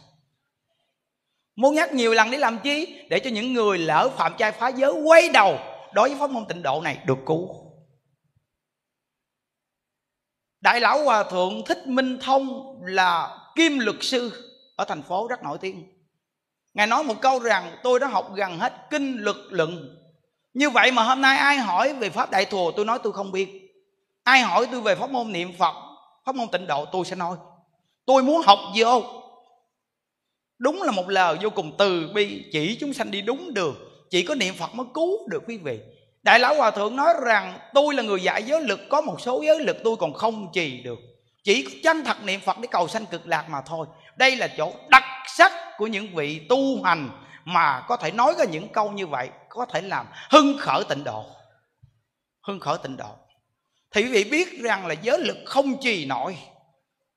Muốn 1.56 1.74
nhắc 1.74 1.92
nhiều 1.92 2.14
lần 2.14 2.30
để 2.30 2.38
làm 2.38 2.58
chi? 2.58 3.06
Để 3.10 3.18
cho 3.18 3.30
những 3.30 3.52
người 3.52 3.78
lỡ 3.78 4.10
phạm 4.16 4.34
trai 4.38 4.52
phá 4.52 4.68
giới 4.68 4.92
Quay 4.92 5.28
đầu 5.28 5.58
đối 5.96 6.08
với 6.08 6.18
pháp 6.18 6.30
môn 6.30 6.46
tịnh 6.46 6.62
độ 6.62 6.80
này, 6.80 6.98
được 7.06 7.18
cứu. 7.26 7.48
Đại 10.60 10.80
lão 10.80 11.04
hòa 11.04 11.22
thượng 11.22 11.64
thích 11.66 11.86
minh 11.86 12.18
thông 12.20 12.76
là 12.82 13.38
kim 13.54 13.78
luật 13.78 13.96
sư 14.00 14.32
ở 14.76 14.84
thành 14.84 15.02
phố 15.02 15.26
rất 15.28 15.42
nổi 15.42 15.58
tiếng. 15.60 15.84
Ngài 16.74 16.86
nói 16.86 17.04
một 17.04 17.14
câu 17.20 17.38
rằng, 17.38 17.78
tôi 17.82 18.00
đã 18.00 18.06
học 18.06 18.34
gần 18.34 18.58
hết 18.58 18.72
kinh 18.90 19.16
luật 19.16 19.36
luận. 19.50 19.98
Như 20.54 20.70
vậy 20.70 20.92
mà 20.92 21.02
hôm 21.02 21.20
nay 21.20 21.38
ai 21.38 21.58
hỏi 21.58 21.94
về 21.94 22.10
pháp 22.10 22.30
đại 22.30 22.44
thừa, 22.44 22.70
tôi 22.76 22.84
nói 22.84 22.98
tôi 23.02 23.12
không 23.12 23.32
biết. 23.32 23.48
Ai 24.22 24.40
hỏi 24.40 24.66
tôi 24.72 24.80
về 24.80 24.94
pháp 24.94 25.10
môn 25.10 25.32
niệm 25.32 25.52
phật, 25.58 25.74
pháp 26.24 26.34
môn 26.34 26.48
tịnh 26.48 26.66
độ, 26.66 26.84
tôi 26.92 27.04
sẽ 27.04 27.16
nói. 27.16 27.36
Tôi 28.06 28.22
muốn 28.22 28.42
học 28.44 28.58
vô. 28.76 29.02
Đúng 30.58 30.82
là 30.82 30.92
một 30.92 31.08
lời 31.08 31.38
vô 31.42 31.50
cùng 31.50 31.72
từ 31.78 32.12
bi, 32.14 32.44
chỉ 32.52 32.76
chúng 32.80 32.92
sanh 32.92 33.10
đi 33.10 33.22
đúng 33.22 33.54
đường 33.54 33.85
chỉ 34.10 34.22
có 34.22 34.34
niệm 34.34 34.54
phật 34.54 34.74
mới 34.74 34.86
cứu 34.94 35.28
được 35.28 35.42
quý 35.46 35.56
vị. 35.56 35.80
Đại 36.22 36.38
lão 36.38 36.54
hòa 36.54 36.70
thượng 36.70 36.96
nói 36.96 37.14
rằng, 37.24 37.58
tôi 37.74 37.94
là 37.94 38.02
người 38.02 38.22
dạy 38.22 38.42
giới 38.42 38.60
lực, 38.60 38.80
có 38.90 39.00
một 39.00 39.20
số 39.20 39.42
giới 39.46 39.60
lực 39.60 39.76
tôi 39.84 39.96
còn 39.96 40.12
không 40.12 40.48
trì 40.52 40.82
được. 40.82 40.98
Chỉ 41.44 41.80
chân 41.82 42.04
thật 42.04 42.16
niệm 42.24 42.40
phật 42.40 42.58
để 42.58 42.68
cầu 42.70 42.88
sanh 42.88 43.06
cực 43.06 43.26
lạc 43.26 43.48
mà 43.48 43.60
thôi. 43.60 43.86
Đây 44.16 44.36
là 44.36 44.48
chỗ 44.56 44.72
đặc 44.88 45.04
sắc 45.26 45.52
của 45.78 45.86
những 45.86 46.14
vị 46.14 46.46
tu 46.48 46.82
hành 46.82 47.10
mà 47.44 47.84
có 47.88 47.96
thể 47.96 48.10
nói 48.10 48.34
ra 48.38 48.44
những 48.44 48.68
câu 48.68 48.90
như 48.90 49.06
vậy, 49.06 49.28
có 49.48 49.66
thể 49.66 49.82
làm 49.82 50.06
hưng 50.30 50.58
khởi 50.58 50.84
tịnh 50.88 51.04
độ. 51.04 51.24
Hưng 52.42 52.60
khởi 52.60 52.78
tịnh 52.82 52.96
độ. 52.96 53.10
Thì 53.90 54.02
quý 54.02 54.08
vị 54.08 54.24
biết 54.24 54.60
rằng 54.62 54.86
là 54.86 54.94
giới 55.02 55.18
lực 55.18 55.36
không 55.46 55.80
trì 55.80 56.06
nổi. 56.06 56.36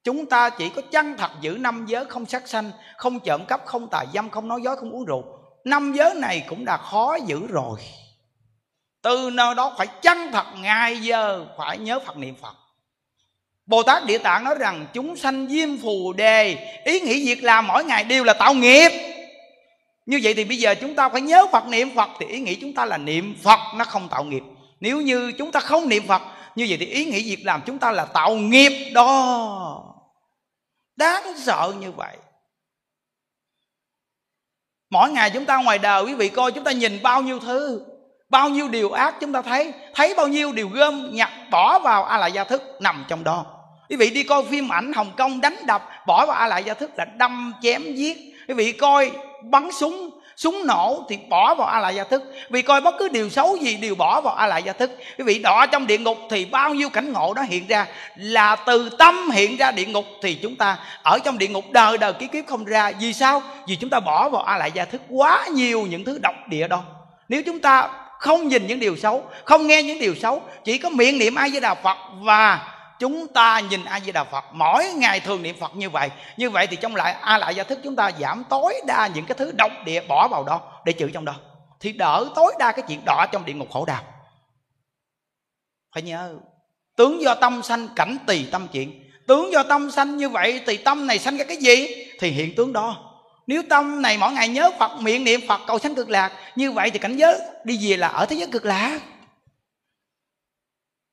Chúng 0.04 0.26
ta 0.26 0.50
chỉ 0.50 0.70
có 0.70 0.82
chân 0.92 1.18
thật 1.18 1.32
giữ 1.42 1.58
năm 1.60 1.86
giới 1.88 2.06
không 2.06 2.26
sát 2.26 2.48
sanh, 2.48 2.72
không 2.98 3.20
trộm 3.20 3.46
cắp, 3.48 3.66
không 3.66 3.90
tà 3.90 4.06
dâm, 4.14 4.30
không 4.30 4.48
nói 4.48 4.62
dối, 4.64 4.76
không 4.78 4.92
uống 4.92 5.06
rượu 5.06 5.39
năm 5.66 5.94
giới 5.94 6.14
này 6.14 6.44
cũng 6.48 6.66
đã 6.66 6.78
khó 6.78 7.18
giữ 7.26 7.48
rồi. 7.48 7.80
Từ 9.02 9.30
nơi 9.34 9.56
đó 9.56 9.76
phải 9.78 9.88
chân 10.02 10.18
thật 10.32 10.46
ngày 10.58 10.98
giờ 10.98 11.46
phải 11.58 11.78
nhớ 11.78 12.00
phật 12.06 12.18
niệm 12.18 12.36
phật. 12.42 12.56
Bồ 13.66 13.84
tát 13.84 14.06
địa 14.06 14.18
tạng 14.18 14.44
nói 14.44 14.56
rằng 14.60 14.86
chúng 14.94 15.16
sanh 15.16 15.48
diêm 15.50 15.78
phù 15.78 16.14
đề, 16.14 16.58
ý 16.86 17.00
nghĩ 17.00 17.26
việc 17.26 17.44
làm 17.44 17.68
mỗi 17.68 17.84
ngày 17.84 18.04
đều 18.04 18.24
là 18.24 18.34
tạo 18.34 18.54
nghiệp. 18.54 18.90
Như 20.06 20.20
vậy 20.24 20.34
thì 20.34 20.46
bây 20.46 20.58
giờ 20.58 20.76
chúng 20.82 20.96
ta 20.96 21.10
phải 21.10 21.22
nhớ 21.22 21.48
phật 21.52 21.68
niệm 21.68 21.96
phật 21.96 22.10
thì 22.20 22.26
ý 22.26 22.40
nghĩ 22.40 22.56
chúng 22.56 22.74
ta 22.74 22.86
là 22.86 22.98
niệm 22.98 23.36
phật, 23.44 23.60
nó 23.76 23.86
không 23.86 24.10
tạo 24.10 24.24
nghiệp. 24.24 24.44
Nếu 24.80 25.02
như 25.02 25.32
chúng 25.38 25.52
ta 25.52 25.60
không 25.60 25.90
niệm 25.90 26.08
phật, 26.08 26.22
như 26.56 26.66
vậy 26.70 26.78
thì 26.80 26.86
ý 26.86 27.06
nghĩ 27.06 27.36
việc 27.36 27.46
làm 27.46 27.62
chúng 27.66 27.80
ta 27.80 27.92
là 27.92 28.06
tạo 28.06 28.36
nghiệp 28.36 28.92
đó. 28.94 29.84
Đáng 30.96 31.24
sợ 31.38 31.74
như 31.80 31.92
vậy 31.92 32.18
mỗi 34.90 35.12
ngày 35.12 35.30
chúng 35.30 35.46
ta 35.46 35.58
ngoài 35.58 35.78
đời, 35.78 36.04
quý 36.04 36.14
vị 36.14 36.30
coi 36.30 36.52
chúng 36.52 36.64
ta 36.64 36.72
nhìn 36.72 37.00
bao 37.04 37.22
nhiêu 37.22 37.40
thứ, 37.40 37.82
bao 38.30 38.50
nhiêu 38.50 38.68
điều 38.68 38.92
ác 38.92 39.16
chúng 39.20 39.34
ta 39.34 39.42
thấy 39.42 39.74
thấy 39.96 40.14
bao 40.18 40.28
nhiêu 40.28 40.52
điều 40.52 40.70
gom, 40.70 41.16
nhặt, 41.16 41.30
bỏ 41.52 41.80
vào 41.80 42.04
a 42.04 42.18
la 42.18 42.28
gia 42.28 42.44
thức 42.44 42.64
nằm 42.82 43.06
trong 43.08 43.24
đó. 43.24 43.46
Quý 43.90 43.96
vị 43.96 44.10
đi 44.10 44.24
coi 44.24 44.44
phim 44.44 44.70
ảnh 44.70 44.94
hồng 44.94 45.12
kông 45.18 45.42
đánh 45.42 45.56
đập, 45.68 45.90
bỏ 46.08 46.26
vào 46.26 46.36
a 46.36 46.48
la 46.48 46.58
gia 46.58 46.74
thức 46.74 46.92
là 46.98 47.06
đâm, 47.06 47.54
chém, 47.62 47.96
giết. 47.96 48.18
Quý 48.48 48.54
vị 48.54 48.72
coi 48.72 49.12
bắn 49.44 49.72
súng 49.72 50.10
súng 50.40 50.68
nổ 50.68 51.06
thì 51.10 51.18
bỏ 51.30 51.56
vào 51.56 51.68
a 51.68 51.80
la 51.80 51.90
gia 51.90 52.04
thức 52.04 52.24
vì 52.50 52.62
coi 52.62 52.82
bất 52.82 52.96
cứ 53.00 53.10
điều 53.10 53.30
xấu 53.30 53.58
gì 53.58 53.76
đều 53.76 53.96
bỏ 53.96 54.22
vào 54.22 54.34
a 54.36 54.48
la 54.48 54.58
gia 54.58 54.74
thức 54.74 54.92
quý 55.18 55.24
vị 55.24 55.40
đọa 55.40 55.66
trong 55.66 55.88
địa 55.88 55.98
ngục 55.98 56.18
thì 56.30 56.46
bao 56.46 56.74
nhiêu 56.74 56.90
cảnh 56.90 57.14
ngộ 57.14 57.34
đó 57.34 57.42
hiện 57.42 57.68
ra. 57.68 57.88
Là 58.16 58.56
từ 58.56 58.90
tâm 58.90 59.30
hiện 59.30 59.58
ra 59.58 59.72
địa 59.72 59.86
ngục 59.86 60.06
thì 60.22 60.36
chúng 60.36 60.56
ta 60.56 60.78
ở 61.04 61.20
trong 61.20 61.38
địa 61.38 61.48
ngục 61.48 61.66
đời 61.72 61.98
đời 61.98 62.14
kiếp 62.14 62.32
kiếp 62.32 62.48
không 62.48 62.66
ra. 62.66 62.92
Vì 63.00 63.14
sao? 63.14 63.42
Vì 63.68 63.76
chúng 63.76 63.90
ta 63.90 64.00
bỏ 64.00 64.30
vào 64.30 64.42
a 64.42 64.58
la 64.58 64.66
gia 64.66 64.86
thức 64.86 65.02
quá 65.10 65.48
nhiều 65.48 65.82
những 65.82 66.04
thứ 66.04 66.20
độc 66.22 66.36
địa 66.48 66.68
đó. 66.68 66.84
Nếu 67.30 67.42
chúng 67.46 67.60
ta 67.60 67.90
không 68.20 68.48
nhìn 68.48 68.68
những 68.68 68.80
điều 68.80 68.96
xấu, 68.96 69.24
không 69.44 69.68
nghe 69.68 69.84
những 69.84 70.00
điều 70.00 70.16
xấu, 70.16 70.42
chỉ 70.64 70.78
có 70.78 70.90
miệng 70.90 71.18
niệm 71.18 71.36
a 71.36 71.50
di 71.50 71.60
đà 71.60 71.74
phật 71.74 71.98
và 72.22 72.60
chúng 73.00 73.28
ta 73.28 73.60
nhìn 73.60 73.86
a 73.86 74.00
di 74.00 74.12
đà 74.12 74.24
phật, 74.24 74.46
mỗi 74.54 74.86
ngày 74.86 75.20
thường 75.20 75.44
niệm 75.44 75.56
phật 75.60 75.76
như 75.76 75.90
vậy. 75.90 76.10
Như 76.38 76.50
vậy 76.50 76.68
thì 76.68 76.76
trong 76.76 76.96
lại, 76.96 77.16
a 77.22 77.38
lại 77.38 77.56
gia 77.56 77.64
thức 77.64 77.80
chúng 77.84 77.96
ta 77.96 78.12
giảm 78.20 78.44
tối 78.50 78.76
đa 78.88 79.08
những 79.08 79.26
cái 79.26 79.36
thứ 79.38 79.52
độc 79.52 79.72
địa 79.86 80.02
bỏ 80.08 80.28
vào 80.28 80.44
đó 80.44 80.62
để 80.86 80.94
chữ 80.94 81.10
trong 81.14 81.26
đó. 81.26 81.36
Thì 81.80 81.92
đỡ 81.92 82.26
tối 82.36 82.54
đa 82.60 82.72
cái 82.72 82.86
chuyện 82.88 83.02
đọa 83.06 83.28
trong 83.32 83.46
địa 83.46 83.54
ngục 83.54 83.72
khổ 83.72 83.86
đau. 83.86 84.04
Phải 85.94 86.04
nhớ, 86.04 86.36
tướng 86.96 87.22
do 87.22 87.36
tâm 87.36 87.62
sanh, 87.64 87.88
cảnh 87.96 88.18
tùy 88.28 88.48
tâm 88.52 88.68
chuyện 88.72 89.10
tướng 89.30 89.52
do 89.52 89.64
tâm 89.64 89.92
sanh 89.92 90.18
như 90.18 90.30
vậy 90.30 90.62
thì 90.68 90.78
tâm 90.78 91.08
này 91.08 91.20
sanh 91.20 91.38
ra 91.38 91.46
cái 91.46 91.58
gì? 91.58 91.88
Thì 92.20 92.30
hiện 92.30 92.56
tướng 92.56 92.74
đó. 92.74 92.96
Nếu 93.48 93.62
tâm 93.70 94.02
này 94.02 94.18
mỗi 94.18 94.32
ngày 94.32 94.48
nhớ 94.48 94.72
phật, 94.80 95.02
miệng 95.02 95.24
niệm 95.24 95.42
phật, 95.48 95.62
cầu 95.68 95.80
sanh 95.80 95.96
cực 95.96 96.10
lạc, 96.10 96.32
như 96.56 96.72
vậy 96.72 96.92
thì 96.92 97.00
cảnh 97.00 97.18
giới 97.18 97.40
đi 97.64 97.90
về 97.90 97.98
là 97.98 98.08
ở 98.08 98.26
thế 98.26 98.36
giới 98.36 98.48
cực 98.52 98.66
lạc 98.66 99.00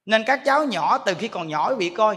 nên 0.07 0.25
các 0.25 0.41
cháu 0.45 0.65
nhỏ 0.65 0.99
từ 0.99 1.15
khi 1.15 1.29
còn 1.29 1.49
nhỏ 1.49 1.69
quý 1.71 1.75
vị 1.79 1.91
coi. 1.91 2.17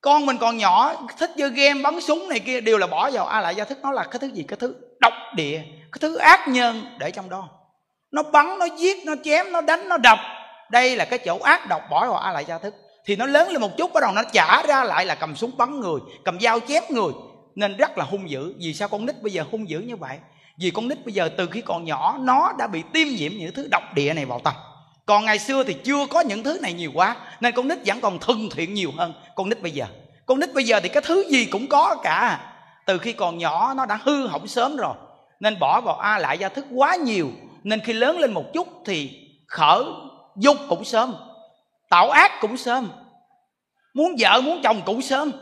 Con 0.00 0.26
mình 0.26 0.38
còn 0.38 0.56
nhỏ, 0.56 0.94
thích 1.18 1.30
chơi 1.36 1.50
game, 1.50 1.82
bắn 1.82 2.00
súng 2.00 2.28
này 2.28 2.40
kia, 2.40 2.60
đều 2.60 2.78
là 2.78 2.86
bỏ 2.86 3.10
vào. 3.10 3.26
A 3.26 3.40
lại 3.40 3.54
gia 3.54 3.64
thức 3.64 3.78
nó 3.82 3.92
là 3.92 4.04
cái 4.04 4.18
thứ 4.18 4.26
gì? 4.26 4.42
Cái 4.48 4.56
thứ 4.56 4.74
độc 5.00 5.12
địa, 5.34 5.62
cái 5.92 5.98
thứ 6.00 6.16
ác 6.16 6.48
nhân 6.48 6.96
để 6.98 7.10
trong 7.10 7.28
đó. 7.28 7.48
Nó 8.10 8.22
bắn, 8.22 8.58
nó 8.58 8.66
giết, 8.76 9.06
nó 9.06 9.14
chém, 9.24 9.52
nó 9.52 9.60
đánh, 9.60 9.88
nó 9.88 9.96
đập. 9.96 10.18
Đây 10.70 10.96
là 10.96 11.04
cái 11.04 11.18
chỗ 11.18 11.38
ác 11.38 11.68
độc, 11.68 11.82
bỏ 11.90 12.06
vào 12.06 12.16
a 12.16 12.32
lại 12.32 12.44
gia 12.44 12.58
thức. 12.58 12.74
Thì 13.04 13.16
nó 13.16 13.26
lớn 13.26 13.48
lên 13.48 13.60
một 13.60 13.76
chút, 13.76 13.92
bắt 13.92 14.00
đầu 14.00 14.12
nó 14.12 14.22
trả 14.32 14.62
ra 14.62 14.84
lại 14.84 15.06
là 15.06 15.14
cầm 15.14 15.36
súng 15.36 15.56
bắn 15.56 15.80
người, 15.80 16.00
cầm 16.24 16.40
dao 16.40 16.60
chém 16.60 16.82
người. 16.90 17.12
Nên 17.54 17.76
rất 17.76 17.98
là 17.98 18.04
hung 18.04 18.30
dữ. 18.30 18.54
Vì 18.58 18.74
sao 18.74 18.88
con 18.88 19.06
nít 19.06 19.22
bây 19.22 19.32
giờ 19.32 19.44
hung 19.50 19.68
dữ 19.68 19.80
như 19.80 19.96
vậy? 19.96 20.18
Vì 20.58 20.70
con 20.70 20.88
nít 20.88 21.04
bây 21.04 21.14
giờ 21.14 21.28
từ 21.36 21.46
khi 21.46 21.60
còn 21.60 21.84
nhỏ, 21.84 22.18
nó 22.20 22.52
đã 22.58 22.66
bị 22.66 22.82
tiêm 22.92 23.08
nhiễm 23.08 23.32
những 23.32 23.54
thứ 23.54 23.68
độc 23.70 23.82
địa 23.94 24.12
này 24.14 24.24
vào 24.24 24.40
tâm 24.44 24.54
còn 25.06 25.24
ngày 25.24 25.38
xưa 25.38 25.64
thì 25.64 25.74
chưa 25.74 26.06
có 26.10 26.20
những 26.20 26.42
thứ 26.42 26.58
này 26.62 26.72
nhiều 26.72 26.90
quá, 26.94 27.16
nên 27.40 27.54
con 27.54 27.68
nít 27.68 27.78
vẫn 27.86 28.00
còn 28.00 28.18
thân 28.18 28.48
thiện 28.50 28.74
nhiều 28.74 28.92
hơn 28.96 29.14
con 29.34 29.48
nít 29.48 29.62
bây 29.62 29.72
giờ. 29.72 29.86
Con 30.26 30.40
nít 30.40 30.54
bây 30.54 30.64
giờ 30.64 30.80
thì 30.80 30.88
cái 30.88 31.02
thứ 31.06 31.24
gì 31.28 31.44
cũng 31.44 31.66
có 31.66 31.96
cả. 32.02 32.52
Từ 32.86 32.98
khi 32.98 33.12
còn 33.12 33.38
nhỏ 33.38 33.74
nó 33.76 33.86
đã 33.86 33.98
hư 34.02 34.26
hỏng 34.26 34.46
sớm 34.46 34.76
rồi, 34.76 34.94
nên 35.40 35.58
bỏ 35.58 35.80
vào 35.80 35.96
a 35.96 36.18
lại 36.18 36.38
gia 36.38 36.48
thức 36.48 36.64
quá 36.74 36.96
nhiều. 36.96 37.30
Nên 37.64 37.80
khi 37.80 37.92
lớn 37.92 38.18
lên 38.18 38.32
một 38.32 38.44
chút 38.52 38.68
thì 38.84 39.10
khở 39.46 39.84
dục 40.36 40.56
cũng 40.68 40.84
sớm, 40.84 41.14
tạo 41.90 42.10
ác 42.10 42.32
cũng 42.40 42.56
sớm, 42.56 42.90
muốn 43.94 44.14
vợ, 44.18 44.40
muốn 44.40 44.60
chồng 44.62 44.82
cũng 44.86 45.02
sớm. 45.02 45.32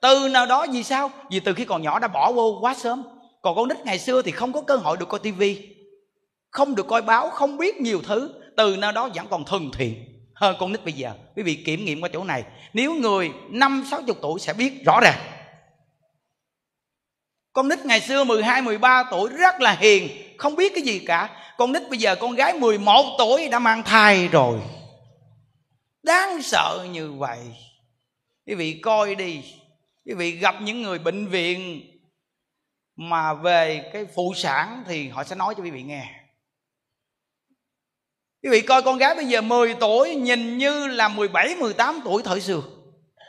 Từ 0.00 0.28
nào 0.28 0.46
đó 0.46 0.66
vì 0.72 0.82
sao? 0.82 1.10
Vì 1.30 1.40
từ 1.40 1.54
khi 1.54 1.64
còn 1.64 1.82
nhỏ 1.82 1.98
đã 1.98 2.08
bỏ 2.08 2.32
vô 2.32 2.58
quá 2.60 2.74
sớm. 2.74 3.02
Còn 3.42 3.56
con 3.56 3.68
nít 3.68 3.84
ngày 3.84 3.98
xưa 3.98 4.22
thì 4.22 4.30
không 4.30 4.52
có 4.52 4.60
cơ 4.60 4.76
hội 4.76 4.96
được 4.96 5.08
coi 5.08 5.20
tivi, 5.20 5.76
không 6.50 6.74
được 6.74 6.86
coi 6.86 7.02
báo, 7.02 7.30
không 7.30 7.56
biết 7.56 7.80
nhiều 7.80 8.02
thứ 8.06 8.30
từ 8.56 8.76
nơi 8.76 8.92
đó 8.92 9.08
vẫn 9.14 9.26
còn 9.30 9.44
thân 9.44 9.70
thiện. 9.72 10.16
Hơn 10.34 10.56
con 10.58 10.72
nít 10.72 10.84
bây 10.84 10.92
giờ 10.92 11.12
quý 11.36 11.42
vị 11.42 11.54
kiểm 11.54 11.84
nghiệm 11.84 12.00
qua 12.00 12.08
chỗ 12.12 12.24
này. 12.24 12.44
Nếu 12.72 12.94
người 12.94 13.30
năm 13.48 13.84
sáu 13.90 14.02
chục 14.06 14.18
tuổi 14.22 14.40
sẽ 14.40 14.52
biết 14.52 14.84
rõ 14.84 15.00
ràng. 15.00 15.18
Con 17.52 17.68
nít 17.68 17.86
ngày 17.86 18.00
xưa 18.00 18.24
12, 18.24 18.62
13 18.62 19.04
tuổi 19.10 19.30
rất 19.30 19.60
là 19.60 19.72
hiền 19.72 20.08
Không 20.38 20.56
biết 20.56 20.72
cái 20.74 20.82
gì 20.82 20.98
cả. 20.98 21.52
Con 21.58 21.72
nít 21.72 21.82
bây 21.90 21.98
giờ 21.98 22.16
con 22.16 22.34
gái 22.34 22.52
11 22.52 23.16
tuổi 23.18 23.48
đã 23.48 23.58
mang 23.58 23.82
thai 23.82 24.28
rồi. 24.28 24.60
Đáng 26.02 26.42
sợ 26.42 26.86
như 26.92 27.12
vậy. 27.12 27.38
Quý 28.46 28.54
vị 28.54 28.80
coi 28.82 29.14
đi. 29.14 29.42
Quý 30.06 30.14
vị 30.14 30.30
gặp 30.30 30.54
những 30.62 30.82
người 30.82 30.98
bệnh 30.98 31.26
viện 31.26 31.82
Mà 32.96 33.34
về 33.34 33.90
cái 33.92 34.06
phụ 34.14 34.34
sản 34.36 34.84
Thì 34.86 35.08
họ 35.08 35.24
sẽ 35.24 35.36
nói 35.36 35.54
cho 35.56 35.62
quý 35.62 35.70
vị 35.70 35.82
nghe. 35.82 36.25
Quý 38.46 38.50
vị 38.50 38.60
coi 38.60 38.82
con 38.82 38.98
gái 38.98 39.14
bây 39.14 39.24
giờ 39.24 39.40
10 39.40 39.74
tuổi 39.74 40.14
Nhìn 40.14 40.58
như 40.58 40.86
là 40.86 41.08
17, 41.08 41.54
18 41.54 42.00
tuổi 42.04 42.22
thời 42.22 42.40
xưa. 42.40 42.60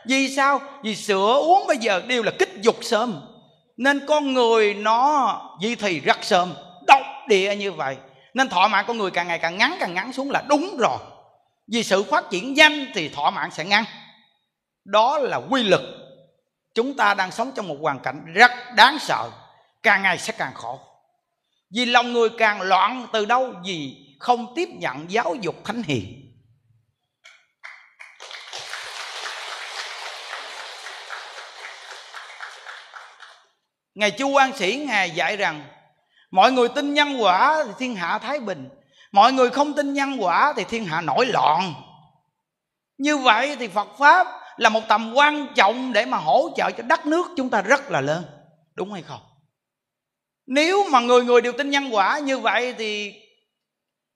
Vì 0.08 0.36
sao? 0.36 0.62
Vì 0.84 0.96
sữa 0.96 1.40
uống 1.42 1.68
bây 1.68 1.78
giờ 1.78 2.02
đều 2.08 2.24
là 2.24 2.32
kích 2.40 2.50
dục 2.62 2.76
sớm. 2.82 3.22
Nên 3.78 4.06
con 4.08 4.34
người 4.34 4.74
nó 4.74 5.42
di 5.62 5.76
thì 5.76 6.00
rất 6.00 6.18
sớm. 6.22 6.54
Độc 6.88 7.02
địa 7.28 7.56
như 7.56 7.72
vậy. 7.72 7.98
Nên 8.34 8.50
thọ 8.50 8.68
mạng 8.68 8.86
con 8.88 8.98
người 8.98 9.12
càng 9.12 9.28
ngày 9.28 9.40
càng 9.40 9.58
ngắn 9.58 9.78
càng 9.80 9.94
ngắn 9.94 10.14
xuống 10.14 10.32
là 10.32 10.44
đúng 10.50 10.78
rồi. 10.78 10.98
Vì 11.72 11.84
sự 11.84 12.04
phát 12.04 12.30
triển 12.30 12.54
nhanh 12.54 12.86
thì 12.94 13.10
thọ 13.10 13.30
mạng 13.30 13.50
sẽ 13.52 13.66
ngắn. 13.66 13.84
Đó 14.86 15.18
là 15.20 15.38
quy 15.38 15.64
lực 15.64 15.82
Chúng 16.76 16.98
ta 16.98 17.14
đang 17.14 17.32
sống 17.32 17.52
trong 17.56 17.68
một 17.68 17.78
hoàn 17.82 18.00
cảnh 18.00 18.34
rất 18.34 18.52
đáng 18.76 19.00
sợ. 19.00 19.30
Càng 19.84 20.04
ngày 20.04 20.18
sẽ 20.18 20.34
càng 20.38 20.54
khổ. 20.54 20.80
Vì 21.76 21.86
lòng 21.86 22.14
người 22.14 22.30
càng 22.38 22.62
loạn 22.62 23.08
từ 23.14 23.26
đâu? 23.26 23.54
Vì 23.66 24.07
không 24.20 24.54
tiếp 24.56 24.70
nhận 24.72 25.12
giáo 25.12 25.36
dục 25.36 25.56
thánh 25.66 25.84
hiền 25.84 26.28
Ngài 33.98 34.12
Chu 34.12 34.30
Quan 34.30 34.58
Sĩ, 34.58 34.86
Ngài 34.88 35.12
dạy 35.12 35.38
rằng, 35.38 35.64
Mọi 36.32 36.52
người 36.52 36.68
tin 36.70 36.94
nhân 36.94 37.22
quả 37.22 37.64
thì 37.66 37.72
thiên 37.80 37.96
hạ 37.96 38.20
thái 38.20 38.40
bình, 38.40 38.70
Mọi 39.12 39.34
người 39.34 39.50
không 39.50 39.74
tin 39.74 39.94
nhân 39.94 40.18
quả 40.20 40.54
thì 40.58 40.64
thiên 40.64 40.86
hạ 40.86 41.02
nổi 41.02 41.26
loạn 41.26 41.74
Như 42.98 43.18
vậy 43.18 43.56
thì 43.60 43.68
Phật 43.68 43.88
Pháp 44.00 44.28
là 44.58 44.70
một 44.70 44.82
tầm 44.88 45.14
quan 45.14 45.48
trọng 45.56 45.94
để 45.94 46.06
mà 46.06 46.18
hỗ 46.18 46.50
trợ 46.56 46.72
cho 46.72 46.84
đất 46.84 47.06
nước 47.06 47.28
chúng 47.38 47.50
ta 47.50 47.62
rất 47.62 47.92
là 47.92 48.02
lớn, 48.02 48.26
Đúng 48.76 48.94
hay 48.94 49.02
không? 49.02 49.22
Nếu 50.46 50.84
mà 50.90 51.00
người 51.00 51.24
người 51.24 51.42
đều 51.42 51.54
tin 51.58 51.70
nhân 51.70 51.90
quả 51.92 52.20
như 52.20 52.40
vậy 52.40 52.76
thì 52.78 53.14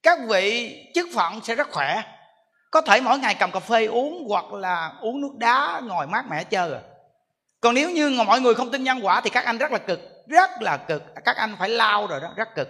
các 0.03 0.19
vị 0.29 0.77
chức 0.95 1.07
phận 1.13 1.41
sẽ 1.43 1.55
rất 1.55 1.71
khỏe. 1.71 2.03
Có 2.71 2.81
thể 2.81 3.01
mỗi 3.01 3.19
ngày 3.19 3.35
cầm 3.39 3.51
cà 3.51 3.59
phê 3.59 3.85
uống 3.85 4.25
hoặc 4.29 4.53
là 4.53 4.93
uống 5.01 5.21
nước 5.21 5.35
đá, 5.37 5.81
ngồi 5.83 6.07
mát 6.07 6.25
mẻ 6.29 6.43
chơi 6.43 6.73
à. 6.73 6.79
Còn 7.61 7.75
nếu 7.75 7.89
như 7.89 8.21
mọi 8.27 8.41
người 8.41 8.53
không 8.53 8.71
tin 8.71 8.83
nhân 8.83 8.99
quả 9.01 9.21
thì 9.21 9.29
các 9.29 9.45
anh 9.45 9.57
rất 9.57 9.71
là 9.71 9.77
cực, 9.77 9.99
rất 10.27 10.61
là 10.61 10.77
cực. 10.77 11.03
Các 11.25 11.35
anh 11.37 11.55
phải 11.59 11.69
lao 11.69 12.07
rồi 12.07 12.19
đó, 12.19 12.33
rất 12.35 12.55
cực. 12.55 12.67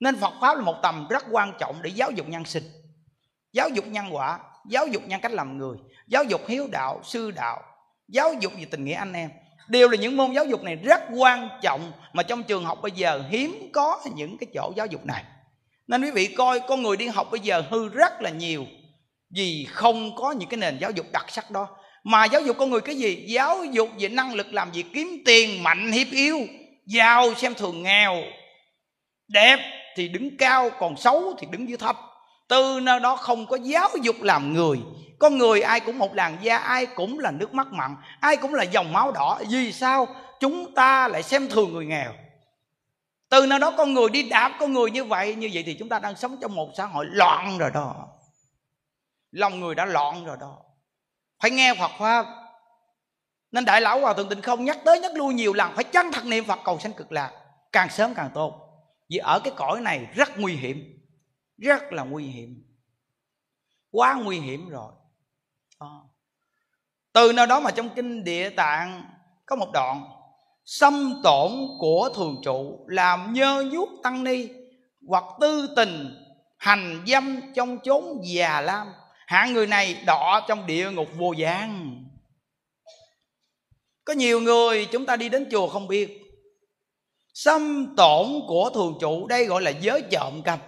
Nên 0.00 0.16
phật 0.16 0.32
pháp 0.40 0.56
là 0.56 0.62
một 0.62 0.76
tầm 0.82 1.06
rất 1.10 1.24
quan 1.30 1.52
trọng 1.58 1.82
để 1.82 1.90
giáo 1.90 2.10
dục 2.10 2.28
nhân 2.28 2.44
sinh. 2.44 2.64
Giáo 3.52 3.68
dục 3.68 3.86
nhân 3.86 4.06
quả, 4.10 4.38
giáo 4.68 4.86
dục 4.86 5.02
nhân 5.06 5.20
cách 5.20 5.32
làm 5.32 5.58
người, 5.58 5.76
giáo 6.08 6.24
dục 6.24 6.40
hiếu 6.48 6.68
đạo, 6.72 7.00
sư 7.04 7.30
đạo, 7.30 7.62
giáo 8.08 8.32
dục 8.32 8.52
về 8.58 8.64
tình 8.70 8.84
nghĩa 8.84 8.94
anh 8.94 9.12
em. 9.12 9.30
Đều 9.68 9.88
là 9.88 9.96
những 9.96 10.16
môn 10.16 10.32
giáo 10.32 10.44
dục 10.44 10.62
này 10.62 10.76
rất 10.76 11.00
quan 11.16 11.48
trọng 11.62 11.92
mà 12.12 12.22
trong 12.22 12.42
trường 12.42 12.64
học 12.64 12.78
bây 12.82 12.90
giờ 12.90 13.22
hiếm 13.30 13.70
có 13.72 14.00
những 14.14 14.36
cái 14.40 14.46
chỗ 14.54 14.72
giáo 14.76 14.86
dục 14.86 15.06
này 15.06 15.24
nên 15.88 16.02
quý 16.02 16.10
vị 16.10 16.26
coi, 16.26 16.60
con 16.60 16.82
người 16.82 16.96
đi 16.96 17.06
học 17.06 17.28
bây 17.30 17.40
giờ 17.40 17.62
hư 17.70 17.88
rất 17.88 18.22
là 18.22 18.30
nhiều. 18.30 18.66
Vì 19.34 19.66
không 19.70 20.16
có 20.16 20.32
những 20.32 20.48
cái 20.48 20.58
nền 20.58 20.78
giáo 20.78 20.90
dục 20.90 21.06
đặc 21.12 21.24
sắc 21.28 21.50
đó. 21.50 21.68
Mà 22.04 22.24
giáo 22.24 22.40
dục 22.42 22.56
con 22.58 22.70
người 22.70 22.80
cái 22.80 22.94
gì? 22.94 23.24
Giáo 23.28 23.64
dục 23.64 23.88
về 23.98 24.08
năng 24.08 24.34
lực 24.34 24.52
làm 24.52 24.70
việc, 24.70 24.86
kiếm 24.94 25.22
tiền, 25.24 25.62
mạnh, 25.62 25.92
hiếp 25.92 26.06
yếu, 26.10 26.38
giàu, 26.86 27.34
xem 27.34 27.54
thường 27.54 27.82
nghèo. 27.82 28.14
Đẹp 29.28 29.58
thì 29.96 30.08
đứng 30.08 30.36
cao, 30.36 30.70
còn 30.78 30.96
xấu 30.96 31.34
thì 31.38 31.46
đứng 31.50 31.68
dưới 31.68 31.78
thấp. 31.78 31.96
Từ 32.48 32.80
nơi 32.82 33.00
đó 33.00 33.16
không 33.16 33.46
có 33.46 33.56
giáo 33.56 33.88
dục 34.02 34.16
làm 34.22 34.52
người. 34.52 34.78
Con 35.18 35.38
người 35.38 35.60
ai 35.60 35.80
cũng 35.80 35.98
một 35.98 36.14
làn 36.14 36.36
da, 36.42 36.56
ai 36.56 36.86
cũng 36.86 37.18
là 37.18 37.30
nước 37.30 37.54
mắt 37.54 37.66
mặn, 37.72 37.96
ai 38.20 38.36
cũng 38.36 38.54
là 38.54 38.62
dòng 38.62 38.92
máu 38.92 39.12
đỏ. 39.12 39.38
Vì 39.50 39.72
sao? 39.72 40.08
Chúng 40.40 40.74
ta 40.74 41.08
lại 41.08 41.22
xem 41.22 41.48
thường 41.48 41.72
người 41.72 41.86
nghèo 41.86 42.12
từ 43.28 43.46
nào 43.46 43.58
đó 43.58 43.74
con 43.78 43.94
người 43.94 44.08
đi 44.08 44.28
đạp 44.28 44.56
con 44.60 44.72
người 44.72 44.90
như 44.90 45.04
vậy 45.04 45.34
như 45.34 45.50
vậy 45.52 45.62
thì 45.66 45.76
chúng 45.78 45.88
ta 45.88 45.98
đang 45.98 46.16
sống 46.16 46.36
trong 46.40 46.54
một 46.54 46.70
xã 46.76 46.86
hội 46.86 47.06
loạn 47.08 47.58
rồi 47.58 47.70
đó. 47.74 48.08
Lòng 49.30 49.60
người 49.60 49.74
đã 49.74 49.84
loạn 49.84 50.24
rồi 50.24 50.36
đó. 50.40 50.58
Phải 51.42 51.50
nghe 51.50 51.74
phật 51.74 51.90
pháp. 51.98 52.26
Nên 53.52 53.64
đại 53.64 53.80
lão 53.80 54.00
hòa 54.00 54.14
thượng 54.14 54.28
tịnh 54.28 54.42
không 54.42 54.64
nhắc 54.64 54.78
tới 54.84 55.00
nhắc 55.00 55.12
lui 55.14 55.34
nhiều 55.34 55.52
lần, 55.52 55.74
phải 55.74 55.84
chân 55.84 56.12
thật 56.12 56.24
niệm 56.24 56.44
phật 56.44 56.58
cầu 56.64 56.78
sanh 56.78 56.92
cực 56.92 57.12
lạc? 57.12 57.32
Càng 57.72 57.88
sớm 57.90 58.14
càng 58.14 58.30
tốt. 58.34 58.68
Vì 59.10 59.16
ở 59.16 59.40
cái 59.44 59.52
cõi 59.56 59.80
này 59.80 60.06
rất 60.14 60.38
nguy 60.38 60.56
hiểm. 60.56 60.98
Rất 61.58 61.92
là 61.92 62.02
nguy 62.02 62.24
hiểm. 62.24 62.64
Quá 63.90 64.14
nguy 64.14 64.40
hiểm 64.40 64.68
rồi. 64.68 64.92
À. 65.78 65.86
từ 67.12 67.32
nào 67.32 67.46
đó 67.46 67.60
mà 67.60 67.70
trong 67.70 67.88
kinh 67.94 68.24
địa 68.24 68.50
tạng 68.50 69.04
có 69.46 69.56
một 69.56 69.70
đoạn 69.72 70.17
xâm 70.68 71.20
tổn 71.24 71.52
của 71.78 72.10
thường 72.14 72.40
trụ 72.44 72.84
làm 72.88 73.32
nhơ 73.32 73.64
nhuốc 73.72 73.88
tăng 74.02 74.24
ni, 74.24 74.48
hoặc 75.08 75.24
tư 75.40 75.68
tình, 75.76 76.24
hành 76.58 77.04
dâm 77.06 77.40
trong 77.54 77.78
chốn 77.84 78.20
già 78.24 78.60
lam. 78.60 78.92
Hạng 79.26 79.52
người 79.52 79.66
này 79.66 80.02
đọ 80.06 80.40
trong 80.48 80.66
địa 80.66 80.90
ngục 80.90 81.08
vô 81.16 81.32
gian 81.32 81.94
có 84.04 84.14
nhiều 84.14 84.40
người 84.40 84.88
chúng 84.92 85.06
ta 85.06 85.16
đi 85.16 85.28
đến 85.28 85.48
chùa 85.50 85.68
không 85.68 85.88
biết. 85.88 86.22
Xâm 87.34 87.94
tổn 87.96 88.26
của 88.48 88.70
thường 88.74 88.98
trụ, 89.00 89.26
đây 89.26 89.44
gọi 89.44 89.62
là 89.62 89.70
giới 89.70 90.02
trộm 90.10 90.42
cặp. 90.42 90.60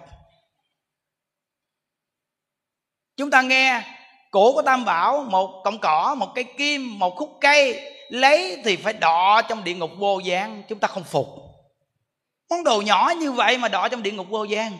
Chúng 3.17 3.31
ta 3.31 3.41
nghe 3.41 3.83
cổ 4.31 4.53
của 4.53 4.61
tam 4.61 4.85
bảo, 4.85 5.23
một 5.23 5.61
cọng 5.63 5.79
cỏ, 5.81 6.15
một 6.17 6.31
cây 6.35 6.45
kim, 6.57 6.99
một 6.99 7.15
khúc 7.15 7.37
cây 7.41 7.91
lấy 8.11 8.61
thì 8.65 8.75
phải 8.75 8.93
đọ 8.93 9.41
trong 9.41 9.63
địa 9.63 9.73
ngục 9.73 9.91
vô 9.97 10.19
gian, 10.19 10.63
chúng 10.67 10.79
ta 10.79 10.87
không 10.87 11.03
phục. 11.03 11.27
Món 12.49 12.63
đồ 12.63 12.81
nhỏ 12.81 13.13
như 13.17 13.31
vậy 13.31 13.57
mà 13.57 13.67
đọ 13.67 13.87
trong 13.87 14.03
địa 14.03 14.11
ngục 14.11 14.27
vô 14.29 14.43
gian. 14.43 14.77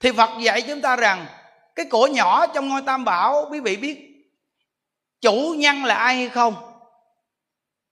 Thì 0.00 0.12
phật 0.12 0.30
dạy 0.40 0.62
chúng 0.62 0.80
ta 0.80 0.96
rằng, 0.96 1.26
cái 1.74 1.86
cổ 1.90 2.06
nhỏ 2.06 2.46
trong 2.46 2.68
ngôi 2.68 2.82
tam 2.82 3.04
bảo, 3.04 3.48
quý 3.50 3.60
vị 3.60 3.76
biết, 3.76 3.98
chủ 5.20 5.54
nhân 5.56 5.84
là 5.84 5.94
ai 5.94 6.16
hay 6.16 6.28
không? 6.28 6.54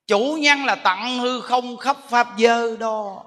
Chủ 0.06 0.36
nhân 0.40 0.64
là 0.64 0.74
tặng 0.74 1.18
hư 1.18 1.40
không 1.40 1.76
khắp 1.76 1.96
pháp 2.08 2.28
dơ 2.38 2.76
đó. 2.76 3.24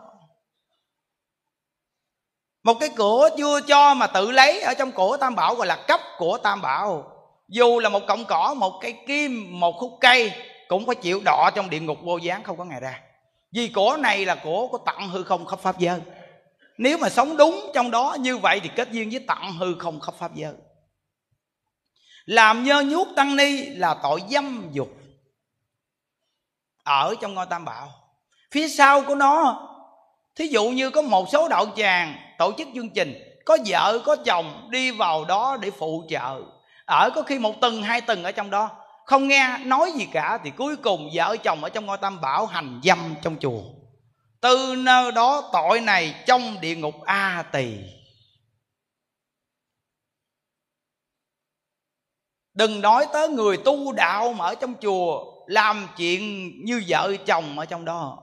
Một 2.63 2.73
cái 2.79 2.89
cửa 2.95 3.29
chưa 3.37 3.61
cho 3.61 3.93
mà 3.93 4.07
tự 4.07 4.31
lấy 4.31 4.61
ở 4.61 4.73
trong 4.73 4.91
cổ 4.91 5.17
tam 5.17 5.35
bảo, 5.35 5.55
gọi 5.55 5.67
là 5.67 5.83
cấp 5.87 5.99
của 6.17 6.37
tam 6.37 6.61
bảo. 6.61 7.11
Dù 7.47 7.79
là 7.79 7.89
một 7.89 8.01
cọng 8.07 8.25
cỏ, 8.25 8.53
một 8.57 8.79
cây 8.81 8.95
kim, 9.07 9.59
một 9.59 9.75
khúc 9.79 9.91
cây 10.01 10.31
cũng 10.67 10.85
phải 10.85 10.95
chịu 10.95 11.21
đọ 11.25 11.49
trong 11.55 11.69
địa 11.69 11.79
ngục 11.79 11.97
vô 12.03 12.17
gián, 12.17 12.43
không 12.43 12.57
có 12.57 12.65
ngày 12.65 12.79
ra. 12.79 13.01
Vì 13.51 13.67
cổ 13.67 13.97
này 13.97 14.25
là 14.25 14.35
cổ 14.35 14.67
của 14.67 14.77
tặng 14.77 15.09
hư 15.09 15.23
không 15.23 15.45
khắp 15.45 15.59
pháp 15.59 15.79
giới. 15.79 15.99
Nếu 16.77 16.97
mà 16.97 17.09
sống 17.09 17.37
đúng 17.37 17.71
trong 17.73 17.91
đó 17.91 18.17
như 18.19 18.37
vậy 18.37 18.59
thì 18.63 18.69
kết 18.75 18.91
duyên 18.91 19.09
với 19.09 19.19
tặng 19.19 19.53
hư 19.57 19.75
không 19.79 19.99
khắp 19.99 20.15
pháp 20.19 20.35
giới. 20.35 20.53
Làm 22.25 22.63
nhơ 22.63 22.81
nhuốc 22.81 23.07
tăng 23.15 23.35
ni 23.35 23.65
là 23.65 23.95
tội 24.03 24.23
dâm 24.29 24.69
dục 24.71 24.89
ở 26.83 27.15
trong 27.21 27.33
ngôi 27.33 27.45
tam 27.45 27.65
bảo. 27.65 27.89
Phía 28.51 28.69
sau 28.69 29.01
của 29.01 29.15
nó, 29.15 29.67
thí 30.35 30.47
dụ 30.47 30.69
như 30.69 30.89
có 30.89 31.01
một 31.01 31.29
số 31.31 31.47
đạo 31.47 31.65
tràng 31.75 32.15
tổ 32.37 32.51
chức 32.57 32.67
chương 32.75 32.89
trình, 32.89 33.41
có 33.45 33.57
vợ, 33.65 33.99
có 34.05 34.15
chồng 34.15 34.67
đi 34.71 34.91
vào 34.91 35.25
đó 35.25 35.57
để 35.61 35.71
phụ 35.71 36.03
trợ. 36.09 36.41
Ở 36.85 37.09
có 37.15 37.21
khi 37.21 37.39
một 37.39 37.61
tuần, 37.61 37.83
hai 37.83 38.01
tuần 38.01 38.23
ở 38.23 38.31
trong 38.31 38.49
đó 38.49 38.69
không 39.05 39.27
nghe 39.27 39.57
nói 39.57 39.91
gì 39.95 40.07
cả, 40.11 40.39
thì 40.43 40.51
cuối 40.57 40.75
cùng 40.75 41.09
vợ 41.13 41.37
chồng 41.43 41.63
ở 41.63 41.69
trong 41.69 41.85
ngôi 41.85 41.97
tam 41.97 42.21
bảo 42.21 42.45
hành 42.45 42.81
dâm 42.83 43.15
trong 43.21 43.37
chùa. 43.39 43.61
Từ 44.41 44.75
nơi 44.77 45.11
đó 45.11 45.49
tội 45.53 45.81
này 45.81 46.23
trong 46.27 46.61
địa 46.61 46.75
ngục 46.75 47.01
a 47.05 47.43
tỳ. 47.51 47.77
Đừng 52.53 52.81
nói 52.81 53.07
tới 53.13 53.29
người 53.29 53.57
tu 53.57 53.91
đạo 53.91 54.33
mà 54.33 54.45
ở 54.45 54.55
trong 54.55 54.73
chùa 54.81 55.35
làm 55.47 55.87
chuyện 55.97 56.51
như 56.65 56.83
vợ 56.87 57.15
chồng 57.25 57.59
ở 57.59 57.65
trong 57.65 57.85
đó. 57.85 58.21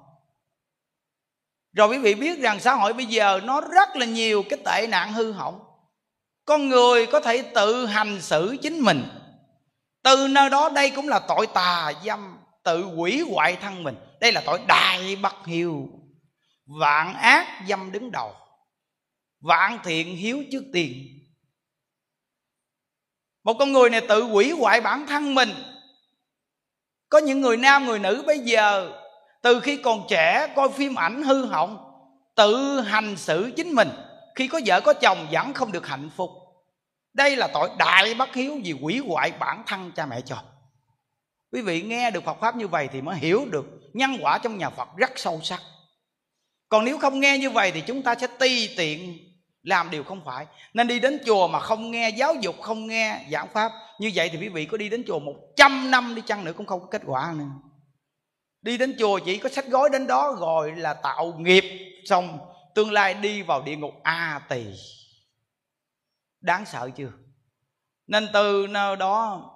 Rồi 1.73 1.89
quý 1.89 1.99
vị 1.99 2.15
biết 2.15 2.39
rằng 2.39 2.61
xã 2.61 2.75
hội 2.75 2.93
bây 2.93 3.07
giờ 3.07 3.41
nó 3.45 3.61
rất 3.61 3.97
là 3.97 4.07
nhiều 4.07 4.45
cái 4.51 4.59
tệ 4.65 4.87
nạn 4.87 5.13
hư 5.13 5.33
hỏng. 5.33 5.61
Con 6.45 6.69
người 6.69 7.07
có 7.07 7.21
thể 7.21 7.43
tự 7.55 7.87
hành 7.87 8.21
xử 8.21 8.57
chính 8.63 8.81
mình 8.81 9.22
từ 10.03 10.29
nơi 10.31 10.51
đó 10.51 10.69
đây 10.69 10.91
cũng 10.91 11.09
là 11.09 11.19
tội 11.29 11.47
tà 11.47 11.93
dâm, 12.05 12.39
tự 12.63 12.87
quỷ 12.87 13.23
hoại 13.31 13.57
thân 13.57 13.83
mình. 13.83 13.97
Đây 14.21 14.33
là 14.33 14.43
tội 14.47 14.61
đại 14.69 15.17
bất 15.17 15.47
hiếu. 15.47 15.89
Vạn 16.81 17.15
ác 17.15 17.65
dâm 17.69 17.93
đứng 17.93 18.11
đầu. 18.11 18.35
Vạn 19.41 19.79
thiện 19.85 20.17
hiếu 20.17 20.45
trước 20.53 20.65
tiên. 20.73 20.93
Một 23.45 23.55
con 23.59 23.73
người 23.73 23.91
này 23.91 24.01
tự 24.09 24.25
quỷ 24.25 24.51
hoại 24.51 24.81
bản 24.81 25.07
thân 25.07 25.35
mình. 25.35 25.51
Có 27.09 27.19
những 27.19 27.41
người 27.41 27.57
nam, 27.57 27.87
người 27.87 27.99
nữ 27.99 28.25
bây 28.27 28.39
giờ, 28.39 28.93
từ 29.43 29.61
khi 29.61 29.77
còn 29.77 30.07
trẻ, 30.09 30.53
coi 30.57 30.69
phim 30.73 30.95
ảnh 30.95 31.23
hư 31.23 31.45
hỏng, 31.45 31.79
tự 32.35 32.81
hành 32.81 33.17
xử 33.17 33.53
chính 33.57 33.75
mình. 33.75 33.89
Khi 34.35 34.49
có 34.49 34.61
vợ 34.67 34.81
có 34.81 34.93
chồng 34.93 35.27
vẫn 35.33 35.53
không 35.53 35.73
được 35.73 35.87
hạnh 35.87 36.11
phúc 36.17 36.31
đây 37.15 37.37
là 37.37 37.49
tội 37.55 37.71
đại 37.79 38.15
bất 38.15 38.35
hiếu 38.35 38.61
vì 38.65 38.73
quỷ 38.73 38.99
hoại 38.99 39.33
bản 39.39 39.63
thân 39.67 39.93
cha 39.97 40.07
mẹ 40.07 40.21
cho. 40.21 40.43
Quý 41.53 41.63
vị 41.63 41.83
nghe 41.83 42.11
được 42.11 42.25
phật 42.25 42.41
pháp 42.41 42.57
như 42.57 42.69
vậy 42.69 42.89
thì 42.93 43.01
mới 43.01 43.17
hiểu 43.17 43.47
được 43.51 43.67
nhân 43.93 44.17
quả 44.21 44.39
trong 44.39 44.59
nhà 44.59 44.71
phật 44.71 44.89
rất 44.97 45.11
sâu 45.17 45.41
sắc. 45.43 45.61
Còn 46.69 46.85
nếu 46.85 46.99
không 46.99 47.21
nghe 47.21 47.39
như 47.39 47.51
vậy 47.51 47.73
thì 47.73 47.81
chúng 47.81 48.03
ta 48.03 48.15
sẽ 48.15 48.27
ti 48.39 48.77
tiện 48.77 49.19
làm 49.63 49.91
điều 49.91 50.05
không 50.05 50.25
phải. 50.25 50.47
Nên 50.75 50.87
đi 50.87 51.01
đến 51.01 51.21
chùa 51.27 51.49
mà 51.49 51.61
không 51.61 51.91
nghe 51.91 52.09
giáo 52.09 52.35
dục, 52.35 52.57
không 52.61 52.87
nghe 52.87 53.27
giảng 53.31 53.49
pháp, 53.53 53.73
như 53.99 54.11
vậy 54.15 54.29
thì 54.33 54.39
quý 54.39 54.49
vị 54.49 54.65
có 54.67 54.77
đi 54.77 54.89
đến 54.89 55.05
chùa 55.07 55.19
một 55.19 55.35
trăm 55.57 55.91
năm 55.91 56.15
đi 56.15 56.23
chăng 56.27 56.45
nữa 56.45 56.53
cũng 56.57 56.67
không 56.67 56.81
có 56.81 56.87
kết 56.87 57.03
quả 57.07 57.35
nữa. 57.37 57.51
Đi 58.63 58.79
đến 58.79 58.97
chùa 58.99 59.19
chỉ 59.19 59.39
có 59.39 59.49
sách 59.49 59.67
gói 59.67 59.89
đến 59.93 60.07
đó 60.07 60.33
gọi 60.33 60.73
là 60.77 60.95
tạo 60.95 61.35
nghiệp, 61.39 61.65
xong 62.05 62.39
tương 62.75 62.93
lai 62.93 63.15
đi 63.15 63.43
vào 63.43 63.63
địa 63.63 63.77
ngục 63.77 63.95
a 64.03 64.41
tỳ 64.49 64.65
đáng 66.43 66.67
sợ 66.67 66.91
chưa? 66.97 67.11
Nên 68.07 68.29
từ 68.33 68.67
nơi 68.71 68.97
đó, 68.97 69.51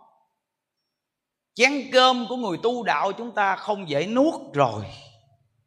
chén 1.54 1.72
cơm 1.92 2.26
của 2.28 2.36
người 2.36 2.58
tu 2.62 2.82
đạo 2.82 3.12
chúng 3.12 3.34
ta 3.34 3.56
không 3.56 3.88
dễ 3.88 4.06
nuốt 4.06 4.34
rồi. 4.54 4.84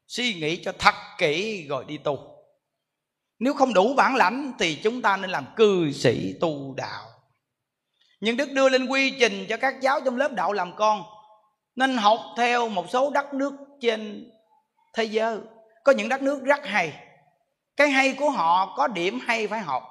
Suy 0.08 0.34
nghĩ 0.34 0.64
cho 0.64 0.72
thật 0.80 0.96
kỹ 1.18 1.66
rồi 1.70 1.86
đi 1.86 1.98
tu. 1.98 2.20
Nếu 3.40 3.54
không 3.54 3.74
đủ 3.74 3.94
bản 3.94 4.16
lãnh 4.16 4.54
thì 4.60 4.76
chúng 4.84 5.02
ta 5.02 5.18
nên 5.18 5.30
làm 5.30 5.46
cư 5.56 5.92
sĩ 5.92 6.34
tu 6.42 6.74
đạo. 6.74 7.06
Nhưng 8.20 8.38
đức 8.38 8.52
đưa 8.52 8.70
lên 8.70 8.86
quy 8.86 9.14
trình 9.20 9.46
cho 9.50 9.58
các 9.58 9.82
giáo 9.82 10.00
trong 10.06 10.18
lớp 10.18 10.32
đạo 10.34 10.54
làm 10.54 10.76
con, 10.76 11.04
nên 11.76 11.98
học 11.98 12.20
theo 12.38 12.70
một 12.70 12.90
số 12.90 13.12
đất 13.12 13.34
nước 13.34 13.54
trên 13.82 14.32
thế 14.94 15.04
giới. 15.04 15.40
Có 15.84 15.92
những 15.92 16.10
đất 16.10 16.22
nước 16.22 16.44
rất 16.44 16.66
hay. 16.66 16.94
Cái 17.76 17.90
hay 17.90 18.14
của 18.14 18.30
họ 18.30 18.76
có 18.78 18.88
điểm 18.88 19.20
hay 19.28 19.48
phải 19.48 19.60
học 19.60 19.84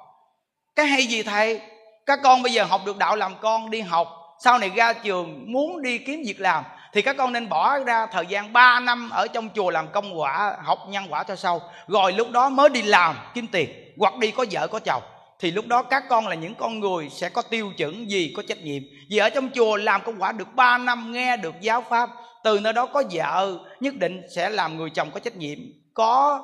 cái 0.79 0.87
hay 0.87 1.05
gì 1.05 1.23
thầy? 1.23 1.61
Các 2.05 2.19
con 2.23 2.43
bây 2.43 2.53
giờ 2.53 2.63
học 2.63 2.81
được 2.85 2.97
đạo 2.97 3.15
làm 3.15 3.35
con, 3.41 3.69
đi 3.69 3.81
học, 3.81 4.07
sau 4.43 4.57
này 4.57 4.71
ra 4.75 4.93
trường, 4.93 5.43
muốn 5.51 5.81
đi 5.81 5.97
kiếm 5.97 6.23
việc 6.25 6.39
làm, 6.39 6.63
thì 6.93 7.01
các 7.01 7.17
con 7.17 7.33
nên 7.33 7.49
bỏ 7.49 7.79
ra 7.79 8.05
thời 8.05 8.25
gian 8.25 8.53
3 8.53 8.79
năm 8.79 9.09
ở 9.09 9.27
trong 9.27 9.49
chùa 9.55 9.69
làm 9.69 9.87
công 9.91 10.19
quả, 10.19 10.55
học 10.63 10.79
nhân 10.89 11.05
quả 11.09 11.23
cho 11.23 11.35
sau 11.35 11.61
rồi 11.87 12.11
lúc 12.11 12.31
đó 12.31 12.49
mới 12.49 12.69
đi 12.69 12.81
làm 12.81 13.15
kiếm 13.33 13.47
tiền, 13.47 13.69
hoặc 13.97 14.17
đi 14.17 14.31
có 14.31 14.45
vợ 14.51 14.67
có 14.67 14.79
chồng. 14.79 15.03
Thì 15.39 15.51
lúc 15.51 15.67
đó 15.67 15.83
các 15.83 16.03
con 16.09 16.27
là 16.27 16.35
những 16.35 16.55
con 16.55 16.79
người 16.79 17.09
sẽ 17.09 17.29
có 17.29 17.41
tiêu 17.41 17.71
chuẩn 17.77 18.11
gì, 18.11 18.33
có 18.37 18.43
trách 18.47 18.63
nhiệm. 18.63 18.83
Vì 19.09 19.17
ở 19.17 19.29
trong 19.29 19.49
chùa 19.53 19.75
làm 19.75 20.01
công 20.01 20.21
quả 20.21 20.31
được 20.31 20.55
3 20.55 20.77
năm, 20.77 21.11
nghe 21.11 21.37
được 21.37 21.55
giáo 21.61 21.83
pháp, 21.89 22.09
từ 22.43 22.59
nơi 22.59 22.73
đó 22.73 22.85
có 22.85 23.03
vợ, 23.11 23.57
nhất 23.79 23.93
định 23.95 24.21
sẽ 24.35 24.49
làm 24.49 24.77
người 24.77 24.89
chồng 24.89 25.11
có 25.11 25.19
trách 25.19 25.35
nhiệm. 25.35 25.57
Có 25.93 26.41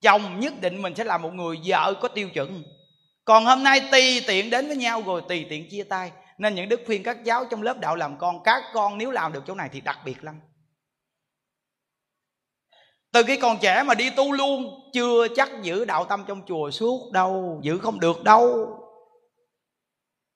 chồng 0.00 0.40
nhất 0.40 0.60
định 0.60 0.82
mình 0.82 0.94
sẽ 0.94 1.04
là 1.04 1.18
một 1.18 1.34
người 1.34 1.58
vợ 1.64 1.94
có 2.00 2.08
tiêu 2.08 2.28
chuẩn. 2.30 2.62
Còn 3.24 3.44
hôm 3.44 3.62
nay 3.62 3.80
tùy 3.90 4.22
tiện 4.26 4.50
đến 4.50 4.66
với 4.66 4.76
nhau 4.76 5.02
rồi 5.06 5.22
tùy 5.28 5.46
tiện 5.50 5.68
chia 5.70 5.84
tay. 5.84 6.12
Nên 6.38 6.54
những 6.54 6.68
đức 6.68 6.80
khuyên 6.86 7.02
các 7.02 7.24
giáo 7.24 7.44
trong 7.44 7.62
lớp 7.62 7.78
đạo 7.78 7.96
làm 7.96 8.18
con, 8.18 8.42
các 8.42 8.62
con 8.74 8.98
nếu 8.98 9.10
làm 9.10 9.32
được 9.32 9.42
chỗ 9.46 9.54
này 9.54 9.68
thì 9.72 9.80
đặc 9.80 9.98
biệt 10.04 10.24
lắm. 10.24 10.40
Từ 13.12 13.22
khi 13.22 13.36
còn 13.36 13.58
trẻ 13.60 13.82
mà 13.82 13.94
đi 13.94 14.10
tu 14.10 14.32
luôn, 14.32 14.90
chưa 14.92 15.28
chắc 15.36 15.48
giữ 15.62 15.84
đạo 15.84 16.04
tâm 16.04 16.24
trong 16.28 16.42
chùa 16.46 16.70
suốt 16.70 17.12
đâu, 17.12 17.60
giữ 17.62 17.78
không 17.78 18.00
được 18.00 18.22
đâu. 18.24 18.74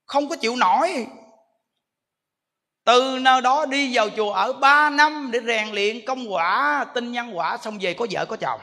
Không 0.04 0.28
có 0.28 0.36
chịu 0.36 0.56
nổi. 0.56 1.06
Từ 2.84 3.18
nơi 3.20 3.40
đó 3.40 3.66
đi 3.66 3.96
vào 3.96 4.10
chùa 4.10 4.32
ở 4.32 4.52
3 4.52 4.90
năm 4.90 5.30
để 5.32 5.40
rèn 5.46 5.68
luyện 5.68 6.06
công 6.06 6.32
quả, 6.32 6.84
tinh 6.94 7.12
nhân 7.12 7.36
quả, 7.36 7.58
xong 7.58 7.78
về 7.80 7.94
có 7.94 8.06
vợ 8.10 8.26
có 8.26 8.36
chồng 8.36 8.60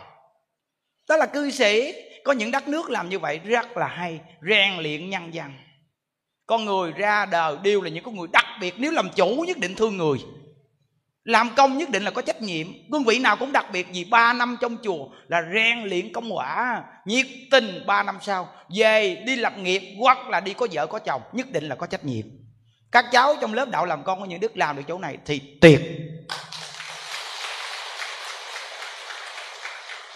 đó 1.09 1.17
là 1.17 1.25
cư 1.25 1.51
sĩ, 1.51 1.93
có 2.23 2.33
những 2.33 2.51
đất 2.51 2.67
nước 2.67 2.89
làm 2.89 3.09
như 3.09 3.19
vậy 3.19 3.39
rất 3.39 3.77
là 3.77 3.87
hay, 3.87 4.19
rèn 4.41 4.77
luyện 4.77 5.09
nhân 5.09 5.33
dân 5.33 5.51
con 6.49 6.65
người 6.65 6.91
ra 6.91 7.25
đời 7.25 7.55
đều 7.63 7.81
là 7.81 7.89
những 7.89 8.03
con 8.03 8.15
người 8.15 8.27
đặc 8.33 8.45
biệt, 8.61 8.73
nếu 8.77 8.91
làm 8.91 9.09
chủ 9.15 9.43
nhất 9.47 9.57
định 9.57 9.75
thương 9.75 9.97
người. 9.97 10.17
Làm 11.23 11.49
công 11.55 11.77
nhất 11.77 11.89
định 11.89 12.03
là 12.03 12.11
có 12.11 12.21
trách 12.21 12.41
nhiệm. 12.41 12.67
Cương 12.91 13.03
vị 13.03 13.19
nào 13.19 13.35
cũng 13.35 13.51
đặc 13.51 13.65
biệt 13.73 13.87
vì 13.93 14.03
ba 14.03 14.33
năm 14.33 14.57
trong 14.61 14.77
chùa 14.83 15.07
là 15.27 15.41
rèn 15.53 15.83
luyện 15.83 16.13
công 16.13 16.35
quả, 16.35 16.83
nhiệt 17.05 17.25
tình 17.51 17.83
ba 17.87 18.03
năm 18.03 18.17
sau. 18.21 18.47
Về 18.77 19.23
đi 19.25 19.35
lập 19.35 19.53
nghiệp 19.57 19.81
hoặc 19.99 20.29
là 20.29 20.39
đi 20.39 20.53
có 20.53 20.67
vợ 20.71 20.87
có 20.87 20.99
chồng, 20.99 21.21
nhất 21.33 21.51
định 21.51 21.63
là 21.63 21.75
có 21.75 21.87
trách 21.87 22.05
nhiệm. 22.05 22.25
Các 22.91 23.05
cháu 23.11 23.35
trong 23.41 23.53
lớp 23.53 23.69
đạo 23.69 23.85
làm 23.85 24.03
con 24.03 24.19
có 24.19 24.25
những 24.25 24.39
đức 24.39 24.57
làm 24.57 24.75
được 24.75 24.83
chỗ 24.87 24.97
này 24.97 25.17
thì 25.25 25.41
tuyệt. 25.61 25.81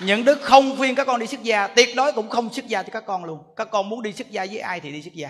Những 0.05 0.25
đức 0.25 0.39
không 0.41 0.77
khuyên 0.77 0.95
các 0.95 1.07
con 1.07 1.19
đi 1.19 1.27
xuất 1.27 1.43
gia, 1.43 1.67
tuyệt 1.67 1.95
đối 1.95 2.13
cũng 2.13 2.30
không 2.30 2.53
xuất 2.53 2.67
gia 2.67 2.84
cho 2.84 2.89
các 2.91 3.03
con 3.07 3.25
luôn. 3.25 3.53
Các 3.55 3.67
con 3.71 3.89
muốn 3.89 4.01
đi 4.01 4.13
xuất 4.13 4.31
gia 4.31 4.45
với 4.45 4.59
ai 4.59 4.80
thì 4.80 4.91
đi 4.91 5.01
xuất 5.01 5.13
gia. 5.13 5.30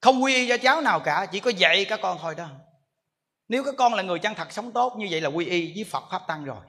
Không 0.00 0.22
quy 0.22 0.34
y 0.34 0.48
cho 0.48 0.56
cháu 0.56 0.80
nào 0.80 1.00
cả, 1.00 1.26
chỉ 1.32 1.40
có 1.40 1.50
dạy 1.50 1.84
các 1.84 2.00
con 2.02 2.18
thôi 2.20 2.34
đó. 2.34 2.48
Nếu 3.48 3.64
các 3.64 3.74
con 3.78 3.94
là 3.94 4.02
người 4.02 4.18
chân 4.18 4.34
thật 4.34 4.52
sống 4.52 4.72
tốt, 4.72 4.96
như 4.98 5.06
vậy 5.10 5.20
là 5.20 5.28
quy 5.28 5.46
y 5.46 5.72
với 5.74 5.84
phật 5.84 6.04
pháp 6.10 6.22
tăng 6.28 6.44
rồi. 6.44 6.60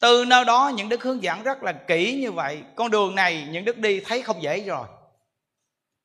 Từ 0.00 0.24
nơi 0.24 0.44
đó, 0.44 0.72
những 0.76 0.88
đức 0.88 1.02
hướng 1.02 1.22
dẫn 1.22 1.42
rất 1.42 1.62
là 1.62 1.72
kỹ 1.88 2.20
như 2.20 2.32
vậy. 2.32 2.62
Con 2.76 2.90
đường 2.90 3.14
này, 3.14 3.48
những 3.50 3.64
đức 3.64 3.78
đi 3.78 4.00
thấy 4.00 4.22
không 4.22 4.42
dễ 4.42 4.60
rồi. 4.60 4.88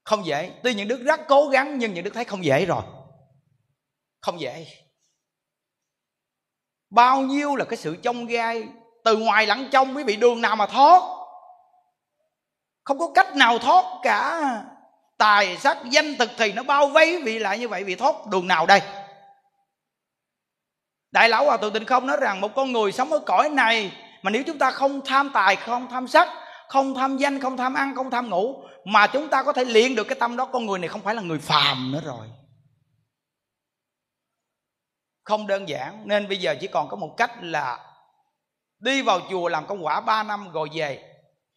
Không 0.04 0.26
dễ. 0.26 0.52
Tuy 0.64 0.74
những 0.74 0.88
đức 0.88 1.02
rất 1.04 1.20
cố 1.28 1.48
gắng, 1.48 1.78
nhưng 1.78 1.94
những 1.94 2.04
đức 2.04 2.12
thấy 2.14 2.26
không 2.26 2.46
dễ 2.46 2.66
rồi. 2.66 2.84
Không 4.22 4.42
dễ 4.42 4.85
bao 6.90 7.22
nhiêu 7.22 7.56
là 7.56 7.66
cái 7.66 7.78
sự 7.78 7.96
trông 7.96 8.26
gai 8.26 8.68
từ 9.04 9.18
ngoài 9.18 9.48
lẫn 9.48 9.70
trong 9.72 9.98
quý 9.98 10.04
vị 10.04 10.16
đường 10.16 10.42
nào 10.42 10.56
mà 10.56 10.66
thoát? 10.66 11.02
Không 12.84 13.00
có 13.00 13.08
cách 13.16 13.36
nào 13.36 13.60
thoát 13.60 13.84
cả. 14.04 14.42
Tài 15.18 15.58
sắc 15.58 15.78
danh 15.90 16.16
thực 16.20 16.30
thì 16.38 16.54
nó 16.54 16.64
bao 16.64 16.88
vây 16.88 17.22
vị 17.24 17.40
lại 17.40 17.60
như 17.60 17.68
vậy 17.68 17.84
bị 17.84 17.96
thoát 17.96 18.16
đường 18.32 18.48
nào 18.48 18.66
đây? 18.66 18.82
Đại 21.12 21.30
lão 21.30 21.46
hòa 21.46 21.58
thượng 21.58 21.74
tịnh 21.74 21.86
không 21.86 22.08
nói 22.08 22.18
rằng 22.22 22.42
một 22.42 22.56
con 22.56 22.72
người 22.72 22.92
sống 22.92 23.14
ở 23.14 23.20
cõi 23.20 23.50
này 23.50 23.92
mà 24.22 24.32
nếu 24.32 24.44
chúng 24.48 24.58
ta 24.58 24.72
không 24.72 25.02
tham 25.06 25.32
tài, 25.34 25.56
không 25.56 25.88
tham 25.92 26.08
sắc, 26.08 26.30
không 26.68 26.96
tham 26.96 27.18
danh, 27.18 27.40
không 27.40 27.58
tham 27.58 27.74
ăn, 27.74 27.96
không 27.96 28.12
tham 28.12 28.30
ngủ 28.30 28.64
mà 28.86 29.08
chúng 29.08 29.28
ta 29.28 29.44
có 29.44 29.54
thể 29.54 29.66
luyện 29.66 29.96
được 29.96 30.04
cái 30.04 30.20
tâm 30.20 30.38
đó, 30.38 30.46
con 30.46 30.66
người 30.66 30.80
này 30.80 30.88
không 30.88 31.02
phải 31.02 31.16
là 31.16 31.22
người 31.22 31.40
phàm 31.40 31.92
nữa 31.92 32.02
rồi 32.06 32.28
không 35.26 35.48
đơn 35.48 35.70
giản. 35.70 36.02
Nên 36.08 36.28
bây 36.28 36.38
giờ 36.38 36.56
chỉ 36.62 36.68
còn 36.68 36.90
có 36.90 36.98
một 36.98 37.14
cách 37.18 37.32
là 37.42 37.80
đi 38.80 39.02
vào 39.02 39.20
chùa 39.30 39.48
làm 39.48 39.68
công 39.68 39.86
quả 39.86 40.02
3 40.02 40.24
năm 40.24 40.52
rồi 40.52 40.70
về, 40.74 41.04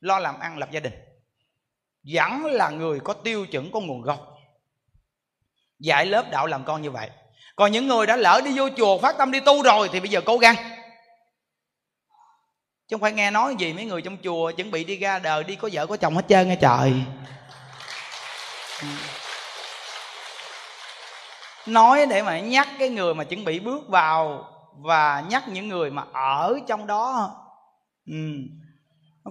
lo 0.00 0.18
làm 0.18 0.38
ăn 0.38 0.58
lập 0.58 0.70
gia 0.70 0.80
đình. 0.80 0.92
Vẫn 2.14 2.44
là 2.44 2.70
người 2.70 3.00
có 3.00 3.12
tiêu 3.12 3.46
chuẩn 3.46 3.70
có 3.72 3.80
nguồn 3.80 4.02
gốc. 4.02 4.38
Dạy 5.78 6.06
lớp 6.06 6.30
đạo 6.30 6.46
làm 6.46 6.64
con 6.64 6.82
như 6.82 6.90
vậy. 6.90 7.10
Còn 7.56 7.72
những 7.72 7.88
người 7.88 8.06
đã 8.06 8.16
lỡ 8.16 8.40
đi 8.44 8.58
vô 8.58 8.68
chùa, 8.76 8.98
phát 8.98 9.18
tâm 9.18 9.30
đi 9.30 9.40
tu 9.40 9.62
rồi 9.62 9.88
thì 9.92 10.00
bây 10.00 10.08
giờ 10.08 10.20
cố 10.26 10.38
gắng. 10.38 10.56
Chứ 12.88 12.96
không 12.96 13.00
phải 13.00 13.12
nghe 13.12 13.30
nói 13.30 13.54
gì 13.58 13.72
mấy 13.72 13.84
người 13.84 14.02
trong 14.02 14.16
chùa 14.22 14.52
chuẩn 14.52 14.70
bị 14.70 14.84
đi 14.84 14.96
ra 14.96 15.18
đời, 15.18 15.44
đi 15.44 15.56
có 15.56 15.68
vợ 15.72 15.86
có 15.86 15.96
chồng 15.96 16.14
hết 16.14 16.24
trơn 16.28 16.48
nghe 16.48 16.56
trời. 16.56 16.92
Nói 21.72 22.06
để 22.10 22.22
mà 22.22 22.40
nhắc 22.40 22.68
cái 22.78 22.88
người 22.88 23.14
mà 23.14 23.24
chuẩn 23.24 23.44
bị 23.44 23.60
bước 23.60 23.88
vào 23.88 24.44
và 24.76 25.24
nhắc 25.30 25.48
những 25.48 25.68
người 25.68 25.90
mà 25.90 26.04
ở 26.12 26.58
trong 26.66 26.86
đó. 26.86 27.34
Ừ. 28.06 28.14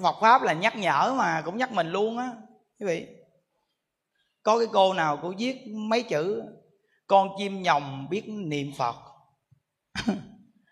Phật 0.04 0.16
pháp 0.22 0.42
là 0.42 0.54
nhắc 0.54 0.76
nhở 0.76 1.14
mà 1.18 1.42
cũng 1.46 1.58
nhắc 1.58 1.72
mình 1.72 1.92
luôn 1.92 2.18
á. 2.18 2.32
Quý 2.80 2.88
vị 2.88 3.08
có 4.44 4.58
cái 4.58 4.68
cô 4.74 4.94
nào 4.94 5.20
cô 5.22 5.34
viết 5.38 5.68
mấy 5.68 6.04
chữ 6.04 6.44
con 7.08 7.30
chim 7.38 7.62
nhồng 7.62 8.08
biết 8.10 8.24
niệm 8.28 8.72
phật. 8.78 8.96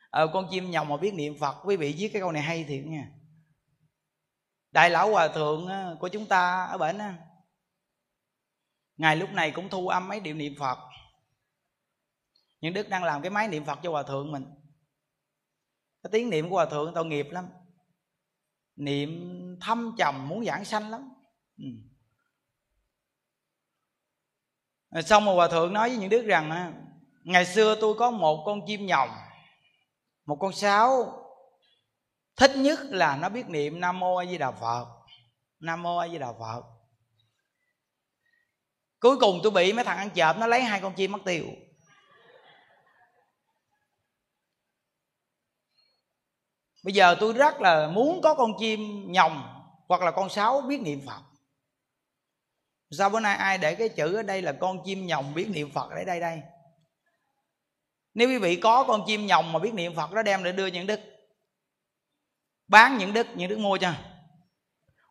Ờ, 0.10 0.28
con 0.34 0.48
chim 0.52 0.72
nhồng 0.72 0.88
mà 0.88 0.98
biết 0.98 1.14
niệm 1.14 1.40
phật. 1.40 1.56
Quý 1.66 1.76
vị 1.76 1.96
viết 1.98 2.10
cái 2.14 2.22
câu 2.22 2.32
này 2.32 2.42
hay 2.42 2.64
thiệt 2.64 2.86
nha. 2.86 3.08
Đại 4.72 4.90
lão 4.90 5.12
hòa 5.12 5.28
thượng 5.28 5.70
của 6.00 6.08
chúng 6.08 6.26
ta 6.26 6.66
ở 6.66 6.78
bển 6.78 6.98
á 6.98 7.16
ngài 8.98 9.16
lúc 9.16 9.30
này 9.34 9.52
cũng 9.52 9.70
thu 9.70 9.88
âm 9.88 10.08
mấy 10.08 10.20
điệu 10.20 10.36
niệm 10.36 10.54
phật 10.60 10.78
những 12.62 12.74
đức 12.74 12.90
đang 12.90 13.04
làm 13.04 13.22
cái 13.22 13.30
máy 13.30 13.48
niệm 13.48 13.66
phật 13.66 13.80
cho 13.84 13.92
hòa 13.92 14.04
thượng 14.04 14.32
mình. 14.32 14.46
Cái 16.04 16.10
tiếng 16.12 16.30
niệm 16.30 16.50
của 16.50 16.56
hòa 16.56 16.66
thượng 16.66 16.94
tội 16.94 17.06
nghiệp 17.06 17.28
lắm. 17.32 17.48
Niệm 18.76 19.10
thâm 19.62 19.96
trầm 19.98 20.28
muốn 20.28 20.46
giảng 20.46 20.66
sanh 20.66 20.90
lắm. 20.90 21.10
Ừ. 21.58 21.66
xong 25.02 25.26
rồi 25.26 25.36
hòa 25.36 25.48
thượng 25.48 25.74
nói 25.74 25.90
với 25.90 25.98
những 25.98 26.10
đức 26.10 26.26
rằng 26.26 26.74
ngày 27.24 27.46
xưa 27.46 27.78
tôi 27.82 27.96
có 28.00 28.12
một 28.12 28.44
con 28.46 28.62
chim 28.68 28.86
nhồng, 28.86 29.10
một 30.26 30.38
con 30.40 30.54
sáo. 30.54 31.22
Thích 32.36 32.52
nhất 32.56 32.80
là 32.84 33.18
nó 33.18 33.30
biết 33.30 33.50
niệm 33.50 33.80
nam 33.80 34.00
mô 34.00 34.16
a 34.16 34.26
di 34.26 34.38
đà 34.38 34.52
phật. 34.52 34.86
Nam 35.60 35.84
mô 35.84 35.98
a 35.98 36.08
di 36.08 36.18
đà 36.18 36.34
phật. 36.34 36.62
Cuối 39.00 39.18
cùng 39.20 39.40
tôi 39.44 39.52
bị 39.52 39.74
mấy 39.74 39.86
thằng 39.86 39.98
ăn 39.98 40.10
chợp 40.10 40.38
nó 40.40 40.48
lấy 40.48 40.62
hai 40.62 40.82
con 40.82 40.94
chim 40.96 41.12
mất 41.12 41.20
tiêu. 41.26 41.46
Bây 46.86 46.94
giờ 46.94 47.16
tôi 47.20 47.34
rất 47.34 47.62
là 47.62 47.88
muốn 47.88 48.22
có 48.22 48.34
con 48.34 48.52
chim 48.60 49.12
nhồng 49.12 49.44
hoặc 49.88 50.02
là 50.02 50.12
con 50.12 50.30
sáo 50.30 50.62
biết 50.62 50.82
niệm 50.82 51.02
phật. 51.08 51.22
Sao 52.92 53.10
bữa 53.10 53.20
nay 53.20 53.36
ai 53.38 53.58
để 53.58 53.76
cái 53.76 53.90
chữ 53.90 54.16
ở 54.16 54.24
đây 54.24 54.42
là 54.42 54.52
con 54.52 54.84
chim 54.86 55.06
nhồng 55.06 55.34
biết 55.34 55.50
niệm 55.50 55.72
phật 55.72 55.90
để 55.96 56.06
đây 56.06 56.20
đây? 56.20 56.42
Nếu 58.14 58.30
quý 58.30 58.38
vị 58.38 58.56
có 58.56 58.84
con 58.84 59.04
chim 59.08 59.28
nhồng 59.28 59.52
mà 59.52 59.60
biết 59.60 59.74
niệm 59.74 59.96
phật 59.96 60.12
đó, 60.12 60.22
đem 60.22 60.44
để 60.44 60.52
đưa 60.52 60.66
những 60.66 60.88
đức. 60.88 61.00
Bán 62.68 62.98
những 62.98 63.14
đức 63.14 63.28
những 63.36 63.50
đức 63.50 63.60
mua 63.60 63.78
cho. 63.78 63.94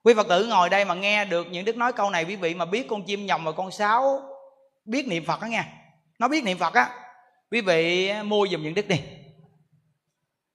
Quý 0.02 0.14
phật 0.14 0.28
tử 0.28 0.46
ngồi 0.46 0.70
đây 0.70 0.84
mà 0.84 0.94
nghe 0.94 1.24
được 1.24 1.46
những 1.50 1.64
đức 1.64 1.76
nói 1.76 1.92
câu 1.92 2.10
này, 2.10 2.24
quý 2.24 2.36
vị 2.36 2.54
mà 2.54 2.64
biết 2.64 2.86
con 2.88 3.04
chim 3.04 3.26
nhồng 3.26 3.44
và 3.44 3.52
con 3.52 3.70
sáo 3.70 4.22
biết 4.84 5.06
niệm 5.08 5.24
phật 5.24 5.40
đó 5.40 5.46
nghe. 5.46 5.64
Nó 6.18 6.28
biết 6.28 6.44
niệm 6.44 6.58
phật 6.58 6.74
á, 6.74 6.90
quý 7.50 7.60
vị 7.60 8.12
mua 8.22 8.46
giùm 8.50 8.62
những 8.62 8.74
đức 8.74 8.88
đi. 8.88 9.00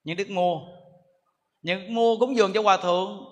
Những 0.04 0.16
đức 0.16 0.30
mua 0.30 0.79
những 1.62 1.94
mua 1.94 2.16
cúng 2.16 2.36
dường 2.36 2.52
cho 2.52 2.62
hòa 2.62 2.76
thượng. 2.76 3.26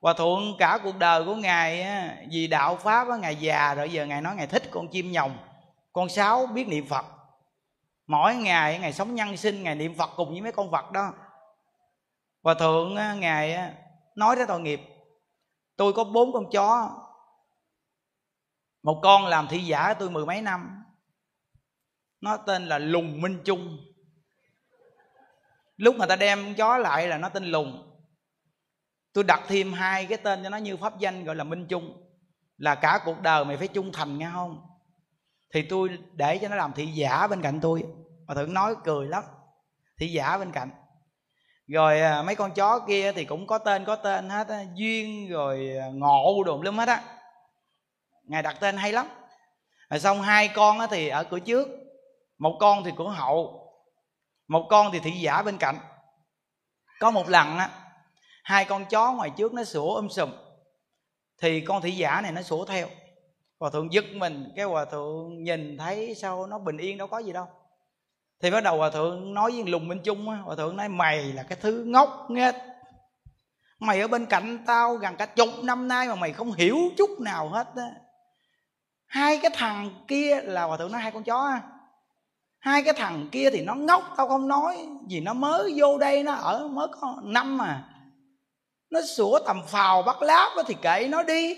Hòa 0.00 0.14
thượng 0.14 0.56
cả 0.58 0.78
cuộc 0.82 0.98
đời 0.98 1.24
của 1.24 1.34
ngài 1.34 1.82
á, 1.82 2.16
vì 2.30 2.46
đạo 2.46 2.76
pháp 2.76 3.08
á, 3.08 3.16
ngài 3.16 3.36
già 3.36 3.74
rồi 3.74 3.92
giờ 3.92 4.06
ngài 4.06 4.20
nói 4.20 4.36
ngài 4.36 4.46
thích 4.46 4.62
con 4.70 4.88
chim 4.88 5.12
nhồng 5.12 5.36
con 5.92 6.08
sáo 6.08 6.46
biết 6.46 6.68
niệm 6.68 6.86
phật. 6.86 7.04
Mỗi 8.06 8.34
ngày 8.34 8.78
ngài 8.78 8.92
sống 8.92 9.14
nhân 9.14 9.36
sinh 9.36 9.62
ngài 9.62 9.74
niệm 9.74 9.94
phật 9.94 10.10
cùng 10.16 10.30
với 10.30 10.40
mấy 10.40 10.52
con 10.52 10.70
vật 10.70 10.92
đó. 10.92 11.12
Hòa 12.42 12.54
thượng 12.54 12.96
á, 12.96 13.14
ngài 13.14 13.72
nói 14.14 14.36
tới 14.36 14.46
tội 14.46 14.60
nghiệp. 14.60 14.80
Tôi 15.76 15.92
có 15.92 16.04
bốn 16.04 16.32
con 16.32 16.50
chó 16.50 16.90
một 18.82 19.00
con 19.02 19.26
làm 19.26 19.48
thị 19.48 19.58
giả 19.58 19.94
tôi 19.94 20.10
mười 20.10 20.26
mấy 20.26 20.42
năm. 20.42 20.84
Nó 22.20 22.36
tên 22.36 22.66
là 22.66 22.78
lùng 22.78 23.20
minh 23.20 23.40
trung 23.44 23.78
lúc 25.76 25.96
người 25.96 26.06
ta 26.06 26.16
đem 26.16 26.54
chó 26.54 26.78
lại 26.78 27.08
là 27.08 27.18
nó 27.18 27.28
tên 27.28 27.44
lùng. 27.44 27.90
Tôi 29.12 29.24
đặt 29.24 29.40
thêm 29.48 29.72
hai 29.72 30.06
cái 30.06 30.18
tên 30.18 30.42
cho 30.42 30.48
nó 30.50 30.56
như 30.56 30.76
pháp 30.76 30.98
danh 30.98 31.24
gọi 31.24 31.36
là 31.36 31.44
minh 31.44 31.66
trung. 31.66 32.00
Là 32.56 32.74
cả 32.74 33.00
cuộc 33.04 33.20
đời 33.20 33.44
mày 33.44 33.56
phải 33.56 33.68
trung 33.68 33.92
thành, 33.92 34.18
nghe 34.18 34.30
không? 34.32 34.66
Thì 35.54 35.62
tôi 35.62 35.98
để 36.12 36.38
cho 36.38 36.48
nó 36.48 36.56
làm 36.56 36.72
thị 36.72 36.86
giả 36.86 37.26
bên 37.26 37.42
cạnh 37.42 37.60
tôi. 37.60 37.84
Mà 38.26 38.34
thượng 38.34 38.54
nói 38.54 38.74
cười 38.84 39.08
lắm. 39.08 39.24
Thị 40.00 40.06
giả 40.06 40.38
bên 40.38 40.52
cạnh. 40.52 40.70
Rồi 41.66 42.00
à, 42.00 42.22
mấy 42.22 42.34
con 42.34 42.54
chó 42.54 42.78
kia 42.78 43.12
thì 43.12 43.24
cũng 43.24 43.46
có 43.46 43.58
tên 43.58 43.84
có 43.84 43.96
tên 43.96 44.28
hết 44.28 44.48
á. 44.48 44.64
Duyên 44.74 45.28
rồi 45.30 45.76
à, 45.80 45.86
ngộ 45.92 46.42
đồn 46.46 46.62
lắm 46.62 46.78
hết 46.78 46.88
á. 46.88 47.02
Ngài 48.24 48.42
đặt 48.42 48.56
tên 48.60 48.76
hay 48.76 48.92
lắm. 48.92 49.06
Rồi 49.90 50.00
xong 50.00 50.22
hai 50.22 50.48
con 50.48 50.78
á 50.78 50.86
thì 50.90 51.08
ở 51.08 51.24
cửa 51.24 51.38
trước. 51.38 51.68
Một 52.38 52.56
con 52.60 52.84
thì 52.84 52.90
cửa 52.96 53.08
hậu 53.08 53.63
một 54.48 54.66
con 54.70 54.92
thì 54.92 54.98
thị 54.98 55.10
giả 55.10 55.42
bên 55.42 55.58
cạnh. 55.58 55.78
Có 57.00 57.10
một 57.10 57.28
lần 57.28 57.58
á, 57.58 57.70
hai 58.42 58.64
con 58.64 58.84
chó 58.84 59.12
ngoài 59.12 59.30
trước 59.36 59.54
nó 59.54 59.64
sủa 59.64 59.94
um 59.94 60.08
sùm, 60.08 60.30
thì 61.38 61.60
con 61.60 61.82
thị 61.82 61.90
giả 61.90 62.20
này 62.20 62.32
nó 62.32 62.42
sủa 62.42 62.64
theo. 62.64 62.88
Hòa 63.60 63.70
thượng 63.70 63.92
giật 63.92 64.04
mình, 64.14 64.52
cái 64.56 64.64
hòa 64.64 64.84
thượng 64.84 65.44
nhìn 65.44 65.78
thấy 65.78 66.14
sao 66.14 66.46
nó 66.46 66.58
bình 66.58 66.76
yên, 66.76 66.98
đâu 66.98 67.08
có 67.08 67.18
gì 67.18 67.32
đâu. 67.32 67.46
Thì 68.40 68.50
bắt 68.50 68.60
đầu 68.60 68.76
hòa 68.76 68.90
thượng 68.90 69.34
nói 69.34 69.50
với 69.50 69.64
lùng 69.64 69.88
minh 69.88 70.00
trung 70.04 70.26
hòa 70.26 70.56
thượng 70.56 70.76
nói, 70.76 70.88
mày 70.88 71.22
là 71.22 71.42
cái 71.42 71.58
thứ 71.60 71.84
ngốc 71.86 72.26
nghếch. 72.28 72.54
Mày 73.78 74.00
ở 74.00 74.08
bên 74.08 74.26
cạnh 74.26 74.64
tao 74.66 74.94
gần 74.94 75.16
cả 75.16 75.26
chục 75.26 75.48
năm 75.62 75.88
nay 75.88 76.08
mà 76.08 76.14
mày 76.14 76.32
không 76.32 76.52
hiểu 76.52 76.78
chút 76.96 77.10
nào 77.20 77.48
hết 77.48 77.68
á. 77.76 77.90
Hai 79.06 79.38
cái 79.42 79.50
thằng 79.54 80.04
kia 80.08 80.40
là 80.42 80.64
hòa 80.64 80.76
thượng 80.76 80.92
nói 80.92 81.00
hai 81.00 81.12
con 81.12 81.22
chó 81.22 81.58
hai 82.64 82.82
cái 82.82 82.94
thằng 82.94 83.28
kia 83.32 83.50
thì 83.50 83.62
nó 83.62 83.74
ngốc, 83.74 84.14
tao 84.16 84.28
không 84.28 84.48
nói, 84.48 84.76
vì 85.08 85.20
nó 85.20 85.32
mới 85.32 85.72
vô 85.76 85.98
đây, 85.98 86.22
nó 86.22 86.32
ở, 86.32 86.68
mới 86.68 86.86
có 87.00 87.16
năm 87.22 87.58
mà. 87.58 87.84
Nó 88.90 89.00
sủa 89.16 89.38
tầm 89.46 89.62
phào 89.66 90.02
bắt 90.02 90.22
láp 90.22 90.52
thì 90.66 90.74
kệ 90.82 91.08
nó 91.10 91.22
đi. 91.22 91.56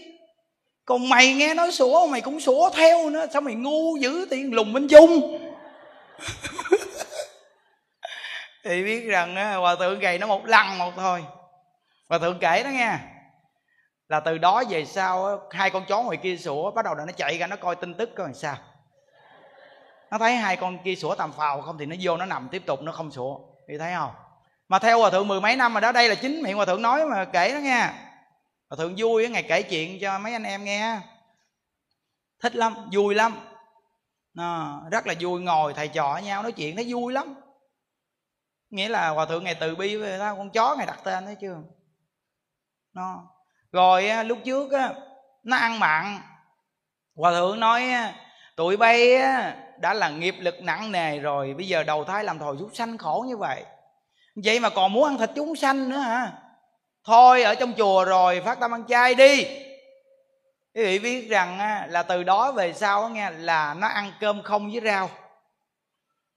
Còn 0.85 1.09
mày 1.09 1.35
nghe 1.35 1.55
nói 1.55 1.73
sủa, 1.73 2.07
mày 2.07 2.21
cũng 2.21 2.41
sủa 2.41 2.71
theo 2.71 3.11
nữa, 3.11 3.27
sao 3.33 3.43
mày 3.43 3.55
ngu 3.55 3.97
dữ 3.97 4.27
tiền 4.31 4.55
lùng 4.55 4.73
minh 4.73 4.87
dung 4.87 5.39
thì 8.65 8.85
biết 8.85 9.07
rằng 9.07 9.55
hòa 9.61 9.77
thượng 9.77 9.99
gầy 9.99 10.19
nó 10.19 10.27
một 10.27 10.47
lần 10.47 10.79
một 10.79 10.93
thôi. 10.97 11.25
Hòa 12.09 12.19
thượng 12.19 12.39
kể 12.39 12.63
đó 12.63 12.71
nghe. 12.71 12.99
Là 14.09 14.21
từ 14.21 14.39
đó 14.39 14.63
về 14.69 14.85
sau 14.85 15.41
hai 15.51 15.71
con 15.71 15.85
chó 15.89 16.03
ngoài 16.03 16.17
kia 16.17 16.37
sủa, 16.37 16.71
bắt 16.71 16.85
đầu 16.85 16.95
là 16.95 17.05
nó 17.05 17.13
chạy 17.13 17.39
ra, 17.39 17.47
nó 17.47 17.57
coi 17.57 17.77
tin 17.77 17.95
tức 17.95 18.11
coi 18.17 18.27
làm 18.27 18.35
sao 18.35 18.57
nó 20.11 20.19
thấy 20.19 20.37
hai 20.37 20.57
con 20.57 20.79
kia 20.85 20.95
sủa 20.95 21.15
tầm 21.15 21.33
phào 21.33 21.63
không 21.63 21.79
thì 21.79 21.87
nó 21.87 21.97
vô 22.01 22.17
nó 22.17 22.25
nằm 22.25 22.49
tiếp 22.49 22.63
tục 22.67 22.83
nó 22.83 22.93
không 22.93 23.11
sủa. 23.11 23.39
Thì 23.69 23.79
thấy 23.79 23.95
không? 23.95 24.15
Mà 24.69 24.79
theo 24.79 24.99
hòa 25.01 25.11
thượng 25.11 25.29
mười 25.29 25.41
mấy 25.41 25.57
năm 25.57 25.75
mà 25.75 25.81
đó 25.81 25.93
đây 25.93 26.09
là 26.09 26.15
chính 26.15 26.43
miệng 26.43 26.57
hòa 26.57 26.65
thượng 26.65 26.83
nói 26.83 27.07
mà 27.07 27.25
kể 27.25 27.53
đó 27.53 27.59
nghe. 27.59 27.81
Hòa 28.69 28.77
thượng 28.79 28.95
vui 28.97 29.29
ngày 29.29 29.43
kể 29.43 29.63
chuyện 29.63 29.99
cho 30.01 30.19
mấy 30.19 30.33
anh 30.33 30.43
em 30.43 30.65
nghe. 30.65 31.01
Thích 32.43 32.57
lắm 32.57 32.75
vui 32.93 33.15
lắm. 33.15 33.33
À, 34.37 34.75
rất 34.91 35.07
là 35.07 35.15
vui 35.21 35.41
ngồi 35.41 35.75
thầy 35.75 35.89
trò 35.89 36.13
với 36.13 36.23
nhau 36.23 36.43
nói 36.43 36.53
chuyện 36.53 36.77
thấy 36.77 36.85
vui 36.89 37.13
lắm. 37.13 37.35
Nghĩa 38.71 38.89
là 38.89 39.09
hòa 39.09 39.27
thượng 39.27 39.45
ngày 39.45 39.57
từ 39.61 39.77
bi 39.77 39.97
với 39.97 40.19
ta 40.19 40.35
con 40.35 40.51
chó 40.51 40.75
ngày 40.77 40.87
đặt 40.87 41.01
tên 41.05 41.25
thấy 41.25 41.37
chưa? 41.41 41.57
Nó 42.93 43.23
rồi 43.73 44.25
lúc 44.25 44.39
trước 44.45 44.73
á 44.73 44.95
nó 45.43 45.57
ăn 45.57 45.81
mặn. 45.81 46.21
Hòa 47.17 47.33
thượng 47.33 47.61
nói 47.61 47.93
tụi 48.57 48.77
bay 48.77 49.23
đã 49.79 49.95
là 49.95 50.09
nghiệp 50.09 50.35
lực 50.39 50.63
nặng 50.63 50.93
nề 50.93 51.19
rồi, 51.19 51.55
bây 51.57 51.69
giờ 51.69 51.83
đầu 51.83 52.05
thai 52.05 52.25
làm 52.25 52.39
thòi 52.39 52.57
chúng 52.59 52.75
sanh 52.75 52.99
khổ 52.99 53.25
như 53.29 53.37
vậy. 53.37 53.65
Vậy 54.45 54.61
mà 54.61 54.71
còn 54.71 54.93
muốn 54.93 55.05
ăn 55.05 55.19
thịt 55.19 55.31
chúng 55.37 55.57
sanh 55.57 55.89
nữa 55.89 55.97
hả? 55.97 56.33
Thôi, 57.05 57.43
ở 57.43 57.55
trong 57.55 57.73
chùa 57.73 58.05
rồi, 58.05 58.43
phát 58.45 58.61
tâm 58.61 58.75
ăn 58.75 58.85
chay 58.89 59.15
đi. 59.15 59.45
Quý 60.75 60.83
vị 60.83 60.99
biết 60.99 61.29
rằng 61.29 61.59
là 61.89 62.03
từ 62.03 62.23
đó 62.23 62.53
về 62.53 62.73
sau 62.73 63.09
nghe, 63.09 63.31
là 63.31 63.75
nó 63.75 63.87
ăn 63.89 64.13
cơm 64.21 64.43
không 64.43 64.71
với 64.71 64.81
rau. 64.85 65.11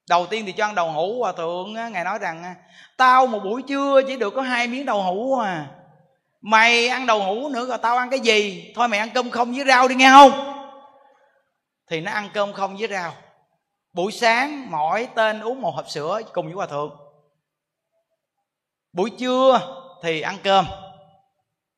Đầu 0.10 0.26
tiên 0.26 0.46
thì 0.46 0.52
cho 0.52 0.66
ăn 0.66 0.76
đầu 0.76 0.92
hũ 0.92 1.20
hòa 1.20 1.32
thượng 1.32 1.74
ngài 1.74 2.04
nói 2.04 2.20
rằng 2.20 2.56
tao 2.98 3.28
một 3.28 3.40
buổi 3.44 3.62
trưa 3.62 4.02
chỉ 4.08 4.18
được 4.18 4.34
có 4.36 4.42
hai 4.42 4.68
miếng 4.68 4.86
đầu 4.86 5.04
hũ 5.04 5.40
à. 5.40 5.66
Mày 6.42 6.88
ăn 6.88 7.06
đầu 7.06 7.24
hũ 7.24 7.50
nữa 7.50 7.66
rồi 7.66 7.78
tao 7.82 7.98
ăn 7.98 8.10
cái 8.10 8.20
gì? 8.20 8.72
Thôi 8.76 8.88
mày 8.88 9.00
ăn 9.00 9.10
cơm 9.14 9.30
không 9.30 9.54
với 9.54 9.66
rau 9.66 9.88
đi 9.88 9.96
nghe 9.96 10.10
không? 10.10 10.32
Thì 11.90 12.02
nó 12.02 12.12
ăn 12.12 12.30
cơm 12.34 12.54
không 12.54 12.78
với 12.78 12.88
rau 12.88 13.14
buổi 14.00 14.12
sáng, 14.12 14.72
mỗi 14.72 15.10
tên 15.16 15.40
uống 15.40 15.62
một 15.62 15.76
hộp 15.76 15.90
sữa 15.90 16.22
cùng 16.34 16.46
với 16.46 16.54
hòa 16.54 16.66
thượng. 16.66 16.98
Buổi 18.94 19.10
trưa 19.10 19.60
thì 20.04 20.22
ăn 20.22 20.38
cơm. 20.44 20.66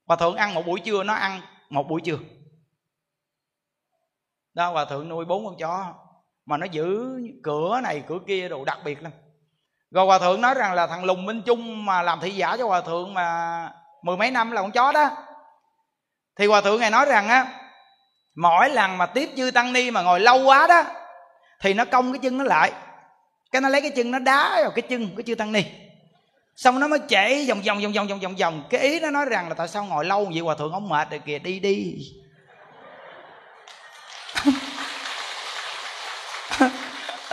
Hòa 0.05 0.17
thượng 0.17 0.35
ăn 0.35 0.53
một 0.53 0.65
buổi 0.65 0.79
trưa, 0.79 1.03
nó 1.03 1.13
ăn 1.13 1.41
một 1.69 1.87
buổi 1.89 2.01
trưa. 2.01 2.17
Đó, 4.53 4.69
hòa 4.69 4.85
thượng 4.85 5.09
nuôi 5.09 5.25
bốn 5.25 5.45
con 5.45 5.57
chó, 5.57 5.93
mà 6.45 6.57
nó 6.57 6.65
giữ 6.65 7.17
cửa 7.43 7.79
này, 7.83 8.03
cửa 8.07 8.19
kia 8.27 8.49
đồ 8.49 8.65
đặc 8.65 8.79
biệt 8.83 9.03
lắm. 9.03 9.11
Rồi 9.91 10.05
hòa 10.05 10.19
thượng 10.19 10.41
nói 10.41 10.53
rằng 10.53 10.73
là 10.73 10.87
thằng 10.87 11.05
lùng 11.05 11.25
minh 11.25 11.41
trung 11.45 11.85
mà 11.85 12.01
làm 12.01 12.19
thị 12.19 12.31
giả 12.31 12.57
cho 12.57 12.67
hòa 12.67 12.81
thượng 12.81 13.13
mà 13.13 13.73
mười 14.01 14.17
mấy 14.17 14.31
năm 14.31 14.51
là 14.51 14.61
con 14.61 14.71
chó 14.71 14.91
đó. 14.91 15.09
Thì 16.35 16.47
hòa 16.47 16.61
thượng 16.61 16.79
ngài 16.79 16.89
nói 16.89 17.05
rằng 17.05 17.27
á, 17.27 17.69
mỗi 18.35 18.69
lần 18.69 18.97
mà 18.97 19.05
tiếp 19.05 19.29
chư 19.37 19.51
tăng 19.51 19.73
ni 19.73 19.91
mà 19.91 20.01
ngồi 20.01 20.19
lâu 20.19 20.43
quá 20.43 20.67
đó 20.67 20.83
thì 21.61 21.73
nó 21.73 21.85
cong 21.85 22.13
cái 22.13 22.19
chân 22.23 22.37
nó 22.37 22.43
lại. 22.43 22.71
Cái 23.51 23.61
nó 23.61 23.69
lấy 23.69 23.81
cái 23.81 23.91
chân 23.91 24.11
nó 24.11 24.19
đá 24.19 24.61
vào 24.61 24.71
cái 24.71 24.81
chân 24.81 25.09
cái 25.17 25.23
chư 25.23 25.35
tăng 25.35 25.51
ni. 25.51 25.63
Xong 26.55 26.79
nó 26.79 26.87
mới 26.87 26.99
chạy 27.07 27.45
vòng 27.49 27.61
vòng 27.65 27.81
vòng 27.81 27.93
vòng 27.93 28.07
vòng 28.07 28.19
vòng 28.19 28.35
vòng. 28.35 28.63
Cái 28.69 28.81
ý 28.81 28.99
nó 28.99 29.11
nói 29.11 29.25
rằng 29.25 29.49
là 29.49 29.53
tại 29.53 29.67
sao 29.67 29.85
ngồi 29.85 30.05
lâu 30.05 30.25
vậy? 30.25 30.39
Hòa 30.39 30.55
thượng 30.55 30.71
ông 30.71 30.89
mệt 30.89 31.09
rồi 31.09 31.19
kìa, 31.25 31.39
đi 31.39 31.59
đi. 31.59 31.97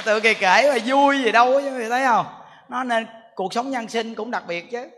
Tự 0.05 0.21
kỳ 0.21 0.35
kể 0.35 0.71
mà 0.73 0.79
vui 0.87 1.23
gì 1.23 1.33
đâu 1.33 1.61
chứ 1.61 1.89
thấy 1.89 2.05
không? 2.07 2.27
Nó 2.69 2.85
nên, 2.85 3.07
cuộc 3.35 3.53
sống 3.53 3.71
nhân 3.71 3.89
sinh 3.89 4.15
cũng 4.15 4.31
đặc 4.31 4.43
biệt 4.47 4.71
chứ. 4.71 4.89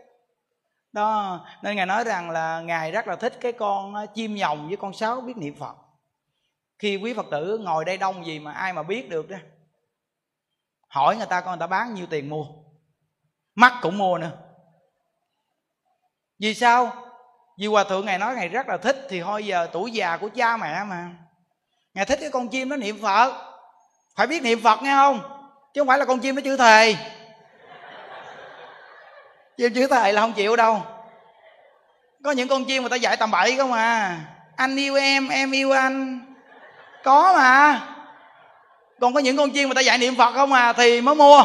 Đó, 0.93 1.39
nên 1.61 1.75
ngài 1.75 1.85
nói 1.85 2.03
rằng 2.03 2.29
là 2.29 2.61
ngài 2.61 2.91
rất 2.91 3.07
là 3.07 3.15
thích 3.15 3.37
cái 3.41 3.51
con 3.51 3.93
chim 4.13 4.35
nhồng 4.35 4.67
với 4.67 4.77
con 4.77 4.93
sáo 4.93 5.21
biết 5.21 5.37
niệm 5.37 5.55
phật 5.59 5.75
khi 6.81 6.95
quý 6.95 7.13
phật 7.13 7.25
tử 7.31 7.57
ngồi 7.57 7.85
đây 7.85 7.97
đông 7.97 8.25
gì 8.25 8.39
mà 8.39 8.51
ai 8.51 8.73
mà 8.73 8.83
biết 8.83 9.09
được 9.09 9.29
đó. 9.29 9.37
Hỏi 10.87 11.17
người 11.17 11.25
ta 11.25 11.41
coi 11.41 11.57
người 11.57 11.59
ta 11.59 11.67
bán 11.67 11.93
nhiêu 11.93 12.05
tiền 12.09 12.29
mua. 12.29 12.45
Mắt 13.55 13.73
cũng 13.81 13.97
mua 13.97 14.17
nữa. 14.17 14.31
Vì 16.39 16.53
sao? 16.53 16.93
Vì 17.59 17.67
hòa 17.67 17.83
thượng 17.83 18.05
ngài 18.05 18.17
nói 18.17 18.35
ngài 18.35 18.49
rất 18.49 18.67
là 18.67 18.77
thích 18.77 19.05
thì 19.09 19.21
thôi 19.21 19.45
giờ 19.45 19.67
tuổi 19.73 19.91
già 19.91 20.17
của 20.17 20.29
cha 20.35 20.57
mẹ 20.57 20.83
mà. 20.83 21.09
Ngài 21.93 22.05
thích 22.05 22.19
cái 22.21 22.29
con 22.29 22.47
chim 22.47 22.69
nó 22.69 22.75
niệm 22.75 23.01
phật. 23.01 23.33
Phải 24.15 24.27
biết 24.27 24.43
niệm 24.43 24.61
phật 24.63 24.83
nghe 24.83 24.93
không? 24.95 25.19
Chứ 25.73 25.81
không 25.81 25.87
phải 25.87 25.97
là 25.97 26.05
con 26.05 26.19
chim 26.19 26.35
nó 26.35 26.41
chữ 26.41 26.57
thề. 26.57 26.95
Chim 29.57 29.73
chữ 29.73 29.87
thề 29.87 30.11
là 30.11 30.21
không 30.21 30.33
chịu 30.33 30.55
đâu. 30.55 30.81
Có 32.23 32.31
những 32.31 32.47
con 32.47 32.65
chim 32.65 32.83
người 32.83 32.89
ta 32.89 32.95
dạy 32.95 33.17
tầm 33.17 33.31
bậy 33.31 33.57
không 33.57 33.73
à. 33.73 34.21
Anh 34.55 34.75
yêu 34.75 34.95
em 34.95 35.27
em 35.27 35.51
yêu 35.51 35.71
anh 35.71 36.30
có 37.03 37.33
mà. 37.37 37.81
Còn 38.99 39.13
có 39.13 39.19
những 39.19 39.37
con 39.37 39.51
chim 39.51 39.69
mà 39.69 39.75
ta 39.75 39.81
dạy 39.81 39.97
niệm 39.97 40.15
phật 40.15 40.33
không 40.33 40.53
à 40.53 40.73
thì 40.73 41.01
mới 41.01 41.15
mua. 41.15 41.43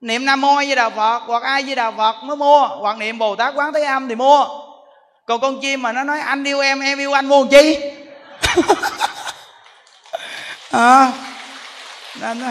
Niệm 0.00 0.24
nam 0.24 0.40
mô 0.40 0.54
với 0.54 0.76
đạo 0.76 0.90
phật 0.90 1.22
hoặc 1.26 1.42
ai 1.42 1.62
với 1.62 1.74
đạo 1.74 1.94
phật 1.96 2.16
mới 2.24 2.36
mua 2.36 2.66
hoặc 2.66 2.98
niệm 2.98 3.18
bồ 3.18 3.36
tát 3.36 3.54
quán 3.56 3.72
thế 3.72 3.84
âm 3.84 4.08
thì 4.08 4.14
mua. 4.14 4.46
Còn 5.26 5.40
con 5.40 5.60
chim 5.60 5.82
mà 5.82 5.92
nó 5.92 6.04
nói 6.04 6.20
anh 6.20 6.44
yêu 6.44 6.60
em 6.60 6.80
em 6.80 6.98
yêu 6.98 7.12
anh 7.12 7.26
mua 7.26 7.40
làm 7.40 7.48
chi 7.48 7.78
ờ. 10.70 11.00
à, 11.00 11.12
nên 12.20 12.42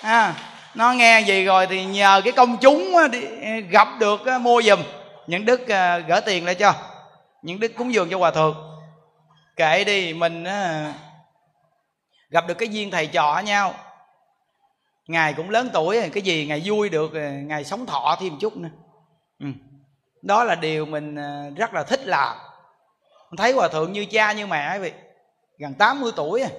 à, 0.00 0.34
nó 0.74 0.92
nghe 0.92 1.20
gì 1.20 1.44
rồi 1.44 1.66
thì 1.66 1.84
nhờ 1.84 2.20
cái 2.24 2.32
công 2.32 2.56
chúng 2.56 3.10
đi, 3.10 3.20
gặp 3.70 3.88
được 3.98 4.20
mua 4.40 4.62
giùm. 4.62 4.80
Những 5.26 5.44
đức 5.44 5.68
ờ, 5.68 5.96
uh, 6.00 6.08
gỡ 6.08 6.20
tiền 6.20 6.44
lại 6.44 6.54
cho. 6.54 6.74
Những 7.42 7.60
đức 7.60 7.72
cúng 7.78 7.94
dường 7.94 8.10
cho 8.10 8.18
hòa 8.18 8.30
thượng 8.30 8.75
kệ 9.56 9.84
đi, 9.84 10.14
mình 10.14 10.44
gặp 12.30 12.46
được 12.46 12.54
cái 12.54 12.68
duyên 12.68 12.90
thầy 12.90 13.06
trò 13.06 13.42
nhau. 13.44 13.74
Ngài 15.06 15.34
cũng 15.34 15.50
lớn 15.50 15.70
tuổi 15.72 16.10
cái 16.10 16.22
gì 16.22 16.46
ngài 16.46 16.62
vui 16.64 16.88
được 16.88 17.14
ờ, 17.14 17.30
ngài 17.30 17.64
sống 17.64 17.86
thọ 17.86 18.16
thêm 18.20 18.38
chút 18.40 18.56
nữa. 18.56 18.68
Ừ. 19.38 19.46
đó 20.22 20.44
là 20.44 20.54
điều 20.54 20.86
mình 20.86 21.16
ờ, 21.16 21.50
rất 21.56 21.74
là 21.74 21.82
thích 21.82 22.00
làm. 22.04 22.36
Thấy 23.36 23.52
hòa 23.52 23.68
thượng 23.68 23.92
như 23.92 24.06
cha, 24.10 24.32
như 24.32 24.46
mẹ 24.46 24.66
ấy 24.66 24.78
vị 24.78 24.92
gần 25.58 25.74
80 25.74 26.12
tuổi 26.16 26.42
à, 26.42 26.50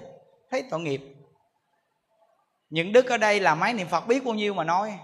thấy 0.51 0.63
tội 0.69 0.79
nghiệp. 0.79 1.01
Những 2.69 2.91
đức 2.91 3.09
ở 3.09 3.17
đây 3.17 3.39
là 3.39 3.55
máy 3.55 3.73
niệm 3.73 3.87
phật 3.87 4.07
biết 4.07 4.23
bao 4.25 4.33
nhiêu 4.33 4.53
mà 4.53 4.63
nói. 4.63 4.99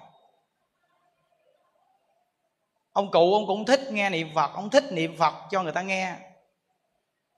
Ông 2.93 3.11
cụ 3.11 3.33
ông 3.33 3.47
cũng 3.47 3.65
thích 3.65 3.81
nghe 3.91 4.09
niệm 4.09 4.29
phật, 4.35 4.51
ông 4.53 4.69
thích 4.69 4.83
niệm 4.91 5.17
phật 5.17 5.33
cho 5.51 5.63
người 5.63 5.71
ta 5.71 5.81
nghe 5.81 6.15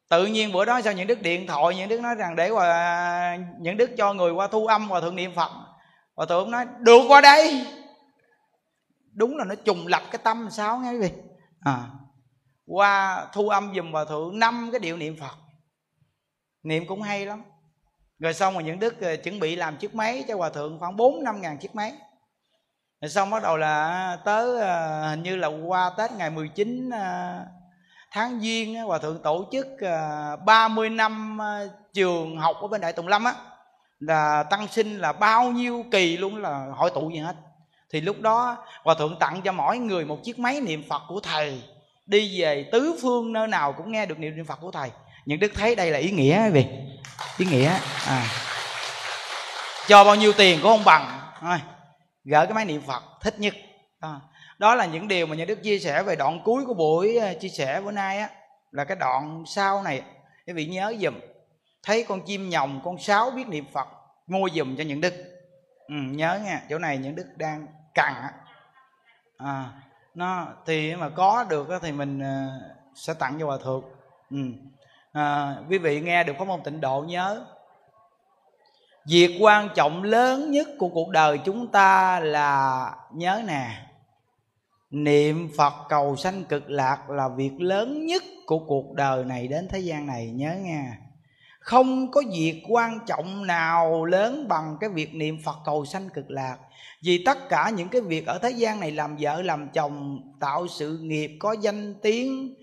tự 0.09 0.25
nhiên 0.25 0.51
bữa 0.51 0.65
đó 0.65 0.81
sao 0.81 0.93
những 0.93 1.07
đức 1.07 1.21
điện 1.21 1.47
thoại, 1.47 1.75
những 1.75 1.89
đức 1.89 2.01
nói 2.01 2.15
rằng 2.15 2.35
để 2.35 2.49
hòa 2.49 3.37
những 3.59 3.77
đức 3.77 3.89
cho 3.97 4.13
người 4.13 4.31
qua 4.31 4.47
thu 4.47 4.67
âm 4.67 4.89
hòa 4.89 5.01
thượng 5.01 5.15
niệm 5.15 5.31
phật. 5.35 5.51
Hòa 6.15 6.25
thượng 6.25 6.51
nói, 6.51 6.65
được 6.79 7.01
qua 7.07 7.21
đây. 7.21 7.65
Đúng 9.13 9.37
là 9.37 9.45
nó 9.45 9.55
trùng 9.55 9.87
lập 9.87 10.01
cái 10.11 10.21
tâm 10.23 10.47
sao 10.51 10.77
nghe 10.77 10.91
quý 10.91 10.99
vị? 10.99 11.11
À 11.61 11.87
qua 12.65 13.25
thu 13.33 13.49
âm 13.49 13.71
dùm 13.75 13.91
hòa 13.91 14.05
thượng 14.05 14.39
năm 14.39 14.69
cái 14.71 14.79
điệu 14.79 14.97
niệm 14.97 15.17
phật. 15.19 15.35
Niệm 16.63 16.87
cũng 16.87 17.01
hay 17.01 17.25
lắm. 17.25 17.43
Rồi 18.19 18.33
xong 18.33 18.53
rồi 18.53 18.63
những 18.63 18.79
đức 18.79 19.01
ờ, 19.01 19.15
chuẩn 19.15 19.39
bị 19.39 19.55
làm 19.55 19.77
chiếc 19.77 19.95
máy 19.95 20.25
cho 20.27 20.37
hòa 20.37 20.49
thượng 20.49 20.79
khoảng 20.79 20.95
bốn 20.95 21.23
năm 21.23 21.41
ngàn 21.41 21.57
chiếc 21.57 21.75
máy. 21.75 21.93
Rồi 23.01 23.09
xong 23.09 23.29
bắt 23.29 23.43
đầu 23.43 23.57
là 23.57 23.87
à, 23.87 24.15
tới 24.25 24.61
à, 24.61 25.07
hình 25.09 25.23
như 25.23 25.35
là 25.35 25.47
qua 25.47 25.91
tết 25.97 26.11
ngày 26.11 26.29
19 26.29 26.55
chín. 26.55 26.89
À, 26.89 27.45
tháng 28.15 28.39
giêng 28.39 28.75
hòa 28.75 28.97
thượng 28.97 29.19
tổ 29.23 29.45
chức 29.51 29.67
à, 29.81 30.35
30 30.45 30.89
năm 30.89 31.41
à, 31.41 31.59
trường 31.93 32.37
học 32.37 32.57
ở 32.61 32.67
bên 32.67 32.81
đại 32.81 32.93
tùng 32.93 33.07
lâm 33.07 33.23
á, 33.23 33.33
là 33.99 34.43
tăng 34.43 34.67
sinh 34.67 34.97
là 34.97 35.13
bao 35.13 35.51
nhiêu 35.51 35.85
kỳ 35.91 36.17
luôn 36.17 36.37
là 36.37 36.65
hội 36.75 36.91
tụ 36.93 37.09
gì 37.09 37.19
hết. 37.19 37.35
Thì 37.91 38.01
lúc 38.01 38.21
đó, 38.21 38.57
hòa 38.83 38.95
thượng 38.95 39.19
tặng 39.19 39.41
cho 39.41 39.51
mỗi 39.51 39.77
người 39.77 40.05
một 40.05 40.23
chiếc 40.23 40.39
máy 40.39 40.61
niệm 40.61 40.83
phật 40.89 41.01
của 41.07 41.19
thầy, 41.19 41.61
đi 42.05 42.41
về 42.41 42.69
tứ 42.71 42.95
phương 43.01 43.33
nơi 43.33 43.47
nào 43.47 43.73
cũng 43.73 43.91
nghe 43.91 44.05
được 44.05 44.19
niệm 44.19 44.45
phật 44.47 44.59
của 44.61 44.71
thầy. 44.71 44.91
Những 45.25 45.39
đức 45.39 45.51
thấy 45.55 45.75
đây 45.75 45.91
là 45.91 45.99
ý 45.99 46.11
nghĩa 46.11 46.51
gì 46.51 46.65
ý 47.37 47.45
nghĩa 47.45 47.79
à. 48.07 48.25
cho 49.87 50.03
bao 50.03 50.15
nhiêu 50.15 50.33
tiền 50.33 50.59
cũng 50.61 50.71
không 50.71 50.85
bằng. 50.85 51.19
Thôi 51.41 51.57
gỡ 52.23 52.45
cái 52.45 52.53
máy 52.53 52.65
niệm 52.65 52.81
phật, 52.87 53.03
thích 53.21 53.39
nhất. 53.39 53.53
À 53.99 54.19
đó 54.57 54.75
là 54.75 54.85
những 54.85 55.07
điều 55.07 55.25
mà 55.25 55.35
nhà 55.35 55.45
đức 55.45 55.63
chia 55.63 55.79
sẻ 55.79 56.03
về 56.03 56.15
đoạn 56.15 56.41
cuối 56.45 56.65
của 56.65 56.73
buổi 56.73 57.17
ờ, 57.17 57.33
chia 57.33 57.49
sẻ 57.49 57.81
bữa 57.81 57.91
nay 57.91 58.17
á 58.17 58.29
là 58.71 58.83
cái 58.83 58.97
đoạn 58.99 59.43
sau 59.47 59.83
này. 59.83 60.01
Quý 60.47 60.53
vị 60.53 60.65
nhớ 60.65 60.93
dùm 60.99 61.19
thấy 61.83 62.05
con 62.07 62.21
chim 62.21 62.49
nhồng 62.49 62.81
con 62.83 62.97
sáo 62.97 63.31
biết 63.31 63.47
niệm 63.47 63.65
phật 63.73 63.87
mua 64.27 64.49
dùm 64.53 64.75
cho 64.75 64.83
những 64.83 65.01
đức. 65.01 65.13
Ừ, 65.87 65.95
nhớ 65.95 66.39
nha 66.45 66.61
chỗ 66.69 66.79
này 66.79 66.97
những 66.97 67.15
đức 67.15 67.25
đang 67.35 67.67
cần 67.95 68.13
á. 68.13 68.31
À, 69.37 69.69
nó 70.15 70.47
thì 70.65 70.95
mà 70.95 71.09
có 71.09 71.45
được 71.49 71.67
thì 71.81 71.91
mình 71.91 72.19
ờ, 72.19 72.47
sẽ 72.95 73.13
tặng 73.13 73.37
cho 73.39 73.45
hòa 73.45 73.57
thượng. 73.63 73.83
Ừ. 74.31 74.37
À, 75.13 75.55
quý 75.69 75.77
vị 75.77 76.01
nghe 76.01 76.23
được 76.23 76.33
pháp 76.39 76.47
môn 76.47 76.61
tịnh 76.63 76.81
độ 76.81 77.05
nhớ 77.07 77.45
việc 79.05 79.37
quan 79.41 79.69
trọng 79.75 80.03
lớn 80.03 80.51
nhất 80.51 80.67
của 80.79 80.89
cuộc 80.89 81.09
đời 81.09 81.37
chúng 81.37 81.67
ta 81.67 82.19
là 82.19 82.91
nhớ 83.11 83.41
nè 83.47 83.84
niệm 84.95 85.49
phật 85.57 85.73
cầu 85.89 86.15
sanh 86.15 86.43
cực 86.43 86.69
lạc 86.69 87.09
là 87.09 87.29
việc 87.37 87.51
lớn 87.59 88.05
nhất 88.05 88.23
của 88.45 88.59
cuộc 88.59 88.93
đời 88.93 89.25
này 89.25 89.47
đến 89.47 89.67
thế 89.71 89.79
gian 89.79 90.07
này, 90.07 90.31
nhớ 90.31 90.55
nha. 90.55 90.97
Không 91.59 92.11
có 92.11 92.23
việc 92.33 92.63
quan 92.69 92.99
trọng 93.07 93.47
nào 93.47 94.05
lớn 94.05 94.47
bằng 94.47 94.77
cái 94.79 94.89
việc 94.89 95.15
niệm 95.15 95.37
phật 95.45 95.55
cầu 95.65 95.85
sanh 95.85 96.09
cực 96.09 96.31
lạc. 96.31 96.57
Vì 97.03 97.23
tất 97.25 97.49
cả 97.49 97.71
những 97.75 97.89
cái 97.89 98.01
việc 98.01 98.27
ở 98.27 98.39
thế 98.39 98.49
gian 98.49 98.79
này 98.79 98.91
làm 98.91 99.17
vợ, 99.19 99.41
làm 99.41 99.69
chồng, 99.73 100.19
tạo 100.39 100.67
sự 100.67 100.97
nghiệp, 100.97 101.31
có 101.39 101.55
danh 101.61 101.93
tiếng, 102.01 102.55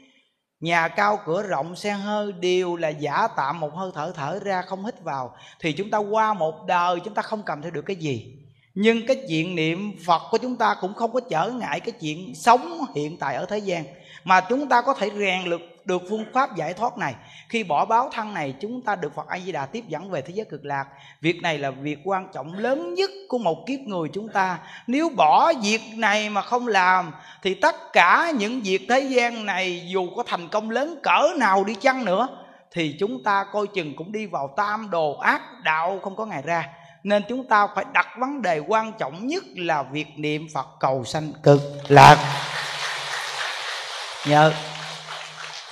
nhà 0.61 0.89
cao 0.89 1.19
cửa 1.27 1.43
rộng, 1.43 1.77
xe 1.77 1.91
hơi, 1.93 2.33
đều 2.33 2.77
là 2.77 2.89
giả 2.89 3.29
tạm 3.37 3.61
một 3.61 3.75
hơi 3.75 3.91
thở 3.95 4.13
thở 4.15 4.39
ra 4.43 4.63
không 4.63 4.85
hít 4.85 5.03
vào, 5.03 5.35
thì 5.61 5.73
chúng 5.73 5.91
ta 5.91 5.99
qua 5.99 6.35
một 6.35 6.67
đời 6.67 7.01
chúng 7.05 7.15
ta 7.15 7.23
không 7.23 7.43
cầm 7.47 7.63
theo 7.63 7.71
được 7.71 7.83
cái 7.83 7.97
gì 7.97 8.42
nhưng 8.75 9.07
cái 9.07 9.17
chuyện 9.29 9.55
niệm 9.55 9.93
phật 10.07 10.23
của 10.31 10.39
chúng 10.39 10.57
ta 10.57 10.77
cũng 10.81 10.95
không 10.95 11.13
có 11.13 11.21
trở 11.31 11.51
ngại 11.51 11.81
cái 11.81 11.93
chuyện 12.01 12.35
sống 12.35 12.81
hiện 12.95 13.17
tại 13.17 13.35
ở 13.35 13.47
thế 13.47 13.59
gian. 13.59 13.85
Mà 14.25 14.41
chúng 14.41 14.69
ta 14.69 14.83
có 14.83 14.95
thể 14.95 15.11
rèn 15.19 15.45
lực 15.45 15.61
được 15.85 16.03
phương 16.09 16.25
pháp 16.33 16.57
giải 16.57 16.75
thoát 16.75 16.99
này. 16.99 17.15
Khi 17.49 17.65
bỏ 17.65 17.85
báo 17.85 18.11
thân 18.13 18.35
này, 18.35 18.55
chúng 18.61 18.81
ta 18.81 18.97
được 18.97 19.15
phật 19.15 19.29
a 19.29 19.39
di 19.39 19.53
đà 19.53 19.67
tiếp 19.67 19.85
dẫn 19.89 20.11
về 20.11 20.23
thế 20.23 20.33
giới 20.35 20.45
cực 20.45 20.65
lạc. 20.65 20.85
Việc 21.21 21.43
này 21.43 21.59
là 21.59 21.71
việc 21.71 21.99
quan 22.05 22.29
trọng 22.35 22.55
lớn 22.55 22.95
nhất 22.95 23.11
của 23.29 23.39
một 23.39 23.67
kiếp 23.67 23.81
người 23.81 24.09
chúng 24.13 24.29
ta. 24.29 24.59
Nếu 24.87 25.09
bỏ 25.17 25.53
việc 25.63 25.81
này 25.97 26.31
mà 26.31 26.43
không 26.43 26.67
làm, 26.67 27.13
thì 27.43 27.55
tất 27.55 27.93
cả 27.93 28.33
những 28.39 28.61
việc 28.61 28.87
thế 28.89 29.01
gian 29.01 29.47
này 29.47 29.89
dù 29.93 30.11
có 30.17 30.23
thành 30.27 30.49
công 30.49 30.71
lớn 30.71 31.01
cỡ 31.03 31.29
nào 31.39 31.65
đi 31.65 31.75
chăng 31.75 32.05
nữa, 32.05 32.29
thì 32.71 32.97
chúng 33.01 33.23
ta 33.23 33.45
coi 33.53 33.67
chừng 33.67 33.97
cũng 33.97 34.13
đi 34.13 34.27
vào 34.27 34.55
tam 34.57 34.91
đồ 34.91 35.19
ác 35.19 35.43
đạo 35.65 36.01
không 36.03 36.17
có 36.17 36.27
ngày 36.27 36.43
ra 36.43 36.69
nên 37.05 37.23
chúng 37.29 37.49
ta 37.49 37.67
phải 37.75 37.85
đặt 37.93 38.07
vấn 38.19 38.43
đề 38.43 38.59
quan 38.59 38.93
trọng 38.99 39.27
nhất 39.27 39.45
là 39.57 39.83
việc 39.83 40.07
niệm 40.17 40.49
phật 40.55 40.67
cầu 40.81 41.05
sanh 41.05 41.33
cực 41.43 41.61
lạc. 41.89 42.17
Dạ. 42.17 44.31
Nhớ 44.31 44.53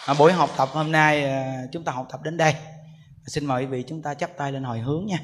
à, 0.07 0.15
buổi 0.19 0.33
học 0.33 0.51
tập 0.57 0.69
hôm 0.73 0.93
nay 0.93 1.25
ờ, 1.25 1.43
chúng 1.73 1.85
ta 1.85 1.93
học 1.93 2.07
tập 2.11 2.21
đến 2.23 2.37
đây. 2.37 2.55
Xin 3.27 3.47
mời 3.47 3.63
quý 3.63 3.67
vị 3.67 3.85
chúng 3.89 4.03
ta 4.03 4.15
chắp 4.15 4.31
tay 4.37 4.53
lên 4.53 4.65
hồi 4.65 4.79
hướng 4.79 5.07
nha. 5.07 5.19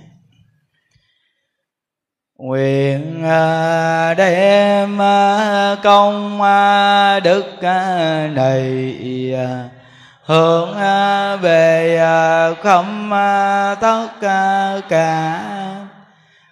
Nguyện 2.38 3.24
ờ, 3.24 4.14
đem 4.14 4.98
ờ, 4.98 5.76
công 5.82 6.38
đức 7.24 7.44
này 8.34 8.94
hướng 10.22 10.74
về 11.40 12.54
không 12.62 13.10
tất 13.80 14.08
cả 14.20 14.80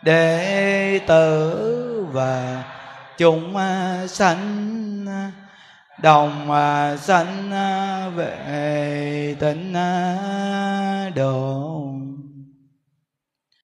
đệ 0.05 1.01
tử 1.07 2.07
và 2.13 2.65
chúng 3.19 3.57
à, 3.57 4.07
sanh 4.07 5.07
à, 5.09 5.33
đồng 6.03 6.51
à, 6.51 6.97
sanh 6.97 7.51
về 8.17 9.37
tịnh 9.41 9.73
độ 11.15 11.75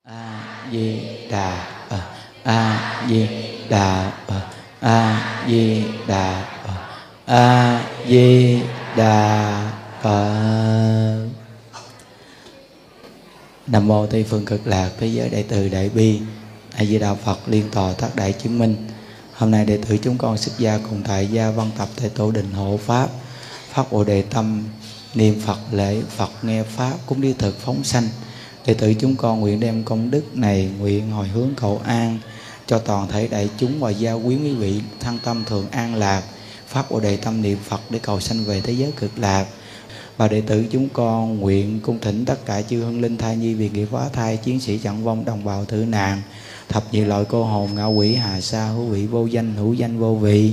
a 0.05 0.41
di 0.73 1.01
đà 1.31 1.67
phật, 1.89 2.03
a 2.45 2.81
di 3.09 3.29
đà 3.69 4.12
phật, 4.27 4.43
a 4.81 5.23
di 5.49 5.85
đà 6.07 6.45
phật, 6.65 6.81
a 7.27 7.81
di 8.07 8.62
đà 8.97 9.62
phật 10.03 11.30
nam 13.71 13.89
mô 13.89 14.07
tây 14.07 14.25
phương 14.29 14.45
cực 14.45 14.67
lạc, 14.67 14.91
thế 15.01 15.07
giới 15.07 15.29
đại 15.29 15.45
từ, 15.49 15.69
đại 15.69 15.89
bi, 15.89 16.21
a 16.75 16.85
di 16.85 16.99
đà 16.99 17.15
phật, 17.15 17.39
liên 17.47 17.65
tòa 17.73 17.93
tác 17.93 18.17
đại 18.17 18.33
chứng 18.33 18.59
minh. 18.59 18.77
Hôm 19.35 19.51
nay 19.51 19.67
đệ 19.67 19.77
tử 19.77 19.97
chúng 19.97 20.19
con 20.19 20.39
xuất 20.39 20.59
gia 20.59 20.79
cùng 20.79 21.03
tại 21.09 21.27
gia 21.27 21.51
văn 21.51 21.71
tập 21.79 21.89
tại 22.01 22.11
tổ 22.15 22.31
đình 22.31 22.53
hộ 22.53 22.79
pháp. 22.87 23.09
Phát 23.73 23.93
bồ 23.93 24.05
đề 24.05 24.23
tâm, 24.23 24.65
niệm 25.15 25.41
phật 25.47 25.59
lễ, 25.73 26.03
phật 26.17 26.31
nghe 26.43 26.63
pháp, 26.63 26.93
cúng 27.07 27.21
đi 27.21 27.35
thực 27.39 27.61
phóng 27.61 27.85
sanh. 27.85 28.09
Đệ 28.67 28.75
tử 28.75 28.95
chúng 28.95 29.17
con 29.17 29.41
nguyện 29.41 29.61
đem 29.61 29.85
công 29.85 30.11
đức 30.11 30.37
này 30.37 30.71
nguyện 30.79 31.11
hồi 31.11 31.29
hướng 31.29 31.51
cầu 31.57 31.81
an 31.85 32.19
cho 32.67 32.79
toàn 32.79 33.09
thể 33.09 33.29
đại 33.29 33.49
chúng 33.59 33.81
và 33.81 33.91
gia 33.91 34.15
quyến 34.15 34.45
quý 34.45 34.55
vị 34.55 34.81
thăng 35.01 35.19
tâm 35.25 35.45
thường 35.45 35.67
an 35.71 35.95
lạc. 35.95 36.23
Phát 36.69 36.91
bồ 36.91 37.01
đề 37.01 37.17
tâm 37.17 37.43
niệm 37.43 37.59
phật 37.69 37.81
để 37.91 37.99
cầu 38.03 38.21
sanh 38.21 38.45
về 38.45 38.61
thế 38.61 38.73
giới 38.73 38.93
cực 38.93 39.19
lạc 39.19 39.47
và 40.21 40.29
đệ 40.29 40.41
tử 40.41 40.65
chúng 40.71 40.89
con 40.93 41.41
nguyện 41.41 41.81
cung 41.83 41.99
thỉnh 42.01 42.25
tất 42.25 42.47
cả 42.47 42.63
chư 42.63 42.81
hương 42.81 43.01
linh 43.01 43.17
thai 43.17 43.37
nhi 43.37 43.55
vì 43.55 43.69
nghiệp 43.69 43.89
phá 43.93 44.09
thai, 44.13 44.37
chiến 44.37 44.61
sĩ 44.61 44.79
trận 44.79 45.05
vong, 45.05 45.25
đồng 45.25 45.45
bào 45.45 45.65
tử 45.65 45.85
nạn, 45.85 46.23
thập 46.69 46.85
nhị 46.93 47.01
loại 47.01 47.25
cô 47.29 47.45
hồn, 47.45 47.75
ngạo 47.75 47.93
quỷ, 47.93 48.15
hà 48.15 48.41
sa, 48.41 48.67
hữu 48.67 48.85
vị 48.85 49.07
vô 49.07 49.27
danh, 49.27 49.55
hữu 49.55 49.75
danh, 49.75 49.99
vô 49.99 50.15
vị. 50.15 50.53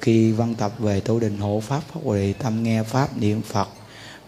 Khi 0.00 0.32
văn 0.32 0.54
tập 0.54 0.72
về 0.78 1.00
tổ 1.00 1.20
đình 1.20 1.38
hộ 1.38 1.60
pháp 1.60 1.82
pháp 1.92 2.04
bồ 2.04 2.16
tâm 2.38 2.62
nghe 2.62 2.82
pháp, 2.82 3.16
niệm 3.16 3.42
phật, 3.42 3.68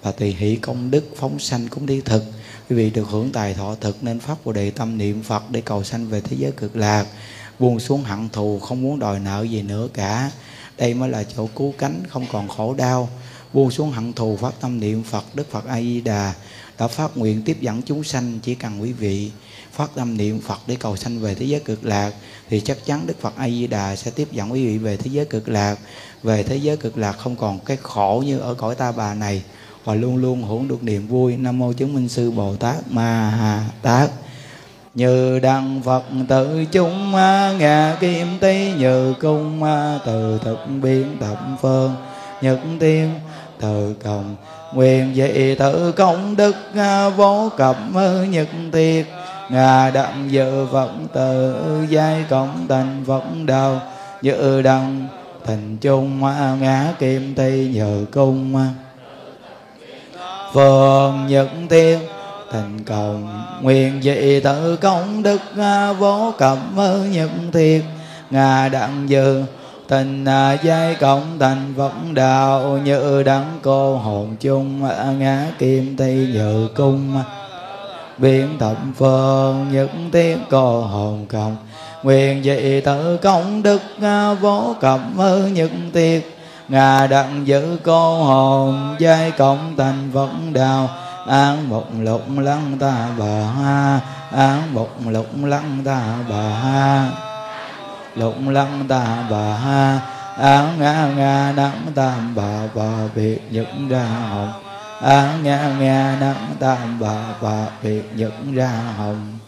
và 0.03 0.13
tùy 0.13 0.37
hỷ 0.39 0.57
công 0.57 0.91
đức, 0.91 1.05
phóng 1.17 1.39
sanh 1.39 1.69
cũng 1.69 1.87
đi 1.87 2.01
thực. 2.01 2.25
Quý 2.71 2.77
vị 2.77 2.91
được 2.91 3.09
hưởng 3.09 3.33
tài 3.33 3.55
thọ 3.55 3.75
thực 3.75 4.05
nên 4.05 4.21
pháp 4.21 4.39
của 4.45 4.53
đệ 4.53 4.71
tâm 4.71 4.99
niệm 4.99 5.23
phật 5.23 5.51
để 5.51 5.61
cầu 5.61 5.85
sanh 5.85 6.09
về 6.09 6.21
thế 6.21 6.37
giới 6.41 6.53
cực 6.53 6.77
lạc. 6.77 7.07
Buông 7.59 7.81
xuống 7.81 8.03
hận 8.03 8.29
thù, 8.29 8.59
không 8.59 8.83
muốn 8.83 8.99
đòi 8.99 9.19
nợ 9.19 9.43
gì 9.43 9.63
nữa 9.63 9.89
cả. 9.95 10.31
Đây 10.79 10.95
mới 10.95 11.09
là 11.09 11.25
chỗ 11.37 11.49
cứu 11.57 11.75
cánh, 11.79 12.03
không 12.09 12.27
còn 12.33 12.49
khổ 12.49 12.75
đau 12.75 13.09
buông 13.53 13.71
xuống 13.71 13.91
hận 13.91 14.13
thù, 14.13 14.37
phát 14.37 14.55
tâm 14.61 14.81
niệm 14.81 15.03
phật, 15.03 15.25
đức 15.35 15.51
phật 15.51 15.67
a 15.67 15.81
di 15.81 16.01
đà 16.01 16.33
đã 16.79 16.89
phát 16.89 17.17
nguyện 17.17 17.43
tiếp 17.43 17.57
dẫn 17.61 17.83
chúng 17.83 18.05
sanh 18.05 18.39
chỉ 18.43 18.55
cần 18.55 18.83
quý 18.83 18.93
vị. 18.93 19.31
Phát 19.73 19.91
tâm 19.95 20.17
niệm 20.17 20.41
phật 20.41 20.59
để 20.67 20.77
cầu 20.81 20.97
sanh 20.97 21.21
về 21.21 21.35
thế 21.35 21.47
giới 21.47 21.61
cực 21.61 21.85
lạc, 21.85 22.13
thì 22.51 22.61
chắc 22.61 22.87
chắn 22.87 23.07
đức 23.07 23.21
phật 23.21 23.37
a 23.37 23.49
di 23.49 23.67
đà 23.67 23.97
sẽ 23.97 24.11
tiếp 24.11 24.29
dẫn 24.33 24.53
quý 24.53 24.67
vị 24.67 24.79
về 24.79 24.97
thế 24.97 25.11
giới 25.13 25.25
cực 25.25 25.49
lạc. 25.49 25.77
Về 26.23 26.43
thế 26.43 26.57
giới 26.57 26.77
cực 26.77 26.99
lạc 26.99 27.13
không 27.13 27.37
còn 27.37 27.59
cái 27.59 27.77
khổ 27.83 28.23
như 28.27 28.39
ở 28.39 28.55
cõi 28.55 28.75
ta 28.75 28.93
bà 28.93 29.15
này, 29.15 29.43
và 29.85 29.95
luôn 29.95 30.17
luôn 30.17 30.43
hưởng 30.43 30.69
được 30.69 30.83
niềm 30.83 31.09
vui. 31.09 31.37
Nam 31.37 31.59
mô 31.59 31.73
chứng 31.73 31.95
minh 31.95 32.09
sư 32.09 32.31
bồ 32.31 32.57
tát 32.57 32.91
ma 32.91 33.31
ha 33.31 33.65
tát. 33.83 34.11
Như 34.95 35.39
đăng 35.39 35.83
phật 35.85 36.05
tự 36.29 36.65
chúng 36.73 37.13
ngà 37.59 37.97
kim 38.01 38.27
tý, 38.41 38.73
như 38.79 39.15
cung 39.21 39.63
từ 40.07 40.41
thực 40.45 40.59
biến 40.83 41.17
thập 41.21 41.39
phương 41.63 41.95
nhật 42.43 42.59
tiên 42.81 43.11
từ 43.61 43.95
cộng 44.05 44.37
nguyện 44.75 45.15
dị 45.15 45.55
tự 45.55 45.93
công 45.93 46.37
đức 46.37 46.57
vô 47.17 47.51
cập 47.57 47.77
nhật 48.31 48.49
thiệt 48.73 49.07
ngà 49.49 49.91
đặng 49.91 50.29
dự 50.31 50.65
vận 50.65 51.07
tự, 51.13 51.57
giai 51.89 52.25
cộng 52.31 52.67
thành 52.69 53.05
vận 53.05 53.47
đầu. 53.47 53.77
Dự 54.23 54.63
đồng 54.63 55.09
thành 55.47 55.77
chung 55.81 56.21
ngã 56.61 56.95
kim 56.99 57.35
tây 57.35 57.71
nhờ 57.75 58.05
cung 58.13 58.69
phường 60.53 61.27
nhật 61.27 61.49
thiên 61.71 61.99
thành 62.53 62.85
cộng 62.87 63.45
nguyện 63.63 64.01
dị 64.03 64.41
tự 64.41 64.77
công 64.77 65.23
đức 65.23 65.41
vô 65.99 66.33
cẩm 66.39 66.59
nhật 67.13 67.31
thiệt 67.53 67.83
ngà 68.31 68.69
đặng 68.69 69.05
dự 69.09 69.43
tình 69.89 70.25
à, 70.25 70.53
giai 70.63 70.95
cộng 70.95 71.39
thành 71.39 71.75
phật 71.77 71.93
đạo, 72.13 72.79
như 72.85 73.23
đắng 73.23 73.59
cô 73.63 73.97
hồn 73.97 74.37
chung 74.41 74.85
à, 74.85 75.05
ngã 75.19 75.47
kim 75.59 75.97
tây 75.97 76.29
nhự 76.35 76.69
cung. 76.75 77.23
Biến 78.19 78.59
thập 78.59 78.77
phương 78.97 79.67
những 79.73 80.09
tiếng 80.13 80.39
cô 80.51 80.81
hồn 80.81 81.27
cộng 81.29 81.57
nguyện 82.03 82.43
dị 82.43 82.81
tự 82.81 83.17
công 83.17 83.63
đức 83.63 83.83
à, 84.03 84.35
vô 84.35 84.75
cẩm 84.81 85.19
những 85.53 85.91
tiết 85.93 86.37
ngà 86.69 87.07
đặng 87.07 87.47
giữ 87.47 87.79
cô 87.83 88.25
hồn, 88.25 88.97
giai 88.99 89.31
cộng 89.31 89.75
thành 89.77 90.11
phật 90.15 90.31
đạo. 90.53 90.89
An 91.27 91.69
một 91.69 91.85
lục 92.01 92.23
lăng 92.39 92.77
ta 92.81 93.09
bà 93.19 93.41
ha 93.41 94.01
an 94.37 94.75
một 94.75 94.89
lục 95.11 95.27
lăng 95.43 95.79
ta 95.85 96.03
bà 96.31 96.43
ha 96.43 97.11
lộng 98.19 98.49
lăng 98.49 98.85
ta 98.89 99.27
bà 99.31 99.55
ha, 99.55 100.01
á 100.39 100.73
nga 100.79 101.09
nga 101.17 101.53
đắng 101.57 101.87
tam 101.95 102.35
bà 102.35 102.61
bà 102.75 102.93
biệt 103.15 103.41
nhật 103.51 103.67
ra 103.89 104.05
hồng. 104.05 104.53
Á 105.03 105.35
nga 105.43 105.77
nga 105.81 106.17
đắng 106.21 106.55
tam 106.59 106.99
bà 107.01 107.17
bà 107.43 107.67
biệt 107.83 108.03
nhật 108.15 108.33
ra 108.55 108.71
hồng. 108.99 109.39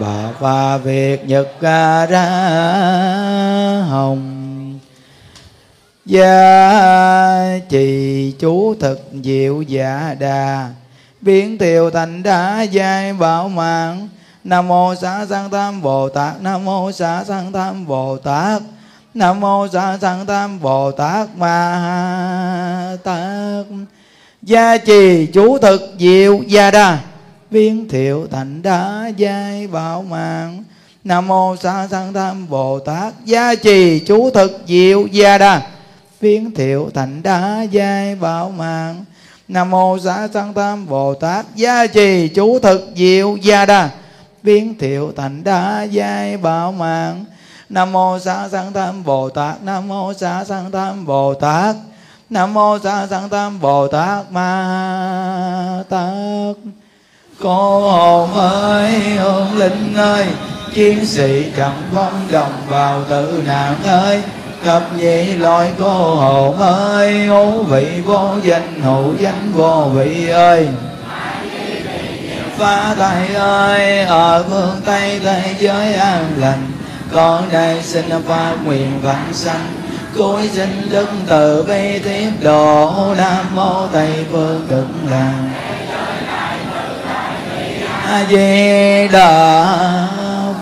Bà 0.00 0.28
bà 0.40 0.76
việt 0.76 1.28
nhật 1.28 1.48
ra 1.60 2.06
hồng. 3.90 4.30
Gia 6.06 7.58
trì 7.68 8.32
chú 8.38 8.74
thực 8.80 9.10
diệu 9.22 9.62
dạ 9.62 10.16
đà, 10.18 10.68
Biến 11.20 11.58
thiều 11.58 11.90
thành 11.90 12.22
đá 12.22 12.62
giai 12.62 13.12
bảo 13.12 13.48
mạng. 13.48 14.08
Nam 14.44 14.68
mô 14.68 14.94
xá 14.94 15.26
sanh 15.26 15.50
tam 15.50 15.82
Bồ 15.82 16.08
Tát. 16.08 16.42
Nam 16.42 16.64
mô 16.64 16.92
xá 16.92 17.24
sanh 17.24 17.52
tam 17.52 17.86
Bồ 17.86 18.16
Tát. 18.16 18.62
Nam 19.14 19.40
mô 19.40 19.68
xá 19.68 19.98
sanh 20.00 20.26
tam 20.26 20.60
Bồ 20.60 20.90
Tát. 20.90 21.28
Ma 21.36 22.96
Tát. 23.04 23.66
Gia 24.42 24.76
trì 24.76 25.26
chú 25.26 25.58
thực 25.58 25.94
diệu 25.98 26.42
gia 26.46 26.70
đa. 26.70 26.98
Viên 27.50 27.88
thiệu 27.88 28.26
thành 28.30 28.62
đá 28.62 29.10
giai 29.16 29.66
bảo 29.66 30.02
mạng. 30.02 30.64
Nam 31.04 31.28
mô 31.28 31.56
xá 31.56 31.88
sanh 31.90 32.12
tam 32.12 32.48
Bồ 32.48 32.78
Tát. 32.78 33.14
Gia 33.24 33.54
trì 33.54 33.98
chú 33.98 34.30
thực 34.30 34.62
diệu 34.66 35.06
gia 35.06 35.38
đa. 35.38 35.62
Viên 36.20 36.54
thiệu 36.54 36.90
thành 36.94 37.22
đá 37.22 37.62
giai 37.70 38.14
bảo 38.14 38.50
mạng. 38.50 39.04
Nam 39.48 39.70
mô 39.70 39.98
xá 39.98 40.28
sanh 40.34 40.54
tam 40.54 40.86
bồ 40.86 41.14
tát. 41.14 41.46
Gia 41.56 41.86
trì 41.86 42.28
chú 42.28 42.58
thực 42.58 42.90
diệu 42.96 43.36
gia 43.36 43.66
đa 43.66 43.90
biến 44.44 44.78
thiệu 44.78 45.12
thành 45.16 45.44
đa 45.44 45.82
giai 45.82 46.36
bảo 46.36 46.72
mạng. 46.72 47.24
Nam 47.68 47.92
mô 47.92 48.18
xá 48.18 48.48
sanh 48.48 48.72
tam 48.72 49.04
bồ 49.04 49.28
tát, 49.28 49.62
nam 49.62 49.88
mô 49.88 50.12
xá 50.14 50.44
sanh 50.44 50.70
tam 50.70 51.06
bồ 51.06 51.34
tát, 51.34 51.76
nam 52.30 52.54
mô 52.54 52.78
xá 52.78 53.06
sanh 53.06 53.28
tam 53.28 53.60
bồ 53.60 53.88
tát, 53.88 54.32
ma 54.32 55.82
tát. 55.88 56.56
Cô 57.40 57.90
hồn 57.90 58.34
ơi, 58.34 59.16
hồn 59.16 59.56
linh 59.56 59.94
ơi, 59.96 60.26
chiến 60.74 61.06
sĩ 61.06 61.52
chẳng 61.56 61.82
vong 61.94 62.26
đồng 62.30 62.52
vào 62.68 63.04
tử 63.08 63.42
nạn 63.46 63.74
ơi. 63.84 64.22
Thập 64.64 64.82
nhị 64.96 65.24
loại 65.24 65.72
cô 65.78 66.14
hồn 66.14 66.58
ơi 66.58 67.26
ngũ 67.26 67.62
vị 67.62 68.02
vô 68.04 68.28
danh, 68.42 68.80
hữu 68.82 69.14
danh 69.18 69.52
vô 69.54 69.90
vị 69.94 70.28
ơi 70.28 70.68
phá 72.58 72.94
thầy 72.94 73.34
ơi, 73.34 73.98
ở 74.00 74.44
phương 74.48 74.80
tây 74.84 75.20
thế 75.24 75.54
giới 75.58 75.94
an 75.94 76.24
lành. 76.38 76.70
Con 77.12 77.48
đây 77.52 77.82
xin 77.82 78.04
phát 78.28 78.54
nguyện 78.64 79.00
vãng 79.02 79.32
sanh. 79.32 79.66
Cuối 80.18 80.50
sinh 80.52 80.88
đức 80.90 81.08
từ 81.26 81.62
bi 81.62 81.98
tiếp 81.98 82.30
độ, 82.42 83.14
nam 83.18 83.54
mô 83.54 83.86
tây 83.86 84.26
phương 84.32 84.66
cực 84.70 84.86
lạc. 85.10 85.34
A 88.08 88.24
di 88.30 89.08
đà 89.12 89.66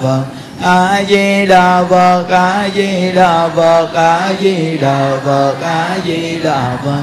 phật 0.02 0.24
a 0.62 1.02
di 1.08 1.46
đà 1.46 1.84
phật 1.90 2.24
a 2.30 2.68
di 2.74 3.12
đà 3.12 3.48
phật 3.56 3.88
a 3.94 4.32
di 4.40 4.78
đà 4.78 5.18
phật 5.24 5.54
a 5.62 5.98
di 6.04 6.38
đà 6.44 6.76
phật. 6.84 7.02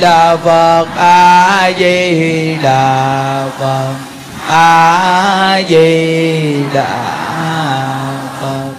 đà 0.00 0.36
phật 0.36 0.86
a 0.96 1.72
di 1.78 2.56
đà 2.62 3.50
phật. 3.58 3.94
A 4.46 5.62
di 5.68 6.64
đà 6.74 6.88
phật. 8.40 8.74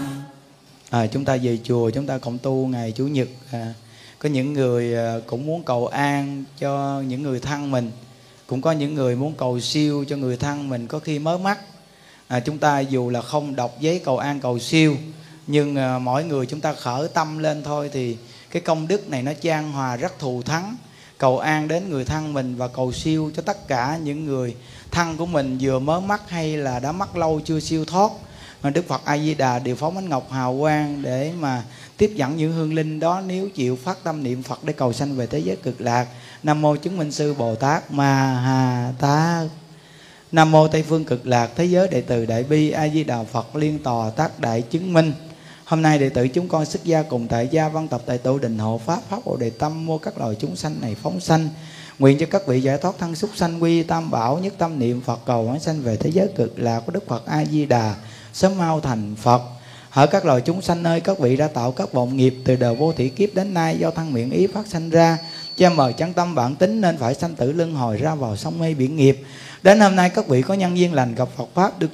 À, 0.89 1.07
chúng 1.07 1.25
ta 1.25 1.37
về 1.43 1.57
chùa 1.63 1.89
chúng 1.89 2.07
ta 2.07 2.17
cộng 2.17 2.37
tu 2.37 2.67
ngày 2.67 2.91
chủ 2.91 3.07
nhật. 3.07 3.27
À, 3.51 3.73
có 4.19 4.29
những 4.29 4.53
người 4.53 4.95
à, 4.95 5.15
cũng 5.27 5.45
muốn 5.45 5.63
cầu 5.63 5.87
an 5.87 6.43
cho 6.59 7.01
những 7.07 7.23
người 7.23 7.39
thân 7.39 7.71
mình. 7.71 7.91
Cũng 8.47 8.61
có 8.61 8.71
những 8.71 8.93
người 8.93 9.15
muốn 9.15 9.33
cầu 9.33 9.59
siêu 9.59 10.05
cho 10.09 10.15
người 10.15 10.37
thân 10.37 10.69
mình 10.69 10.87
có 10.87 10.99
khi 10.99 11.19
mới 11.19 11.37
mắc 11.37 11.59
à, 12.27 12.39
chúng 12.39 12.57
ta 12.57 12.79
dù 12.79 13.09
là 13.09 13.21
không 13.21 13.55
đọc 13.55 13.75
giấy 13.79 14.01
cầu 14.05 14.17
an 14.17 14.39
cầu 14.39 14.59
siêu 14.59 14.95
nhưng 15.47 15.75
à, 15.75 15.99
mỗi 15.99 16.23
người 16.23 16.45
chúng 16.45 16.59
ta 16.59 16.73
khởi 16.73 17.07
tâm 17.07 17.37
lên 17.37 17.63
thôi 17.63 17.89
thì 17.93 18.17
cái 18.51 18.61
công 18.61 18.87
đức 18.87 19.09
này 19.09 19.23
nó 19.23 19.31
trang 19.41 19.71
hòa 19.71 19.95
rất 19.95 20.19
thù 20.19 20.41
thắng 20.41 20.75
cầu 21.17 21.39
an 21.39 21.67
đến 21.67 21.89
người 21.89 22.05
thân 22.05 22.33
mình 22.33 22.55
và 22.55 22.67
cầu 22.67 22.91
siêu 22.91 23.31
cho 23.35 23.41
tất 23.41 23.67
cả 23.67 23.99
những 24.03 24.25
người 24.25 24.55
thân 24.91 25.17
của 25.17 25.25
mình 25.25 25.57
vừa 25.61 25.79
mới 25.79 26.01
mắc 26.01 26.29
hay 26.29 26.57
là 26.57 26.79
đã 26.79 26.91
mắc 26.91 27.17
lâu 27.17 27.41
chưa 27.45 27.59
siêu 27.59 27.85
thoát 27.85 28.11
Đức 28.69 28.87
Phật 28.87 29.01
A 29.05 29.17
Di 29.17 29.33
Đà 29.33 29.59
điều 29.59 29.75
phóng 29.75 29.97
ánh 29.97 30.09
ngọc 30.09 30.31
hào 30.31 30.57
quang 30.59 31.01
để 31.01 31.31
mà 31.39 31.63
tiếp 31.97 32.11
dẫn 32.15 32.37
những 32.37 32.51
hương 32.51 32.73
linh 32.73 32.99
đó 32.99 33.21
nếu 33.27 33.49
chịu 33.49 33.75
phát 33.83 34.03
tâm 34.03 34.23
niệm 34.23 34.43
Phật 34.43 34.63
để 34.63 34.73
cầu 34.73 34.93
sanh 34.93 35.15
về 35.15 35.27
thế 35.27 35.39
giới 35.39 35.55
cực 35.55 35.81
lạc. 35.81 36.07
Nam 36.43 36.61
mô 36.61 36.75
chứng 36.75 36.97
minh 36.97 37.11
sư 37.11 37.33
Bồ 37.33 37.55
Tát 37.55 37.91
Ma 37.91 38.39
Ha 38.45 38.91
Tát. 38.99 39.47
Nam 40.31 40.51
mô 40.51 40.67
Tây 40.67 40.83
phương 40.83 41.05
cực 41.05 41.27
lạc 41.27 41.49
thế 41.55 41.65
giới 41.65 41.87
đệ 41.87 42.01
tử 42.01 42.25
đại 42.25 42.43
bi 42.43 42.71
A 42.71 42.87
Di 42.87 43.03
Đà 43.03 43.23
Phật 43.23 43.55
liên 43.55 43.79
tòa 43.83 44.09
tác 44.09 44.39
đại 44.39 44.61
chứng 44.61 44.93
minh. 44.93 45.13
Hôm 45.73 45.81
nay 45.81 45.99
đệ 45.99 46.09
tử 46.09 46.27
chúng 46.27 46.47
con 46.47 46.65
xuất 46.65 46.83
gia 46.83 47.01
cùng 47.01 47.27
tại 47.27 47.47
gia 47.51 47.69
văn 47.69 47.87
tập 47.87 48.01
tại 48.05 48.17
tổ 48.17 48.37
đình 48.37 48.57
hộ 48.57 48.81
pháp 48.85 48.99
pháp 49.09 49.19
hộ 49.25 49.37
đề 49.37 49.49
tâm, 49.49 49.85
mua 49.85 49.97
các 49.97 50.17
loài 50.17 50.35
chúng 50.39 50.55
sanh 50.55 50.75
này 50.81 50.95
phóng 51.01 51.19
sanh. 51.19 51.49
Nguyện 51.99 52.17
cho 52.19 52.25
các 52.25 52.47
vị 52.47 52.61
giải 52.61 52.77
thoát 52.77 52.95
thân 52.99 53.15
xúc 53.15 53.29
sanh, 53.35 53.63
quy 53.63 53.83
tam 53.83 54.11
bảo, 54.11 54.37
nhất 54.37 54.53
tâm 54.57 54.79
niệm 54.79 55.01
Phật, 55.01 55.19
cầu 55.25 55.43
hóa 55.43 55.59
sanh 55.59 55.81
về 55.81 55.97
thế 55.97 56.11
giới 56.11 56.27
cực 56.35 56.59
lạc 56.59 56.79
của 56.79 56.91
Đức 56.91 57.07
Phật 57.07 57.25
A 57.25 57.45
Di 57.45 57.65
Đà, 57.65 57.95
sớm 58.33 58.57
mau 58.57 58.79
thành 58.79 59.15
Phật. 59.15 59.41
Hỡi 59.89 60.07
các 60.07 60.25
loài 60.25 60.41
chúng 60.41 60.61
sanh 60.61 60.83
ơi 60.83 61.01
các 61.01 61.19
vị 61.19 61.37
đã 61.37 61.47
tạo 61.47 61.71
các 61.71 61.93
vọng 61.93 62.17
nghiệp 62.17 62.35
từ 62.45 62.55
đời 62.55 62.75
vô 62.75 62.93
thủy 62.93 63.09
kiếp 63.09 63.35
đến 63.35 63.53
nay, 63.53 63.77
do 63.79 63.91
thân 63.91 64.13
miệng 64.13 64.31
ý 64.31 64.47
phát 64.47 64.67
sanh 64.67 64.89
ra 64.89 65.17
cha 65.57 65.69
mời 65.69 65.93
chân 65.93 66.13
tâm 66.13 66.35
bản 66.35 66.55
tính 66.55 66.81
nên 66.81 66.97
phải 66.97 67.15
sanh 67.15 67.35
tử 67.35 67.51
luân 67.51 67.75
hồi 67.75 67.97
ra 67.97 68.15
vào 68.15 68.37
sông 68.37 68.59
mê 68.59 68.73
biển 68.73 68.95
nghiệp. 68.95 69.23
Đến 69.63 69.79
hôm 69.79 69.95
nay 69.95 70.09
các 70.09 70.27
vị 70.27 70.41
có 70.41 70.53
nhân 70.53 70.77
duyên 70.77 70.93
lành 70.93 71.15
gặp 71.15 71.29
Phật 71.37 71.49
pháp, 71.53 71.79
được 71.79 71.91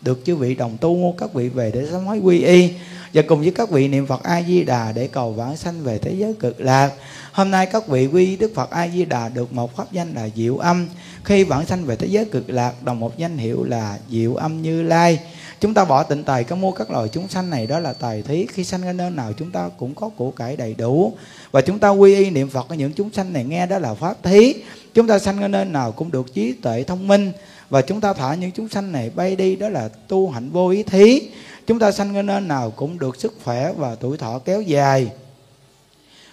được 0.00 0.22
chư 0.26 0.36
vị 0.36 0.54
đồng 0.54 0.76
tu, 0.80 1.14
các 1.18 1.34
vị 1.34 1.48
về 1.48 1.70
để 1.74 1.86
sám 1.90 2.06
hối 2.06 2.18
quy 2.18 2.42
y 2.42 2.70
và 3.14 3.22
cùng 3.22 3.40
với 3.40 3.50
các 3.50 3.70
vị 3.70 3.88
niệm 3.88 4.06
Phật 4.06 4.22
A 4.22 4.42
Di 4.42 4.64
Đà 4.64 4.92
để 4.92 5.06
cầu 5.06 5.32
vãng 5.32 5.56
sanh 5.56 5.82
về 5.82 5.98
thế 5.98 6.14
giới 6.14 6.34
cực 6.34 6.60
lạc. 6.60 6.90
Hôm 7.32 7.50
nay 7.50 7.66
các 7.66 7.88
vị 7.88 8.06
quy 8.06 8.36
Đức 8.36 8.52
Phật 8.54 8.70
A 8.70 8.88
Di 8.88 9.04
Đà 9.04 9.28
được 9.28 9.52
một 9.52 9.76
pháp 9.76 9.92
danh 9.92 10.14
là 10.14 10.28
Diệu 10.36 10.58
Âm. 10.58 10.88
Khi 11.24 11.44
vãng 11.44 11.66
sanh 11.66 11.84
về 11.84 11.96
thế 11.96 12.06
giới 12.06 12.24
cực 12.24 12.50
lạc, 12.50 12.82
đồng 12.82 13.00
một 13.00 13.18
danh 13.18 13.38
hiệu 13.38 13.64
là 13.64 13.98
Diệu 14.10 14.34
Âm 14.34 14.62
Như 14.62 14.82
Lai. 14.82 15.18
Chúng 15.60 15.74
ta 15.74 15.84
bỏ 15.84 16.02
tịnh 16.02 16.24
tài, 16.24 16.44
có 16.44 16.56
mua 16.56 16.72
các 16.72 16.90
loài 16.90 17.08
chúng 17.08 17.28
sanh 17.28 17.50
này 17.50 17.66
đó 17.66 17.78
là 17.78 17.92
tài 17.92 18.22
thí. 18.22 18.46
Khi 18.46 18.64
sanh 18.64 18.82
ra 18.82 18.92
nơi 18.92 19.10
nào, 19.10 19.32
chúng 19.32 19.50
ta 19.50 19.68
cũng 19.78 19.94
có 19.94 20.08
của 20.08 20.30
cải 20.30 20.56
đầy 20.56 20.74
đủ. 20.74 21.12
Và 21.50 21.60
chúng 21.60 21.78
ta 21.78 21.88
quy 21.90 22.14
y 22.14 22.30
niệm 22.30 22.48
Phật 22.48 22.68
ở 22.68 22.74
những 22.74 22.92
chúng 22.92 23.12
sanh 23.12 23.32
này 23.32 23.44
nghe 23.44 23.66
đó 23.66 23.78
là 23.78 23.94
pháp 23.94 24.22
thí. 24.22 24.54
Chúng 24.94 25.06
ta 25.06 25.18
sanh 25.18 25.40
ra 25.40 25.48
nơi 25.48 25.64
nào 25.64 25.92
cũng 25.92 26.10
được 26.10 26.34
trí 26.34 26.52
tuệ 26.52 26.82
thông 26.82 27.08
minh 27.08 27.32
và 27.70 27.82
chúng 27.82 28.00
ta 28.00 28.12
thả 28.12 28.34
những 28.34 28.50
chúng 28.50 28.68
sanh 28.68 28.92
này 28.92 29.10
bay 29.14 29.36
đi, 29.36 29.56
đó 29.56 29.68
là 29.68 29.88
tu 30.08 30.30
hạnh 30.30 30.50
vô 30.50 30.68
ý 30.68 30.82
thí 30.82 31.22
chúng 31.70 31.78
ta 31.78 31.92
sanh 31.92 32.14
cái 32.14 32.22
nơi 32.22 32.40
nào 32.40 32.72
cũng 32.76 32.98
được 32.98 33.16
sức 33.16 33.34
khỏe 33.44 33.72
và 33.76 33.94
tuổi 34.00 34.18
thọ 34.18 34.38
kéo 34.44 34.62
dài. 34.62 35.10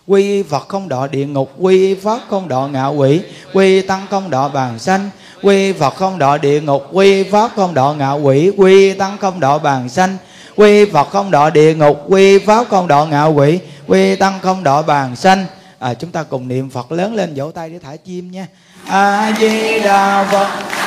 Quy 0.07 0.21
y 0.21 0.43
phật 0.43 0.67
không 0.67 0.89
đọa 0.89 1.07
địa 1.07 1.25
ngục 1.25 1.51
quy 1.59 1.87
y 1.87 1.95
pháp 1.95 2.19
không 2.29 2.47
đọa 2.47 2.67
ngạ 2.67 2.87
quỷ 2.87 3.21
quy 3.53 3.65
y 3.65 3.81
tăng 3.81 4.07
không 4.09 4.29
đọa 4.29 4.47
bàn 4.47 4.79
sanh 4.79 5.09
quy 5.41 5.55
y 5.55 5.73
phật 5.73 5.95
không 5.95 6.17
đọa 6.17 6.37
địa 6.37 6.61
ngục 6.61 6.83
quy 6.91 7.23
y 7.23 7.29
pháp 7.29 7.51
không 7.55 7.73
đọa 7.73 7.93
ngạ 7.93 8.11
quỷ 8.11 8.51
quy 8.57 8.71
y 8.71 8.93
tăng 8.93 9.17
không 9.17 9.39
đọa 9.39 9.57
bàn 9.57 9.89
sanh 9.89 10.17
quy 10.55 10.85
y 10.85 10.91
phật 10.91 11.09
không 11.09 11.31
đọa 11.31 11.49
địa 11.49 11.75
ngục 11.75 11.97
quy 12.07 12.37
y 12.37 12.45
pháp 12.45 12.67
không 12.69 12.87
đọa 12.87 13.05
ngạ 13.05 13.25
quỷ 13.25 13.59
quy 13.87 14.09
y 14.09 14.15
tăng 14.15 14.39
không 14.41 14.63
đọa 14.63 14.81
bàn 14.81 15.15
sanh. 15.15 15.45
À, 15.79 15.93
chúng 15.93 16.11
ta 16.11 16.23
cùng 16.23 16.47
niệm 16.47 16.69
phật 16.69 16.91
lớn 16.91 17.15
lên 17.15 17.33
vỗ 17.35 17.51
tay 17.51 17.69
để 17.69 17.79
thả 17.83 17.95
chim 17.95 18.31
nha. 18.31 18.47
A 18.87 19.33
di 19.39 19.79
đà 19.79 20.27
phật. 20.31 20.86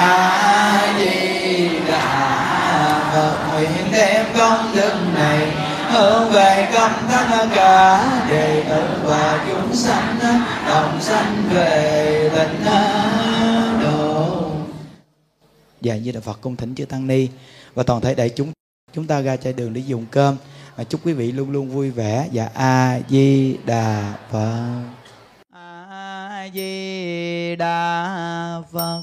a 0.00 0.94
di 0.98 1.68
đà 1.88 3.10
phật 3.12 3.52
nguyện 3.52 3.92
đem 3.92 4.26
công 4.38 4.72
đức 4.74 4.94
này 5.14 5.52
hướng 5.92 6.30
về 6.30 6.68
công 6.74 6.92
tất 7.10 7.46
cả 7.54 8.04
đệ 8.30 8.64
tử 8.68 8.82
và 9.04 9.46
chúng 9.48 9.74
sanh 9.76 10.18
đồng 10.68 11.00
sanh 11.00 11.44
về 11.54 12.30
tịnh 12.34 12.64
độ 12.64 14.50
dạ 15.80 15.96
như 15.96 16.12
là 16.12 16.20
phật 16.20 16.40
cung 16.40 16.56
thỉnh 16.56 16.74
chư 16.74 16.84
tăng 16.84 17.06
ni. 17.06 17.28
Và 17.74 17.82
toàn 17.82 18.00
thể 18.00 18.14
đại 18.14 18.28
chúng 18.28 18.52
chúng 18.92 19.06
ta 19.06 19.20
ra 19.20 19.36
chai 19.36 19.52
đường 19.52 19.74
để 19.74 19.80
dùng 19.86 20.06
cơm. 20.10 20.36
Và 20.76 20.84
chúc 20.84 21.06
quý 21.06 21.12
vị 21.12 21.32
luôn 21.32 21.50
luôn 21.50 21.68
vui 21.68 21.90
vẻ. 21.90 22.28
Dạ, 22.32 22.44
và 22.44 22.50
a 22.54 23.00
di 23.08 23.56
đà 23.66 24.14
phật. 24.30 24.82
A 25.54 26.48
di 26.54 27.56
đà 27.56 28.62
phật 28.72 29.02